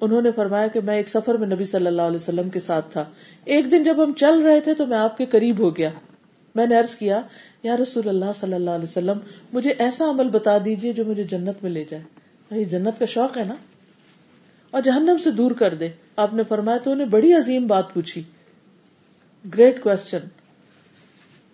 انہوں 0.01 0.21
نے 0.21 0.31
فرمایا 0.31 0.67
کہ 0.67 0.79
میں 0.81 0.97
ایک 0.97 1.09
سفر 1.09 1.35
میں 1.35 1.47
نبی 1.47 1.65
صلی 1.65 1.87
اللہ 1.87 2.01
علیہ 2.01 2.15
وسلم 2.15 2.49
کے 2.49 2.59
ساتھ 2.59 2.91
تھا۔ 2.91 3.05
ایک 3.45 3.71
دن 3.71 3.83
جب 3.83 4.03
ہم 4.03 4.13
چل 4.13 4.39
رہے 4.39 4.59
تھے 4.59 4.73
تو 4.73 4.85
میں 4.85 4.97
آپ 4.97 5.17
کے 5.17 5.25
قریب 5.25 5.59
ہو 5.59 5.77
گیا۔ 5.77 5.89
میں 6.55 6.67
نے 6.67 6.75
عرض 6.75 6.95
کیا، 6.95 7.21
یا 7.63 7.77
رسول 7.77 8.09
اللہ 8.09 8.25
صلی 8.39 8.53
اللہ 8.53 8.69
علیہ 8.69 8.83
وسلم، 8.83 9.17
مجھے 9.53 9.73
ایسا 9.77 10.09
عمل 10.09 10.29
بتا 10.29 10.57
دیجیے 10.65 10.93
جو 10.93 11.05
مجھے 11.05 11.23
جنت 11.23 11.63
میں 11.63 11.71
لے 11.71 11.83
جائے۔ 11.89 12.63
جنت 12.63 12.99
کا 12.99 13.05
شوق 13.05 13.37
ہے 13.37 13.43
نا؟ 13.43 13.55
اور 14.71 14.81
جہنم 14.81 15.17
سے 15.17 15.31
دور 15.31 15.51
کر 15.51 15.73
دے۔ 15.73 15.89
آپ 16.15 16.33
نے 16.33 16.43
فرمایا 16.43 16.77
تو 16.77 16.91
انہیں 16.91 17.07
بڑی 17.07 17.33
عظیم 17.33 17.67
بات 17.67 17.93
پوچھی۔ 17.93 18.23
گریٹ 19.53 19.83
کوشچن 19.83 20.17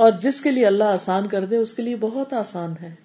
اور 0.01 0.11
جس 0.11 0.41
کے 0.41 0.51
لیے 0.51 0.65
اللہ 0.65 0.83
آسان 0.83 1.27
کر 1.27 1.45
دے، 1.45 1.57
اس 1.57 1.73
کے 1.73 1.81
لیے 1.81 1.95
بہت 1.95 2.33
آسان 2.33 2.73
ہے۔ 2.81 2.95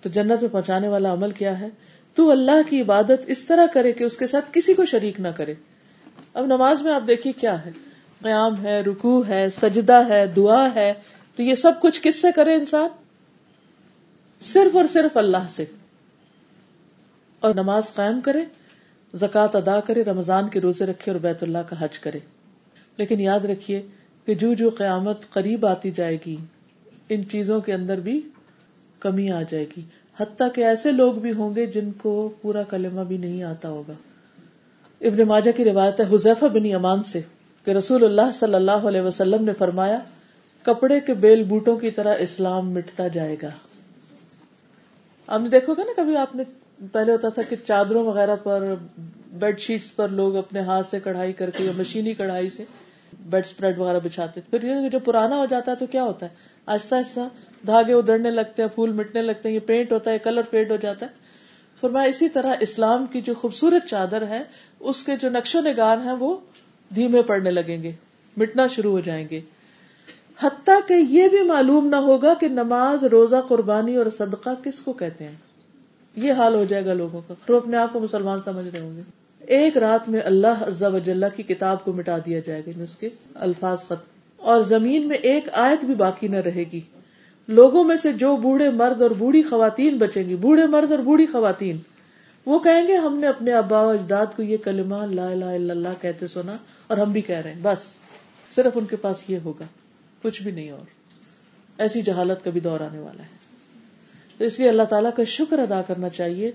تو 0.00 0.08
جنت 0.08 0.40
میں 0.40 0.48
پہنچانے 0.52 0.88
والا 0.88 1.12
عمل 1.12 1.30
کیا 1.30 1.60
ہے؟ 1.60 1.68
تو 2.14 2.30
اللہ 2.30 2.70
کی 2.70 2.80
عبادت 2.80 3.24
اس 3.26 3.44
طرح 3.44 3.66
کرے 3.72 3.92
کہ 3.92 4.04
اس 4.04 4.16
کے 4.16 4.26
ساتھ 4.26 4.44
کسی 4.52 4.74
کو 4.74 4.84
شریک 4.84 5.20
نہ 5.20 5.28
کرے۔ 5.28 5.54
اب 6.34 6.46
نماز 6.46 6.82
میں 6.82 6.92
آپ 6.92 7.02
دیکھیے 7.08 7.32
کیا 7.32 7.64
ہے۔ 7.64 7.70
قیام 8.22 8.64
ہے 8.64 8.80
رکو 8.80 9.24
ہے، 9.28 9.48
سجدہ 9.60 10.08
ہے، 10.08 10.26
دعا 10.26 10.74
ہے۔ 10.74 10.92
تو 11.36 11.42
یہ 11.42 11.54
سب 11.54 11.72
کچھ 11.80 12.00
کس 12.02 12.20
سے 12.20 12.28
کرے 12.36 12.54
انسان؟ 12.54 12.88
صرف 14.40 14.76
اور 14.76 14.84
صرف 14.92 15.16
اللہ 15.16 15.46
سے۔ 15.50 15.64
اور 17.40 17.54
نماز 17.54 17.94
قائم 17.94 18.20
کرے 18.20 18.44
زکات 19.14 19.56
ادا 19.56 19.80
کرے، 19.80 20.04
رمضان 20.04 20.48
کے 20.48 20.60
روزے 20.60 20.86
رکھے 20.86 21.12
اور 21.12 21.20
بیت 21.20 21.42
اللہ 21.42 21.58
کا 21.58 21.76
حج 21.78 21.98
کرے۔ 21.98 22.18
لیکن 22.96 23.20
یاد 23.20 23.40
رکھیے 23.40 23.82
کہ 24.28 24.34
جو 24.34 24.54
جو 24.54 24.70
قیامت 24.70 25.30
قریب 25.30 25.66
آتی 25.66 25.90
جائے 25.90 26.16
گی، 26.26 26.36
ان 27.08 27.28
چیزوں 27.28 27.60
کے 27.60 27.72
اندر 27.72 28.00
بھی 28.00 28.20
کمی 29.00 29.30
آ 29.30 29.42
جائے 29.42 29.66
گی۔ 29.76 29.82
حتیٰ 30.20 30.48
کہ 30.54 30.64
ایسے 30.64 30.92
لوگ 30.92 31.12
بھی 31.12 31.32
ہوں 31.32 31.56
گے 31.56 31.66
جن 31.66 31.92
کو 31.92 32.30
پورا 32.42 32.62
کلمہ 32.62 33.00
بھی 33.00 33.16
نہیں 33.16 33.42
آتا 33.42 33.68
ہوگا۔ 33.68 33.92
ابن 35.00 35.22
ماجہ 35.22 35.50
کی 35.56 35.64
روایت 35.64 36.00
ہے 36.00 36.14
حذیفہ 36.14 36.44
بن 36.44 36.74
امان 36.74 37.02
سے 37.02 37.20
کہ 37.64 37.70
رسول 37.70 38.04
اللہ 38.04 38.30
صلی 38.34 38.54
اللہ 38.54 38.86
علیہ 38.88 39.00
وسلم 39.00 39.44
نے 39.44 39.52
فرمایا، 39.58 39.98
کپڑے 40.62 41.00
کے 41.00 41.14
بیل 41.14 41.44
بوٹوں 41.44 41.76
کی 41.76 41.90
طرح 41.90 42.14
اسلام 42.18 42.70
مٹتا 42.70 43.08
جائے 43.08 43.36
گا۔ 43.42 43.50
آپ 45.26 45.40
نے 45.40 45.48
دیکھو 45.48 45.74
گا 45.74 45.82
نا، 45.84 45.92
کبھی 45.96 46.16
آپ 46.16 46.36
نے 46.36 46.42
پہلے 46.92 47.12
ہوتا 47.12 47.28
تھا 47.28 47.42
کہ 47.42 47.56
چادروں 47.66 48.04
وغیرہ 48.04 48.36
پر 48.36 48.74
بیڈ 49.32 49.58
شیٹس 49.58 49.96
پر 49.96 50.08
لوگ 50.08 50.36
اپنے 50.36 50.60
ہاتھ 50.60 50.86
سے 50.86 51.00
کڑھائی 51.00 51.32
کر 51.32 51.50
کے 51.50 51.64
یا 51.64 51.72
مشینی 51.76 52.14
کڑھائی 52.14 52.50
سے 52.50 52.64
بیڈ 53.20 53.44
اسپریڈ 53.44 53.78
وغیرہ 53.78 53.98
بچھاتے 54.04 54.40
پھر 54.50 54.62
یہ 54.62 54.88
جو 54.88 54.98
پرانا 54.98 55.36
ہو 55.36 55.46
جاتا 55.50 55.70
ہے 55.70 55.76
تو 55.76 55.86
کیا 55.86 56.04
ہوتا 56.04 56.26
ہے؟ 56.26 56.34
آہستہ 56.66 56.94
آہستہ 56.94 57.20
دھاگے 57.66 57.92
ادڑنے 57.92 58.30
لگتے 58.30 58.62
ہیں، 58.62 58.68
پھول 58.74 58.92
مٹنے 58.92 59.22
لگتے 59.22 59.48
ہیں، 59.48 59.56
یہ 59.56 59.60
پینٹ 59.60 59.92
ہوتا 59.92 60.10
ہے 60.10 60.18
کلر 60.18 60.42
فیڈ 60.50 60.70
ہو 60.70 60.76
جاتا 60.76 61.06
ہے۔ 61.06 61.10
فرمایا 61.80 62.08
اسی 62.08 62.28
طرح 62.28 62.54
اسلام 62.60 63.06
کی 63.06 63.20
جو 63.20 63.34
خوبصورت 63.34 63.86
چادر 63.86 64.26
ہے، 64.26 64.42
اس 64.80 65.02
کے 65.02 65.16
جو 65.16 65.30
نقش 65.30 65.56
و 65.56 65.60
نگار 65.60 65.98
ہیں، 65.98 66.12
وہ 66.12 66.36
دھیمے 66.94 67.22
پڑنے 67.22 67.50
لگیں 67.50 67.82
گے، 67.82 67.92
مٹنا 68.36 68.66
شروع 68.66 68.92
ہو 68.92 69.00
جائیں 69.00 69.28
گے۔ 69.30 69.40
حتیٰ 70.40 70.80
کہ 70.88 70.94
یہ 70.94 71.28
بھی 71.28 71.42
معلوم 71.42 71.88
نہ 71.88 71.96
ہوگا 71.96 72.34
کہ 72.34 72.48
نماز، 72.48 73.04
روزہ، 73.04 73.36
قربانی 73.48 73.96
اور 73.96 74.06
صدقہ 74.18 74.50
کس 74.64 74.80
کو 74.80 74.92
کہتے 74.92 75.28
ہیں۔ 75.28 75.36
یہ 76.16 76.32
حال 76.32 76.54
ہو 76.54 76.64
جائے 76.64 76.84
گا 76.84 76.92
لوگوں 76.92 77.20
کا۔ 77.28 77.34
وہ 77.48 77.56
اپنے 77.56 77.76
آپ 77.76 77.92
کو 77.92 78.00
مسلمان 78.00 78.38
سمجھ 78.44 78.68
رہے 78.68 78.80
ہوں 78.80 78.96
گے۔ 78.96 79.00
ایک 79.48 79.76
رات 79.76 80.08
میں 80.08 80.20
اللہ 80.24 80.64
عزا 80.66 80.88
وجاللہ 80.88 81.26
کی 81.36 81.42
کتاب 81.42 81.84
کو 81.84 81.92
مٹا 81.92 82.18
دیا 82.26 82.40
جائے 82.46 82.60
گا 82.60 82.70
یعنی 82.70 82.84
اس 82.84 82.96
کے 82.96 83.08
الفاظ 83.34 83.78
ختم۔ 83.78 84.20
اور 84.36 84.60
زمین 84.62 85.08
میں 85.08 85.16
ایک 85.16 85.48
آیت 85.52 85.84
بھی 85.84 85.94
باقی 85.94 86.28
نہ 86.28 86.36
رہے 86.36 86.64
گی۔ 86.72 86.80
لوگوں 87.48 87.84
میں 87.84 87.96
سے 87.96 88.12
جو 88.12 88.36
بوڑھے 88.36 88.70
مرد 88.70 89.02
اور 89.02 89.10
بوڑھی 89.10 89.42
خواتین 89.42 89.98
بچیں 89.98 90.28
گی، 90.28 90.36
بوڑھے 90.36 90.66
مرد 90.66 90.90
اور 90.90 90.98
بوڑھی 90.98 91.26
خواتین، 91.26 91.76
وہ 92.46 92.58
کہیں 92.58 92.88
گے، 92.88 92.96
ہم 92.96 93.20
نے 93.20 93.26
اپنے 93.26 93.52
ابا 93.52 93.82
و 93.82 93.88
اجداد 93.88 94.26
کو 94.36 94.42
یہ 94.42 94.56
کلمہ 94.56 94.96
لا 95.10 95.26
الہ 95.26 95.44
الا 95.44 95.72
اللہ 95.72 95.88
کہتے 96.00 96.26
سنا 96.26 96.56
اور 96.86 96.96
ہم 96.96 97.12
بھی 97.12 97.20
کہہ 97.20 97.36
رہے 97.36 97.52
ہیں۔ 97.52 97.60
بس، 97.62 97.98
صرف 98.54 98.72
ان 98.74 98.84
کے 98.84 98.96
پاس 98.96 99.16
یہ 99.28 99.38
ہوگا، 99.44 99.64
کچھ 100.22 100.42
بھی 100.42 100.50
نہیں 100.50 100.70
اور۔ 100.70 100.86
ایسی 101.78 102.02
جہالت 102.02 102.44
کا 102.44 102.50
بھی 102.50 102.60
دور 102.60 102.80
آنے 102.80 102.98
والا 102.98 103.22
ہے۔ 103.22 103.38
تو 104.38 104.44
اس 104.44 104.58
لیے 104.58 104.68
اللہ 104.68 104.82
تعالیٰ 104.82 105.10
کا 105.16 105.24
شکر 105.24 105.58
ادا 105.58 105.82
کرنا 105.82 106.08
چاہیے 106.08 106.52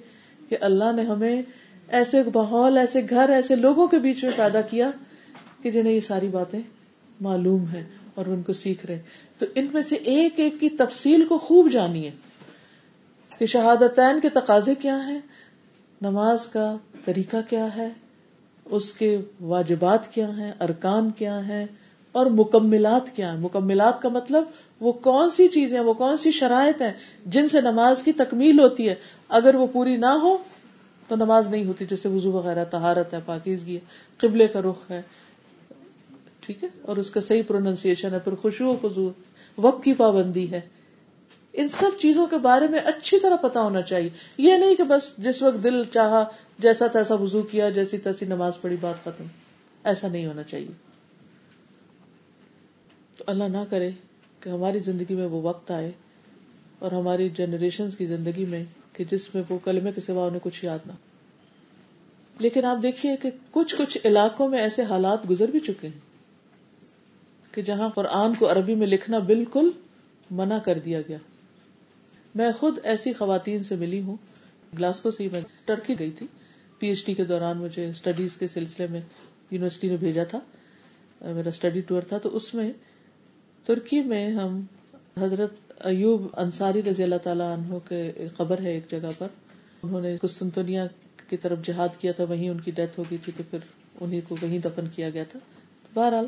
کہ 0.50 0.58
اللہ 0.62 0.92
نے 0.96 1.02
ہمیں 1.02 1.42
ایسے 1.88 2.22
ماحول، 2.36 2.78
ایسے 2.78 3.02
گھر، 3.10 3.30
ایسے 3.30 3.56
لوگوں 3.56 3.88
کے 3.88 4.00
بیچ 4.00 4.24
میں 4.24 4.32
پیدا 4.36 4.62
کیا 4.62 4.92
کہ 5.62 5.72
جنہیں 5.72 5.94
یہ 5.94 6.00
ساری 6.00 6.28
باتیں 6.28 6.60
معلوم 7.22 7.68
ہے 7.68 7.84
اور 8.16 8.26
ان 8.26 8.42
کو 8.42 8.54
سیکھ 8.54 8.86
رہے 8.86 9.02
تو 9.38 9.46
ان 9.56 9.68
میں 9.74 9.82
سے 9.82 9.96
ایک 9.96 10.34
ایک 10.36 10.60
کی 10.60 10.70
تفصیل 10.70 11.26
کو 11.26 11.38
خوب 11.38 11.72
جانیے 11.72 12.12
کہ 13.40 13.46
شہادتین 13.46 14.20
کے 14.20 14.30
تقاضے 14.30 14.76
کیا 14.76 15.08
ہیں، 15.08 15.20
نماز 16.02 16.46
کا 16.46 16.76
طریقہ 17.06 17.38
کیا 17.50 17.76
ہے، 17.76 17.90
اس 18.66 18.92
کے 18.92 19.18
واجبات 19.42 20.12
کیا 20.14 20.38
ہیں، 20.38 20.52
ارکان 20.60 21.12
کیا 21.12 21.48
ہیں 21.48 21.66
اور 22.12 22.26
مکملات 22.26 23.16
کیا 23.16 23.34
ہیں۔ 23.34 23.40
مکملات 23.40 24.02
کا 24.02 24.10
مطلب 24.10 24.44
وہ 24.80 24.92
کون 24.92 25.30
سی 25.30 25.48
چیزیں، 25.48 25.80
وہ 25.80 25.94
کون 25.94 26.18
سی 26.18 26.32
شرائط 26.32 26.82
ہیں 26.82 26.92
جن 27.26 27.48
سے 27.48 27.62
نماز 27.62 28.04
کی 28.04 28.12
تکمیل 28.12 28.60
ہوتی 28.60 28.90
ہے۔ 28.90 28.96
اگر 29.30 29.56
وہ 29.56 29.68
پوری 29.68 29.96
نہ 29.98 30.06
ہو 30.06 30.38
تو 31.08 31.16
نماز 31.16 31.50
نہیں 31.50 31.66
ہوتی 31.66 31.86
جیسے 31.86 32.10
وضو 32.10 32.32
وغیرہ 32.32 32.66
تہارت 32.66 33.14
ہے، 33.14 33.20
پاکیزگی 33.26 33.76
ہے، 33.76 33.80
قبلے 34.18 34.48
کا 34.48 34.62
رخ 34.62 34.92
ہے۔ 34.92 35.02
ٹھیک 36.40 36.64
ہے؟ 36.64 36.70
اور 36.82 36.98
اس 36.98 37.10
کا 37.10 37.22
صحیح 37.22 37.42
پروننسیشن 37.48 38.14
ہے 38.14 38.20
پھر 38.20 38.36
خوشبو 38.36 38.78
خزو 38.82 39.12
وقت 39.58 39.84
کی 39.84 39.94
پابندی 39.94 40.52
ہے۔ 40.52 40.62
ان 41.54 41.70
سب 41.70 42.00
چیزوں 42.00 42.28
کے 42.28 42.38
بارے 42.38 42.68
میں 42.68 42.80
اچھی 42.80 43.20
طرح 43.20 43.36
پتا 43.36 43.62
ہونا 43.62 43.82
چاہیے۔ 43.82 44.10
یہ 44.38 44.54
نہیں 44.54 44.76
کہ 44.76 44.84
بس 44.84 45.14
جس 45.18 45.42
وقت 45.42 45.64
دل 45.64 45.84
چاہا، 45.84 46.26
جیسا 46.60 46.88
تیسا 46.88 47.16
وضو 47.16 47.42
کیا، 47.42 47.70
جیسی 47.70 47.98
تیسی 47.98 48.26
نماز 48.26 48.54
پڑھی، 48.62 48.78
بات 48.82 48.96
ختم۔ 49.04 49.24
ایسا 49.84 50.08
نہیں 50.08 50.26
ہونا 50.26 50.44
چاہیے۔ 50.44 50.68
تو 53.18 53.24
اللہ 53.28 53.44
نہ 53.44 53.58
کرے 53.70 53.92
کہ 54.40 54.50
ہماری 54.50 54.80
زندگی 54.80 55.16
میں 55.16 55.26
وہ 55.26 55.42
وقت 55.42 55.72
آئے 55.72 55.92
اور 56.80 56.92
ہماری 56.92 57.30
جنریشن 57.30 57.90
کی 57.98 58.06
زندگی 58.06 58.46
میں 58.46 58.66
کہ 58.94 59.04
جس 59.12 59.36
میں 59.36 59.44
وہ 59.50 59.60
کلمے 59.60 59.92
کے 59.92 60.02
سوا 60.02 60.26
انہیں 60.26 60.40
کچھ 60.44 60.66
یاد 60.66 60.80
نہ 60.86 60.92
لیکن 62.40 62.66
آپ 62.66 62.78
دیکھیے 62.84 63.18
کہ 63.18 63.30
کچھ 63.52 63.76
کچھ 63.76 63.98
علاقوں 64.06 64.50
میں 64.50 64.60
ایسے 64.60 64.84
حالات 64.84 65.30
گزر 65.30 65.52
بھی 65.52 65.60
چکے 65.60 65.88
ہیں 65.88 66.00
کہ 67.52 67.62
جہاں 67.62 67.90
قرآن 67.90 68.34
کو 68.34 68.52
عربی 68.52 68.76
میں 68.76 68.88
لکھنا 68.88 69.20
بالکل 69.20 69.70
منع 70.32 70.58
کر 70.58 70.80
دیا 70.80 71.02
گیا۔ 71.02 71.18
میں 72.36 72.52
خود 72.52 72.80
ایسی 72.84 73.14
خواتین 73.14 73.64
سے 73.64 73.76
ملی 73.76 74.02
ہوں، 74.02 74.18
گلاسکو 74.78 75.12
سے 75.12 75.28
میں 75.32 75.42
ٹرکی 75.66 76.00
گئی 76.00 76.12
تھی۔ 76.12 76.28
پی 76.80 76.88
ایچ 76.88 77.06
ڈی 77.06 77.14
کے 77.14 77.26
دوران 77.26 77.58
مجھے 77.58 77.90
اسٹڈیز 77.90 78.38
کے 78.38 78.48
سلسلے 78.48 78.88
میں 78.88 79.02
یونیورسٹی 79.52 79.90
نے 79.90 79.98
بھیجا 79.98 80.24
تھا، 80.24 80.40
میرا 81.22 81.50
اسٹڈی 81.50 81.82
ٹور 81.82 82.02
تھا۔ 82.02 82.18
تو 82.18 82.36
اس 82.36 82.54
میں 82.54 82.72
ترکی 83.66 84.02
میں 84.02 84.30
ہم 84.30 84.62
حضرت 85.20 85.73
ایوب 85.84 86.28
انصاری 86.34 86.82
رضی 86.84 87.04
اللہ 87.04 87.16
تعالیٰ 87.24 87.58
عنہ 87.58 87.78
کے 87.90 88.14
خبر 88.38 88.62
ہے 88.62 88.72
ایک 88.72 88.92
جگہ 88.92 89.12
پر۔ 89.18 89.28
انہوں 89.84 90.02
نے 90.02 90.18
کستنتنیا 90.22 90.88
کی 91.30 91.38
طرف 91.38 91.58
جہاد 91.64 91.90
کیا 92.00 92.12
تھا، 92.12 92.24
وہیں 92.24 92.50
ان 92.50 92.60
کی 92.60 92.72
ڈیتھ 92.72 93.00
ہو 93.00 93.04
گئی 93.10 93.18
تھی، 93.18 93.34
تو 93.38 93.44
پھر 93.50 93.60
انہیں 94.02 94.22
کو 94.28 94.36
وہیں 94.42 94.60
دفن 94.60 94.86
کیا 94.96 95.10
گیا 95.10 95.24
تھا۔ 95.24 95.40
بہرحال، 95.94 96.26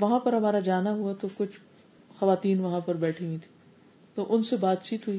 وہاں 0.00 0.18
پر 0.18 0.32
ہمارا 0.32 0.58
جانا 0.58 0.90
ہوا 0.90 1.12
تو 1.12 1.28
کچھ 1.36 1.60
خواتین 2.18 2.60
وہاں 2.60 2.80
پر 2.80 2.94
بیٹھی 2.94 3.26
ہوئی 3.26 3.36
تھی 3.36 3.48
تو 4.14 4.26
ان 4.28 4.42
سے 4.42 4.56
بات 4.56 4.84
چیت 4.84 5.08
ہوئی۔ 5.08 5.18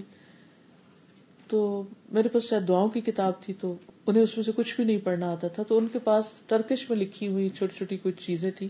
تو 1.48 1.84
میرے 2.12 2.30
پاس 2.30 2.44
شاید 2.44 2.68
دعاؤں 2.68 2.90
کی 2.90 3.02
کتاب 3.02 3.34
تھی، 3.42 3.54
تو 3.54 3.76
انہیں 4.08 4.24
اس 4.24 4.38
میں 4.38 4.44
سے 4.44 4.52
کچھ 4.56 4.76
بھی 4.76 4.84
نہیں 4.84 4.98
پڑھنا 5.04 5.32
آتا 5.32 5.48
تھا۔ 5.48 5.64
تو 5.64 5.78
ان 5.78 5.88
کے 5.94 6.00
پاس 6.00 6.34
ٹرکش 6.48 6.90
میں 6.90 6.98
لکھی 6.98 7.28
ہوئی 7.28 7.50
چھوٹی 7.50 7.76
چھوٹی 7.78 7.98
کچھ 8.04 8.28
چیزیں 8.28 8.52
تھی 8.52 8.68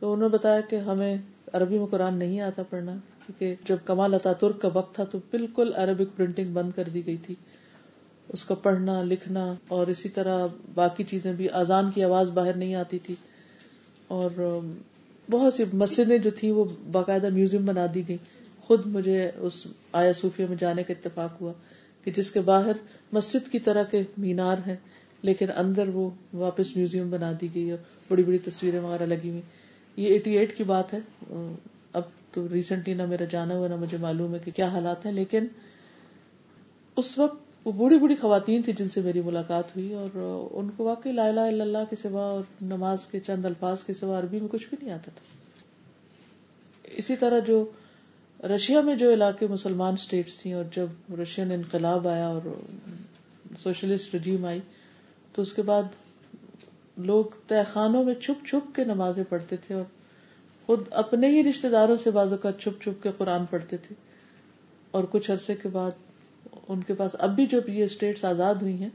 تو 0.00 0.12
انہوں 0.12 0.28
نے 0.28 0.36
بتایا 0.36 0.60
کہ 0.60 0.76
ہمیں 0.76 1.16
عربی 1.52 1.78
میں 1.78 1.86
قرآن 1.86 2.14
نہیں 2.14 2.40
آتا 2.40 2.62
پڑھنا۔ 2.62 2.96
کیونکہ 3.28 3.54
جب 3.68 3.76
کمال 3.84 4.14
اتا 4.14 4.32
ترک 4.32 4.60
کا 4.60 4.68
وقت 4.74 4.94
تھا 4.94 5.04
تو 5.04 5.18
بالکل 5.30 5.70
عربک 5.74 6.16
پرنٹنگ 6.16 6.52
بند 6.52 6.70
کر 6.76 6.84
دی 6.94 7.06
گئی 7.06 7.16
تھی۔ 7.16 7.34
اس 8.28 8.44
کا 8.44 8.54
پڑھنا، 8.54 9.02
لکھنا 9.02 9.54
اور 9.68 9.86
اسی 9.86 10.08
طرح 10.08 10.46
باقی 10.74 11.04
چیزیں 11.04 11.32
بھی 11.32 11.48
آزان 11.48 11.90
کی 11.90 12.04
آواز 12.04 12.30
باہر 12.30 12.56
نہیں 12.56 12.74
آتی 12.74 12.98
تھی۔ 12.98 13.14
اور 14.08 14.60
بہت 15.30 15.54
سی 15.54 15.64
مسجدیں 15.72 16.18
جو 16.18 16.30
تھی 16.30 16.50
وہ 16.50 16.64
باقاعدہ 16.92 17.28
میوزیم 17.28 17.64
بنا 17.64 17.86
دی 17.94 18.08
گئی 18.08 18.16
خود 18.58 18.86
مجھے 18.86 19.30
اس 19.36 19.66
آیا 19.92 20.12
صوفیہ 20.12 20.46
میں 20.48 20.56
جانے 20.60 20.82
کا 20.82 20.92
اتفاق 20.92 21.40
ہوا 21.40 21.52
کہ 22.04 22.10
جس 22.10 22.30
کے 22.30 22.40
باہر 22.40 22.72
مسجد 23.12 23.52
کی 23.52 23.58
طرح 23.58 23.82
کے 23.82 24.02
مینار 24.18 24.56
ہیں، 24.66 24.76
لیکن 25.22 25.46
اندر 25.56 25.88
وہ 25.88 26.10
واپس 26.34 26.76
میوزیم 26.76 27.10
بنا 27.10 27.32
دی 27.40 27.48
گئی 27.54 27.70
اور 27.70 27.78
بڑی 28.08 28.22
بڑی 28.22 28.38
تصویریں 28.38 28.80
وغیرہ 28.80 29.06
لگی 29.06 29.30
ہوئی۔ 29.30 29.40
یہ 29.96 30.08
ایٹی 30.08 30.38
ایٹ 30.38 30.56
کی 30.56 30.64
بات 30.64 30.94
ہے۔ 30.94 30.98
تو 32.32 32.48
ریسنٹلی 32.48 32.94
نہ 32.94 33.06
میرا 33.06 33.24
جانا 33.24 33.54
ہوا، 33.54 33.68
نہ 33.68 33.76
مجھے 33.76 33.98
معلوم 34.00 34.34
ہے 34.34 34.38
کہ 34.44 34.50
کیا 34.50 34.68
حالات 34.68 35.06
ہیں، 35.06 35.12
لیکن 35.12 35.46
اس 36.96 37.18
وقت 37.18 37.66
وہ 37.66 37.72
بوڑھی 37.72 37.98
بوڑھی 37.98 38.14
خواتین 38.16 38.62
تھی 38.62 38.72
جن 38.72 38.88
سے 38.88 39.00
میری 39.00 39.20
ملاقات 39.20 39.76
ہوئی 39.76 39.92
اور 39.94 40.16
ان 40.52 40.68
کو 40.76 40.84
واقعی 40.84 41.12
لا 41.12 41.26
الہ 41.28 41.40
الا 41.40 41.64
اللہ 41.64 41.84
کے 41.90 41.96
سوا 42.02 42.22
اور 42.22 42.42
نماز 42.60 43.06
کے 43.06 43.20
چند 43.20 43.44
الفاظ 43.44 43.82
کے 43.82 43.94
سوا 43.94 44.18
عربی 44.18 44.40
میں 44.40 44.48
کچھ 44.50 44.66
بھی 44.68 44.76
نہیں 44.80 44.94
آتا 44.94 45.10
تھا۔ 45.14 45.24
اسی 46.96 47.16
طرح 47.16 47.38
جو 47.38 47.64
رشیا 48.44 48.80
میں 48.80 48.94
جو 48.94 49.12
علاقے 49.12 49.46
مسلمان 49.46 49.92
اسٹیٹس 49.92 50.36
تھیں 50.36 50.52
اور 50.52 50.64
جب 50.76 51.14
رشین 51.20 51.52
انقلاب 51.52 52.08
آیا 52.08 52.26
اور 52.26 52.42
سوشلسٹ 53.62 54.14
رجیم 54.14 54.44
آئی، 54.44 54.60
تو 55.34 55.42
اس 55.42 55.52
کے 55.52 55.62
بعد 55.62 55.82
لوگ 56.96 57.24
تہ 57.46 57.62
خانوں 57.72 58.04
میں 58.04 58.14
چھپ 58.14 58.46
چھپ 58.46 58.74
کے 58.76 58.84
نمازیں 58.84 59.24
پڑھتے 59.28 59.56
تھے 59.56 59.74
اور 59.74 59.84
خود 60.68 60.82
اپنے 60.90 61.28
ہی 61.28 61.44
رشتے 61.44 61.68
داروں 61.68 61.96
سے 61.96 62.10
بازو 62.10 62.36
کا 62.36 62.52
چھپ 62.52 62.82
چھپ 62.82 63.02
کے 63.02 63.10
قرآن 63.18 63.44
پڑھتے 63.50 63.76
تھے۔ 63.76 63.94
اور 64.90 65.04
کچھ 65.10 65.30
عرصے 65.30 65.54
کے 65.62 65.68
بعد 65.68 65.90
ان 66.68 66.82
کے 66.82 66.94
پاس 66.94 67.16
اب 67.18 67.34
بھی 67.34 67.46
جب 67.46 67.68
یہ 67.68 67.84
اسٹیٹس 67.84 68.24
آزاد 68.24 68.54
ہوئی 68.54 68.74
ہیں 68.74 68.88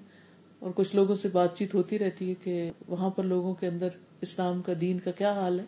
اور 0.60 0.72
کچھ 0.76 0.95
لوگوں 0.95 1.16
سے 1.16 1.28
بات 1.34 1.58
چیت 1.58 1.74
ہوتی 1.74 2.00
رہتی 2.00 2.30
ہے 2.30 2.34
کہ 2.44 2.72
وہاں 2.88 3.10
پر 3.10 3.24
لوگوں 3.24 3.54
کے 3.54 3.68
اندر 3.68 3.88
اسلام 4.22 4.62
کا 4.62 4.74
دین 4.82 5.00
کا 5.00 5.12
کیا 5.12 5.32
حال 5.32 5.60
ہے، 5.60 5.66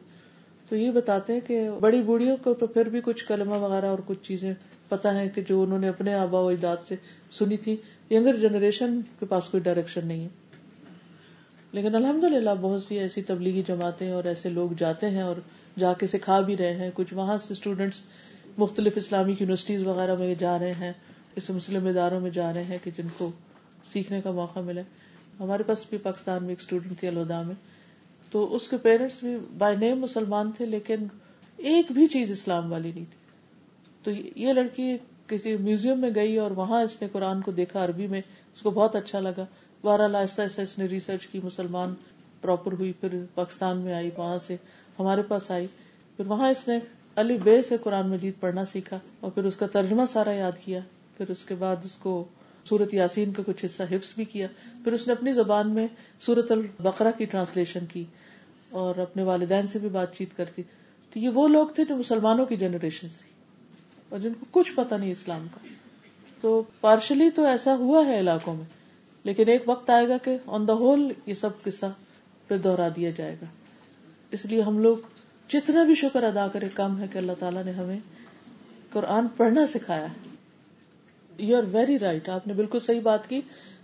تو 0.69 0.75
یہ 0.75 0.91
بتاتے 0.91 1.33
ہیں 1.33 1.39
کہ 1.47 1.69
بڑی 1.79 2.01
بوڑھیوں 2.01 2.37
کو 2.43 2.53
تو 2.53 2.67
پھر 2.67 2.89
بھی 2.89 3.01
کچھ 3.03 3.25
کلمہ 3.25 3.55
وغیرہ 3.55 3.85
اور 3.85 3.99
کچھ 4.05 4.23
چیزیں 4.23 4.53
پتا 4.89 5.15
ہے 5.15 5.29
کہ 5.29 5.41
جو 5.49 5.63
انہوں 5.63 5.79
نے 5.79 5.89
اپنے 5.89 6.13
آبا 6.13 6.39
و 6.39 6.47
اجداد 6.47 6.77
سے 6.87 6.95
سنی 7.31 7.57
تھی۔ 7.57 7.77
ینگر 8.11 8.35
جنریشن 8.35 8.99
کے 9.19 9.25
پاس 9.25 9.47
کوئی 9.47 9.63
ڈائریکشن 9.63 10.07
نہیں 10.07 10.23
ہے۔ 10.23 10.29
لیکن 11.71 11.95
الحمد 11.95 12.23
للہ 12.23 12.49
بہت 12.61 12.83
سی 12.83 12.99
ایسی 12.99 13.21
تبلیغی 13.21 13.63
جماعتیں 13.67 14.11
اور 14.11 14.23
ایسے 14.23 14.49
لوگ 14.49 14.69
جاتے 14.77 15.09
ہیں 15.09 15.21
اور 15.21 15.35
جا 15.79 15.93
کے 15.93 16.07
سکھا 16.07 16.39
بھی 16.39 16.57
رہے 16.57 16.73
ہیں۔ 16.73 16.91
کچھ 16.93 17.13
وہاں 17.13 17.37
سے 17.37 17.47
اسٹوڈینٹس 17.49 18.01
مختلف 18.57 18.93
اسلامک 18.95 19.41
یونیورسٹیز 19.41 19.87
وغیرہ 19.87 20.15
میں 20.15 20.35
جا 20.35 20.59
رہے 20.59 20.73
ہیں، 20.73 20.93
اس 21.35 21.49
مسلم 21.49 21.87
اداروں 21.87 22.19
میں 22.19 22.29
جا 22.29 22.53
رہے 22.53 22.63
ہیں 22.63 22.77
کہ 22.83 22.91
جن 22.97 23.07
کو 23.17 23.31
سیکھنے 23.85 24.21
کا 24.21 24.31
موقع 24.31 24.59
ملے۔ 24.59 24.81
ہمارے 25.39 25.63
پاس 25.63 25.85
بھی 25.89 25.97
پاکستان 25.97 26.41
میں 26.41 26.49
ایک 26.49 26.59
اسٹوڈینٹ 26.59 26.99
تھی، 26.99 27.07
الوداع 27.07 27.41
میں۔ 27.41 27.55
تو 28.31 28.55
اس 28.55 28.67
کے 28.67 28.77
پیرنٹس 28.77 29.23
بھی 29.23 29.37
بائی 29.57 29.77
نیم 29.77 29.99
مسلمان 29.99 30.51
تھے، 30.51 30.65
لیکن 30.65 30.95
ایک 31.57 31.91
بھی 31.91 32.07
چیز 32.07 32.31
اسلام 32.31 32.71
والی 32.71 32.91
نہیں 32.95 33.05
تھی۔ 33.05 33.25
تو 34.03 34.39
یہ 34.39 34.53
لڑکی 34.53 34.97
کسی 35.27 35.57
میوزیم 35.57 35.99
میں 35.99 36.09
گئی 36.15 36.37
اور 36.37 36.51
وہاں 36.51 36.81
اس 36.81 37.01
نے 37.01 37.07
قرآن 37.11 37.41
کو 37.41 37.51
دیکھا، 37.51 37.85
عربی 37.85 38.07
میں۔ 38.07 38.21
اس 38.55 38.61
کو 38.61 38.69
بہت 38.71 38.95
اچھا 38.95 39.19
لگا۔ 39.19 39.45
بہرحال 39.83 40.15
آہستہ 40.15 40.41
آہستہ 40.41 40.61
اس 40.61 40.77
نے 40.77 40.85
ریسرچ 40.85 41.27
کی، 41.27 41.39
مسلمان 41.43 41.93
پراپر 42.41 42.71
ہوئی، 42.71 42.91
پھر 42.91 43.25
پاکستان 43.33 43.77
میں 43.77 43.93
آئی، 43.93 44.09
وہاں 44.17 44.37
سے 44.37 44.55
ہمارے 44.99 45.21
پاس 45.21 45.51
آئی۔ 45.51 45.67
پھر 46.17 46.27
وہاں 46.27 46.49
اس 46.49 46.67
نے 46.67 46.79
علی 47.15 47.37
بے 47.37 47.61
سے 47.61 47.77
قرآن 47.83 48.09
مجید 48.09 48.33
پڑھنا 48.39 48.65
سیکھا 48.65 48.99
اور 49.19 49.31
پھر 49.31 49.43
اس 49.43 49.55
کا 49.55 49.67
ترجمہ 49.67 50.05
سارا 50.05 50.31
یاد 50.31 50.51
کیا۔ 50.65 50.79
پھر 51.17 51.29
اس 51.29 51.45
کے 51.45 51.55
بعد 51.55 51.75
اس 51.83 51.97
کو 51.97 52.23
سورت 52.63 52.93
یاسین 52.93 53.33
کا 53.33 53.43
کچھ 53.45 53.65
حصہ 53.65 53.83
حفظ 53.83 54.13
بھی 54.15 54.25
کیا۔ 54.25 54.47
پھر 54.83 54.93
اس 54.93 55.07
نے 55.07 55.13
اپنی 55.13 55.33
زبان 55.33 55.69
میں 55.69 55.87
سورت 56.19 56.51
البقرہ 56.51 57.11
کی 57.17 57.25
ٹرانسلیشن 57.25 57.85
کی 57.85 58.03
اور 58.69 58.95
اپنے 58.95 59.23
والدین 59.23 59.67
سے 59.67 59.79
بھی 59.79 59.89
بات 59.89 60.15
چیت 60.15 60.37
کرتی۔ 60.37 60.63
تو 61.13 61.19
یہ 61.19 61.29
وہ 61.29 61.47
لوگ 61.47 61.67
تھے 61.67 61.85
جو 61.85 61.95
مسلمانوں 61.95 62.45
کی 62.45 62.55
جنریشن 62.55 63.07
تھی 63.07 63.29
اور 64.09 64.19
جن 64.19 64.33
کو 64.33 64.45
کچھ 64.51 64.73
پتا 64.75 64.97
نہیں 64.97 65.11
اسلام 65.11 65.47
کا۔ 65.51 65.59
تو 66.41 66.63
پارشلی 66.81 67.29
تو 67.29 67.45
ایسا 67.45 67.75
ہوا 67.75 68.05
ہے 68.05 68.19
علاقوں 68.19 68.55
میں، 68.55 68.65
لیکن 69.23 69.49
ایک 69.49 69.63
وقت 69.65 69.89
آئے 69.89 70.07
گا 70.07 70.17
کہ 70.17 70.37
آن 70.45 70.67
دا 70.67 70.73
ہول 70.73 71.11
یہ 71.25 71.33
سب 71.33 71.49
قصہ 71.63 71.85
پھر 72.47 72.57
دوہرا 72.57 72.87
دیا 72.95 73.09
جائے 73.09 73.35
گا۔ 73.41 73.45
اس 74.31 74.45
لیے 74.45 74.61
ہم 74.61 74.79
لوگ 74.79 74.95
جتنا 75.49 75.83
بھی 75.83 75.95
شکر 75.95 76.23
ادا 76.23 76.47
کرے 76.47 76.69
کم 76.73 76.99
ہے 76.99 77.05
کہ 77.11 77.17
اللہ 77.17 77.31
تعالیٰ 77.39 77.63
نے 77.63 77.71
ہمیں 77.71 77.99
قرآن 78.91 79.27
پڑھنا 79.37 79.67
سکھایا 79.67 80.05
ہے۔ 80.05 80.29
یو 81.37 81.57
آر 81.57 81.63
ویری 81.71 81.99
رائٹ 81.99 82.29
آپ 82.29 82.47
نے 82.47 82.53
بالکل 82.53 82.79
صحیح 82.79 83.01
بات 83.01 83.29
کی۔ 83.29 83.41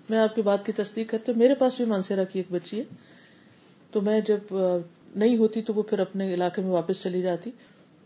میں 0.10 0.20
آپ 0.20 0.36
کی 0.36 0.42
بات 0.42 0.66
کی 0.66 0.72
تصدیق 0.72 1.10
کرتی 1.10 1.32
ہوں۔ 1.32 1.40
میرے 1.40 1.56
پاس 1.56 1.78
بھی 1.78 1.86
مانسیرا 1.86 2.24
کی 2.24 2.40
ایک 2.40 2.46
بچی 2.52 2.80
ہے۔ 2.80 2.84
تو 3.92 4.02
میں 4.02 4.22
جب 4.22 4.56
نہیں 5.16 5.38
ہوتی 5.38 5.62
تو 5.62 5.74
وہ 5.74 5.84
پھر 5.84 6.00
اپنے 6.00 6.34
علاقے 6.34 6.62
میں 6.62 6.72
واپس 6.72 7.04
چلی 7.04 7.22
جاتی۔ 7.22 7.52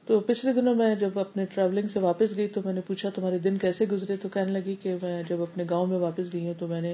تو 0.05 0.19
پچھلے 0.19 0.53
دنوں 0.53 0.75
میں 0.75 0.95
جب 0.95 1.19
اپنے 1.19 1.45
ٹریولنگ 1.45 1.87
سے 1.87 1.99
واپس 1.99 2.35
گئی 2.35 2.47
تو 2.47 2.61
میں 2.65 2.73
نے 2.73 2.81
پوچھا، 2.81 3.09
تمہارے 3.09 3.37
دن 3.37 3.57
کیسے 3.57 3.85
گزرے؟ 3.91 4.17
تو 4.17 4.29
کہنے 4.29 4.51
لگی 4.51 4.75
کہ 4.75 4.95
میں 5.01 5.23
جب 5.29 5.41
اپنے 5.41 5.63
گاؤں 5.69 5.87
میں 5.87 5.97
واپس 5.97 6.33
گئی 6.33 6.45
ہوں 6.45 6.53
تو 6.59 6.67
میں 6.67 6.81
نے 6.81 6.93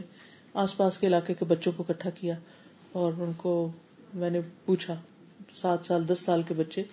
آس 0.53 0.77
پاس 0.77 0.97
کے 0.97 1.07
علاقے 1.07 1.33
کے 1.33 1.45
بچوں 1.45 1.71
کو 1.77 1.83
اکٹھا 1.89 2.09
کیا 2.09 2.35
اور 2.91 3.13
ان 3.17 3.31
کو 3.37 3.71
میں 4.13 4.29
نے 4.29 4.41
پوچھا۔ 4.65 4.95
سات 5.55 5.85
سال، 5.85 6.07
دس 6.07 6.19
سال 6.19 6.41
کے 6.41 6.53
بچے 6.53 6.83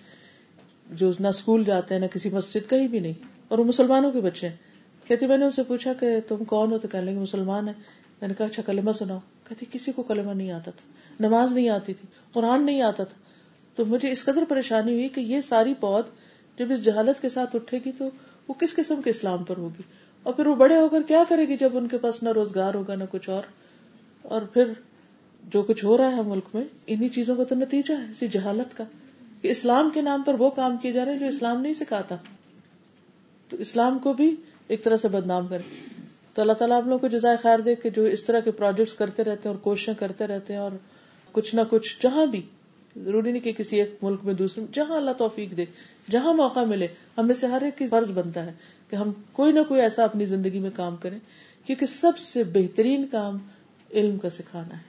جو 0.89 1.11
نہ 1.19 1.27
اسکول 1.27 1.63
جاتے 1.63 1.93
ہیں، 1.93 2.01
نہ 2.01 2.05
کسی 2.05 2.29
مسجد، 2.29 2.69
کہیں 2.69 2.87
بھی 2.87 2.99
نہیں۔ 2.99 3.13
اور 3.47 3.59
وہ 3.59 3.63
مسلمانوں 3.63 4.11
کے 4.11 4.21
بچے 4.21 4.49
ہیں۔ 4.49 4.55
کہتی 5.07 5.27
میں 5.27 5.37
نے 5.37 5.45
ان 5.45 5.51
سے 5.51 5.63
پوچھا 5.63 5.93
کہ 5.93 6.19
تم 6.27 6.43
کون 6.43 6.71
ہو؟ 6.71 6.77
تو 6.77 6.87
کہنے 6.87 7.05
لگے 7.05 7.19
مسلمان 7.19 7.67
ہے 7.67 7.73
میں 8.21 8.27
نے 8.27 8.33
کہا 8.33 8.45
اچھا 8.45 8.63
کلمہ 8.65 8.91
سناؤ۔ 8.91 9.19
کہتی، 9.49 9.65
کسی 9.71 9.91
کو 9.91 10.03
کلمہ 10.03 10.31
نہیں 10.31 10.51
آتا 10.51 10.71
تھا۔ 10.71 10.91
نماز 11.19 11.53
نہیں 11.53 11.69
آتی 11.69 11.93
تھی۔ 11.93 12.07
قرآن 12.31 12.65
نہیں 12.65 12.81
آتا 12.81 13.03
تھا۔ 13.03 13.17
تو 13.75 13.85
مجھے 13.85 14.11
اس 14.11 14.23
قدر 14.23 14.43
پریشانی 14.49 14.93
ہوئی 14.93 15.09
کہ 15.09 15.19
یہ 15.19 15.41
ساری 15.41 15.73
پود 15.73 16.03
جب 16.59 16.71
اس 16.71 16.83
جہالت 16.83 17.21
کے 17.21 17.29
ساتھ 17.29 17.55
اٹھے 17.55 17.79
گی 17.85 17.91
تو 17.91 18.09
وہ 18.47 18.53
کس 18.53 18.75
قسم 18.75 19.01
کے 19.01 19.09
اسلام 19.09 19.43
پر 19.43 19.57
ہوگی؟ 19.57 19.83
اور 20.23 20.33
پھر 20.33 20.47
وہ 20.47 20.55
بڑے 20.55 20.77
ہو 20.77 20.89
کر 20.89 21.01
کیا 21.07 21.23
کرے 21.29 21.47
گی 21.47 21.57
جب 21.57 21.77
ان 21.77 21.87
کے 21.87 21.97
پاس 21.97 22.23
نہ 22.23 22.29
روزگار 22.29 22.73
ہوگا، 22.73 22.95
نہ 22.95 23.03
کچھ 23.11 23.29
اور؟ 23.29 23.43
اور 24.21 24.41
پھر 24.41 24.71
جو 25.43 25.61
کچھ 25.61 25.85
ہو 25.85 25.97
رہا 25.97 26.15
ہے 26.17 26.21
ملک 26.21 26.43
میں، 26.53 26.63
انہی 26.87 27.09
چیزوں 27.09 27.35
کا 27.35 27.43
تو 27.43 27.55
نتیجہ 27.55 27.93
ہے، 27.93 28.11
اسی 28.11 28.27
جہالت 28.27 28.77
کا۔ 28.77 28.83
کہ 29.41 29.47
اسلام 29.47 29.89
کے 29.93 30.01
نام 30.01 30.21
پر 30.21 30.33
وہ 30.33 30.49
کام 30.49 30.77
کیے 30.77 30.91
جا 30.91 31.05
رہے 31.05 31.11
ہیں 31.11 31.19
جو 31.19 31.25
اسلام 31.25 31.61
نہیں 31.61 31.73
سکھاتا 31.73 32.15
تو 33.49 33.57
اسلام 33.57 33.99
کو 33.99 34.13
بھی 34.13 34.35
ایک 34.67 34.83
طرح 34.83 34.97
سے 34.97 35.07
بدنام 35.07 35.47
کرے 35.47 35.61
تو 36.33 36.41
اللہ 36.41 36.53
تعالیٰ 36.53 36.77
آپ 36.77 36.83
لوگوں 36.83 36.99
کو 36.99 37.07
جزائے 37.07 37.37
خیر 37.37 37.59
دے 37.59 37.75
کہ 37.75 37.89
جو 37.89 38.03
اس 38.03 38.23
طرح 38.23 38.39
کے 38.39 38.51
پروجیکٹس 38.51 38.93
کرتے 38.93 39.23
رہتے 39.23 39.49
ہیں 39.49 39.55
اور 39.55 39.63
کوششیں 39.63 39.93
کرتے 39.93 40.27
رہتے 40.27 40.53
ہیں 40.53 40.59
اور 40.59 40.71
کچھ 41.31 41.55
نہ 41.55 41.61
کچھ 41.69 41.97
جہاں 42.03 42.25
بھی، 42.25 42.41
ضروری 42.97 43.31
نہیں 43.31 43.41
کہ 43.41 43.51
کسی 43.51 43.79
ایک 43.79 43.95
ملک 44.01 44.19
میں 44.23 44.33
دوسرے، 44.33 44.65
جہاں 44.73 44.95
اللہ 44.95 45.11
توفیق 45.17 45.57
دے، 45.57 45.65
جہاں 46.11 46.33
موقع 46.33 46.59
ملے 46.59 46.87
ہمیں 47.17 47.35
سے 47.35 47.47
ہر 47.47 47.61
ایک 47.61 47.77
کی 47.77 47.87
فرض 47.87 48.11
بنتا 48.11 48.45
ہے 48.45 48.51
کہ 48.89 48.95
ہم 48.95 49.11
کوئی 49.31 49.53
نہ 49.53 49.59
کوئی 49.67 49.81
ایسا 49.81 50.03
اپنی 50.03 50.25
زندگی 50.25 50.59
میں 50.59 50.71
کام 50.73 50.95
کریں۔ 50.95 51.19
کیونکہ 51.65 51.85
سب 51.85 52.17
سے 52.17 52.43
بہترین 52.43 53.07
کام 53.07 53.37
علم 53.91 54.17
کا 54.17 54.29
سکھانا 54.29 54.77
ہے۔ 54.77 54.88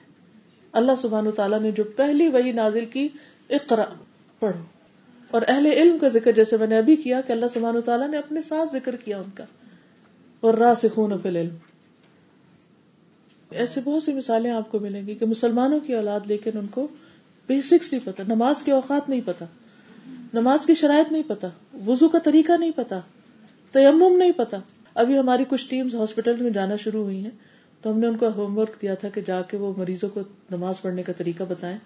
اللہ 0.72 0.92
سبحان 0.98 1.26
و 1.26 1.30
تعالیٰ 1.30 1.60
نے 1.60 1.70
جو 1.70 1.84
پہلی 1.84 2.28
وہی 2.28 2.52
نازل 2.52 2.84
کی 2.84 3.09
اقرا 3.51 3.84
پڑھو۔ 4.38 4.64
اور 5.30 5.42
اہل 5.48 5.66
علم 5.66 5.98
کا 5.98 6.09
ذکر 6.09 6.32
جیسے 6.32 6.56
میں 6.56 6.66
نے 6.66 6.78
ابھی 6.78 6.97
کیا 6.97 7.20
کہ 7.20 7.32
اللہ 7.32 7.47
سبحان 7.55 7.80
تعالیٰ 7.84 8.09
نے 8.09 8.18
اپنے 8.18 8.40
ساتھ 8.40 8.72
ذکر 8.72 8.97
کیا 8.97 9.18
ان 9.18 9.30
کا۔ 9.34 9.44
اور 10.40 10.55
راہ 10.55 10.74
خون 10.94 11.12
فی 11.22 11.28
العلم۔ 11.28 11.55
ایسے 13.51 13.80
بہت 13.84 14.02
سی 14.02 14.12
مثالیں 14.12 14.51
آپ 14.51 14.72
کو 14.72 14.78
ملیں 14.78 15.06
گی 15.06 15.14
کہ 15.14 15.26
مسلمانوں 15.26 15.80
کی 15.80 15.94
اولاد، 15.94 16.20
لیکن 16.24 16.51
ان 16.55 16.66
کو 16.66 16.88
بیسکس 17.47 17.92
نہیں 17.92 18.06
پتا، 18.06 18.22
نماز 18.28 18.62
کے 18.62 18.72
اوقات 18.72 19.09
نہیں 19.09 19.20
پتا، 19.24 19.44
نماز 20.34 20.66
کی 20.66 20.74
شرائط 20.74 21.12
نہیں 21.12 21.22
پتا، 21.26 21.48
وضو 21.86 22.09
کا 22.09 22.18
طریقہ 22.18 22.52
نہیں 22.52 22.70
پتا، 22.70 23.01
تیمم 23.72 24.16
نہیں 24.16 24.32
پتا۔ 24.32 24.56
ابھی 24.94 25.18
ہماری 25.18 25.44
کچھ 25.48 25.68
ٹیمز 25.68 25.94
ہاسپٹل 25.94 26.42
میں 26.42 26.51
جانا 26.51 26.76
شروع 26.76 27.02
ہوئی 27.02 27.24
ہیں۔ 27.24 27.49
تو 27.82 27.90
ہم 27.90 27.98
نے 27.98 28.07
ان 28.07 28.16
کو 28.16 28.28
ہوم 28.36 28.59
ورک 28.59 28.82
دیا 28.82 28.94
تھا 28.94 29.09
کہ 29.09 29.20
جا 29.27 29.43
کے 29.43 29.57
وہ 29.57 29.73
مریضوں 29.77 30.09
کو 30.09 30.20
نماز 30.51 30.82
پڑھنے 30.82 31.02
کا 31.02 31.12
طریقہ 31.12 31.43
بتائیں 31.48 31.78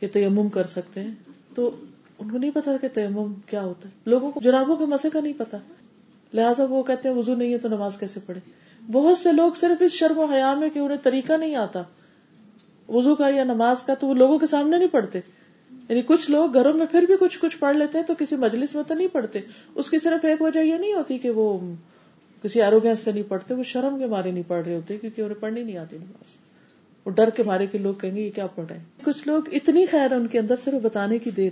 کہ 0.00 0.08
تیمم 0.08 0.48
کر 0.48 0.66
سکتے 0.66 1.00
ہیں۔ 1.00 1.14
تو 1.54 1.76
ان 2.18 2.30
کو 2.30 2.38
نہیں 2.38 2.50
پتا 2.54 2.76
کہ 2.80 2.88
تیمم 2.88 3.34
کیا 3.46 3.62
ہوتا 3.62 3.88
ہے۔ 3.88 3.94
لوگوں 4.06 4.30
کو 4.30 4.40
جرابوں 4.40 4.76
کے 4.76 4.84
مسئلے 4.84 5.10
کا 5.10 5.20
نہیں 5.20 5.32
پتا۔ 5.38 5.58
لہٰذا 6.34 6.64
وہ 6.64 6.82
کہتے 6.82 7.08
ہیں، 7.08 7.16
وضو 7.16 7.34
نہیں 7.34 7.52
ہے 7.52 7.58
تو 7.58 7.68
نماز 7.68 7.96
کیسے 7.96 8.20
پڑھے 8.26 8.40
بہت 8.92 9.18
سے 9.18 9.32
لوگ 9.32 9.52
صرف 9.52 9.82
اس 9.82 9.92
شرم 9.92 10.18
و 10.18 10.24
حیا 10.24 10.54
میں 10.54 10.70
کہ 10.70 10.78
انہیں 10.78 10.98
طریقہ 11.02 11.32
نہیں 11.32 11.54
آتا۔ 11.54 11.82
وضو 12.88 13.14
کا 13.14 13.28
یا 13.28 13.44
نماز 13.44 13.82
کا 13.82 13.94
تو 13.94 14.06
وہ 14.06 14.14
لوگوں 14.14 14.38
کے 14.38 14.46
سامنے 14.46 14.78
نہیں 14.78 14.88
پڑھتے۔ 14.88 15.20
یعنی 15.88 16.02
کچھ 16.02 16.30
لوگ 16.30 16.54
گھروں 16.54 16.72
میں 16.72 16.86
پھر 16.86 17.02
بھی 17.02 17.14
کچھ 17.20 17.38
کچھ 17.38 17.58
پڑھ 17.58 17.76
لیتے 17.76 17.98
ہیں 17.98 18.04
تو 18.06 18.14
کسی 18.18 18.36
مجلس 18.36 18.74
میں 18.74 18.82
تو 18.88 18.94
نہیں 18.94 19.08
پڑھتے۔ 19.12 19.40
اس 19.74 19.90
کی 19.90 19.98
صرف 19.98 20.24
ایک 20.24 20.42
وجہ 20.42 20.58
یہ 20.58 20.74
نہیں 20.74 20.92
ہوتی 20.92 21.18
کہ 21.18 21.30
وہ 21.30 21.58
کسی 22.42 22.62
آروگینس 22.62 23.00
سے 23.00 23.12
نہیں 23.12 23.22
پڑھتے، 23.28 23.54
وہ 23.54 23.62
شرم 23.62 23.98
کے 23.98 24.06
مارے 24.06 24.30
نہیں 24.30 24.48
پڑھ 24.48 24.66
رہے 24.66 24.76
ہوتے، 24.76 24.96
کیونکہ 24.96 25.22
انہیں 25.22 25.40
پڑھنی 25.40 25.62
نہیں 25.62 25.76
آتی 25.76 25.96
نماز۔ 25.96 26.36
وہ 27.06 27.10
ڈر 27.10 27.30
کے 27.30 27.42
مارے 27.42 27.66
کے 27.66 27.78
لوگ 27.78 27.94
کہیں 27.94 28.16
گے، 28.16 28.20
یہ 28.20 28.30
کیا 28.30 28.46
پڑھ 28.46 28.66
رہے 28.70 28.78
ہیں؟ 28.78 28.84
کچھ 29.04 29.28
لوگ 29.28 29.42
اتنی 29.52 29.86
خیر 29.86 30.10
ہے 30.10 30.16
ان 30.16 30.26
کے 30.26 30.38
اندر، 30.38 30.54
صرف 30.64 30.82
بتانے 30.82 31.18
کی 31.18 31.30
دیر۔ 31.30 31.50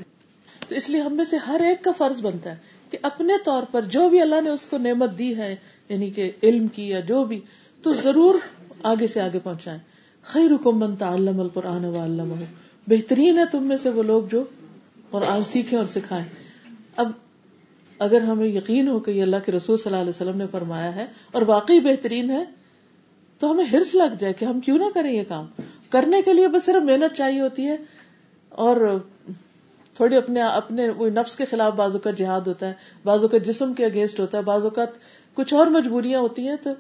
تو 0.69 0.74
اس 0.74 0.90
لیے 0.90 1.01
ہم 1.01 1.15
میں 1.15 1.24
سے 1.24 1.36
ہر 1.36 1.61
ایک 1.65 1.85
کا 1.85 1.90
فرض 1.98 2.20
بنتا 2.20 2.51
ہے 2.51 2.56
کہ 2.90 2.98
اپنے 3.02 3.35
طور 3.44 3.62
پر 3.70 3.81
جو 3.81 4.09
بھی 4.09 4.20
اللہ 4.20 4.40
نے 4.40 4.51
اس 4.51 4.66
کو 4.66 4.78
نعمت 4.78 5.19
دی 5.19 5.36
ہے 5.36 5.56
یعنی 5.89 6.11
کہ 6.11 6.31
علم 6.43 6.66
کی 6.66 6.89
یا 6.89 7.01
جو 7.01 7.24
بھی، 7.24 7.40
تو 7.82 7.93
ضرور 7.93 8.35
آگے 8.82 9.06
سے 9.06 9.20
آگے 9.20 9.39
پہنچائے 9.43 9.78
خیر 10.23 10.55
حکم 10.55 10.78
بنتا 10.78 11.15
علم 11.15 11.40
القرآن 11.40 11.85
و 11.85 12.35
بہترین 12.89 13.39
ہے 13.39 13.44
تم 13.52 13.62
میں 13.62 13.77
سے 13.77 13.90
وہ 13.90 14.02
لوگ 14.02 14.23
جو 14.31 14.44
قرآن 15.11 15.44
سیکھیں 15.44 15.78
اور 15.78 15.86
سکھائیں۔ 15.86 16.24
اب 16.97 17.12
اگر 18.05 18.20
ہمیں 18.20 18.47
یقین 18.47 18.89
ہو 18.89 18.98
کہ 18.98 19.10
یہ 19.10 19.22
اللہ 19.22 19.44
کے 19.47 19.52
رسول 19.52 19.76
صلی 19.76 19.93
اللہ 19.93 20.02
علیہ 20.02 20.10
وسلم 20.10 20.39
نے 20.39 20.47
فرمایا 20.51 20.94
ہے 20.94 21.06
اور 21.32 21.43
واقعی 21.47 21.81
بہترین 21.81 22.31
ہے، 22.31 22.44
تو 23.40 23.51
ہمیں 23.51 23.64
ہرس 23.64 23.94
لگ 23.94 24.14
جائے 24.18 24.32
کہ 24.32 24.44
ہم 24.44 24.60
کیوں 24.60 24.78
نہ 24.78 24.85
کریں 24.94 25.12
یہ 25.12 25.22
کام۔ 25.28 25.47
کرنے 25.90 26.22
کے 26.22 26.32
لیے 26.32 26.48
بس 26.48 26.64
صرف 26.64 26.82
محنت 26.82 27.16
چاہیے 27.16 27.40
ہوتی 27.40 27.68
ہے 27.68 27.76
اور 28.48 28.76
تھوڑی 29.97 30.16
اپنے 30.16 30.43
اپنے 30.43 30.89
وہ 30.89 31.09
نفس 31.09 31.36
کے 31.36 31.44
خلاف 31.44 31.72
بازو 31.72 31.98
کا 31.98 32.10
جہاد 32.10 32.40
ہوتا 32.40 32.68
ہے 32.68 32.72
بازو 33.05 33.28
کا 33.28 33.39
جسم 33.39 33.74
کے 33.74 33.85
اگینسٹ 33.85 34.20
ہوتا 34.20 34.39
ہے 34.39 34.43
بازو 34.43 34.70
کا 34.70 34.85
کچھ 35.35 35.55
اور 35.55 35.66
مجبوریاں 35.66 36.20
ہوتی 36.20 36.48
ہیں، 36.48 36.56
تو 36.62 36.70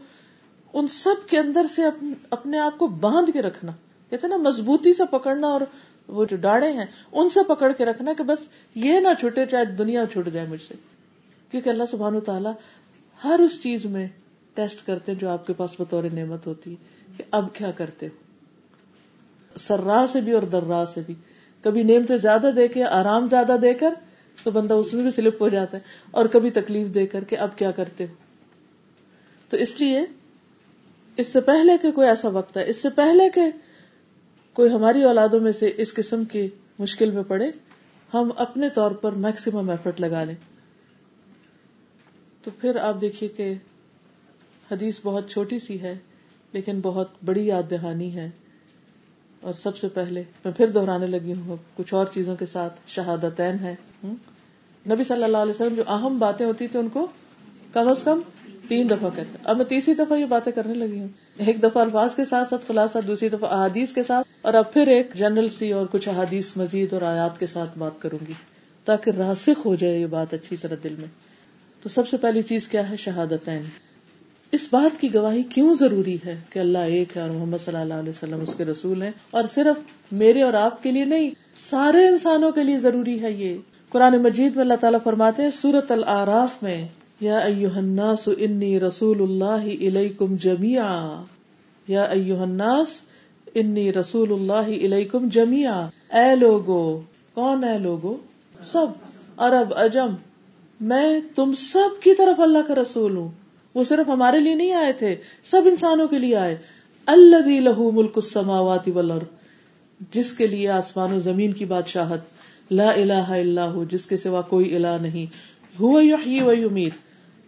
ان 0.72 0.86
سب 0.86 1.28
کے 1.28 1.38
اندر 1.38 1.66
سے 1.74 1.82
اپنے 2.30 2.58
آپ 2.58 2.78
کو 2.78 2.86
باندھ 2.86 3.30
کے 3.30 3.42
رکھنا۔ 3.42 3.72
کہتے 4.10 4.26
نا، 4.26 4.36
مضبوطی 4.36 4.94
سے 4.94 5.02
پکڑنا 5.10 5.46
اور 5.46 5.60
وہ 6.08 6.24
جو 6.24 6.36
ڈاڑے 6.36 6.72
ہیں، 6.72 6.86
ان 7.12 7.28
سے 7.28 7.40
پکڑ 7.48 7.72
کے 7.72 7.84
رکھنا 7.84 8.12
کہ 8.12 8.24
بس 8.24 8.46
یہ 8.74 9.00
نہ 9.00 9.08
چھوٹے 9.20 9.46
چاہے 9.46 9.64
دنیا 9.64 10.04
چھوٹ 10.12 10.28
جائے 10.28 10.46
مجھ 10.48 10.62
سے۔ 10.68 10.74
کیونکہ 11.54 11.68
اللہ 11.68 11.82
سبحان 11.90 12.20
تعالیٰ 12.20 12.52
ہر 13.24 13.40
اس 13.40 13.62
چیز 13.62 13.84
میں 13.84 14.08
ٹیسٹ 14.54 14.86
کرتے 14.86 15.12
ہیں 15.12 15.18
جو 15.18 15.28
آپ 15.28 15.46
کے 15.46 15.52
پاس 15.52 15.80
بطور 15.80 16.04
نعمت 16.12 16.46
ہوتی 16.46 16.70
ہے 16.70 16.76
کہ 17.16 17.24
اب 17.30 17.54
کیا 17.54 17.70
کرتے 17.70 18.06
ہو؟ 18.06 18.16
سرا 19.56 20.06
سے 20.08 20.20
بھی 20.20 20.32
اور 20.32 20.42
درا 20.42 20.84
سے 20.94 21.00
بھی۔ 21.06 21.14
کبھی 21.62 21.82
نعمتیں 21.82 22.16
زیادہ 22.16 22.50
دے 22.56 22.68
کے، 22.68 22.84
آرام 22.84 23.26
زیادہ 23.26 23.56
دے 23.62 23.74
کر 23.74 23.94
تو 24.44 24.50
بندہ 24.50 24.74
اس 24.74 24.94
میں 24.94 25.02
بھی 25.02 25.10
سلپ 25.10 25.42
ہو 25.42 25.48
جاتا 25.48 25.76
ہے 25.76 25.82
اور 26.10 26.24
کبھی 26.24 26.50
تکلیف 26.50 26.94
دے 26.94 27.06
کر 27.06 27.24
کے 27.24 27.36
اب 27.36 27.58
کیا 27.58 27.70
کرتے 27.70 28.06
ہو؟ 28.06 28.14
تو 29.48 29.56
اس 29.56 29.80
لیے 29.80 30.04
اس 31.16 31.26
سے 31.26 31.40
پہلے 31.40 31.72
کہ 31.82 31.90
کوئی 31.90 32.08
ایسا 32.08 32.28
وقت 32.28 32.56
ہے 32.56 32.70
اس 32.70 32.82
سے 32.82 32.88
پہلے 32.88 33.30
کہ 33.30 33.40
کوئی 34.52 34.72
ہماری 34.72 35.02
اولادوں 35.02 35.40
میں 35.40 35.52
سے 35.52 35.72
اس 35.76 35.94
قسم 35.94 36.24
کی 36.24 36.48
مشکل 36.78 37.10
میں 37.10 37.22
پڑے، 37.22 37.50
ہم 38.14 38.28
اپنے 38.36 38.68
طور 38.68 38.90
پر 38.90 39.12
میکسیمم 39.12 39.70
ایفرٹ 39.70 40.00
لگا 40.00 40.24
لیں۔ 40.24 40.53
تو 42.44 42.50
پھر 42.60 42.76
آپ 42.76 43.00
دیکھیے 43.00 43.28
کہ 43.28 43.54
حدیث 44.72 45.00
بہت 45.02 45.30
چھوٹی 45.30 45.58
سی 45.58 45.82
ہے، 45.82 45.98
لیکن 46.52 46.80
بہت 46.82 47.08
بڑی 47.24 47.46
یاد 47.46 47.70
دہانی 47.70 48.14
ہے۔ 48.14 48.30
اور 49.40 49.54
سب 49.54 49.76
سے 49.76 49.88
پہلے 49.88 50.22
میں 50.44 50.52
پھر 50.52 50.66
دہرانے 50.66 51.06
لگی 51.06 51.32
ہوں 51.32 51.56
کچھ 51.76 51.94
اور 51.94 52.06
چیزوں 52.14 52.36
کے 52.36 52.46
ساتھ 52.46 52.80
شہادتین 52.86 53.58
ہے 53.60 53.74
نبی 54.88 55.04
صلی 55.04 55.24
اللہ 55.24 55.36
علیہ 55.36 55.50
وسلم 55.50 55.74
جو 55.74 55.82
اہم 55.86 56.18
باتیں 56.18 56.46
ہوتی 56.46 56.66
تھی 56.66 56.78
ان 56.78 56.88
کو 56.88 57.06
کم 57.72 57.88
از 57.88 58.02
کم 58.02 58.20
تین 58.68 58.90
دفعہ 58.90 59.10
کہتے 59.14 59.38
اب 59.44 59.56
میں 59.56 59.64
تیسری 59.64 59.94
دفعہ 59.94 60.18
یہ 60.18 60.26
باتیں 60.26 60.52
کرنے 60.52 60.74
لگی 60.74 61.00
ہوں۔ 61.00 61.08
ایک 61.36 61.62
دفعہ 61.62 61.82
الفاظ 61.82 62.14
کے 62.14 62.24
ساتھ 62.24 62.48
ساتھ 62.48 62.64
خلاصہ، 62.66 62.98
دوسری 63.06 63.28
دفعہ 63.28 63.52
احادیث 63.52 63.92
کے 63.92 64.02
ساتھ۔ 64.04 64.28
اور 64.42 64.54
اب 64.54 64.72
پھر 64.72 64.86
ایک 64.86 65.14
جنرل 65.14 65.48
سی 65.48 65.72
اور 65.72 65.86
کچھ 65.92 66.08
احادیث 66.08 66.56
مزید 66.56 66.92
اور 66.92 67.02
آیات 67.02 67.40
کے 67.40 67.46
ساتھ 67.46 67.78
بات 67.78 68.02
کروں 68.02 68.26
گی، 68.28 68.32
تاکہ 68.84 69.10
راسخ 69.10 69.66
ہو 69.66 69.74
جائے 69.74 69.98
یہ 69.98 70.06
بات 70.06 70.34
اچھی 70.34 70.56
طرح 70.56 70.74
دل 70.84 70.94
میں۔ 70.98 71.08
تو 71.84 71.90
سب 71.90 72.08
سے 72.08 72.16
پہلی 72.16 72.42
چیز 72.42 72.68
کیا 72.68 72.90
ہے؟ 72.90 72.96
شہادتین۔ 72.96 73.62
اس 74.52 74.68
بات 74.70 75.00
کی 75.00 75.14
گواہی 75.14 75.42
کیوں 75.42 75.74
ضروری 75.74 76.18
ہے 76.26 76.40
کہ 76.50 76.58
اللہ 76.58 76.78
ایک 76.78 77.16
ہے 77.16 77.22
اور 77.22 77.30
محمد 77.30 77.58
صلی 77.64 77.76
اللہ 77.76 77.94
علیہ 77.94 78.08
وسلم 78.08 78.40
اس 78.40 78.54
کے 78.56 78.64
رسول 78.64 79.02
ہیں؟ 79.02 79.10
اور 79.30 79.44
صرف 79.54 79.76
میرے 80.12 80.42
اور 80.42 80.52
آپ 80.52 80.82
کے 80.82 80.92
لیے 80.92 81.04
نہیں، 81.04 81.30
سارے 81.58 82.08
انسانوں 82.08 82.52
کے 82.52 82.64
لیے 82.64 82.78
ضروری 82.78 83.22
ہے 83.22 83.32
یہ۔ 83.32 83.58
قرآن 83.88 84.22
مجید 84.22 84.54
میں 84.54 84.62
اللہ 84.62 84.74
تعالیٰ 84.74 85.00
فرماتے 85.04 85.42
ہیں 85.42 85.50
سورت 85.50 85.90
العراف 85.90 86.62
میں، 86.62 86.86
یا 87.20 87.38
الناس 87.38 88.28
انی 88.38 88.80
رسول 88.80 89.22
اللہ 89.22 89.86
الیکم 89.88 90.36
جميعا 90.36 91.22
یا 91.88 92.02
ایوہ 92.02 92.40
الناس 92.40 93.00
انی 93.54 93.92
رسول 93.92 94.32
اللہ 94.32 94.84
الیکم 94.84 95.28
جميعا 95.28 95.88
اے 96.10 96.36
لوگو، 96.36 97.00
کون 97.34 97.64
اے 97.64 97.78
لوگو؟ 97.78 98.16
سب، 98.64 98.86
عرب، 99.36 99.74
اجم۔ 99.76 100.14
میں 100.80 101.20
تم 101.34 101.54
سب 101.54 102.02
کی 102.02 102.14
طرف 102.14 102.40
اللہ 102.40 102.58
کا 102.66 102.74
رسول 102.74 103.16
ہوں۔ 103.16 103.28
وہ 103.74 103.84
صرف 103.84 104.08
ہمارے 104.08 104.38
لیے 104.38 104.54
نہیں 104.54 104.72
آئے 104.72 104.92
تھے، 104.92 105.16
سب 105.44 105.62
انسانوں 105.64 106.08
کے 106.08 106.18
لیے 106.18 106.36
آئے۔ 106.36 106.56
اللہ 107.06 107.60
لہو 107.60 107.90
ملک 107.90 108.12
السماوات 108.14 108.88
والارض، 108.88 109.24
جس 110.12 110.32
کے 110.32 110.46
لیے 110.46 110.68
آسمان 110.68 111.12
و 111.12 111.20
زمین 111.20 111.52
کی 111.52 111.64
بادشاہت۔ 111.64 112.20
لا 112.70 112.90
الہ 112.90 113.12
الا 113.12 113.72
ہو 113.72 113.84
جس 113.84 114.06
کے 114.06 114.16
سوا 114.16 114.40
کوئی 114.40 114.74
الہ 114.74 114.96
نہیں۔ 115.00 115.26
ہوا 115.80 116.04
یحیی 116.04 116.42
و 116.42 116.52
یمیت، 116.52 116.92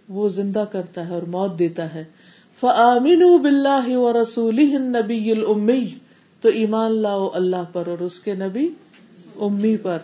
وہ 0.08 0.28
زندہ 0.28 0.64
کرتا 0.72 1.08
ہے 1.08 1.14
اور 1.14 1.22
موت 1.22 1.58
دیتا 1.58 1.94
ہے۔ 1.94 2.04
فآمنوا 2.60 3.36
باللہ 3.36 3.96
ورسولہ 3.96 4.74
النبی 4.74 5.30
الامی، 5.30 5.86
تو 6.40 6.48
ایمان 6.48 6.92
لاؤ 6.92 7.30
اللہ 7.34 7.64
پر 7.72 7.86
اور 7.86 7.98
اس 7.98 8.18
کے 8.18 8.34
نبی 8.34 8.68
امی 9.36 9.76
پر۔ 9.76 9.98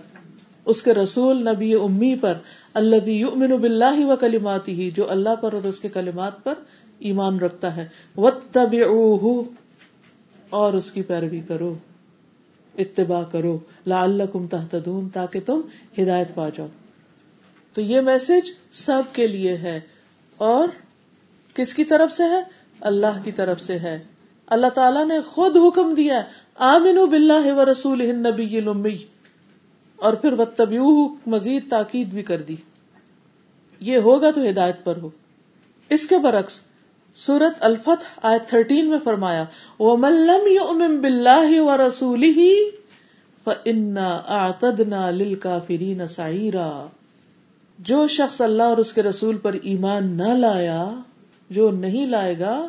اس 0.65 0.83
کے 0.83 0.95
رسول 0.95 1.49
نبی 1.49 1.75
امی 1.75 2.17
پر 2.17 2.35
اللہ 2.75 3.09
یؤمن 3.09 3.51
باللہ 3.51 4.07
و 4.07 4.17
کلماتی 4.17 4.73
ہی 4.73 4.91
جو 4.91 5.11
اللہ 5.11 5.35
پر 5.35 5.53
اور 5.53 5.65
اس 5.65 5.81
کے 5.81 5.89
کلمات 5.89 6.45
پر 6.45 6.55
ایمان 6.99 7.39
رکھتا 7.39 7.77
ہے۔ 7.77 7.89
واتبعوہ، 8.17 9.43
اور 10.51 10.73
اس 10.73 10.93
کی 10.93 11.03
پیروی 11.03 11.41
کرو، 11.49 11.75
اتباع 12.79 13.23
کرو، 13.33 13.59
لعلکم 13.87 14.47
تہتدون، 14.47 15.09
تاکہ 15.09 15.41
تم 15.47 15.61
ہدایت 15.99 16.35
پا 16.35 16.49
جاؤ۔ 16.49 16.67
تو 17.75 17.81
یہ 17.81 18.01
میسج 18.01 18.51
سب 18.73 19.03
کے 19.13 19.27
لیے 19.27 19.57
ہے۔ 19.57 19.81
اور 20.37 20.69
کس 21.55 21.75
کی 21.75 21.85
طرف 21.85 22.13
سے 22.13 22.23
ہے؟ 22.23 22.43
اللہ 22.81 23.25
کی 23.25 23.33
طرف 23.33 23.61
سے 23.61 23.79
ہے۔ 23.79 24.03
اللہ 24.47 24.67
تعالیٰ 24.67 25.07
نے 25.07 25.21
خود 25.21 25.57
حکم 25.57 25.95
دیا 25.95 26.23
آمین 26.55 27.05
باللہ 27.11 27.53
و 27.53 27.73
رسول 27.73 28.03
نبی 28.03 28.59
الامی۔ 28.59 28.97
اور 30.03 30.15
پھر 30.15 30.33
وتبیو 30.33 31.15
مزید 31.27 31.71
تاکید 31.71 32.09
بھی 32.09 32.23
کر 32.23 32.43
دی۔ 32.43 32.57
یہ 33.81 33.97
ہوگا 33.97 34.31
تو 34.31 34.49
ہدایت 34.49 34.85
پر 34.85 34.97
ہو۔ 34.97 35.11
اس 35.89 36.07
کے 36.07 36.19
برعکس، 36.19 36.61
سورت 37.15 37.53
الفت 37.61 38.25
آئے 38.25 38.39
تھرٹین 38.47 38.91
میں 38.91 38.99
فرمایا 39.05 39.45
وہ 39.79 39.97
ملم 39.97 40.47
یؤمن 40.47 41.01
باللہ 41.01 41.61
و 41.61 41.77
رسول 41.89 42.23
ہی 42.23 42.71
اعتدنا 44.27 45.11
للکافرین 45.11 46.09
سعیرا 46.09 46.87
جو 47.79 48.07
شخص 48.07 48.41
اللہ 48.41 48.63
اور 48.63 48.77
اس 48.77 48.93
کے 48.93 49.03
رسول 49.03 49.37
پر 49.37 49.53
ایمان 49.53 50.07
نہ 50.07 50.29
لایا، 50.29 50.95
جو 51.51 51.71
نہیں 51.71 52.07
لائے 52.07 52.39
گا، 52.39 52.69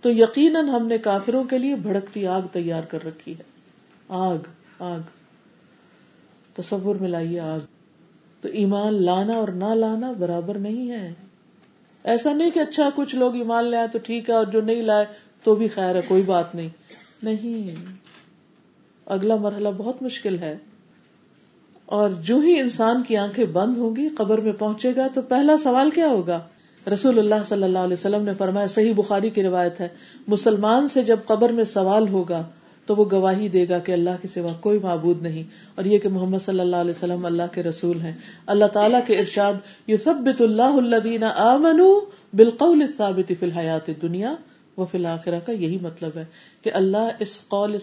تو 0.00 0.10
یقیناً 0.10 0.68
ہم 0.68 0.86
نے 0.86 0.98
کافروں 0.98 1.44
کے 1.44 1.58
لیے 1.58 1.74
بھڑکتی 1.74 2.26
آگ 2.26 2.42
تیار 2.52 2.82
کر 2.82 3.04
رکھی 3.04 3.32
ہے۔ 3.32 3.42
آگ 4.08 4.38
آگ۔ 4.78 5.00
تصور 6.56 6.96
میں 6.96 7.08
لائیے 7.08 7.40
آگ۔ 7.40 7.58
تو 8.40 8.48
ایمان 8.48 9.02
لانا 9.02 9.34
اور 9.34 9.48
نہ 9.48 9.74
لانا 9.74 10.12
برابر 10.12 10.58
نہیں 10.58 10.90
ہے۔ 10.90 11.12
ایسا 12.04 12.32
نہیں 12.32 12.50
کہ 12.50 12.58
اچھا 12.58 12.88
کچھ 12.94 13.14
لوگ 13.14 13.34
ایمان 13.34 13.64
لے 13.64 13.76
آئے 13.76 13.88
تو 13.88 13.98
ٹھیک 13.98 14.30
ہے، 14.30 14.34
اور 14.34 14.44
جو 14.44 14.60
نہیں 14.60 14.82
لائے 14.82 15.06
تو 15.42 15.54
بھی 15.54 15.68
خیر 15.68 15.94
ہے، 15.94 16.00
کوئی 16.08 16.22
بات 16.22 16.54
نہیں۔ 16.54 16.68
نہیں۔ 17.22 17.84
اگلا 19.06 19.36
مرحلہ 19.36 19.68
بہت 19.76 20.02
مشکل 20.02 20.38
ہے۔ 20.38 20.56
اور 21.86 22.10
جو 22.10 22.38
ہی 22.38 22.60
انسان 22.60 23.02
کی 23.02 23.16
آنکھیں 23.16 23.44
بند 23.44 23.76
ہوں 23.76 23.96
گی، 23.96 24.08
قبر 24.08 24.40
میں 24.40 24.52
پہنچے 24.52 24.96
گا، 24.96 25.06
تو 25.14 25.22
پہلا 25.22 25.56
سوال 25.62 25.90
کیا 25.90 26.08
ہوگا؟ 26.08 26.40
رسول 26.92 27.18
اللہ 27.18 27.34
صلی 27.48 27.62
اللہ 27.62 27.78
علیہ 27.78 27.92
وسلم 27.92 28.22
نے 28.22 28.32
فرمایا، 28.38 28.66
صحیح 28.66 28.92
بخاری 28.96 29.30
کی 29.30 29.42
روایت 29.42 29.80
ہے، 29.80 29.88
مسلمان 30.28 30.88
سے 30.88 31.02
جب 31.02 31.18
قبر 31.26 31.52
میں 31.52 31.64
سوال 31.64 32.08
ہوگا 32.08 32.42
تو 32.86 32.96
وہ 32.96 33.04
گواہی 33.12 33.48
دے 33.48 33.68
گا 33.68 33.78
کہ 33.78 33.92
اللہ 33.92 34.10
کے 34.22 34.28
سوا 34.28 34.52
کوئی 34.60 34.78
معبود 34.78 35.22
نہیں 35.22 35.42
اور 35.74 35.84
یہ 35.84 35.98
کہ 35.98 36.08
محمد 36.08 36.38
صلی 36.38 36.60
اللہ 36.60 36.76
علیہ 36.76 36.90
وسلم 36.90 37.26
اللہ 37.26 37.42
کے 37.52 37.62
رسول 37.62 38.00
ہیں۔ 38.00 38.12
اللہ 38.46 38.64
تعالیٰ 38.64 39.00
کے 39.06 39.18
ارشاد، 39.18 39.52
یثبت 39.88 40.40
اللہ 40.40 40.76
الذین 40.76 41.22
آمنوا 41.22 42.00
بالقول 42.34 42.82
الثابت 42.82 43.32
فی 43.40 43.46
الحیات 43.46 43.88
الدنیا 43.88 44.34
و 44.78 44.84
فی 44.84 44.98
الاخرہ 44.98 45.38
کا 45.46 45.52
یہی 45.52 45.78
مطلب 45.82 46.10
ہے 46.16 46.24
کہ 46.62 46.70
اللہ 46.74 47.08
اس 47.18 47.48
قول 47.48 47.76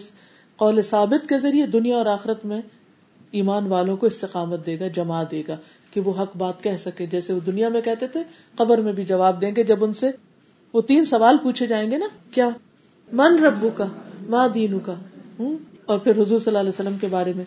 قول 0.56 0.82
ثابت 0.82 1.28
کے 1.28 1.38
ذریعے 1.38 1.66
دنیا 1.66 1.96
اور 1.96 2.06
آخرت 2.06 2.44
میں 2.44 2.60
ایمان 3.30 3.66
والوں 3.66 3.96
کو 3.96 4.06
استقامت 4.06 4.66
دے 4.66 4.80
گا 4.80 4.88
جما 4.88 5.22
دے 5.30 5.42
گا 5.48 5.56
کہ 5.90 6.00
وہ 6.00 6.12
حق 6.22 6.36
بات 6.36 6.62
کہہ 6.62 6.76
سکے۔ 6.76 7.06
جیسے 7.06 7.32
وہ 7.32 7.40
دنیا 7.46 7.68
میں 7.68 7.80
کہتے 7.80 8.06
تھے، 8.06 8.22
قبر 8.56 8.78
میں 8.78 8.92
بھی 8.92 9.04
جواب 9.04 9.40
دیں 9.40 9.50
گے 9.56 9.62
جب 9.62 9.84
ان 9.84 9.94
سے۔ 9.94 10.06
وہ 10.72 10.80
تین 10.80 11.04
سوال 11.04 11.36
پوچھے 11.42 11.66
جائیں 11.66 11.90
گے 11.90 11.98
نا، 11.98 12.06
کیا؟ 12.30 12.48
من 13.12 13.44
ربو 13.44 13.70
کا 13.74 13.84
ماں 14.28 14.48
دینو 14.48 14.78
کا 14.78 14.94
اور 15.86 15.98
پھر 15.98 16.12
حضور 16.12 16.26
صلی 16.26 16.42
اللہ 16.46 16.58
علیہ 16.58 16.68
وسلم 16.68 16.96
کے 17.00 17.06
بارے 17.06 17.32
میں۔ 17.36 17.44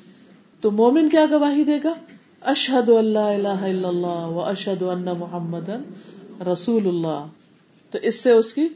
تو 0.61 0.71
مومن 0.71 1.09
کیا 1.09 1.25
گواہی 1.31 1.63
دے 1.63 1.79
گا؟ 1.83 1.93
اشحد 2.41 2.89
اللہ 2.89 3.19
الہ 3.19 3.47
الا 3.47 3.87
اللہ 3.87 4.07
و 4.07 4.41
اشد 4.41 4.81
اللہ 4.81 5.13
محمد 5.13 5.69
رسول 6.41 6.87
اللہ۔ 6.87 7.25
تو 7.91 7.97
اس 8.01 8.15
سے 8.15 8.31
اس 8.31 8.53
کی 8.53 8.67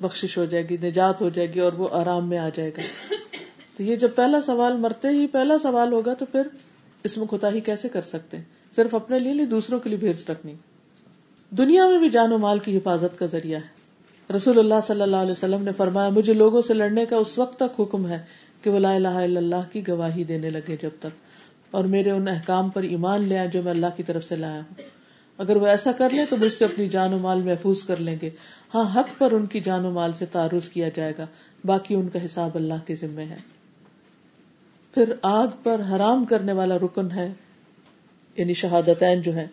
بخشش 0.00 0.38
ہو 0.38 0.44
جائے 0.44 0.68
گی، 0.68 0.76
نجات 0.82 1.20
ہو 1.20 1.28
جائے 1.28 1.54
گی 1.54 1.60
اور 1.60 1.72
وہ 1.72 1.88
آرام 1.92 2.28
میں 2.28 2.38
آ 2.38 2.48
جائے 2.54 2.70
گا۔ 2.76 3.14
تو 3.76 3.82
یہ 3.82 3.96
جب 3.96 4.08
پہلا 4.14 4.40
سوال، 4.46 4.76
مرتے 4.76 5.08
ہی 5.08 5.26
پہلا 5.26 5.58
سوال 5.58 5.92
ہوگا 5.92 6.14
تو 6.14 6.24
پھر 6.24 6.42
اس 7.04 7.18
میں 7.18 7.26
کوتا 7.26 7.52
ہی 7.52 7.60
کیسے 7.60 7.88
کر 7.88 8.02
سکتے 8.02 8.36
ہیں؟ 8.36 8.44
صرف 8.76 8.94
اپنے 8.94 9.18
لیے 9.18 9.34
نہیں، 9.34 9.46
دوسروں 9.46 9.80
کے 9.80 9.88
لیے 9.88 9.98
بھیج 9.98 10.30
رکھنی۔ 10.30 10.54
دنیا 11.50 11.88
میں 11.88 11.98
بھی 11.98 12.10
جان 12.10 12.32
و 12.32 12.38
مال 12.38 12.58
کی 12.58 12.76
حفاظت 12.76 13.18
کا 13.18 13.26
ذریعہ 13.26 13.60
ہے۔ 13.60 13.81
رسول 14.32 14.58
اللہ 14.58 14.80
صلی 14.86 15.02
اللہ 15.02 15.16
علیہ 15.16 15.30
وسلم 15.30 15.62
نے 15.62 15.72
فرمایا، 15.76 16.08
مجھے 16.08 16.32
لوگوں 16.34 16.62
سے 16.62 16.74
لڑنے 16.74 17.04
کا 17.06 17.16
اس 17.16 17.36
وقت 17.38 17.58
تک 17.58 17.80
حکم 17.80 18.06
ہے 18.08 18.18
کہ 18.62 18.70
وہ 18.70 18.78
لا 18.78 18.94
الہ 18.94 19.08
الا 19.08 19.40
اللہ 19.40 19.70
کی 19.72 19.86
گواہی 19.88 20.24
دینے 20.24 20.50
لگے 20.50 20.76
جب 20.82 20.90
تک، 21.00 21.14
اور 21.70 21.84
میرے 21.86 22.10
ان 22.10 22.28
احکام 22.28 22.70
پر 22.70 22.82
ایمان 22.84 23.24
لے 23.24 23.46
جو 23.52 23.62
میں 23.62 23.72
اللہ 23.72 23.96
کی 23.96 24.02
طرف 24.02 24.24
سے 24.24 24.36
لایا 24.36 24.56
ہوں۔ 24.56 24.90
اگر 25.38 25.56
وہ 25.56 25.66
ایسا 25.66 25.92
کر 25.92 26.10
لیں 26.10 26.24
تو 26.30 26.36
مجھ 26.36 26.52
سے 26.52 26.64
اپنی 26.64 26.88
جان 26.88 27.12
و 27.14 27.18
مال 27.18 27.42
محفوظ 27.42 27.82
کر 27.84 28.00
لیں 28.00 28.16
گے۔ 28.22 28.30
ہاں 28.74 28.84
حق 28.94 29.18
پر 29.18 29.32
ان 29.32 29.46
کی 29.46 29.60
جان 29.60 29.84
و 29.84 29.90
مال 29.90 30.12
سے 30.12 30.26
تعارض 30.32 30.68
کیا 30.68 30.88
جائے 30.94 31.12
گا، 31.18 31.26
باقی 31.64 31.94
ان 31.94 32.08
کا 32.08 32.24
حساب 32.24 32.54
اللہ 32.54 32.86
کے 32.86 32.94
ذمے 32.94 33.24
ہے۔ 33.24 33.38
پھر 34.96 35.12
آگ 35.22 35.56
پر 35.62 35.80
حرام 35.90 36.24
کرنے 36.24 36.52
والا 36.52 36.76
رکن 36.76 37.10
ہے 37.10 37.28
یعنی 38.36 38.54
شہادتین 38.54 39.20
جو 39.20 39.34
ہے 39.34 39.46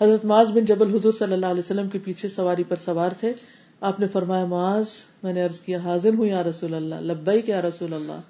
حضرت 0.00 0.24
معاذ 0.24 0.50
بن 0.52 0.64
جبل 0.64 0.94
حضور 0.94 1.12
صلی 1.12 1.32
اللہ 1.32 1.46
علیہ 1.46 1.62
وسلم 1.64 1.88
کے 1.88 1.98
پیچھے 1.98 2.28
سواری 2.28 2.64
پر 2.64 2.76
سوار 2.76 3.10
تھے۔ 3.20 3.32
آپ 3.80 4.00
نے 4.00 4.06
فرمایا، 4.08 4.44
معاذ، 4.44 4.86
میں 5.22 5.32
نے 5.32 5.42
عرض 5.44 5.60
کیا، 5.60 5.78
حاضر 5.78 6.14
ہوں 6.18 6.26
یا 6.26 6.42
رسول 6.42 6.74
اللہ 6.74 6.94
لبئی 6.94 7.42
کیا 7.42 7.62
رسول 7.62 7.94
اللہ۔ 7.94 8.20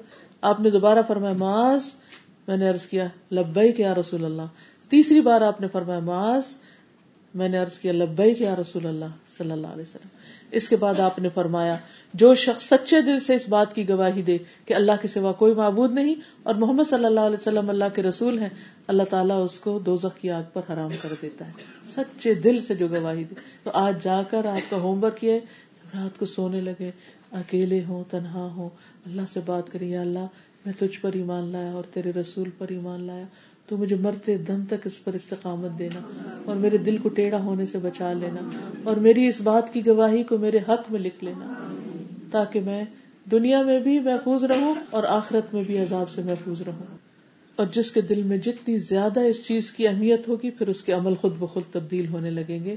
آپ 0.41 0.61
نے 0.61 0.71
دوبارہ 0.71 0.99
فرمایا، 1.09 1.35
معاذ، 1.35 1.83
میں 2.49 2.57
نے 2.57 2.69
عرض 2.69 2.87
کیا 2.87 3.09
لبئی 3.33 3.73
کیا 3.73 3.95
رسول 3.95 4.25
اللہ۔ 4.25 4.43
تیسری 4.89 5.21
بار 5.21 5.41
آپ 5.41 5.61
نے 5.61 5.67
فرمایا، 5.73 6.01
معاذ، 6.01 6.45
میں 7.35 7.49
نے 7.49 7.59
عرض 7.59 7.79
کیا 7.79 7.93
لبئی 7.93 8.35
کیا 8.35 8.57
رسول 8.57 8.87
اللہ، 8.87 9.05
صلی 9.39 9.51
اللہ 9.51 9.67
علیہ 9.67 9.83
وسلم۔ 9.83 10.09
اس 10.51 10.69
کے 10.69 10.77
بعد 10.77 11.01
آپ 11.01 11.19
نے 11.19 11.29
فرمایا، 11.35 11.77
جو 12.15 12.35
شخص 12.35 12.65
سچے 12.65 13.01
دل 13.01 13.21
سے 13.21 13.35
اس 13.35 13.49
بات 13.49 13.75
کی 13.75 13.89
گواہی 13.89 14.23
دے 14.23 14.39
کہ 14.65 14.75
اللہ 14.75 14.93
کے 15.03 15.09
سوا 15.09 15.33
کوئی 15.33 15.55
معبود 15.55 15.93
نہیں 15.93 16.15
اور 16.43 16.55
محمد 16.55 16.85
صلی 16.91 17.05
اللہ 17.05 17.21
علیہ 17.21 17.37
وسلم 17.41 17.71
اللہ 17.71 17.85
کے 17.95 18.03
رسول 18.03 18.39
ہیں، 18.39 18.49
اللہ 18.87 19.03
تعالیٰ 19.11 19.45
اس 19.45 19.61
کو 19.61 19.79
دو 19.79 19.97
کی 20.21 20.31
آگ 20.31 20.43
پر 20.53 20.63
حرام 20.73 20.91
کر 21.03 21.13
دیتا 21.23 21.47
ہے۔ 21.47 21.53
سچے 21.95 22.35
دل 22.35 22.63
سے 22.63 22.75
جو 22.75 22.89
گواہی 22.89 23.25
دے۔ 23.25 23.35
تو 23.63 23.71
آج 23.75 24.05
جا 24.05 24.23
کر 24.23 24.45
آپ 24.45 24.71
کا 24.71 24.77
ہوم 24.77 25.05
ورک 25.05 25.25
یہ 25.25 25.39
رات 25.95 26.19
کو 26.19 26.27
سونے 26.27 26.61
لگے، 26.61 26.91
اکیلے 27.33 27.85
ہوں، 27.89 28.05
تنہا 28.11 28.45
ہوں، 28.45 28.69
اللہ 29.07 29.23
سے 29.29 29.41
بات 29.47 29.73
کری 29.73 29.91
یا 29.91 30.01
اللہ، 30.01 30.27
میں 30.67 30.73
تجھ 30.79 31.01
پر 31.01 31.11
ایمان 31.15 31.49
لایا 31.49 31.73
اور 31.73 31.85
تیرے 31.93 32.13
رسول 32.13 32.51
پر 32.59 32.67
ایمان 32.69 33.03
لایا۔ 33.03 33.25
تو 33.69 33.77
مجھے 33.77 33.97
مرتے 33.97 34.37
دم 34.37 34.65
تک 34.69 34.87
اس 34.87 35.05
پر 35.05 35.13
استقامت 35.13 35.79
دینا 35.79 36.01
اور 36.45 36.57
میرے 36.57 36.77
دل 36.77 36.97
کو 36.97 37.09
ٹیڑھا 37.09 37.39
ہونے 37.39 37.67
سے 37.67 37.79
بچا 37.79 38.13
لینا 38.13 38.51
اور 38.85 38.97
میری 38.97 39.27
اس 39.27 39.41
بات 39.41 39.73
کی 39.73 39.87
گواہی 39.87 40.23
کو 40.23 40.39
میرے 40.39 40.59
حق 40.69 40.93
میں 40.93 41.01
لکھ 41.01 41.25
لینا 41.25 41.55
تاکہ 42.31 42.61
میں 42.61 42.85
دنیا 43.31 43.63
میں 43.63 43.81
بھی 43.81 43.99
محفوظ 43.99 44.45
رہوں 44.45 44.75
اور 44.91 45.05
آخرت 45.05 45.55
میں 45.55 45.65
بھی 45.65 45.79
عذاب 45.79 46.11
سے 46.11 46.23
محفوظ 46.23 46.63
رہوں۔ 46.63 46.97
اور 47.57 47.67
جس 47.73 47.93
کے 47.93 48.01
دل 48.01 48.23
میں 48.23 48.37
جتنی 48.37 48.79
زیادہ 48.79 49.21
اس 49.21 49.47
چیز 49.47 49.71
کی 49.71 49.89
اہمیت 49.89 50.29
ہوگی، 50.29 50.51
پھر 50.51 50.69
اس 50.69 50.83
کے 50.83 50.93
عمل 50.93 51.15
خود 51.15 51.33
بخود 51.39 51.63
تبدیل 51.73 52.07
ہونے 52.07 52.31
لگیں 52.31 52.65
گے۔ 52.65 52.77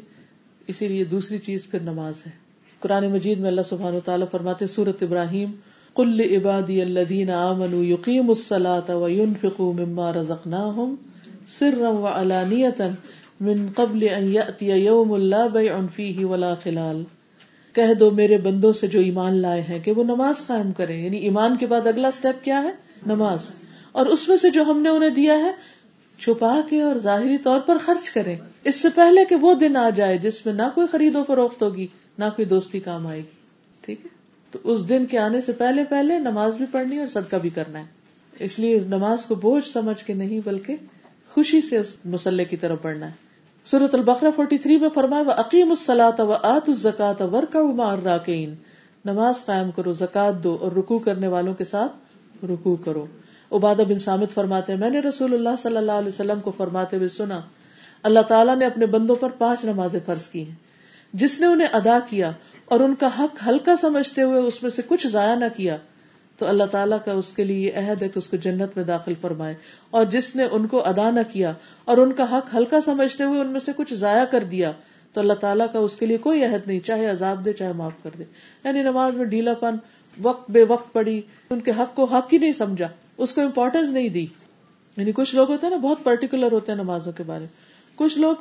اسی 0.68 0.88
لیے 0.88 1.03
دوسری 1.03 1.38
چیز 1.38 1.68
پھر 1.72 1.80
نماز 1.80 2.14
ہے۔ 2.26 2.32
قرآن 2.80 3.11
مجید 3.11 3.38
میں 3.38 3.48
اللہ 3.48 3.61
سبحان 3.66 3.95
و 3.95 3.99
تعالیٰ 3.99 4.28
فرماتے 4.32 4.68
سورت 4.68 5.03
ابراہیم 5.03 5.52
کل 5.99 6.19
عبادی 6.19 6.81
الذین 6.81 7.30
آمنوا 7.30 7.85
یقیم 7.85 8.30
الصلاة 8.30 9.01
وینفقوا 9.01 9.73
مما 9.73 10.13
رزقناہم 10.13 10.95
سرا 11.47 11.89
وعلانیتا 11.89 12.88
من 13.41 13.67
قبل 13.76 14.07
ان 14.17 14.34
یأتی 14.34 14.65
یوم 14.65 15.15
لا 15.15 15.47
بیع 15.47 15.77
فیہ 15.95 16.26
ولا 16.26 16.53
خلال۔ 16.63 17.03
کہہ 17.73 17.93
دو 17.93 18.11
میرے 18.11 18.38
بندوں 18.38 18.73
سے 18.73 18.88
جو 18.88 18.99
ایمان 18.99 19.41
لائے 19.41 19.61
ہیں 19.61 19.80
کہ 19.80 19.91
وہ 19.91 20.03
نماز 20.03 20.47
قائم 20.47 20.71
کریں۔ 20.71 21.05
یعنی 21.05 21.17
ایمان 21.17 21.57
کے 21.57 21.67
بعد 21.67 21.88
اگلا 21.88 22.11
سٹیپ 22.11 22.45
کیا 22.45 22.63
ہے؟ 22.63 22.71
نماز۔ 23.05 23.49
اور 23.91 24.05
اس 24.05 24.30
میں 24.30 24.38
سے 24.38 24.49
جو 24.49 24.63
ہم 24.63 24.81
نے 24.81 24.89
انہیں 24.89 25.09
دیا 25.09 25.39
ہے، 25.39 25.51
چھپا 26.19 26.59
کے 26.69 26.81
اور 26.81 26.95
ظاہری 26.95 27.38
طور 27.38 27.59
پر 27.59 27.77
خرچ 27.77 28.09
کریں۔ 28.09 28.35
اس 28.63 28.76
سے 28.81 28.88
پہلے 28.95 29.26
کہ 29.26 29.35
وہ 29.35 29.53
دن 29.53 29.77
آ 29.77 29.89
جائے 29.89 30.17
جس 30.17 30.45
میں 30.45 30.53
نہ 30.53 30.63
کوئی 30.76 30.88
خرید 30.88 31.15
و 31.15 31.23
فروخت 31.27 31.63
ہوگی، 31.63 31.88
نہ 32.17 32.26
کوئی 32.35 32.45
دوستی 32.45 32.80
کام 32.80 33.07
آئے 33.07 33.19
گی۔ 33.19 33.39
تو 34.51 34.59
اس 34.63 34.89
دن 34.89 35.05
کے 35.05 35.17
آنے 35.17 35.41
سے 35.41 35.51
پہلے 35.51 35.84
پہلے 35.84 36.19
نماز 36.19 36.55
بھی 36.55 36.65
پڑھنی 36.71 36.97
اور 36.97 37.07
صدقہ 37.07 37.35
بھی 37.35 37.49
کرنا 37.49 37.80
ہے۔ 37.80 37.85
اس 38.39 38.59
لیے 38.59 38.80
نماز 38.80 39.26
کو 39.26 39.35
بوجھ 39.35 39.67
سمجھ 39.67 40.03
کے 40.05 40.13
نہیں 40.13 40.39
بلکہ 40.45 40.76
خوشی 41.30 41.61
سے 41.61 41.77
اس 41.77 41.95
مسلح 42.05 42.43
کی 42.43 42.57
طرف 42.57 42.81
پڑھنا 42.81 43.05
ہے۔ 43.05 43.11
سورت 43.65 43.95
البقرہ 43.95 44.31
فورٹی 44.35 44.57
تھری 44.57 44.77
میں 44.77 44.89
فرمایا 44.89 45.21
وہ 45.21 45.31
عقیم 45.31 45.69
السلاط 45.69 46.19
و 46.19 46.34
آت 46.34 46.69
الزکات 46.69 47.21
ورکا 47.21 47.95
راکین 48.03 48.55
نماز 49.05 49.45
قائم 49.45 49.71
کرو، 49.71 49.93
زکات 49.93 50.43
دو 50.43 50.57
اور 50.61 50.71
رکو 50.71 50.99
کرنے 50.99 51.27
والوں 51.27 51.53
کے 51.53 51.63
ساتھ 51.63 51.91
رکو 52.45 52.76
کرو۔ 52.76 53.05
عبادہ 53.51 53.81
بن 53.88 53.97
سامت 53.97 54.31
فرماتے 54.31 54.73
ہیں، 54.73 54.80
میں 54.80 54.89
نے 54.89 54.99
رسول 54.99 55.34
اللہ 55.34 55.61
صلی 55.61 55.77
اللہ 55.77 55.91
علیہ 55.91 56.07
وسلم 56.07 56.39
کو 56.39 56.51
فرماتے 56.57 56.97
ہوئے 56.97 57.09
سنا، 57.09 57.41
اللہ 58.03 58.19
تعالیٰ 58.19 58.55
نے 58.55 58.65
اپنے 58.65 58.85
بندوں 58.85 59.15
پر 59.15 59.30
پانچ 59.30 59.63
نمازیں 59.65 59.99
فرض 60.05 60.27
کی 60.27 60.47
ہیں۔ 60.47 60.55
جس 61.13 61.39
نے 61.39 61.45
انہیں 61.45 61.67
ادا 61.73 61.99
کیا 62.09 62.31
اور 62.70 62.80
ان 62.80 62.96
کا 62.96 63.10
حق 63.20 63.48
ہلکا 63.48 63.76
سمجھتے 63.76 64.22
ہوئے 64.22 64.40
اس 64.40 64.62
میں 64.64 64.72
سے 64.72 64.82
کچھ 64.88 65.08
ضائع 65.08 65.36
نہ 65.36 65.46
کیا، 65.56 65.78
تو 66.38 66.48
اللہ 66.48 66.64
تعالیٰ 66.64 66.98
کا 67.06 67.12
اس 67.12 67.32
کے 67.32 67.44
لیے 67.44 67.72
یہ 67.72 67.80
عہد 67.80 68.02
ہے 68.02 68.10
کہ 68.10 68.20
اس 68.20 68.30
کو 68.30 68.38
جنت 68.38 68.78
میں 68.78 68.84
داخل 68.84 69.14
فرمائے۔ 69.22 69.56
اور 69.90 70.06
جس 70.06 70.36
نے 70.36 70.44
ان 70.52 70.68
کو 70.68 70.84
ادا 70.86 71.12
نہ 71.12 71.20
کیا 71.32 71.54
اور 71.86 71.98
ان 71.98 72.14
کا 72.14 72.38
حق 72.38 72.56
ہلکا 72.56 72.82
سمجھتے 72.86 73.24
ہوئے 73.24 73.41
ان 73.41 73.48
میں 73.48 73.60
سے 73.60 73.72
کچھ 73.76 73.94
ضائع 73.94 74.26
کر 74.26 74.44
دیا، 74.44 74.72
تو 75.14 75.22
اللہ 75.22 75.34
تعالیٰ 75.34 75.68
کا 75.74 75.80
اس 75.80 75.98
کے 75.98 76.06
لیے 76.06 76.18
کوئی 76.18 76.44
عہد 76.44 76.68
نہیں، 76.68 76.80
چاہے 76.80 77.06
عذاب 77.06 77.46
دے، 77.46 77.54
چاہے 77.54 77.74
معاف 77.74 77.91
کر 78.04 78.10
دے۔ 78.20 78.24
یعنی 78.64 78.82
نماز 78.82 79.16
میں 79.16 79.26
ڈھیلا 79.26 79.54
پن، 79.54 79.76
وقت 80.22 80.52
بے 80.52 80.64
وقت 80.64 80.94
پڑی، 80.94 81.22
ان 81.50 81.60
کے 81.60 81.72
حق 81.72 81.96
کو 81.96 82.04
حق 82.04 82.34
ہی 82.34 82.38
نہیں 82.38 82.52
سمجھا، 82.52 82.88
اس 83.18 83.34
کو 83.34 83.41
امپورٹینس 83.41 83.90
نہیں 83.90 84.10
دی۔ 84.10 84.28
یعنی 84.98 85.12
کچھ 85.12 85.36
لوگ 85.36 85.52
ہوتے 85.52 85.68
ہیں 85.68 85.72
نا، 85.72 85.78
بہت 85.78 85.98
پرٹیکولر 86.04 86.52
ہوتے 86.52 86.72
ہیں 86.72 86.80
نمازوں 86.80 87.12
کے 87.12 87.24
بارے۔ 87.24 87.46
کچھ 87.96 88.18
لوگ 88.18 88.36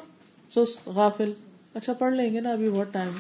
غافل 0.87 1.33
اچھا 1.75 1.93
پڑھ 1.93 2.15
لیں 2.15 2.35
گے 2.35 2.41
نا 2.41 2.51
ابھی 2.51 2.71
بہت 2.71 2.93
ٹائم 2.93 3.11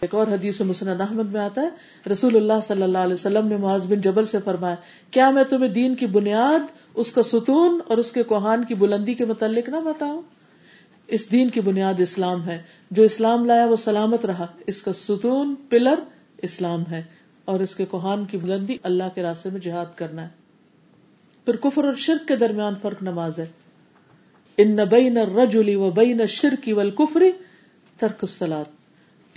ایک 0.00 0.14
اور 0.14 0.26
حدیث 0.26 0.60
مسند 0.60 1.00
احمد 1.00 1.32
میں 1.32 1.40
آتا 1.40 1.62
ہے، 1.62 1.68
رسول 2.12 2.36
اللہ 2.36 2.52
صلی 2.62 2.82
اللہ 2.82 2.98
علیہ 2.98 3.14
وسلم 3.14 3.46
نے 3.46 3.56
معاذ 3.56 3.86
بن 3.86 4.00
جبل 4.00 4.24
سے 4.24 4.38
فرمایا، 4.44 4.74
کیا 5.10 5.30
میں 5.30 5.44
تمہیں 5.44 5.70
دین 5.70 5.94
کی 5.94 6.06
بنیاد، 6.06 6.58
اس 6.94 7.12
کا 7.12 7.22
ستون 7.22 7.80
اور 7.88 7.98
اس 7.98 8.12
کے 8.12 8.22
کوہان 8.22 8.64
کی 8.64 8.74
بلندی 8.74 9.14
کے 9.14 9.24
متعلق 9.24 9.68
نہ 9.68 9.76
بتاؤں؟ 9.76 10.22
اس 11.06 11.32
دین 11.32 11.48
کی 11.48 11.60
بنیاد 11.60 11.94
اسلام 11.98 12.48
ہے، 12.48 12.62
جو 12.90 13.02
اسلام 13.02 13.44
لایا 13.44 13.64
وہ 13.64 13.76
سلامت 13.76 14.26
رہا۔ 14.26 14.46
اس 14.66 14.82
کا 14.82 14.92
ستون 14.92 15.54
پلر 15.68 15.94
اسلام 16.42 16.82
ہے 16.90 17.02
اور 17.44 17.60
اس 17.60 17.76
کے 17.76 17.84
کوہان 17.84 18.24
کی 18.24 18.38
بلندی 18.38 18.76
اللہ 18.82 19.04
کے 19.14 19.22
راستے 19.22 19.50
میں 19.50 19.60
جہاد 19.60 19.86
کرنا 19.96 20.22
ہے۔ 20.22 20.28
پھر 21.44 21.56
کفر 21.56 21.84
اور 21.84 21.94
شرک 21.94 22.28
کے 22.28 22.36
درمیان 22.36 22.74
فرق 22.82 23.02
نماز 23.02 23.38
ہے۔ 23.38 23.46
ان 24.58 24.76
بین 24.90 25.18
الرجل 25.18 25.76
و 25.76 25.90
بین 25.90 26.20
الشرک 26.20 26.70
والکفر 26.76 27.22
ترک 27.96 28.18
الصلاۃ 28.22 28.85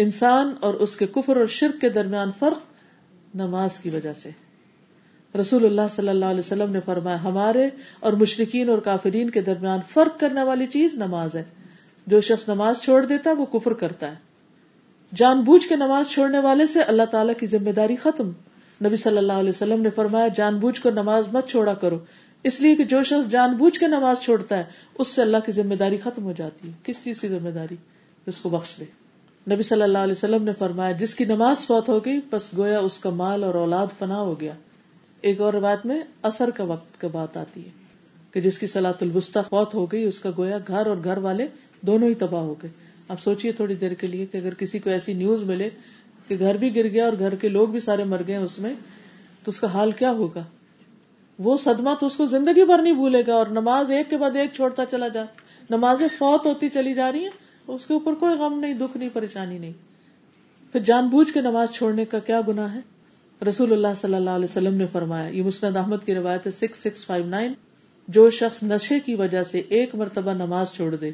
انسان 0.02 0.54
اور 0.60 0.74
اس 0.74 0.96
کے 0.96 1.08
کفر 1.08 1.36
اور 1.36 1.48
شرک 1.48 1.82
کے 1.82 1.90
درمیان 1.90 2.32
فرق 2.40 2.60
نماز 3.36 3.80
کی 3.80 3.90
وجہ 3.90 4.14
سے۔ 4.14 4.30
رسول 5.42 5.66
اللہ 5.66 5.82
صلی 5.92 6.10
اللہ 6.10 6.26
علیہ 6.26 6.40
وسلم 6.40 6.72
نے 6.72 6.80
فرمایا، 6.86 7.24
ہمارے 7.24 7.70
اور 8.00 8.14
مشرقین 8.14 8.70
اور 8.70 8.78
کافرین 8.78 9.30
کے 9.30 9.42
درمیان 9.42 9.80
فرق 9.88 10.20
کرنے 10.20 10.44
والی 10.44 10.68
چیز 10.68 10.96
نماز 10.96 11.36
ہے۔ 11.36 11.44
جو 12.08 12.22
شخص 12.22 12.50
نماز 12.50 12.80
چھوڑ 12.82 13.06
دیتا 13.06 13.30
ہے، 13.30 13.36
وہ 13.36 13.46
کفر 13.46 13.74
کرتا 13.74 14.12
ہے۔ 14.12 14.16
جان 15.16 15.42
بوجھ 15.42 15.68
کے 15.68 15.76
نماز 15.76 16.10
چھوڑنے 16.10 16.40
والے 16.40 16.68
سے 16.68 16.82
اللہ 16.82 17.04
تعالیٰ 17.12 17.34
کی 17.40 17.46
ذمہ 17.46 17.70
داری 17.70 17.96
ختم۔ 17.96 18.30
نبی 18.86 18.96
صلی 18.96 19.18
اللہ 19.18 19.34
علیہ 19.34 19.50
وسلم 19.50 19.82
نے 19.82 19.90
فرمایا، 19.90 20.28
جان 20.28 20.58
بوجھ 20.58 20.82
کر 20.82 20.92
نماز 20.92 21.24
مت 21.32 21.48
چھوڑا 21.48 21.74
کرو۔ 21.74 22.00
اس 22.44 22.62
لیے 22.62 22.76
کہ 22.76 22.84
جو 22.84 23.04
شخص 23.04 23.32
جان 23.32 23.54
بوجھ 23.54 23.80
کے 23.80 23.88
نماز 23.88 24.18
چھوڑتا 24.20 24.58
ہے، 24.58 24.64
اس 24.98 25.08
سے 25.08 25.22
اللہ 25.22 25.38
کی 25.46 25.52
ذمہ 25.52 25.76
داری 25.76 25.98
ختم 25.98 26.24
ہو 26.24 26.34
جاتی 26.38 26.68
ہے۔ 26.68 26.74
کس 26.84 26.96
چیز 27.04 27.22
کی 27.22 27.28
ذمہ 27.28 27.50
داری؟ 27.50 27.76
اس 28.26 28.36
کو 28.42 28.50
بخش 28.50 28.80
دے۔ 28.80 28.99
نبی 29.48 29.64
صلی 29.64 29.82
اللہ 29.82 29.98
علیہ 29.98 30.12
وسلم 30.12 30.44
نے 30.44 30.52
فرمایا، 30.58 30.92
جس 30.92 31.16
کی 31.16 31.26
نماز 31.26 31.66
فوت 31.68 31.90
ہو 31.90 32.06
گئی 32.06 32.20
بس 32.30 32.58
گویا 32.58 32.80
اس 32.80 33.00
کا 33.00 33.10
مال 33.10 33.44
اور 33.44 33.54
اولاد 33.54 33.88
فنا 34.00 34.22
ہو 34.22 34.40
گیا۔ 34.40 34.54
ایک 35.22 35.42
اور 35.42 35.54
بات 35.54 35.86
میں 35.86 36.00
اثر 36.22 36.50
کا 36.50 36.64
وقت 36.64 37.00
کا 37.02 37.08
بات 37.12 37.38
آتی 37.38 37.66
ہے 37.66 37.70
کہ 38.32 38.42
جس 38.42 38.60
کی 38.60 38.68
سلاۃ 38.68 39.02
البستہ 39.02 39.40
فوت 39.50 39.74
ہو 39.74 39.86
گئی، 39.86 40.04
اس 40.04 40.20
کا 40.20 40.30
گویا 40.38 40.58
گھر 40.68 40.86
اور 40.86 40.98
گھر 41.04 41.18
والے 41.18 41.48
دونوں 41.82 42.10
ہی 42.10 42.14
تباہ 42.14 42.42
ہو 42.42 42.54
گئے۔ 42.54 42.70
اب 43.08 43.20
سوچیے 43.20 43.52
تھوڑی 43.52 43.76
دیر 43.76 43.94
کے 43.94 44.08
لیے 44.08 44.26
کہ 44.26 44.38
اگر 44.38 44.54
کسی 44.54 44.80
کو 44.80 44.90
ایسی 44.90 45.14
نیوز 45.14 45.44
ملے 45.44 45.70
کہ 46.28 46.36
گھر 46.40 46.58
بھی 46.58 46.76
گر 46.76 46.88
گیا 46.88 47.06
اور 47.06 47.20
گھر 47.20 47.36
کے 47.36 47.48
لوگ 47.48 47.68
بھی 47.68 47.80
سارے 47.80 48.04
مر 48.04 48.22
گئے 48.28 48.36
اس 48.36 48.60
میں، 48.60 48.74
تو 49.44 49.52
اس 49.52 49.60
کا 49.60 49.68
حال 49.74 49.92
کیا 49.92 50.12
ہوگا؟ 50.12 50.44
وہ 51.40 51.58
صدمہ 51.58 51.90
تو 52.00 52.06
اس 52.06 52.16
کو 52.16 52.26
زندگی 52.26 52.66
بھر 52.66 52.82
نہیں 52.82 52.94
بھولے 52.94 53.24
گا 53.28 53.34
اور 53.34 53.46
نماز 53.48 53.92
ایک 53.92 54.10
کے 54.10 54.18
بعد 54.18 54.36
ایک 54.36 54.54
چھوڑتا 54.54 54.86
چلا 54.86 55.08
جا۔ 55.08 55.24
نمازیں 55.70 56.08
فوت 56.18 56.46
ہوتی 56.46 56.70
چلی 56.70 56.94
جا 56.94 57.12
رہی 57.12 57.24
ہیں 57.24 57.49
اس 57.76 57.86
کے 57.86 57.94
اوپر 57.94 58.14
کوئی 58.14 58.36
غم 58.36 58.60
نہیں، 58.60 58.74
دکھ 58.74 58.98
نہیں، 58.98 59.10
پریشانی 59.14 59.58
نہیں۔ 59.58 59.74
پھر 60.72 60.80
جان 60.80 61.08
بوجھ 61.08 61.34
کے 61.34 61.42
نماز 61.42 61.72
چھوڑنے 61.72 62.06
کا 62.06 62.20
کیا 62.20 62.42
گنا 62.48 62.74
ہے؟ 62.74 62.80
رسول 63.50 63.72
اللہ 63.72 63.88
صلی 63.98 64.14
اللہ 64.14 64.30
علیہ 64.30 64.46
وسلم 64.46 64.74
نے 64.74 64.86
فرمایا، 64.92 65.28
یہ 65.28 65.44
مسند 65.44 65.78
احمد 65.78 65.98
کی 66.06 66.16
روایت 66.16 66.46
ہے 66.46 66.52
سکس 66.52 66.78
سکس 66.78 67.06
فائیو 67.06 67.26
نائن 67.26 67.54
جو 68.08 68.30
شخص 68.30 68.64
نشے 68.64 69.00
کی 69.00 69.16
وجہ 69.16 69.44
سے 69.44 69.62
ایک 69.70 69.96
مرتبہ 69.96 70.34
نماز 70.34 70.72
چھوڑ 70.74 70.96
دے، 70.96 71.12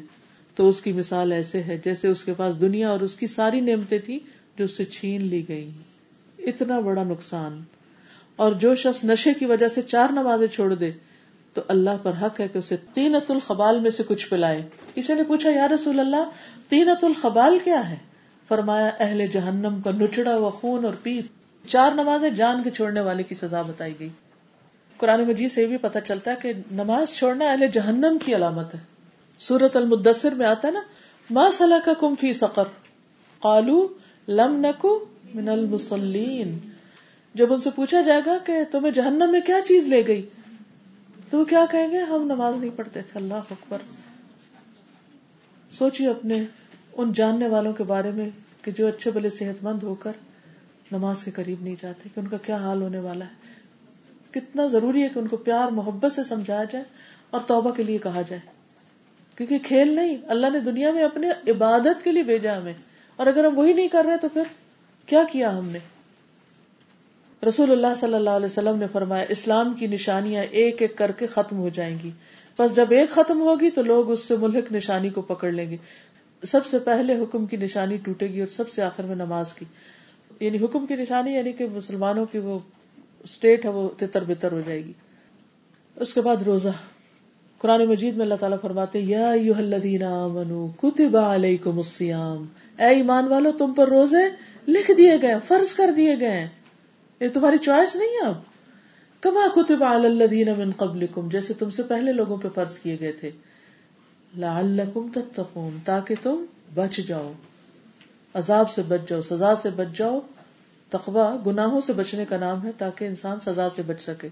تو 0.54 0.68
اس 0.68 0.80
کی 0.80 0.92
مثال 0.92 1.32
ایسے 1.32 1.62
ہے 1.62 1.80
جیسے 1.84 2.08
اس 2.08 2.24
کے 2.24 2.34
پاس 2.34 2.60
دنیا 2.60 2.88
اور 2.88 3.00
اس 3.00 3.16
کی 3.16 3.26
ساری 3.26 3.60
نعمتیں 3.60 3.98
تھی 3.98 4.18
جو 4.58 4.64
اس 4.64 4.76
سے 4.76 4.84
چھین 4.84 5.22
لی 5.22 5.48
گئی 5.48 5.70
اتنا 6.38 6.80
بڑا 6.80 7.02
نقصان۔ 7.02 7.60
اور 8.36 8.52
جو 8.52 8.74
شخص 8.74 9.04
نشے 9.04 9.34
کی 9.34 9.46
وجہ 9.46 9.68
سے 9.68 9.82
چار 9.82 10.08
نمازیں 10.10 10.46
چھوڑ 10.46 10.74
دے 10.74 10.92
تو 11.56 11.62
اللہ 11.68 11.96
پر 12.02 12.12
حق 12.22 12.40
ہے 12.40 12.48
کہ 12.48 12.58
اسے 12.58 12.76
تینت 12.94 13.30
الخبال 13.30 13.80
میں 13.80 13.90
سے 13.90 14.02
کچھ 14.08 14.28
پلائے۔ 14.28 14.62
کسی 14.94 15.14
نے 15.14 15.22
پوچھا، 15.22 15.50
یا 15.50 15.68
رسول 15.68 16.00
اللہ 16.00 16.30
تینت 16.68 17.04
الخبال 17.04 17.58
کیا 17.64 17.90
ہے؟ 17.90 17.96
فرمایا، 18.48 18.90
اہل 19.00 19.26
جہنم 19.26 19.80
کا 19.84 19.90
نچڑا 19.90 20.36
و 20.36 20.50
خون 20.50 20.84
اور 20.84 20.94
پیت۔ 21.02 21.24
چار 21.68 21.90
نمازیں 21.92 22.30
جان 22.30 22.62
کے 22.62 22.70
چھوڑنے 22.70 23.00
والے 23.00 23.22
کی 23.22 23.34
سزا 23.34 23.62
بتائی 23.62 23.94
گئی۔ 23.98 24.08
قرآن 24.96 25.24
مجید 25.24 25.50
سے 25.50 25.66
بھی 25.66 25.76
پتا 25.76 26.00
چلتا 26.00 26.30
ہے 26.30 26.36
کہ 26.42 26.52
نماز 26.72 27.08
چھوڑنا 27.08 27.50
اہل 27.52 27.66
جہنم 27.72 28.16
کی 28.24 28.36
علامت 28.36 28.74
ہے۔ 28.74 28.80
سورت 29.38 29.76
المدثر 29.76 30.34
میں 30.34 30.46
آتا 30.46 30.68
ہے 30.68 30.72
نا، 30.72 30.80
ما 31.30 31.50
صلاح 31.52 31.78
کا 31.84 31.92
کم 32.00 32.14
فی 32.20 32.32
سقر 32.32 32.64
قالو، 33.40 33.88
لم 34.28 34.66
نکو 34.66 35.04
من 35.34 35.48
المسلین 35.48 36.58
جب 37.34 37.52
ان 37.52 37.60
سے 37.60 37.70
پوچھا 37.74 38.00
جائے 38.00 38.20
گا 38.26 38.38
کہ 38.44 38.58
تمہیں 38.70 38.92
جہنم 38.92 39.32
میں 39.32 39.40
کیا 39.40 39.60
چیز 39.64 39.86
لے 39.86 40.06
گئی 40.06 40.22
تو 41.30 41.38
وہ 41.38 41.44
کیا 41.44 41.64
کہیں 41.70 41.92
گے؟ 41.92 41.98
ہم 41.98 42.22
نماز 42.24 42.56
نہیں 42.56 42.70
پڑھتے 42.76 43.02
تھے، 43.02 43.18
اللہ 43.18 43.34
اکبر۔ 43.34 43.78
سوچیے 45.70 46.08
اپنے 46.08 46.44
ان 46.92 47.12
جاننے 47.12 47.48
والوں 47.48 47.72
کے 47.72 47.84
بارے 47.84 48.10
میں 48.10 48.30
کہ 48.62 48.70
جو 48.70 48.86
اچھے 48.86 49.10
بلے 49.10 49.30
صحت 49.30 49.64
مند 49.64 49.82
ہو 49.82 49.94
کر 49.94 50.12
نماز 50.92 51.24
کے 51.24 51.30
قریب 51.30 51.62
نہیں 51.62 51.74
جاتے، 51.82 52.08
کہ 52.14 52.20
ان 52.20 52.28
کا 52.28 52.36
کیا 52.36 52.56
حال 52.56 52.82
ہونے 52.82 52.98
والا 52.98 53.24
ہے۔ 53.24 53.34
کتنا 54.30 54.66
ضروری 54.66 55.02
ہے 55.02 55.08
کہ 55.08 55.18
ان 55.18 55.28
کو 55.28 55.36
پیار، 55.36 55.68
محبت 55.68 56.12
سے 56.12 56.24
سمجھایا 56.24 56.64
جائے 56.64 56.84
اور 57.30 57.40
توبہ 57.46 57.70
کے 57.70 57.82
لیے 57.82 57.98
کہا 57.98 58.22
جائے۔ 58.22 58.42
کیونکہ 59.36 59.58
کھیل 59.58 59.94
نہیں، 59.94 60.16
اللہ 60.28 60.46
نے 60.52 60.60
دنیا 60.60 60.90
میں 60.90 61.04
اپنے 61.04 61.50
عبادت 61.50 62.04
کے 62.04 62.12
لیے 62.12 62.22
بھیجا 62.22 62.58
ہمیں۔ 62.58 62.74
اور 63.16 63.26
اگر 63.26 63.44
ہم 63.44 63.58
وہی 63.58 63.72
نہیں 63.72 63.88
کر 63.88 64.04
رہے 64.04 64.16
تو 64.16 64.28
پھر 64.28 64.42
کیا 65.06 65.22
کیا 65.32 65.58
ہم 65.58 65.68
نے؟ 65.68 65.78
رسول 67.48 67.70
اللہ 67.70 67.86
صلی 68.00 68.14
اللہ 68.14 68.30
علیہ 68.30 68.46
وسلم 68.46 68.78
نے 68.78 68.86
فرمایا، 68.92 69.24
اسلام 69.28 69.74
کی 69.74 69.86
نشانیاں 69.86 70.44
ایک 70.50 70.82
ایک 70.82 70.96
کر 70.96 71.12
کے 71.12 71.26
ختم 71.26 71.58
ہو 71.58 71.68
جائیں 71.68 71.98
گی۔ 72.04 72.10
بس 72.58 72.76
جب 72.76 72.86
ایک 72.90 73.10
ختم 73.10 73.40
ہوگی 73.40 73.70
تو 73.70 73.82
لوگ 73.82 74.10
اس 74.10 74.24
سے 74.24 74.36
ملک 74.36 74.72
نشانی 74.72 75.10
کو 75.10 75.22
پکڑ 75.22 75.50
لیں 75.50 75.70
گے۔ 75.70 75.76
سب 76.46 76.66
سے 76.66 76.78
پہلے 76.78 77.14
حکم 77.20 77.46
کی 77.46 77.56
نشانی 77.56 77.96
ٹوٹے 77.96 78.26
گی 78.26 78.40
اور 78.40 78.48
سب 78.48 78.68
سے 78.68 78.82
آخر 78.82 79.02
میں 79.02 79.16
نماز 79.16 79.52
کی۔ 79.52 79.64
یعنی 80.40 80.58
حکم 80.64 80.86
کی 80.86 80.96
نشانی 80.96 81.34
یعنی 81.34 81.52
کہ 81.52 81.66
مسلمانوں 81.74 82.26
کی 82.32 82.38
وہ 82.38 82.58
اسٹیٹ 83.24 83.64
ہے، 83.64 83.70
وہ 83.70 83.88
تتر 83.96 84.24
بتر 84.24 84.52
ہو 84.52 84.60
جائے 84.66 84.84
گی۔ 84.84 84.92
اس 85.96 86.14
کے 86.14 86.20
بعد 86.20 86.36
روزہ۔ 86.36 86.68
قرآن 87.58 87.84
مجید 87.84 88.14
میں 88.14 88.24
اللہ 88.24 88.34
تعالیٰ 88.34 88.58
فرماتے 88.62 88.98
یا 88.98 89.32
منو 90.28 90.68
کتب 90.76 91.16
علیکم 91.16 91.76
الصیام۔ 91.76 92.46
اے 92.78 92.86
ایمان 92.86 93.28
والو، 93.28 93.52
تم 93.52 93.72
پر 93.72 93.88
روزے 93.88 94.30
لکھ 94.68 94.90
دیے 94.96 95.16
گئے، 95.22 95.34
فرض 95.44 95.74
کر 95.74 95.90
دیے 95.96 96.20
گئے۔ 96.20 96.48
یہ 97.20 97.28
تمہاری 97.28 97.58
چوائس 97.58 97.96
نہیں 97.96 98.08
ہے 98.08 98.26
اب؟ 98.26 98.34
کما 99.20 99.40
کتب 99.54 99.84
الدین 99.84 100.48
من 100.58 100.70
قبل 100.76 101.06
جیسے 101.28 101.54
تم 101.54 101.70
سے 101.70 101.82
پہلے 101.82 102.12
لوگوں 102.12 102.36
پہ 102.36 102.48
فرض 102.54 102.78
کیے 102.78 102.96
گئے 103.00 103.12
تھے۔ 103.12 103.30
لعلکم 104.38 105.08
تتقون، 105.14 105.78
تاکہ 105.84 106.14
تم 106.22 106.44
بچ 106.74 106.96
جاؤ، 106.96 107.32
عذاب 108.34 108.70
سے 108.70 108.82
بچ 108.82 109.08
جاؤ، 109.08 109.22
سزا 109.22 109.56
سے 109.56 109.70
بچ 109.70 109.98
جاؤ۔ 109.98 110.20
تقوا 110.90 111.36
گناہوں 111.46 111.80
سے 111.80 111.92
بچنے 111.92 112.24
کا 112.24 112.36
نام 112.36 112.66
ہے، 112.66 112.70
تاکہ 112.78 113.04
انسان 113.04 113.40
سزا 113.40 113.68
سے 113.76 113.82
بچ 113.82 114.02
سکے۔ 114.02 114.28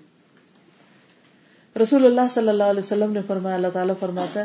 رسول 1.83 2.07
اللہ 2.07 2.21
صلی 2.31 2.49
اللہ 2.49 2.65
علیہ 2.65 2.81
وسلم 2.81 3.13
نے 3.13 3.21
فرمایا، 3.27 3.57
اللہ 3.57 3.69
تعالیٰ 3.73 3.95
فرماتا 4.01 4.41
ہے، 4.41 4.45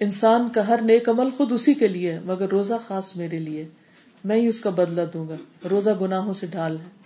انسان 0.00 0.48
کا 0.48 0.68
ہر 0.68 0.82
نیک 0.82 1.08
عمل 1.08 1.30
خود 1.30 1.52
اسی 1.52 1.74
کے 1.74 1.88
لیے 1.88 2.20
مگر 2.24 2.48
روزہ 2.48 2.74
خاص 2.86 3.16
میرے 3.16 3.38
لیے 3.38 3.68
میں 4.24 4.36
ہی 4.36 4.46
اس 4.46 4.60
کا 4.60 4.70
بدلہ 4.70 5.02
دوں 5.14 5.28
گا۔ 5.28 5.34
روزہ 5.70 5.90
گناہوں 6.00 6.34
سے 6.34 6.46
ڈھال 6.46 6.76
ہے۔ 6.76 7.03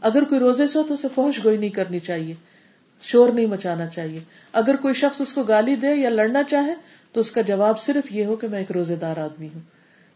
اگر 0.00 0.24
کوئی 0.24 0.40
روزے 0.40 0.66
سے 0.66 0.78
ہو 0.78 0.84
تو 0.88 0.94
اسے 0.94 1.08
فوش 1.14 1.44
گوئی 1.44 1.56
نہیں 1.56 1.70
کرنی 1.70 1.98
چاہیے، 1.98 2.34
شور 3.02 3.28
نہیں 3.28 3.46
مچانا 3.46 3.86
چاہیے۔ 3.86 4.18
اگر 4.52 4.76
کوئی 4.76 4.94
شخص 4.94 5.20
اس 5.20 5.32
کو 5.32 5.42
گالی 5.42 5.76
دے 5.76 5.94
یا 5.94 6.10
لڑنا 6.10 6.42
چاہے 6.42 6.74
تو 7.12 7.20
اس 7.20 7.30
کا 7.30 7.40
جواب 7.40 7.80
صرف 7.80 8.12
یہ 8.12 8.24
ہو 8.24 8.36
کہ 8.36 8.48
میں 8.48 8.58
ایک 8.58 8.72
روزے 8.72 8.96
دار 8.96 9.16
آدمی 9.16 9.48
ہوں۔ 9.54 9.60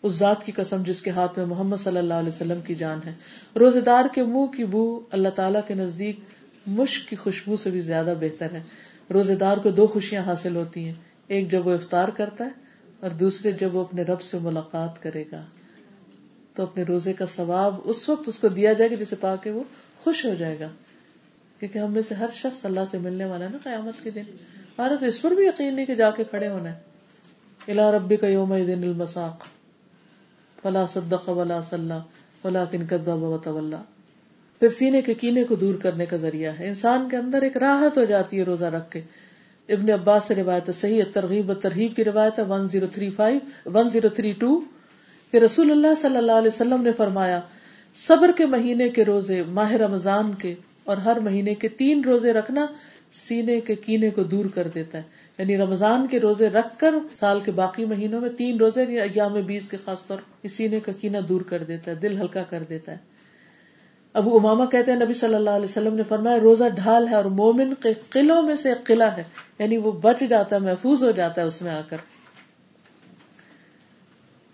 اس 0.03 0.13
ذات 0.13 0.45
کی 0.45 0.53
قسم 0.53 0.83
جس 0.87 1.03
کے 1.03 1.11
ہاتھ 1.11 1.39
میں 1.39 1.47
محمد 1.47 1.77
صلی 1.77 1.99
اللہ 1.99 2.15
علیہ 2.15 2.29
وسلم 2.29 2.61
کی 2.61 2.75
جان 2.75 3.01
ہے۔ 3.07 3.13
روزے 3.59 3.81
دار 3.81 4.05
کے 4.15 4.23
منہ 4.23 4.47
کی 4.47 4.65
بو 4.65 5.01
اللہ 5.11 5.29
تعالیٰ 5.29 5.61
کے 5.67 5.75
نزدیک 5.75 6.21
مشک 6.67 7.09
کی 7.09 7.17
خوشبو 7.17 7.57
سے 7.57 7.71
بھی 7.71 7.81
زیادہ 7.81 8.15
بہتر 8.21 8.53
ہے۔ 8.53 8.63
روزے 9.13 9.35
دار 9.35 9.57
کو 9.57 9.71
دو 9.71 9.87
خوشیاں 9.87 10.23
حاصل 10.23 10.57
ہوتی 10.57 10.85
ہیں، 10.85 10.95
ایک 11.27 11.51
جب 11.51 11.67
وہ 11.67 11.73
افطار 11.73 12.09
کرتا 12.09 12.45
ہے 12.45 12.51
اور 13.01 13.11
دوسرے 13.11 13.51
جب 13.51 13.75
وہ 13.75 13.81
اپنے 13.81 14.03
رب 14.03 14.21
سے 14.21 14.39
ملاقات 14.39 15.03
کرے 15.03 15.25
گا۔ 15.33 15.45
تو 16.55 16.63
اپنے 16.63 16.83
روزے 16.83 17.13
کا 17.13 17.27
ثواب 17.27 17.75
اس 17.85 18.09
وقت 18.09 18.29
اس 18.29 18.39
کو 18.39 18.49
دیا 18.49 18.73
جائے 18.73 18.91
گا 18.91 18.95
جسے 18.95 19.17
پا 19.17 19.37
کے 19.37 19.51
وہ 19.51 19.63
خوش 19.97 20.25
ہو 20.25 20.35
جائے 20.35 20.61
گا۔ 20.61 20.69
کیونکہ 21.59 21.79
ہم 21.79 21.93
میں 21.93 22.03
سے 22.03 22.15
ہر 22.15 22.27
شخص 22.35 22.65
اللہ 22.65 22.81
سے 22.91 22.99
ملنے 22.99 23.25
والا 23.25 23.45
ہے 23.45 23.51
نا 23.51 23.59
قیامت 23.65 24.05
کے 24.05 24.11
دن۔ 24.11 24.23
ہمارا 24.79 24.95
تو 25.01 25.07
اس 25.07 25.23
پر 25.23 25.31
بھی 25.31 25.47
یقین 25.47 25.75
نہیں 25.75 25.87
کہ 25.87 25.95
جا 25.95 26.11
کے 26.11 26.25
کھڑے 26.25 26.49
ہونا 26.49 26.75
ہے۔ 26.75 26.79
الا 27.69 27.93
ربی 27.93 28.17
کا 28.17 28.27
یوم 28.27 28.57
دن 28.57 28.83
المساق۔ 28.83 29.45
فلا 30.63 30.87
صدق 30.87 31.29
ولا 31.29 31.61
صلاح 31.61 32.01
ولا 32.45 32.65
کن 32.65 32.87
کدا 32.87 33.15
وطول 33.15 33.75
پھر 34.59 34.69
سینے 34.69 35.03
کے 35.03 35.15
کینے 35.15 35.45
کو 35.45 35.55
دور 35.55 35.75
کرنے 35.75 36.07
کا 36.07 36.17
ذریعہ 36.17 36.53
ہے۔ 36.61 36.69
انسان 36.69 37.09
کے 37.09 37.17
اندر 37.17 37.43
ایک 37.43 37.57
راحت 37.57 37.99
ہو 37.99 38.05
جاتی 38.05 38.39
ہے 38.39 38.43
روزہ 38.43 38.65
رکھ 38.65 38.91
کے۔ 38.91 39.01
ابن 39.69 39.91
عباس 39.91 40.25
سے 40.25 40.35
روایت 40.35 40.71
صحیح 40.75 41.03
ترغیب 41.13 41.51
و 41.51 41.55
ترغیب 41.55 41.97
کی 41.97 42.05
روایت 42.05 42.39
ہے 42.39 42.45
one 42.45 42.69
zero 42.69 42.87
three 42.87 43.11
five 43.11 43.71
one 43.75 43.89
zero 43.89 44.09
three 44.09 44.33
two 44.33 44.61
کہ 45.35 45.39
رسول 45.39 45.71
اللہ 45.71 45.95
صلی 45.97 46.17
اللہ 46.17 46.33
علیہ 46.33 46.49
وسلم 46.49 46.83
نے 46.83 46.93
فرمایا، 46.93 47.41
صبر 47.95 48.31
کے 48.37 48.47
مہینے 48.47 48.89
کے 48.89 49.05
روزے 49.05 49.43
ماہ 49.43 49.73
رمضان 49.73 50.35
کے 50.35 50.55
اور 50.85 50.97
ہر 50.97 51.21
مہینے 51.21 51.55
کے 51.55 51.69
تین 51.69 52.05
روزے 52.05 52.33
رکھنا 52.33 52.67
سینے 53.13 53.61
کے 53.61 53.75
کینے 53.75 54.11
کو 54.11 54.23
دور 54.23 54.45
کر 54.45 54.69
دیتا 54.69 54.99
ہے۔ 54.99 55.03
یعنی 55.39 55.57
رمضان 55.57 56.07
کے 56.07 56.21
روزے 56.21 56.49
رکھ 56.49 56.79
کر 56.79 56.95
سال 57.15 57.41
کے 57.41 57.51
باقی 57.51 57.85
مہینوں 57.85 58.21
میں 58.21 58.29
تین 58.29 58.57
روزے 58.57 58.83
یعنی 58.83 59.01
ایام 59.01 59.33
بیس 59.33 59.69
کے 59.69 59.77
خاص 59.85 60.07
طور 60.07 60.49
سینے 60.49 60.81
کا 60.81 60.93
کینا 60.93 61.19
دور 61.29 61.41
کر 61.41 61.63
دیتا 61.63 61.91
ہے، 61.91 61.97
دل 61.97 62.21
ہلکا 62.21 62.43
کر 62.43 62.63
دیتا 62.69 62.93
ہے۔ 62.93 62.99
ابو 64.13 64.37
اماما 64.37 64.65
کہتے 64.65 64.93
ہیں، 64.93 65.01
نبی 65.01 65.13
صلی 65.13 65.35
اللہ 65.35 65.51
علیہ 65.51 65.65
وسلم 65.65 65.95
نے 65.95 66.03
فرمایا، 66.09 66.39
روزہ 66.39 66.65
ڈھال 66.75 67.09
ہے 67.09 67.15
اور 67.15 67.25
مومن 67.25 67.75
کے 67.75 67.89
قلعوں 68.11 68.43
میں 68.43 68.57
سے 68.57 68.69
ایک 68.69 68.85
قلعہ 68.85 69.17
ہے 69.17 69.23
یعنی 69.59 69.77
وہ 69.77 69.93
بچ 69.93 70.21
جاتا 70.29 70.57
ہے، 70.57 70.61
محفوظ 70.61 71.03
ہو 71.03 71.11
جاتا 71.11 71.43
ہے 71.43 71.47
اس 71.47 71.63
میں 71.63 71.71
آ 71.71 71.81
کر۔ 71.89 71.97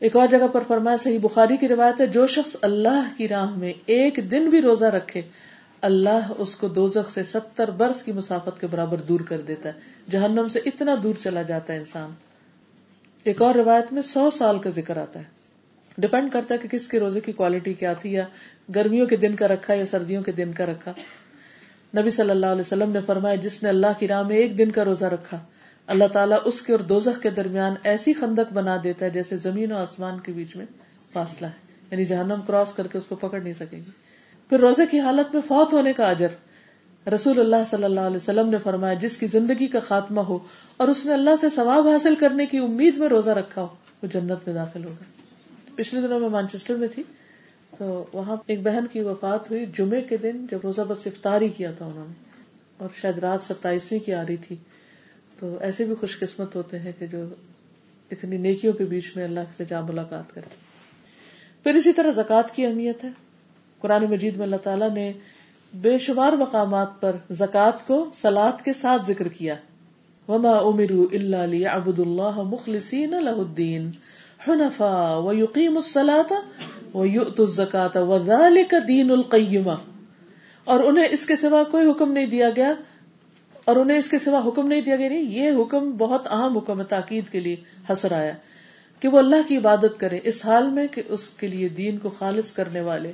ایک 0.00 0.16
اور 0.16 0.28
جگہ 0.28 0.48
پر 0.52 0.60
فرمایا، 0.68 0.96
صحیح 0.96 1.18
بخاری 1.22 1.56
کی 1.56 1.68
روایت 1.68 2.00
ہے، 2.00 2.06
جو 2.06 2.26
شخص 2.26 2.56
اللہ 2.62 3.12
کی 3.16 3.28
راہ 3.28 3.58
میں 3.58 3.72
ایک 3.86 4.20
دن 4.30 4.50
بھی 4.50 4.62
روزہ 4.62 4.84
رکھے، 4.84 5.22
اللہ 5.80 6.32
اس 6.38 6.56
کو 6.56 6.68
دوزخ 6.68 7.10
سے 7.10 7.22
ستر 7.22 7.70
برس 7.70 8.02
کی 8.02 8.12
مسافت 8.12 8.60
کے 8.60 8.66
برابر 8.66 8.96
دور 8.96 9.20
کر 9.20 9.40
دیتا 9.40 9.68
ہے۔ 9.68 9.72
جہنم 10.10 10.48
سے 10.48 10.60
اتنا 10.66 10.94
دور 11.02 11.14
چلا 11.22 11.42
جاتا 11.42 11.72
ہے 11.72 11.78
انسان۔ 11.78 12.10
ایک 13.24 13.42
اور 13.42 13.54
روایت 13.54 13.92
میں 13.92 14.02
سو 14.02 14.30
سال 14.30 14.58
کا 14.58 14.70
ذکر 14.70 14.96
آتا 14.96 15.18
ہے۔ 15.20 15.24
ڈپینڈ 15.98 16.32
کرتا 16.32 16.54
ہے 16.54 16.58
کہ 16.58 16.68
کس 16.68 16.88
کے 16.88 17.00
روزے 17.00 17.20
کی 17.20 17.32
کوالٹی 17.32 17.72
کیا 17.72 17.92
تھی، 17.92 18.12
یا 18.12 18.24
گرمیوں 18.74 19.06
کے 19.06 19.16
دن 19.16 19.36
کا 19.36 19.48
رکھا، 19.48 19.74
یا 19.74 19.86
سردیوں 19.86 20.22
کے 20.22 20.32
دن 20.32 20.52
کا 20.52 20.66
رکھا۔ 20.66 20.92
نبی 22.00 22.10
صلی 22.10 22.30
اللہ 22.30 22.46
علیہ 22.46 22.60
وسلم 22.60 22.90
نے 22.90 22.98
فرمایا، 23.06 23.34
جس 23.34 23.62
نے 23.62 23.68
اللہ 23.68 23.98
کی 23.98 24.08
راہ 24.08 24.22
میں 24.22 24.36
ایک 24.36 24.58
دن 24.58 24.70
کا 24.70 24.84
روزہ 24.84 25.04
رکھا 25.04 25.44
اللہ 25.90 26.04
تعالیٰ 26.12 26.38
اس 26.44 26.62
کے 26.62 26.72
اور 26.72 26.80
دوزخ 26.80 27.22
کے 27.22 27.30
درمیان 27.30 27.74
ایسی 27.82 28.12
خندق 28.12 28.52
بنا 28.52 28.76
دیتا 28.84 29.04
ہے 29.04 29.10
جیسے 29.10 29.36
زمین 29.36 29.72
و 29.72 29.76
آسمان 29.76 30.20
کے 30.20 30.32
بیچ 30.32 30.56
میں 30.56 30.66
فاصلہ 31.12 31.46
ہے۔ 31.46 31.86
یعنی 31.90 32.04
جہنم 32.04 32.40
کراس 32.46 32.72
کر 32.72 32.86
کے 32.86 32.98
اس 32.98 33.06
کو 33.06 33.16
پکڑ 33.16 33.40
نہیں 33.40 33.52
سکے 33.52 33.76
گی 33.76 33.90
پھر 34.48 34.60
روزے 34.60 34.82
کی 34.90 35.00
حالت 35.00 35.34
میں 35.34 35.42
فوت 35.48 35.72
ہونے 35.72 35.92
کا 35.92 36.10
اجر۔ 36.10 36.28
رسول 37.14 37.40
اللہ 37.40 37.56
صلی 37.66 37.84
اللہ 37.84 38.00
علیہ 38.00 38.16
وسلم 38.16 38.48
نے 38.48 38.56
فرمایا، 38.58 38.94
جس 38.94 39.16
کی 39.16 39.26
زندگی 39.26 39.66
کا 39.66 39.80
خاتمہ 39.80 40.20
ہو 40.20 40.38
اور 40.76 40.88
اس 40.88 41.06
نے 41.06 41.12
اللہ 41.12 41.30
سے 41.40 41.48
ثواب 41.48 41.88
حاصل 41.88 42.14
کرنے 42.14 42.46
کی 42.46 42.58
امید 42.58 42.96
میں 42.96 43.08
روزہ 43.08 43.30
رکھا 43.30 43.62
ہو، 43.62 43.68
وہ 44.02 44.06
جنت 44.12 44.46
میں 44.46 44.54
داخل 44.54 44.84
ہوگا 44.84 45.04
پچھلے 45.74 46.00
دنوں 46.00 46.20
میں 46.20 46.28
مانچسٹر 46.28 46.74
میں 46.74 46.88
تھی، 46.88 47.02
تو 47.78 48.04
وہاں 48.12 48.36
ایک 48.46 48.62
بہن 48.62 48.84
کی 48.92 49.00
وفات 49.00 49.50
ہوئی۔ 49.50 49.66
جمعے 49.78 50.00
کے 50.00 50.16
دن 50.16 50.46
جب 50.50 50.58
روزہ 50.64 50.82
بس 50.88 50.98
افطاری 51.06 51.48
کیا 51.48 51.72
تھا 51.72 51.84
انہوں 51.86 52.06
نے 52.08 52.14
اور 52.76 52.88
شاید 53.00 53.18
رات 53.18 53.42
ستائیسویں 53.42 54.00
کی 54.00 54.14
آ 54.14 54.22
رہی 54.28 54.36
تھی۔ 54.36 54.56
تو 55.40 55.58
ایسے 55.60 55.84
بھی 55.84 55.94
خوش 55.94 56.18
قسمت 56.18 56.56
ہوتے 56.56 56.78
ہیں 56.78 56.92
کہ 56.98 57.06
جو 57.06 57.24
اتنی 58.10 58.36
نیکیوں 58.36 58.72
کے 58.72 58.84
بیچ 58.84 59.16
میں 59.16 59.24
اللہ 59.24 59.40
سے 59.56 59.64
جا 59.64 59.80
ملاقات 59.80 60.34
کرے 60.34 60.54
پھر 61.62 61.74
اسی 61.74 61.92
طرح 61.92 62.10
زکوٰۃ 62.10 62.54
کی 62.54 62.66
اہمیت 62.66 63.04
ہے۔ 63.04 63.08
قرآن 63.78 64.04
مجید 64.04 64.36
میں 64.36 64.42
اللہ 64.42 64.56
تعالیٰ 64.56 64.90
نے 64.90 65.12
بے 65.74 65.98
شمار 65.98 66.32
مقامات 66.32 67.00
پر 67.00 67.16
زکوٰۃ 67.30 67.86
کو 67.86 68.10
سلاد 68.14 68.64
کے 68.64 68.72
ساتھ 68.72 69.02
ذکر 69.06 69.28
کیا۔ 69.28 69.54
وما 70.28 70.50
امر 70.50 70.92
اللہ 71.12 71.68
ابد 71.68 71.98
اللہ 71.98 72.42
مخلصین 72.42 73.14
الدین 73.14 73.90
حنفا 74.48 75.16
و 75.18 75.32
یقیم 75.32 75.76
السلاط 75.76 76.32
و 76.94 77.06
یؤت 77.06 77.40
الزکات 77.40 77.96
و 77.96 78.18
ذالک 78.26 78.74
دین 78.88 79.10
القیمہ 79.10 79.72
اور 80.64 80.80
انہیں 80.80 81.04
اس 81.10 81.26
کے 81.26 81.36
سوا 81.36 81.64
کوئی 81.64 81.90
حکم 81.90 82.12
نہیں 82.12 82.26
دیا 82.26 82.50
گیا 82.56 82.72
اور 83.70 83.76
انہیں 83.76 83.98
اس 83.98 84.08
کے 84.10 84.18
سوا 84.18 84.40
حکم 84.46 84.68
نہیں 84.68 84.80
دیا 84.80 84.96
گیا۔ 84.96 85.08
نہیں، 85.08 85.30
یہ 85.32 85.50
حکم 85.52 85.90
بہت 85.98 86.26
اہم 86.26 86.56
حکم 86.58 86.80
ہے 86.80 86.84
تاکید 86.84 87.28
کے 87.32 87.40
لیے 87.40 87.56
حسر 87.90 88.12
آیا 88.12 88.32
کہ 89.02 89.08
وہ 89.08 89.18
اللہ 89.18 89.48
کی 89.48 89.56
عبادت 89.56 89.98
کرے 89.98 90.18
اس 90.22 90.44
حال 90.44 90.70
میں 90.70 90.86
کہ 90.86 91.02
اس 91.08 91.28
کے 91.28 91.46
لیے 91.46 91.68
دین 91.68 91.98
کو 91.98 92.10
خالص 92.10 92.52
کرنے 92.52 92.80
والے، 92.80 93.12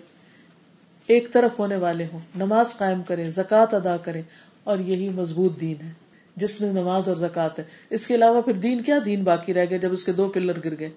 ایک 1.09 1.33
طرف 1.33 1.59
ہونے 1.59 1.77
والے 1.77 2.07
ہوں، 2.13 2.19
نماز 2.37 2.75
قائم 2.77 3.03
کریں، 3.03 3.29
زکوٰۃ 3.31 3.75
ادا 3.75 3.97
کریں، 3.97 4.23
اور 4.65 4.79
یہی 4.79 5.09
مضبوط 5.09 5.61
دین 5.61 5.85
ہے، 5.85 5.93
جس 6.37 6.61
میں 6.61 6.73
نماز 6.73 7.09
اور 7.09 7.17
زکوٰۃ 7.17 7.59
ہے۔ 7.59 7.65
اس 7.91 8.07
کے 8.07 8.15
علاوہ 8.15 8.41
پھر 8.43 8.53
دین، 8.53 8.83
کیا 8.83 8.99
دین 9.05 9.23
باقی 9.25 9.55
رہ 9.55 9.67
گئے 9.71 9.79
جب 9.79 9.93
اس 9.93 10.05
کے 10.05 10.13
دو 10.13 10.29
پلر 10.29 10.59
گر 10.65 10.79
گئے؟ 10.79 10.91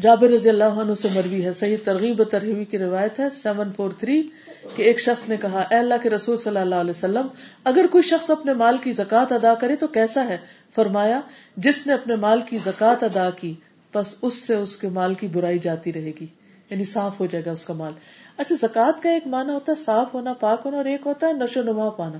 جابر 0.00 0.30
رضی 0.30 0.48
اللہ 0.48 0.64
عنہ 0.64 0.94
سے 0.94 1.08
مروی 1.14 1.44
ہے۔ 1.44 1.52
صحیح 1.52 1.76
ترغیب 1.84 2.20
و 2.20 2.24
ترغیبی 2.24 2.64
کی 2.64 2.78
روایت 2.78 3.20
ہے۔ 3.20 3.30
سیون 3.30 3.72
فور 3.72 3.90
تھری 3.98 4.28
کہ 4.76 4.82
ایک 4.82 5.00
شخص 5.00 5.28
نے 5.28 5.36
کہا، 5.36 5.60
اے 5.70 5.76
اللہ 5.76 5.94
کے 6.02 6.10
رسول 6.10 6.36
صلی 6.36 6.56
اللہ 6.56 6.74
علیہ 6.74 6.90
وسلم، 6.90 7.26
اگر 7.64 7.86
کوئی 7.90 8.02
شخص 8.02 8.30
اپنے 8.30 8.52
مال 8.52 8.76
کی 8.78 8.92
زکوٰۃ 8.92 9.26
ادا 9.30 9.54
کرے 9.54 9.76
تو 9.76 9.86
کیسا 9.86 10.28
ہے؟ 10.28 10.36
فرمایا، 10.74 11.20
جس 11.56 11.86
نے 11.86 11.92
اپنے 11.92 12.16
مال 12.16 12.40
کی 12.40 12.58
زکوٰۃ 12.58 13.02
ادا 13.02 13.30
کی، 13.30 13.54
بس 13.94 14.14
اس 14.22 14.34
سے 14.34 14.54
اس 14.54 14.76
کے 14.76 14.88
مال 14.88 15.14
کی 15.14 15.26
برائی 15.26 15.58
جاتی 15.58 15.92
رہے 15.92 16.12
گی۔ 16.20 16.26
یعنی 16.70 16.84
صاف 16.84 17.20
ہو 17.20 17.26
جائے 17.26 17.44
گا 17.46 17.52
اس 17.52 17.64
کا 17.64 17.74
مال۔ 17.74 17.92
اچھا 18.36 18.54
زکوٰۃ 18.54 19.02
کا 19.02 19.10
ایک 19.10 19.26
معنی 19.26 19.52
ہوتا 19.52 19.72
ہے 19.72 19.84
صاف 19.84 20.14
ہونا، 20.14 20.32
پاک 20.32 20.62
ہونا، 20.64 20.76
اور 20.76 20.84
ایک 20.84 21.00
ہوتا 21.06 21.26
ہے 21.26 21.32
نشو 21.32 21.62
نما 21.62 21.90
پانا۔ 21.90 22.18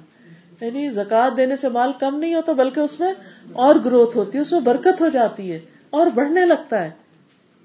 یعنی 0.65 0.91
زکوٰۃ 0.91 1.37
دینے 1.37 1.57
سے 1.57 1.69
مال 1.69 1.93
کم 2.01 2.19
نہیں 2.19 2.35
ہوتا، 2.35 2.53
بلکہ 2.53 2.81
اس 2.81 3.01
میں 3.01 3.13
اور 3.53 3.75
گروتھ 3.85 4.17
ہوتی 4.17 4.39
ہے، 4.39 4.43
اس 4.43 4.53
میں 4.53 4.61
برکت 4.61 5.01
ہو 5.01 5.09
جاتی 5.09 5.53
ہے 5.53 5.59
اور 5.91 6.07
بڑھنے 6.07 6.47
لگتا 6.47 6.85
ہے۔ 6.85 7.02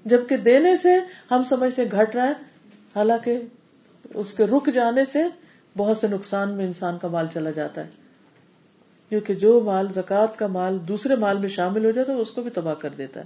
جبکہ 0.08 0.36
دینے 0.36 0.76
سے 0.76 0.98
ہم 1.30 1.42
سمجھتے 1.42 1.84
گھٹ 1.92 2.14
رہا 2.14 2.26
ہے، 2.26 2.32
حالانکہ 2.96 3.38
اس 4.14 4.32
کے 4.32 4.44
رک 4.44 4.68
جانے 4.74 5.04
سے 5.04 5.18
بہت 5.76 5.96
سے 5.96 6.08
نقصان 6.08 6.52
میں 6.52 6.66
انسان 6.66 6.98
کا 6.98 7.08
مال 7.08 7.26
چلا 7.34 7.50
جاتا 7.50 7.84
ہے۔ 7.84 7.90
کیونکہ 9.08 9.34
جو 9.34 9.60
مال، 9.60 9.92
زکوٰۃ 9.92 10.36
کا 10.36 10.46
مال 10.46 10.78
دوسرے 10.88 11.16
مال 11.16 11.38
میں 11.38 11.48
شامل 11.48 11.84
ہو 11.84 11.90
جاتا 11.90 12.12
ہے، 12.12 12.18
اس 12.18 12.30
کو 12.30 12.42
بھی 12.42 12.50
تباہ 12.50 12.74
کر 12.74 12.88
دیتا 12.98 13.20
ہے۔ 13.20 13.24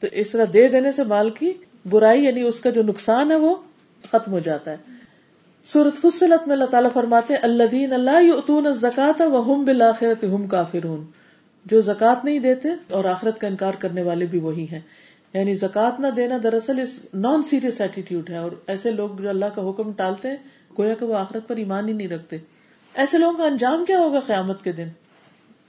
تو 0.00 0.06
اس 0.12 0.30
طرح 0.30 0.44
دے 0.52 0.68
دینے 0.68 0.92
سے 0.92 1.04
مال 1.04 1.30
کی 1.30 1.52
برائی 1.90 2.24
یعنی 2.24 2.42
اس 2.42 2.60
کا 2.60 2.70
جو 2.70 2.82
نقصان 2.82 3.30
ہے، 3.30 3.36
وہ 3.36 3.54
ختم 4.12 4.32
ہو 4.32 4.38
جاتا 4.38 4.70
ہے۔ 4.70 4.76
سورت 5.66 6.00
فصلت 6.00 6.46
میں 6.48 6.56
اللہ 6.56 6.64
تعالیٰ 6.64 6.92
فرماتے 6.92 7.34
اللہ 7.34 7.64
دین 7.64 7.92
اللہ 7.92 8.72
زکات 8.72 9.20
ہم 9.20 9.64
بالآخرت 9.64 10.24
ہم 10.24 10.46
کافرون۔ 10.46 11.06
جو 11.64 11.80
زکات 11.80 12.24
نہیں 12.24 12.38
دیتے 12.38 12.68
اور 12.90 13.04
آخرت 13.04 13.40
کا 13.40 13.46
انکار 13.46 13.72
کرنے 13.78 14.02
والے 14.02 14.26
بھی 14.26 14.38
وہی 14.38 14.66
ہیں۔ 14.72 14.80
یعنی 15.34 15.54
زکات 15.54 16.00
نہ 16.00 16.06
دینا 16.06 16.38
دراصل 16.42 16.80
اس 16.80 17.06
نان 17.14 17.42
سیریس 17.42 17.80
ایٹیٹیوڈ 17.80 18.30
ہے 18.30 18.36
اور 18.36 18.50
ایسے 18.66 18.90
لوگ 18.90 19.08
جو 19.22 19.28
اللہ 19.28 19.44
کا 19.44 19.70
حکم 19.70 19.92
ٹالتے 19.92 20.28
ہیں، 20.28 20.36
گویا 20.78 20.94
کہ 20.94 21.06
وہ 21.06 21.16
آخرت 21.16 21.48
پر 21.48 21.56
ایمان 21.56 21.88
ہی 21.88 21.92
نہیں 21.92 22.08
رکھتے۔ 22.08 22.38
ایسے 22.94 23.18
لوگوں 23.18 23.38
کا 23.38 23.44
انجام 23.44 23.84
کیا 23.84 23.98
ہوگا 23.98 24.20
قیامت 24.20 24.64
کے 24.64 24.72
دن؟ 24.72 24.88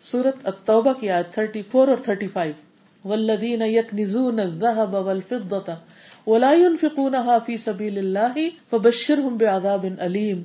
سورت 0.02 0.36
التوبہ 0.44 0.94
کی 0.94 1.10
آیت 1.10 1.40
34 1.40 1.90
اور 1.90 1.98
35 2.06 2.52
والذین 3.06 3.62
یکنزون 3.62 4.40
الذهب 4.40 4.94
والفضة 4.94 5.74
ولا 6.28 6.52
ينفقونها 6.54 7.38
في 7.40 7.58
سبيل 7.58 8.00
الله 8.00 8.48
فبشرهم 8.70 9.38
بعذاب 9.38 9.86
أليم۔ 10.00 10.42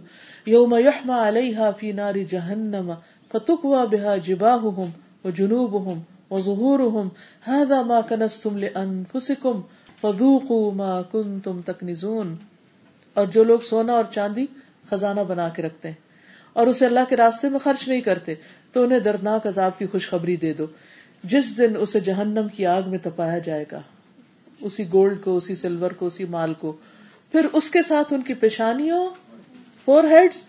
يوم 0.47 0.75
يحمى 0.75 1.17
عليها 1.19 1.71
في 1.71 1.93
نار 1.93 2.19
جهنم 2.31 2.93
فتكوى 3.33 3.83
بها 3.87 4.17
جباههم 4.17 4.91
وجنوبهم 5.25 6.14
وظهورهم 6.31 7.11
هذا 7.47 7.83
ما 7.83 8.01
كنستم 8.01 8.59
لأنفسكم 8.59 9.63
فذوقوا 10.01 10.71
ما 10.75 10.93
كنتم 11.13 11.61
تكنزون 11.67 12.35
اور 13.17 13.27
جو 13.27 13.45
لوگ 13.45 13.67
سونا 13.69 13.93
اور 13.93 14.05
چاندی 14.11 14.47
خزانہ 14.89 15.21
بنا 15.29 15.49
کے 15.49 15.63
رکھتے 15.63 15.89
ہیں، 15.89 15.97
اور 16.53 16.67
اسے 16.67 16.87
اللہ 16.87 17.09
کے 17.09 17.17
راستے 17.17 17.49
میں 17.49 17.59
خرچ 17.59 17.87
نہیں 17.89 18.01
کرتے، 18.01 18.35
تو 18.73 18.83
انہیں 18.85 19.01
دردناک 19.01 19.47
عذاب 19.47 19.79
کی 19.79 19.87
خوشخبری 19.87 20.37
دے 20.37 20.53
دو، 20.53 20.67
جس 21.25 21.57
دن 21.59 21.77
اسے 21.77 22.01
جہنم 22.01 22.49
کی 22.49 22.67
آگ 22.67 22.83
میں 22.87 22.99
تپایا 23.03 23.39
جائے 23.39 23.65
گا۔ 23.73 23.81
اسی 24.61 24.85
گولڈ 24.93 25.23
کو، 25.25 25.37
اسی 25.37 25.57
سلور 25.57 25.91
کو، 25.91 26.07
اسی 26.07 26.25
مال 26.31 26.55
کو۔ 26.55 26.73
پھر 27.33 27.47
اس 27.53 27.71
کے 27.71 27.83
ساتھ 27.83 28.13
ان 28.13 28.23
کی 28.23 28.35
پیشانیوں 28.35 29.09
فور 29.85 30.05
ہیڈس 30.05 30.43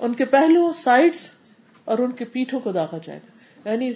ان 0.00 0.14
کے 0.14 0.24
پہلو 0.24 0.70
سائڈس 0.74 1.28
اور 1.84 1.98
ان 1.98 2.12
کے 2.12 2.24
پیٹھوں 2.24 2.60
کو 2.60 2.72
داخا 2.72 2.98
جائے 3.04 3.18
گا۔ 3.18 3.70
یعنی 3.70 3.92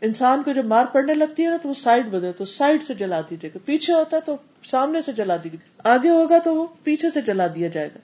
انسان 0.00 0.42
کو 0.42 0.52
جب 0.52 0.64
مار 0.64 0.84
پڑنے 0.84 1.14
لگتی 1.14 1.44
ہے 1.44 1.50
نا 1.50 1.56
تو 1.62 1.68
وہ 1.68 1.74
سائڈ 1.74 2.06
بدے 2.06 2.32
تو 2.32 2.44
سائڈ 2.44 2.82
سے 2.82 2.94
جلا 2.94 3.20
دیجیے 3.20 3.50
گا۔ 3.54 3.58
پیچھے 3.64 3.92
ہوتا 3.92 4.16
ہے 4.16 4.22
تو 4.24 4.36
سامنے 4.64 5.00
سے 5.00 5.12
جلا 5.12 5.36
دیجیے 5.44 5.70
آگے 5.84 6.08
ہوگا 6.08 6.38
تو 6.38 6.54
وہ 6.54 6.66
پیچھے 6.82 7.10
سے 7.10 7.20
جلا 7.20 7.46
دیا 7.54 7.68
جائے 7.68 7.88
گا۔ 7.88 7.98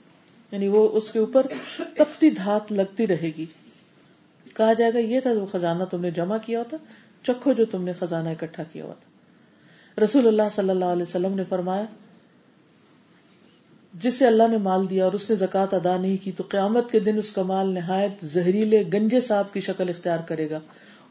یعنی 0.53 0.69
وہ 0.69 0.89
اس 0.93 1.11
کے 1.11 1.19
اوپر 1.19 1.47
تپتی 1.77 2.31
دھات 2.31 2.73
لگتی 2.73 3.07
رہے 3.07 3.31
گی۔ 3.39 3.47
کہا 4.55 4.73
جائے 4.73 4.95
گا، 4.95 4.99
یہ 4.99 5.21
تھا 5.21 5.33
وہ 5.33 5.47
خزانہ 5.47 5.85
تم 5.85 6.01
نے 6.01 6.11
جمع 6.11 6.37
کیا 6.47 6.59
ہوتا، 6.59 6.77
چکھو 7.23 7.53
جو 7.53 7.65
تم 7.65 7.85
نے 7.85 7.93
خزانہ 7.93 8.29
اکٹھا 8.29 8.62
کیا 8.73 8.85
ہوا 8.85 8.95
تھا 8.95 10.05
رسول 10.05 10.27
اللہ 10.27 10.43
صلی 10.53 10.71
اللہ 10.71 10.85
علیہ 10.85 11.03
وسلم 11.03 11.35
نے 11.35 11.45
فرمایا 11.49 11.85
جسے 13.95 14.27
اللہ 14.27 14.43
نے 14.51 14.57
مال 14.57 14.91
دیا 14.91 15.05
اور 15.05 15.12
اس 15.12 15.31
نے 15.31 15.37
زکوٰۃ 15.37 15.66
ادا 15.73 15.97
نہیں 15.97 16.16
کی، 16.25 16.33
تو 16.33 16.45
قیامت 16.49 16.91
کے 16.91 17.01
دن 17.01 17.19
اس 17.19 17.31
کا 17.31 17.43
مال 17.43 17.75
نہایت 17.75 18.25
زہریلے 18.25 18.85
گنجے 18.93 19.21
سانپ 19.21 19.55
کی 19.55 19.61
شکل 19.61 19.89
اختیار 19.89 20.19
کرے 20.19 20.51
گا۔ 20.51 20.61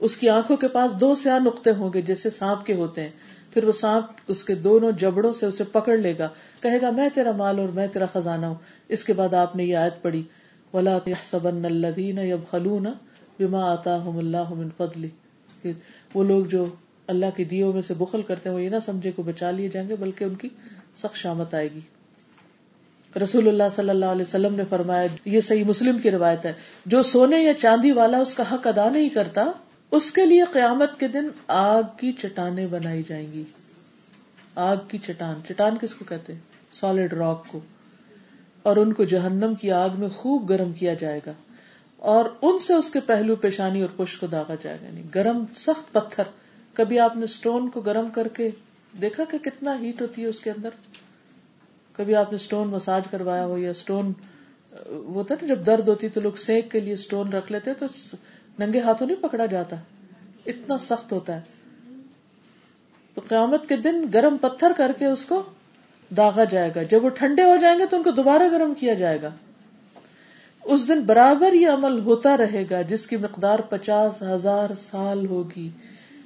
اس 0.04 0.18
کی 0.18 0.30
آنکھوں 0.30 0.58
کے 0.58 0.68
پاس 0.68 0.92
دو 0.92 1.16
سیاہ 1.16 1.40
نقطے 1.40 1.72
ہوں 1.72 1.90
گے 1.94 2.02
جیسے 2.02 2.30
سانپ 2.30 2.66
کے 2.66 2.74
ہوتے 2.74 3.02
ہیں۔ 3.02 3.10
پھر 3.54 3.64
وہ 3.64 3.72
سانپ 3.72 4.06
اس 4.28 4.44
کے 4.44 4.56
دونوں 4.56 4.92
جبڑوں 4.92 5.34
سے 5.34 5.46
اسے 5.46 5.64
پکڑ 5.64 5.98
لے 5.98 6.14
گا۔ 6.20 6.30
کہے 6.62 6.82
گا، 6.82 6.90
میں 6.90 7.10
تیرا 7.14 7.32
مال 7.32 7.60
اور 7.60 7.68
میں 7.68 7.88
تیرا 7.88 8.06
خزانہ 8.06 8.46
ہوں۔ 8.46 8.56
اس 8.90 9.04
کے 9.04 9.14
بعد 9.14 9.34
آپ 9.34 9.56
نے 9.56 9.64
یہ 9.64 9.78
آیت 9.78 10.02
پڑھی، 10.02 10.24
ولا 10.74 10.98
يحسبن 11.08 11.66
الذين 11.66 12.20
يبخلون 12.20 12.88
بما 13.40 13.72
آتاهم 13.74 14.18
الله 14.18 14.54
من 14.56 14.70
فضله۔ 14.78 15.08
وہ 16.14 16.24
لوگ 16.24 16.46
جو 16.46 16.66
اللہ 17.08 17.26
کے 17.36 17.44
دیو 17.44 17.72
میں 17.72 17.82
سے 17.82 17.94
بخل 17.94 18.22
کرتے 18.22 18.50
ہیں، 18.50 18.56
وہ 18.56 18.64
یہ 18.64 18.70
نہ 18.70 18.80
سمجھے 18.86 19.12
کو 19.12 19.24
بچا 19.24 19.52
لیے 19.52 19.68
جائیں 19.68 19.90
گے، 19.90 19.96
بلکہ 19.96 20.24
ان 20.24 20.36
کی 20.36 20.50
سخت 20.96 21.16
شامت 21.16 21.54
آئے 21.54 21.68
گی۔ 21.72 21.80
رسول 23.24 23.48
اللہ 23.48 23.64
صلی 23.72 23.90
اللہ 23.90 24.06
علیہ 24.06 24.22
وسلم 24.22 24.56
نے 24.56 24.64
فرمایا، 24.70 25.08
یہ 25.26 25.42
صحیح 25.42 25.64
مسلم 25.64 25.98
کی 25.98 26.12
روایت 26.12 26.46
ہے۔ 26.46 26.54
جو 26.86 27.04
سونے 27.04 27.40
یا 27.40 27.54
چاندی 27.54 27.92
والا 27.92 28.18
اس 28.18 28.34
کا 28.34 28.44
حق 28.52 28.68
ادا 28.68 28.90
نہیں 28.90 29.10
کرتا 29.10 29.52
اس 29.92 30.12
کے 30.12 30.26
لیے 30.26 30.44
قیامت 30.44 31.00
کے 31.00 31.08
دن 31.08 31.28
آگ 31.48 31.84
کی 31.98 32.12
چٹانیں 32.12 32.68
بنائی 32.68 33.04
جائیں 33.04 33.34
گی۔ 33.34 33.44
آگ 34.56 34.78
کی 34.88 34.98
چٹان۔ 34.98 35.42
چٹان 35.48 35.78
کس 35.82 35.94
کو 35.94 36.06
کہتے 36.06 36.34
سالڈ 36.72 37.14
راک 37.14 37.48
کو۔ 37.48 37.60
اور 38.64 38.78
ان 38.78 38.94
کو 38.94 39.04
جہنم 39.04 39.56
کی 39.56 39.72
آگ 39.72 39.90
میں 39.98 40.10
خوب 40.10 40.50
گرم 40.50 40.74
کیا 40.74 40.94
جائے 40.94 41.20
گا۔ 41.26 41.34
اور 41.98 42.26
ان 42.42 42.60
سے 42.60 42.74
اس 42.74 42.90
کے 42.90 43.00
پہلو 43.00 43.36
پیشانی 43.36 43.82
اور 43.82 43.90
پشت 43.96 44.20
کو 44.20 44.28
داغا 44.28 44.56
جائے 44.62 44.78
گا۔ 44.82 44.88
نہیں 44.94 45.04
گرم 45.16 45.46
سخت 45.56 45.94
پتھر۔ 45.94 46.24
کبھی 46.74 47.00
آپ 47.00 47.16
نے 47.16 47.24
اسٹون 47.24 47.70
کو 47.70 47.82
گرم 47.82 48.10
کر 48.10 48.28
کے 48.28 48.50
دیکھا 49.02 49.24
کہ 49.24 49.38
کتنا 49.38 49.80
ہیٹ 49.80 50.02
ہوتی 50.02 50.22
ہے 50.22 50.28
اس 50.28 50.40
کے 50.40 50.50
اندر؟ 50.52 50.70
کبھی 51.94 52.16
آپ 52.16 52.32
نے 52.32 52.36
اسٹون 52.36 52.68
مساج 52.68 53.02
کروایا 53.12 53.46
ہو 53.46 53.58
یا 53.58 53.70
اسٹون 53.70 54.14
وہ 54.90 55.24
تھا 55.24 55.36
نا 55.42 55.48
جب 55.48 55.66
درد 55.66 55.88
ہوتی 55.88 56.10
تو 56.10 56.22
لوگ 56.22 56.32
سینک 56.32 56.72
کے 56.72 56.80
لیے 56.80 56.94
اسٹون 56.94 57.34
رکھ 57.34 57.52
لیتے 57.52 57.74
تو 57.74 57.86
ننگے 58.60 58.80
ہاتھوں 58.80 59.08
نہیں 59.08 59.24
پکڑا 59.24 59.46
جاتا۔ 59.46 59.76
اتنا 60.46 60.78
سخت 60.78 61.12
ہوتا 61.14 61.36
ہے۔ 61.36 61.42
تو 63.14 63.22
قیامت 63.28 63.70
کے 63.70 63.76
دن 63.76 64.06
گرم 64.14 64.38
پتھر 64.38 64.72
کر 64.78 64.92
کے 65.00 65.06
اس 65.06 65.26
کو 65.26 65.44
داغا 66.18 66.44
جائے 66.44 66.72
گا۔ 66.76 66.84
جب 66.84 67.04
وہ 67.04 67.10
ٹھنڈے 67.10 67.44
ہو 67.44 67.56
جائیں 67.56 67.80
گے 67.80 67.86
تو 67.86 67.98
ان 67.98 68.04
کو 68.04 68.12
دوبارہ 68.12 68.44
گرم 68.52 68.74
کیا 68.74 68.94
جائے 68.94 69.22
گا۔ 69.22 69.30
اس 70.64 70.88
دن 70.88 71.00
برابر 71.02 71.54
یہ 71.54 71.68
عمل 71.68 72.00
ہوتا 72.00 72.38
رہے 72.38 72.66
گا 72.70 72.82
جس 72.82 73.08
کی 73.08 73.18
مقدار 73.18 73.60
پچاس 73.60 74.22
ہزار 74.22 74.74
سال 74.74 75.26
ہوگی۔ 75.26 75.70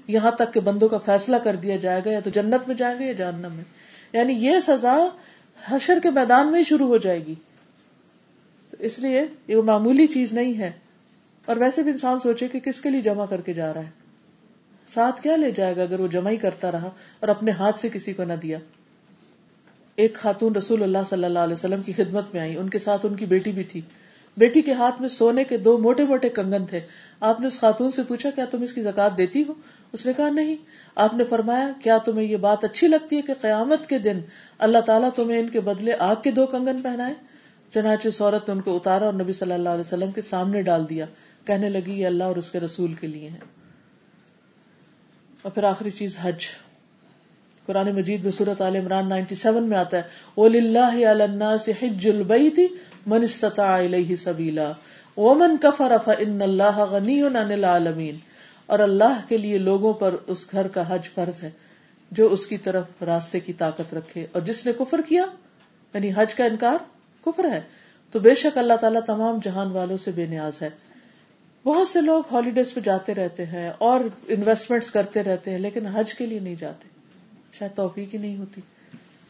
یہاں 0.08 0.32
تک 0.32 0.54
کہ 0.54 0.60
بندوں 0.60 0.90
کا 0.90 0.98
فیصلہ 0.98 1.36
کر 1.36 1.56
دیا 1.56 1.76
جائے 1.76 2.02
گا، 2.06 2.12
یا 2.12 2.20
تو 2.20 2.30
جنت 2.30 2.68
میں 2.68 2.76
جائیں 2.76 3.00
گے 3.00 3.06
یا 3.06 3.14
جاننا 3.14 3.48
میں۔ 3.48 3.64
یعنی 4.14 4.34
یہ 4.34 4.60
سزا 4.60 5.08
حشر 5.66 6.00
کے 6.04 6.10
میدان 6.10 6.52
میں 6.52 6.60
ہی 6.60 6.64
شروع 6.64 6.88
ہو 6.88 6.98
جائے 6.98 7.26
گی۔ 7.26 7.36
اس 8.80 9.00
لیے 9.00 9.26
یہ 9.48 9.56
معمولی 9.56 10.08
چیز 10.08 10.34
نہیں 10.34 10.58
ہے۔ 10.58 10.72
اور 11.48 11.58
ویسے 11.58 11.84
بھی 11.84 11.92
انسان 11.92 12.20
سوچے 12.20 12.48
کہ 12.48 12.60
کس 12.60 12.82
کے 12.82 12.90
لیے 12.90 13.02
جمع 13.02 13.26
کر 13.26 13.42
کے 13.42 13.54
جا 13.54 13.74
رہا 13.74 13.82
ہے۔ 13.82 13.90
ساتھ 14.88 15.22
کیا 15.22 15.36
لے 15.36 15.52
جائے 15.52 15.76
گا 15.76 15.82
اگر 15.82 16.00
وہ 16.00 16.08
جمع 16.08 16.30
ہی 16.30 16.36
کرتا 16.36 16.72
رہا 16.72 16.90
اور 17.20 17.28
اپنے 17.28 17.52
ہاتھ 17.52 17.80
سے 17.80 17.90
کسی 17.94 18.14
کو 18.14 18.24
نہ 18.24 18.34
دیا۔ 18.34 18.58
ایک 19.96 20.16
خاتون 20.16 20.56
رسول 20.56 20.84
اللہ 20.84 20.98
صلی 21.10 21.24
اللہ 21.24 21.40
علیہ 21.40 21.54
وسلم 21.54 21.82
کی 21.82 21.94
خدمت 21.94 22.24
میں 22.34 22.42
آئی۔ 22.42 22.58
ان 22.58 22.70
کے 22.70 22.80
ساتھ 22.80 23.06
ان 23.06 23.16
کی 23.16 23.26
بیٹی 23.26 23.52
بھی 23.52 23.64
تھی۔ 23.64 23.82
بیٹی 24.38 24.62
کے 24.62 24.74
ہاتھ 24.74 25.02
میں 25.02 25.10
سونے 25.10 25.44
کے 25.44 25.58
دو 25.58 25.78
موٹے 25.78 26.06
موٹے 26.06 26.30
کنگن 26.30 26.66
تھے۔ 26.66 26.80
آپ 27.20 27.40
نے 27.40 27.48
اس 27.48 27.60
خاتون 27.60 27.92
سے 27.92 28.02
پوچھا، 28.04 28.30
کیا 28.30 28.46
تم 28.46 28.62
اس 28.62 28.74
کی 28.74 28.82
زکات 28.82 29.18
دیتی 29.18 29.44
ہو؟ 29.48 29.54
اس 29.94 30.06
نے 30.06 30.14
کہا، 30.14 30.30
نہیں۔ 30.30 30.56
آپ 30.96 31.14
نے 31.14 31.24
فرمایا، 31.24 31.72
کیا 31.84 31.98
تمہیں 31.98 32.28
یہ 32.28 32.38
بات 32.38 32.64
اچھی 32.64 32.88
لگتی 32.88 33.16
ہے 33.16 33.22
کہ 33.22 33.34
قیامت 33.42 33.90
کے 33.90 34.00
دن 34.00 34.20
اللہ 34.60 34.78
تعالیٰ 34.78 35.10
تمہیں 35.16 35.40
ان 35.40 35.50
کے 35.50 35.60
بدلے 35.60 35.92
آگ 36.00 36.16
کے 36.24 36.32
دو 36.32 36.46
کنگن 36.46 36.82
پہنائے؟ 36.82 37.14
چنانچہ 37.74 38.10
سورت 38.10 38.50
نے 38.50 38.56
ان 38.56 38.62
کو 38.62 38.76
اتارا 38.76 39.06
اور 39.06 39.14
نبی 39.14 39.34
صلی 39.34 39.52
اللہ 39.52 39.70
علیہ 39.70 39.82
وسلم 39.82 40.12
کے 40.12 40.22
سامنے 40.22 40.62
ڈال 40.62 40.90
دیا۔ 40.90 41.06
کہنے 41.48 41.70
لگی، 41.70 41.94
یہ 41.94 42.08
اللہ 42.08 42.24
اور 42.24 42.36
اس 42.36 42.50
کے 42.52 42.60
رسول 42.60 42.94
کے 42.94 43.08
لیے 43.08 43.30
ہے 43.30 43.40
اور 45.44 45.52
پھر 45.52 45.64
آخری 45.66 45.92
چیز، 45.92 46.18
حج. 46.22 46.46
قرآن 47.68 47.90
مجید 47.96 48.24
میں 48.24 48.32
صورت 48.32 48.62
عال 48.62 48.76
عمران 48.76 49.10
97 49.12 49.64
میں 49.64 49.78
آتا 49.78 49.98
ہے 49.98 50.04
وہ 50.36 50.46
اللہ 50.46 51.56
سے 51.62 51.72
حج 51.82 52.08
البئی 52.08 52.68
من 53.06 53.24
استطاع 53.24 53.74
الیہ 53.76 54.16
سبیلا 54.16 54.72
ومن 55.18 55.56
کفر 55.62 55.96
فان 56.06 56.42
اللہ 56.42 56.80
غنی 56.92 57.22
عن 57.24 57.52
العالمین 57.52 58.18
اور 58.70 58.80
اللہ 58.80 59.20
کے 59.28 59.38
لیے 59.38 59.58
لوگوں 59.60 59.94
پر 59.96 60.16
اس 60.28 60.46
گھر 60.52 60.68
کا 60.68 60.84
حج 60.88 61.10
فرض 61.14 61.44
ہے، 61.44 61.50
جو 62.12 62.28
اس 62.34 62.46
کی 62.48 62.58
طرف 62.60 63.04
راستے 63.04 63.40
کی 63.40 63.54
طاقت 63.56 63.94
رکھے. 63.94 64.26
اور 64.32 64.42
جس 64.42 64.66
نے 64.66 64.72
کفر 64.78 65.02
کیا 65.08 65.24
یعنی 65.94 66.12
حج 66.16 66.34
کا 66.34 66.46
انکار 66.46 66.78
کفر 67.26 67.52
ہے، 67.52 67.62
تو 68.14 68.20
بے 68.20 68.36
شک 68.36 68.58
اللہ 68.58 68.78
تعالیٰ 68.82 69.02
تمام 69.06 69.40
جہان 69.44 69.72
والوں 69.72 69.98
سے 69.98 70.12
بے 70.12 70.26
نیاز 70.28 70.62
ہے. 70.62 70.70
بہت 71.68 71.88
سے 71.88 72.02
لوگ 72.02 72.24
ہالیڈیز 72.32 72.74
پہ 72.74 72.80
جاتے 72.80 73.16
رہتے 73.16 73.46
ہیں 73.46 73.72
اور 73.78 74.00
انویسٹمنٹ 74.28 74.84
کرتے 74.84 75.24
رہتے 75.24 75.52
ہیں، 75.52 75.58
لیکن 75.58 75.88
حج 75.88 76.14
کے 76.14 76.26
لیے 76.26 76.40
نہیں 76.40 76.56
جاتے۔ 76.60 76.88
شاید 77.60 77.72
توفیق 77.76 78.14
ہی 78.14 78.20
نہیں 78.20 78.38
ہوتی۔ 78.38 78.62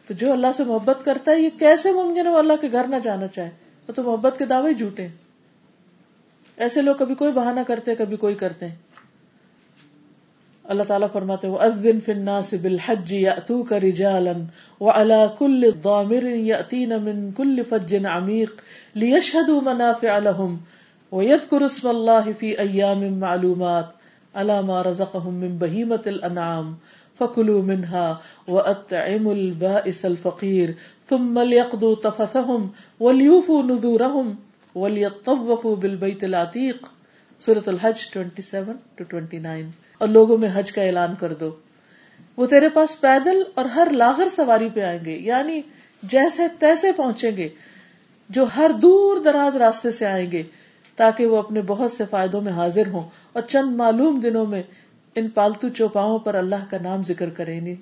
تو 0.07 0.13
جو 0.13 0.31
اللہ 0.31 0.47
سے 0.57 0.63
محبت 0.63 1.05
کرتا 1.05 1.31
ہے، 1.31 1.41
یہ 1.41 1.49
کیسے 1.59 1.91
ممکن 1.91 2.27
ہے 2.27 2.31
وہ 2.31 2.37
اللہ 2.37 2.53
کے 2.61 2.71
گھر 2.71 2.87
نہ 2.87 2.95
جانا 3.03 3.27
چاہے؟ 3.27 3.49
وہ 3.87 3.93
تو 3.93 4.03
محبت 4.03 4.35
کے 4.37 4.45
دعوے 4.45 4.73
جھوٹے 4.73 5.07
ایسے 6.57 6.81
لوگ 6.81 6.95
کبھی 6.95 7.15
کوئی 7.15 7.31
بہانہ 7.31 7.59
کرتے 7.67 7.95
کبھی 7.95 8.17
کوئی 8.17 8.35
کرتے 8.35 8.67
ہیں۔ 8.67 8.75
اللہ 10.63 10.83
تعالیٰ 10.83 11.07
فرماتے 11.13 11.47
وَأَذِّن 11.47 11.99
فِي 11.99 12.13
النَّاسِ 12.13 12.57
بِالْحَجِّ 12.57 13.15
يَأْتُوكَ 13.15 13.75
رِجَالًا 13.75 14.83
وَعَلَى 14.83 15.17
كُلِّ 15.37 15.71
ضَامِرٍ 15.83 16.23
يَأْتِينَ 16.23 16.95
مِن 16.95 17.31
كُلِّ 17.31 17.63
فَجٍّ 17.69 18.05
عَمِيقٍ 18.05 18.55
لِيَشْهَدُوا 18.95 19.61
مَنَافِعَ 19.61 20.19
لَهُمْ 20.19 20.76
وَيَذْكُرُوا 21.11 21.65
اسْمَ 21.65 21.89
اللَّهِ 21.89 22.33
فِي 22.39 22.49
أَيَّامٍ 22.59 23.03
مَّعْلُومَاتٍ 23.19 23.85
عَلَى 24.33 24.61
مَا 24.61 24.81
رَزَقَهُم 24.83 25.33
مِّن 25.43 25.53
بَهِيمَةِ 25.57 26.03
الْأَنْعَامِ 26.05 26.73
فَكُلُوا 27.17 27.61
مِنْهَا 27.61 28.17
وَأَطْعِمُوا 28.47 29.33
الْبَائِسَ 29.33 30.05
الْفَقِيرَ 30.05 30.71
ثُمَّ 31.09 31.39
لْيَقْضُوا 31.41 31.95
تَفَثَهُمْ 32.03 32.67
وَلْيُوفُوا 32.99 33.63
نُذُورَهُمْ 33.63 34.35
وَلْيَطَّوَّفُوا 34.75 35.75
بِالْبَيْتِ 35.75 36.23
الْعَتِيقِ 36.23 36.93
سورة 37.39 37.67
الحج 37.67 38.05
27 38.13 38.77
to 38.99 39.17
29 39.17 39.63
اور 39.97 40.07
لوگوں 40.07 40.37
میں 40.37 40.49
حج 40.53 40.71
کا 40.71 40.81
اعلان 40.81 41.15
کر 41.15 41.33
دو۔ 41.33 41.55
وہ 42.37 42.45
تیرے 42.45 42.69
پاس 42.69 43.01
پیدل 43.01 43.41
اور 43.55 43.65
ہر 43.65 43.87
لاغر 43.91 44.29
سواری 44.29 44.69
پہ 44.73 44.81
آئیں 44.81 45.05
گے 45.05 45.17
یعنی 45.17 45.61
جیسے 46.03 46.43
تیسے 46.59 46.91
پہنچیں 46.91 47.37
گے 47.37 47.49
جو 48.29 48.45
ہر 48.55 48.71
دور 48.81 49.17
دراز 49.17 49.55
راستے 49.55 49.91
سے 49.91 50.05
آئیں 50.05 50.31
گے۔ 50.31 50.43
تاکہ 50.97 51.25
وہ 51.25 51.37
اپنے 51.37 51.61
بہت 51.61 51.91
سے 51.91 52.03
فائدوں 52.09 52.41
میں 52.41 52.53
حاضر 52.53 52.87
ہوں 52.87 53.09
اور 53.33 53.41
چند 53.41 53.75
معلوم 53.75 54.19
دنوں 54.19 54.45
میں 54.45 54.63
ان 55.15 55.29
پالتو 55.29 55.69
چوپاؤں 55.69 56.19
پر 56.19 56.35
اللہ 56.35 56.69
کا 56.69 56.77
نام 56.81 57.03
ذکر 57.03 57.29
کریں 57.29 57.75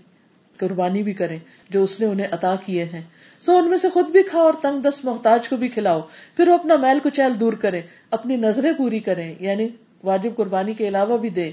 قربانی 0.58 1.04
بھی 1.04 1.14
کریں 1.14 1.40
جو 1.70 1.84
اس 1.84 2.00
نے 2.00 2.06
انہیں 2.06 2.28
عطا 2.32 2.56
کیے 2.66 2.84
ہیں۔ 2.84 3.02
سو 3.40 3.58
ان 3.58 3.70
میں 3.70 3.78
سے 3.78 3.90
خود 3.90 4.10
بھی 4.10 4.24
کھاؤ 4.24 4.44
اور 4.44 4.54
تنگ 4.62 4.80
دست 4.80 5.06
محتاج 5.06 5.50
کو 5.50 5.58
بھی 5.58 5.68
کھلاؤ۔ 5.68 6.02
پھر 6.38 6.48
وہ 6.48 6.54
اپنا 6.54 6.76
میل 6.76 7.00
کچیل 7.04 7.40
دور 7.40 7.54
کریں، 7.54 7.82
اپنی 8.12 8.36
نظریں 8.36 8.72
پوری 8.72 9.00
کریں 9.00 9.36
یعنی 9.40 9.68
واجب 10.04 10.36
قربانی 10.36 10.74
کے 10.74 10.88
علاوہ 10.88 11.18
بھی 11.18 11.30
دیں 11.30 11.52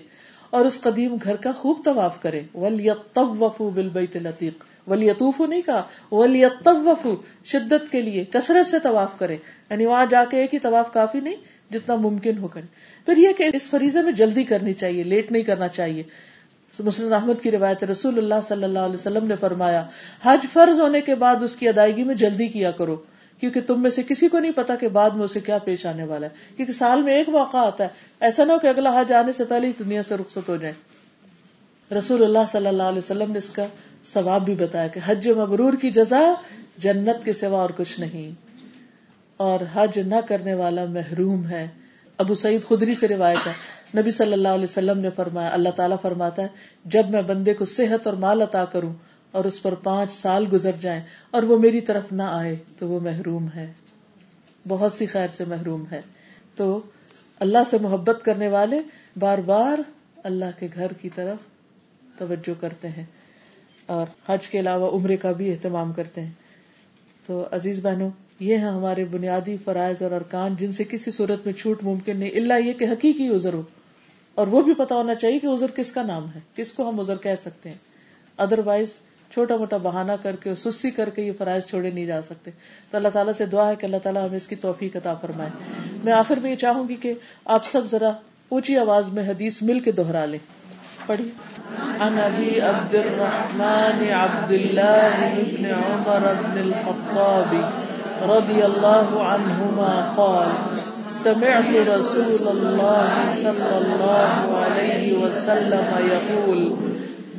اور 0.50 0.64
اس 0.64 0.80
قدیم 0.80 1.16
گھر 1.24 1.36
کا 1.36 1.52
خوب 1.52 1.84
طواف 1.84 2.22
کرے 2.22 2.42
ولیطوفوا 2.54 3.68
بالبیت 3.74 4.16
العتیق 4.16 4.64
ولیطوفوا 4.90 5.46
نہیں 5.46 5.62
کہا 5.62 5.82
ولیطوفوا 6.12 7.14
شدت 7.44 7.92
کے 7.92 8.02
لیے، 8.02 8.24
کثرت 8.24 8.66
سے 8.66 8.78
طواف 8.78 9.18
کرے 9.18 9.36
یعنی 9.70 9.86
وہاں 9.86 10.06
جا 10.10 10.24
کے 10.30 10.36
ایک 10.36 10.54
ہی 10.54 10.58
طواف 10.58 10.92
کافی 10.92 11.20
نہیں 11.20 11.36
جتنا 11.72 11.94
ممکن 11.94 12.38
ہو 12.38 12.48
کرے۔ 12.48 12.66
پھر 13.06 13.16
یہ 13.16 13.28
کہ 13.32 13.50
اس 13.52 13.70
فریضے 13.70 14.02
میں 14.02 14.12
جلدی 14.12 14.44
کرنی 14.44 14.72
چاہیے، 14.72 15.02
لیٹ 15.02 15.32
نہیں 15.32 15.42
کرنا 15.42 15.68
چاہیے۔ 15.68 16.02
مسلم 16.78 17.12
احمد 17.12 17.42
کی 17.42 17.50
روایت 17.50 17.84
رسول 17.84 18.18
اللہ 18.18 18.34
صلی 18.48 18.64
اللہ 18.64 18.78
علیہ 18.78 18.94
وسلم 18.94 19.26
نے 19.26 19.34
فرمایا، 19.40 19.86
حج 20.22 20.46
فرض 20.52 20.80
ہونے 20.80 21.00
کے 21.00 21.14
بعد 21.14 21.42
اس 21.42 21.56
کی 21.56 21.68
ادائیگی 21.68 22.04
میں 22.04 22.14
جلدی 22.14 22.48
کیا 22.48 22.70
کرو، 22.70 22.96
کیونکہ 23.40 23.60
تم 23.60 23.82
میں 23.82 23.90
سے 23.90 24.02
کسی 24.08 24.28
کو 24.28 24.38
نہیں 24.38 24.52
پتا 24.56 24.74
کہ 24.74 24.88
بعد 24.88 25.10
میں 25.10 25.24
اسے 25.24 25.40
کیا 25.40 25.58
پیش 25.58 25.86
آنے 25.86 26.04
والا 26.04 26.26
ہے۔ 26.26 26.56
کیونکہ 26.56 26.72
سال 26.72 27.02
میں 27.02 27.14
ایک 27.14 27.28
موقع 27.28 27.56
آتا 27.56 27.84
ہے۔ 27.84 27.88
ایسا 28.20 28.44
نہ 28.44 28.52
ہو 28.52 28.58
کہ 28.58 28.66
اگلا 28.66 29.00
حج 29.00 29.12
آنے 29.12 29.32
سے 29.32 29.44
پہلے 29.44 29.66
ہی 29.66 29.72
دنیا 29.78 30.02
سے 30.08 30.14
رخصت 30.14 30.48
ہو 30.48 30.56
جائے۔ 30.56 30.74
رسول 31.98 32.24
اللہ 32.24 32.38
صلی 32.52 32.66
اللہ 32.66 32.82
علیہ 32.82 32.98
وسلم 32.98 33.32
نے 33.32 33.38
اس 33.38 33.48
کا 33.48 33.66
ثواب 34.06 34.44
بھی 34.44 34.54
بتایا 34.54 34.86
کہ 34.86 35.00
حج 35.06 35.28
مبرور 35.28 35.72
کی 35.72 35.90
جزا 35.90 36.34
جنت 36.78 37.24
کے 37.24 37.32
سوا 37.32 37.60
اور 37.60 37.70
کچھ 37.76 38.00
نہیں۔ 38.00 38.30
اور 39.42 39.60
حج 39.72 39.98
نہ 39.98 40.14
کرنے 40.28 40.54
والا 40.54 40.84
محروم 40.84 41.46
ہے۔ 41.46 41.68
ابو 42.18 42.34
سعید 42.34 42.64
خدری 42.68 42.94
سے 42.94 43.08
روایت 43.08 43.46
ہے۔ 43.46 43.52
نبی 44.00 44.10
صلی 44.10 44.32
اللہ 44.32 44.48
علیہ 44.48 44.64
وسلم 44.64 44.98
نے 44.98 45.08
فرمایا، 45.16 45.50
اللہ 45.52 45.68
تعالیٰ 45.68 45.96
فرماتا 46.02 46.42
ہے، 46.42 46.48
جب 46.84 47.10
میں 47.10 47.22
بندے 47.22 47.54
کو 47.54 47.64
صحت 47.64 48.06
اور 48.06 48.14
مال 48.14 48.42
عطا 48.42 48.64
کروں 48.64 48.94
اور 49.30 49.44
اس 49.44 49.62
پر 49.62 49.74
پانچ 49.74 50.12
سال 50.12 50.46
گزر 50.52 50.70
جائیں 50.80 51.02
اور 51.30 51.42
وہ 51.42 51.58
میری 51.58 51.80
طرف 51.80 52.12
نہ 52.12 52.22
آئے، 52.22 52.56
تو 52.78 52.88
وہ 52.88 53.00
محروم 53.00 53.46
ہے۔ 53.54 53.72
بہت 54.68 54.92
سی 54.92 55.06
خیر 55.06 55.28
سے 55.28 55.44
محروم 55.44 55.84
ہے۔ 55.92 56.00
تو 56.56 56.80
اللہ 57.40 57.58
سے 57.70 57.78
محبت 57.80 58.24
کرنے 58.24 58.48
والے 58.48 58.80
بار 59.16 59.38
بار 59.38 59.78
اللہ 60.24 60.58
کے 60.58 60.68
گھر 60.74 60.92
کی 60.92 61.08
طرف 61.10 61.36
توجہ 62.18 62.60
کرتے 62.60 62.88
ہیں۔ 62.88 63.04
اور 63.86 64.06
حج 64.28 64.48
کے 64.48 64.60
علاوہ 64.60 64.90
عمرے 64.90 65.16
کا 65.16 65.32
بھی 65.32 65.50
اہتمام 65.50 65.92
کرتے 65.92 66.20
ہیں۔ 66.20 66.32
تو 67.26 67.48
عزیز 67.52 67.80
بہنوں 67.82 68.10
یہ 68.42 68.54
ہے 68.54 68.60
ہمارے 68.60 69.04
بنیادی 69.04 69.56
فرائض 69.64 70.02
اور 70.02 70.10
ارکان 70.10 70.54
جن 70.56 70.72
سے 70.72 70.84
کسی 70.84 71.10
صورت 71.10 71.46
میں 71.46 71.54
چھوٹ 71.54 71.84
ممکن 71.84 72.16
نہیں 72.16 72.30
اللہ 72.30 72.54
یہ 72.64 72.72
کہ 72.72 72.84
حقیقی 72.84 73.28
عذر 73.28 73.52
ہو۔ 73.52 73.62
اور 74.34 74.46
وہ 74.46 74.62
بھی 74.62 74.74
پتا 74.74 74.94
ہونا 74.94 75.14
چاہیے 75.14 75.38
کہ 75.38 75.46
عذر 75.46 75.66
کس 75.70 75.92
کا 75.92 76.02
نام 76.02 76.26
ہے، 76.34 76.40
کس 76.54 76.72
کو 76.72 76.88
ہم 76.88 77.00
عذر 77.00 77.16
کہہ 77.16 77.34
سکتے 77.40 77.68
ہیں۔ 77.68 77.76
ادر 78.36 78.58
وائز 78.58 78.98
چھوٹا 79.30 79.56
موٹا 79.56 79.76
بہانا 79.76 80.16
کر 80.16 80.36
کے 80.36 80.54
سستی 80.54 80.90
کر 80.90 81.10
کے 81.10 81.22
یہ 81.22 81.32
فرائض 81.38 81.64
چھوڑے 81.64 81.90
نہیں 81.90 82.06
جا 82.06 82.22
سکتے۔ 82.22 82.50
تو 82.90 82.96
اللہ 82.96 83.08
تعالیٰ 83.08 83.32
سے 83.32 83.46
دعا 83.46 83.70
ہے 83.70 83.76
کہ 83.76 83.86
اللہ 83.86 83.96
تعالیٰ 84.02 84.28
ہمیں 84.28 84.36
اس 84.36 84.48
کی 84.48 84.56
توفیق 84.56 84.96
عطا 84.96 85.14
فرمائے۔ 85.14 85.50
میں 86.04 86.12
آخر 86.12 86.36
میں 86.36 86.50
یہ 86.50 86.56
چاہوں 86.56 86.88
گی 86.88 86.94
کہ 86.94 87.12
آپ 87.44 87.64
سب 87.64 87.90
ذرا 87.90 88.10
اونچی 88.48 88.78
آواز 88.78 89.08
میں 89.08 89.28
حدیث 89.28 89.62
مل 89.62 89.80
کے 89.80 89.92
دوہرا 89.92 90.24
لیں۔ 90.24 90.38
پڑھیے۔ 91.06 91.30
عن 92.00 92.18
ابي 92.18 92.60
عبد 92.60 92.94
الرحمن 92.94 94.12
عبد 94.12 94.52
الله 94.52 95.40
بن 95.40 95.64
عمر 95.64 96.34
بن 96.34 96.58
الخطاب 96.58 97.54
رضي 98.28 98.64
الله 98.64 99.24
عنهما 99.24 100.12
قال، 100.16 100.48
سمعت 101.10 101.88
رسول 101.88 102.42
الله 102.50 103.08
صلى 103.42 103.74
الله 103.78 104.32
عليه 104.62 105.18
وسلم 105.18 105.86
يقول 106.12 106.76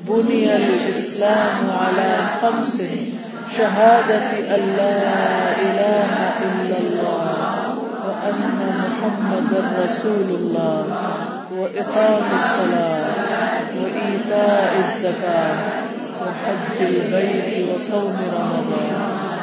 بني 0.08 0.56
الإسلام 0.56 1.58
على 1.82 2.18
خمس 2.42 2.82
شهادة 3.58 4.30
أن 4.56 4.64
لا 4.78 4.98
إله 5.62 6.10
إلا 6.46 6.78
الله 6.78 7.76
وأن 8.06 8.40
محمد 8.80 9.52
رسول 9.84 10.28
الله 10.40 10.86
وإقام 11.58 12.24
الصلاة 12.36 13.70
وإيتاء 13.84 14.72
الزكاة 14.86 15.56
وحج 16.22 16.78
البيت 16.82 17.70
وصوم 17.70 18.16
رمضان. 18.34 19.43